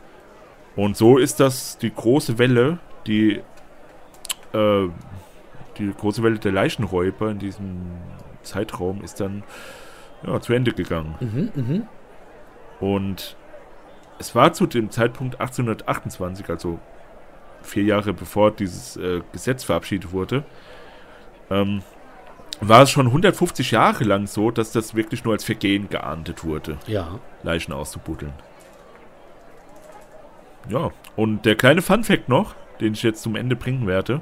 Und 0.75 0.97
so 0.97 1.17
ist 1.17 1.39
das 1.39 1.77
die 1.77 1.93
große 1.93 2.37
Welle, 2.37 2.77
die 3.07 3.41
äh, 4.53 4.87
die 5.77 5.91
große 5.93 6.23
Welle 6.23 6.39
der 6.39 6.51
Leichenräuber 6.51 7.31
in 7.31 7.39
diesem 7.39 7.81
Zeitraum 8.43 9.03
ist 9.03 9.19
dann 9.19 9.43
ja, 10.25 10.39
zu 10.39 10.53
Ende 10.53 10.71
gegangen. 10.71 11.15
Mhm, 11.19 11.51
mhm. 11.55 11.87
Und 12.79 13.35
es 14.19 14.35
war 14.35 14.53
zu 14.53 14.65
dem 14.65 14.91
Zeitpunkt 14.91 15.39
1828, 15.39 16.49
also 16.49 16.79
vier 17.61 17.83
Jahre 17.83 18.13
bevor 18.13 18.51
dieses 18.51 18.97
äh, 18.97 19.21
Gesetz 19.31 19.63
verabschiedet 19.63 20.11
wurde, 20.11 20.43
ähm, 21.49 21.81
war 22.61 22.83
es 22.83 22.91
schon 22.91 23.07
150 23.07 23.71
Jahre 23.71 24.03
lang 24.03 24.27
so, 24.27 24.51
dass 24.51 24.71
das 24.71 24.95
wirklich 24.95 25.23
nur 25.25 25.33
als 25.33 25.43
Vergehen 25.43 25.89
geahndet 25.89 26.43
wurde. 26.43 26.77
Ja. 26.87 27.19
Leichen 27.43 27.73
auszubuddeln. 27.73 28.33
Ja, 30.69 30.91
und 31.15 31.45
der 31.45 31.55
kleine 31.55 31.81
Funfact 31.81 32.29
noch, 32.29 32.55
den 32.79 32.93
ich 32.93 33.03
jetzt 33.03 33.21
zum 33.21 33.35
Ende 33.35 33.55
bringen 33.55 33.87
werde. 33.87 34.21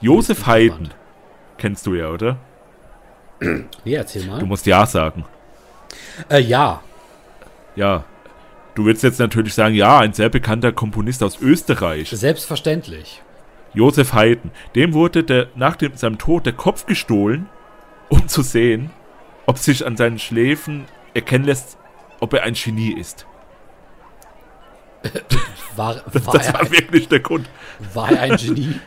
Josef 0.00 0.46
Haydn, 0.46 0.90
kennst 1.56 1.86
du 1.86 1.94
ja, 1.94 2.08
oder? 2.08 2.36
Nee, 3.40 3.94
erzähl 3.94 4.24
mal. 4.26 4.38
Du 4.40 4.46
musst 4.46 4.66
ja 4.66 4.84
sagen. 4.86 5.24
Äh, 6.28 6.40
ja. 6.40 6.82
Ja. 7.76 8.04
Du 8.74 8.84
willst 8.84 9.02
jetzt 9.02 9.18
natürlich 9.18 9.54
sagen, 9.54 9.74
ja, 9.74 9.98
ein 9.98 10.12
sehr 10.12 10.28
bekannter 10.28 10.72
Komponist 10.72 11.22
aus 11.22 11.40
Österreich, 11.40 12.10
Selbstverständlich. 12.10 13.22
Josef 13.74 14.12
Haydn. 14.12 14.50
Dem 14.74 14.92
wurde 14.94 15.24
der, 15.24 15.48
nach 15.54 15.76
dem, 15.76 15.96
seinem 15.96 16.18
Tod 16.18 16.46
der 16.46 16.52
Kopf 16.52 16.86
gestohlen, 16.86 17.48
um 18.08 18.26
zu 18.28 18.42
sehen, 18.42 18.90
ob 19.46 19.58
sich 19.58 19.84
an 19.86 19.96
seinen 19.96 20.18
Schläfen 20.18 20.84
erkennen 21.14 21.44
lässt, 21.44 21.76
ob 22.20 22.34
er 22.34 22.42
ein 22.44 22.54
Genie 22.54 22.92
ist. 22.92 23.26
War, 25.76 25.96
war, 26.12 26.32
Das 26.34 26.48
er, 26.48 26.54
war 26.54 26.70
wirklich 26.70 27.08
der 27.08 27.20
Grund. 27.20 27.48
war 27.94 28.10
er 28.10 28.20
ein 28.22 28.36
Genie? 28.36 28.80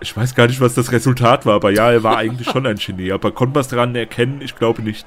Ich 0.00 0.16
weiß 0.16 0.34
gar 0.34 0.46
nicht, 0.46 0.60
was 0.60 0.74
das 0.74 0.92
Resultat 0.92 1.46
war, 1.46 1.54
aber 1.54 1.70
ja, 1.70 1.90
er 1.90 2.02
war 2.02 2.16
eigentlich 2.16 2.48
schon 2.48 2.66
ein 2.66 2.76
Genie. 2.76 3.12
Aber 3.12 3.32
konnte 3.32 3.54
man 3.54 3.60
es 3.62 3.68
daran 3.68 3.94
erkennen? 3.94 4.40
Ich 4.42 4.56
glaube 4.56 4.82
nicht. 4.82 5.06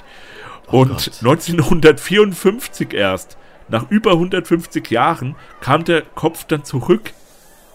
Oh 0.68 0.82
Und 0.82 0.90
Gott. 0.90 1.12
1954 1.20 2.94
erst, 2.94 3.38
nach 3.70 3.90
über 3.90 4.12
150 4.12 4.90
Jahren, 4.90 5.36
kam 5.62 5.84
der 5.84 6.02
Kopf 6.02 6.46
dann 6.46 6.64
zurück 6.64 7.14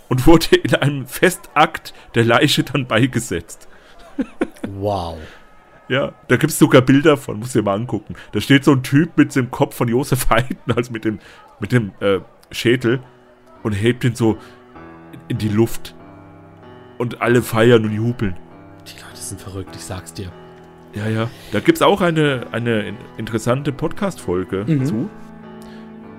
und 0.09 0.27
wurde 0.27 0.57
in 0.57 0.75
einem 0.75 1.07
Festakt 1.07 1.95
der 2.15 2.25
Leiche 2.25 2.65
dann 2.65 2.87
beigesetzt. 2.87 3.69
Wow. 4.69 5.19
Ja, 5.89 6.13
da 6.29 6.37
gibt 6.37 6.53
es 6.53 6.59
sogar 6.59 6.81
Bilder 6.83 7.17
von, 7.17 7.39
muss 7.39 7.53
dir 7.53 7.63
mal 7.63 7.75
angucken. 7.75 8.15
Da 8.33 8.41
steht 8.41 8.65
so 8.65 8.73
ein 8.73 8.83
Typ 8.83 9.17
mit 9.17 9.35
dem 9.35 9.51
Kopf 9.51 9.77
von 9.77 9.89
Josef 9.89 10.31
Haydn, 10.31 10.73
also 10.75 10.93
mit 10.93 11.05
dem, 11.05 11.19
mit 11.61 11.73
dem 11.73 11.93
äh, 12.01 12.21
Schädel, 12.51 13.01
und 13.63 13.73
hebt 13.73 14.05
ihn 14.05 14.15
so 14.15 14.39
in 15.29 15.39
die 15.39 15.49
Luft. 15.49 15.95
Und 17.03 17.21
alle 17.21 17.43
feiern 17.43 17.85
und 17.85 17.93
jubeln. 17.93 18.37
Die 18.87 18.93
Leute 19.03 19.17
sind 19.17 19.41
verrückt, 19.41 19.75
ich 19.75 19.85
sag's 19.85 20.13
dir. 20.15 20.29
Ja, 20.95 21.09
ja. 21.09 21.29
Da 21.51 21.59
gibt 21.59 21.79
es 21.79 21.83
auch 21.83 22.01
eine, 22.01 22.47
eine 22.53 22.83
in- 22.83 22.97
interessante 23.17 23.73
Podcast-Folge 23.73 24.65
Mhm. 24.69 24.85
zu. 24.85 25.11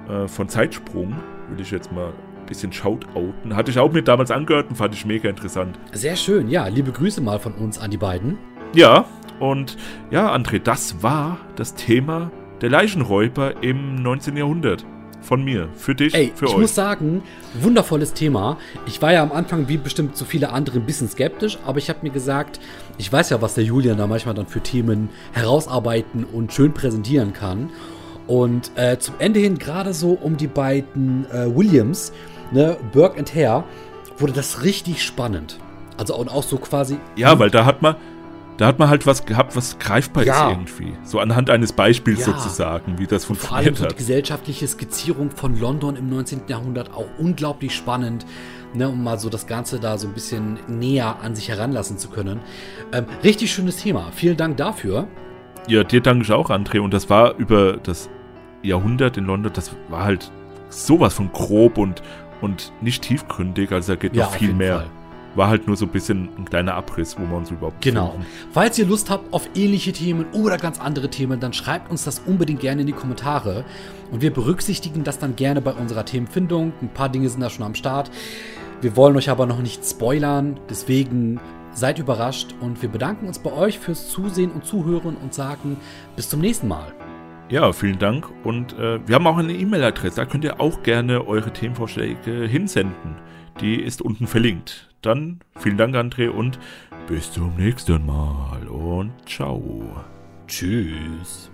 Äh, 0.10 0.28
von 0.28 0.50
Zeitsprung. 0.50 1.16
Will 1.50 1.62
ich 1.62 1.72
jetzt 1.72 1.94
mal 1.94 2.08
ein 2.08 2.46
bisschen 2.48 2.74
shoutouten. 2.74 3.56
Hatte 3.56 3.72
ich 3.72 3.80
auch 3.80 3.94
mir 3.94 4.02
damals 4.02 4.30
angehört 4.30 4.68
und 4.70 4.76
fand 4.76 4.94
ich 4.94 5.06
mega 5.06 5.30
interessant. 5.30 5.80
Sehr 5.94 6.18
schön, 6.18 6.50
ja. 6.50 6.68
Liebe 6.68 6.92
Grüße 6.92 7.22
mal 7.22 7.40
von 7.40 7.54
uns 7.54 7.80
an 7.80 7.90
die 7.90 7.98
beiden. 7.98 8.38
Ja, 8.76 9.06
und 9.40 9.78
ja, 10.12 10.36
André, 10.36 10.60
das 10.60 11.02
war 11.02 11.38
das 11.56 11.76
Thema 11.76 12.30
der 12.60 12.70
Leichenräuber 12.72 13.64
im 13.64 13.96
19. 13.96 14.36
Jahrhundert. 14.36 14.86
Von 15.24 15.44
mir, 15.44 15.70
für 15.76 15.96
dich, 15.96 16.14
Ey, 16.14 16.34
für 16.36 16.46
ich 16.46 16.52
euch. 16.52 16.58
muss 16.60 16.76
sagen, 16.76 17.24
wundervolles 17.54 18.14
Thema. 18.14 18.58
Ich 18.86 19.02
war 19.02 19.14
ja 19.14 19.24
am 19.24 19.32
Anfang, 19.32 19.70
wie 19.70 19.78
bestimmt 19.78 20.18
so 20.18 20.26
viele 20.26 20.52
andere, 20.52 20.80
ein 20.80 20.86
bisschen 20.86 21.08
skeptisch, 21.08 21.58
aber 21.66 21.78
ich 21.78 21.90
habe 21.90 22.00
mir 22.04 22.10
gesagt, 22.12 22.60
ich 22.98 23.12
weiß 23.12 23.30
ja, 23.30 23.42
was 23.42 23.54
der 23.54 23.64
Julian 23.64 23.98
da 23.98 24.06
manchmal 24.06 24.36
dann 24.36 24.48
für 24.48 24.60
Themen 24.60 25.10
herausarbeiten 25.32 26.26
und 26.26 26.52
schön 26.52 26.74
präsentieren 26.74 27.32
kann. 27.34 27.70
Und 28.28 28.72
äh, 28.76 29.00
zum 29.00 29.16
Ende 29.20 29.40
hin, 29.40 29.58
gerade 29.58 29.94
so 29.94 30.12
um 30.12 30.38
die 30.38 30.48
beiden 30.48 31.26
äh, 31.32 31.54
Williams, 31.56 32.12
ne, 32.52 32.78
Burke 32.92 33.18
and 33.20 33.34
Hare, 33.34 33.64
wurde 34.18 34.34
das 34.34 34.64
richtig 34.64 35.04
spannend. 35.04 35.58
Also 35.98 36.16
und 36.16 36.30
auch 36.30 36.44
so 36.44 36.58
quasi. 36.58 36.98
ja, 37.16 37.38
weil 37.40 37.50
da 37.50 37.66
hat 37.66 37.82
man, 37.82 37.96
da 38.58 38.68
hat 38.68 38.78
man 38.80 38.90
halt 38.90 39.06
was 39.08 39.26
gehabt, 39.26 39.56
was 39.56 39.80
greifbar 39.80 40.24
Ja. 40.24 40.50
ist 40.50 40.58
irgendwie. 40.58 40.94
So 41.04 41.20
anhand 41.20 41.50
eines 41.50 41.74
Beispiels 41.74 42.20
Ja. 42.26 42.34
sozusagen, 42.34 43.00
wie 43.00 43.08
das 43.08 43.26
Vor 43.26 43.36
allem 43.36 43.40
funktioniert 43.40 43.78
so 43.78 43.84
die 43.86 43.90
hat. 43.90 43.98
gesellschaftliche 43.98 44.68
Skizzierung 44.68 45.32
von 45.32 45.60
London 45.60 45.96
im 45.96 46.10
19. 46.10 46.42
Jahrhundert 46.48 46.94
auch 46.94 47.08
unglaublich 47.18 47.76
spannend, 47.76 48.26
ne, 48.74 48.90
um 48.90 49.04
mal 49.04 49.18
so 49.20 49.30
das 49.30 49.48
Ganze 49.48 49.80
da 49.80 49.98
so 49.98 50.08
ein 50.08 50.14
bisschen 50.14 50.60
näher 50.68 51.18
an 51.22 51.36
sich 51.36 51.50
heranlassen 51.50 51.98
zu 51.98 52.10
können. 52.10 52.40
Ähm, 52.92 53.06
richtig 53.24 53.52
schönes 53.52 53.78
Thema. 53.78 54.08
Vielen 54.14 54.38
Dank 54.38 54.58
dafür. 54.58 55.08
Ja, 55.68 55.84
dir 55.84 56.02
danke 56.02 56.24
ich 56.24 56.32
auch, 56.32 56.50
André. 56.50 56.80
Und 56.80 56.94
das 56.94 57.10
war 57.10 57.36
über 57.38 57.78
das 57.78 58.10
Jahrhundert 58.62 59.18
in 59.18 59.26
London, 59.26 59.52
das 59.54 59.76
war 59.90 60.04
halt 60.04 60.32
sowas 60.70 61.14
von 61.14 61.32
grob 61.32 61.78
und, 61.78 62.02
und 62.42 62.72
nicht 62.82 63.04
tiefgründig. 63.04 63.72
Also 63.72 63.94
da 63.94 64.00
geht 64.00 64.16
noch 64.16 64.28
auf 64.28 64.36
viel 64.36 64.54
mehr. 64.54 64.80
Fall. 64.80 64.90
War 65.36 65.48
halt 65.50 65.66
nur 65.68 65.76
so 65.76 65.86
ein 65.86 65.92
bisschen 65.92 66.30
ein 66.38 66.46
kleiner 66.46 66.76
Abriss, 66.76 67.18
wo 67.18 67.24
wir 67.28 67.36
uns 67.38 67.50
überhaupt 67.50 67.82
Genau. 67.82 68.08
befinden. 68.08 68.26
Falls 68.52 68.78
ihr 68.78 68.86
Lust 68.86 69.10
habt 69.10 69.34
auf 69.34 69.50
ähnliche 69.56 69.92
Themen 69.92 70.26
oder 70.34 70.58
ganz 70.58 70.80
andere 70.80 71.10
Themen, 71.10 71.40
dann 71.40 71.54
schreibt 71.54 71.90
uns 71.90 72.04
das 72.04 72.20
unbedingt 72.20 72.60
gerne 72.60 72.82
in 72.82 72.88
die 72.88 72.94
Kommentare. 72.94 73.66
Und 74.12 74.22
wir 74.22 74.32
berücksichtigen 74.32 75.04
das 75.04 75.18
dann 75.18 75.36
gerne 75.36 75.62
bei 75.62 75.72
unserer 75.74 76.06
Themenfindung. 76.06 76.74
Ein 76.82 76.90
paar 76.90 77.10
Dinge 77.10 77.30
sind 77.30 77.42
da 77.42 77.50
schon 77.50 77.66
am 77.66 77.74
Start. 77.76 78.12
Wir 78.82 78.96
wollen 78.96 79.16
euch 79.18 79.30
aber 79.30 79.46
noch 79.46 79.60
nicht 79.62 79.84
spoilern. 79.86 80.60
Deswegen 80.70 81.40
seid 81.72 81.98
überrascht 81.98 82.54
und 82.62 82.82
wir 82.84 82.90
bedanken 82.90 83.26
uns 83.28 83.40
bei 83.40 83.52
euch 83.52 83.80
fürs 83.80 84.10
Zusehen 84.10 84.52
und 84.52 84.66
Zuhören 84.66 85.16
und 85.16 85.34
sagen 85.34 85.78
bis 86.16 86.30
zum 86.30 86.42
nächsten 86.42 86.68
Mal. 86.68 86.94
Ja, 87.50 87.72
vielen 87.74 87.98
Dank. 87.98 88.28
Und 88.44 88.74
äh, 88.78 89.00
wir 89.08 89.16
haben 89.16 89.26
auch 89.28 89.38
eine 89.38 89.54
E-Mail-Adresse. 89.54 90.16
Da 90.18 90.26
könnt 90.26 90.44
ihr 90.44 90.60
auch 90.60 90.84
gerne 90.84 91.26
eure 91.28 91.52
Themenvorschläge 91.52 92.46
hinsenden. 92.46 93.16
Die 93.62 93.76
ist 93.82 94.02
unten 94.02 94.28
verlinkt. 94.28 94.90
Dann 95.04 95.40
vielen 95.60 95.78
Dank, 95.78 95.96
André, 95.96 96.30
und 96.30 96.58
bis 97.08 97.32
zum 97.32 97.56
nächsten 97.58 98.06
Mal. 98.06 98.68
Und 98.68 99.12
ciao. 99.28 99.84
Tschüss. 100.48 101.53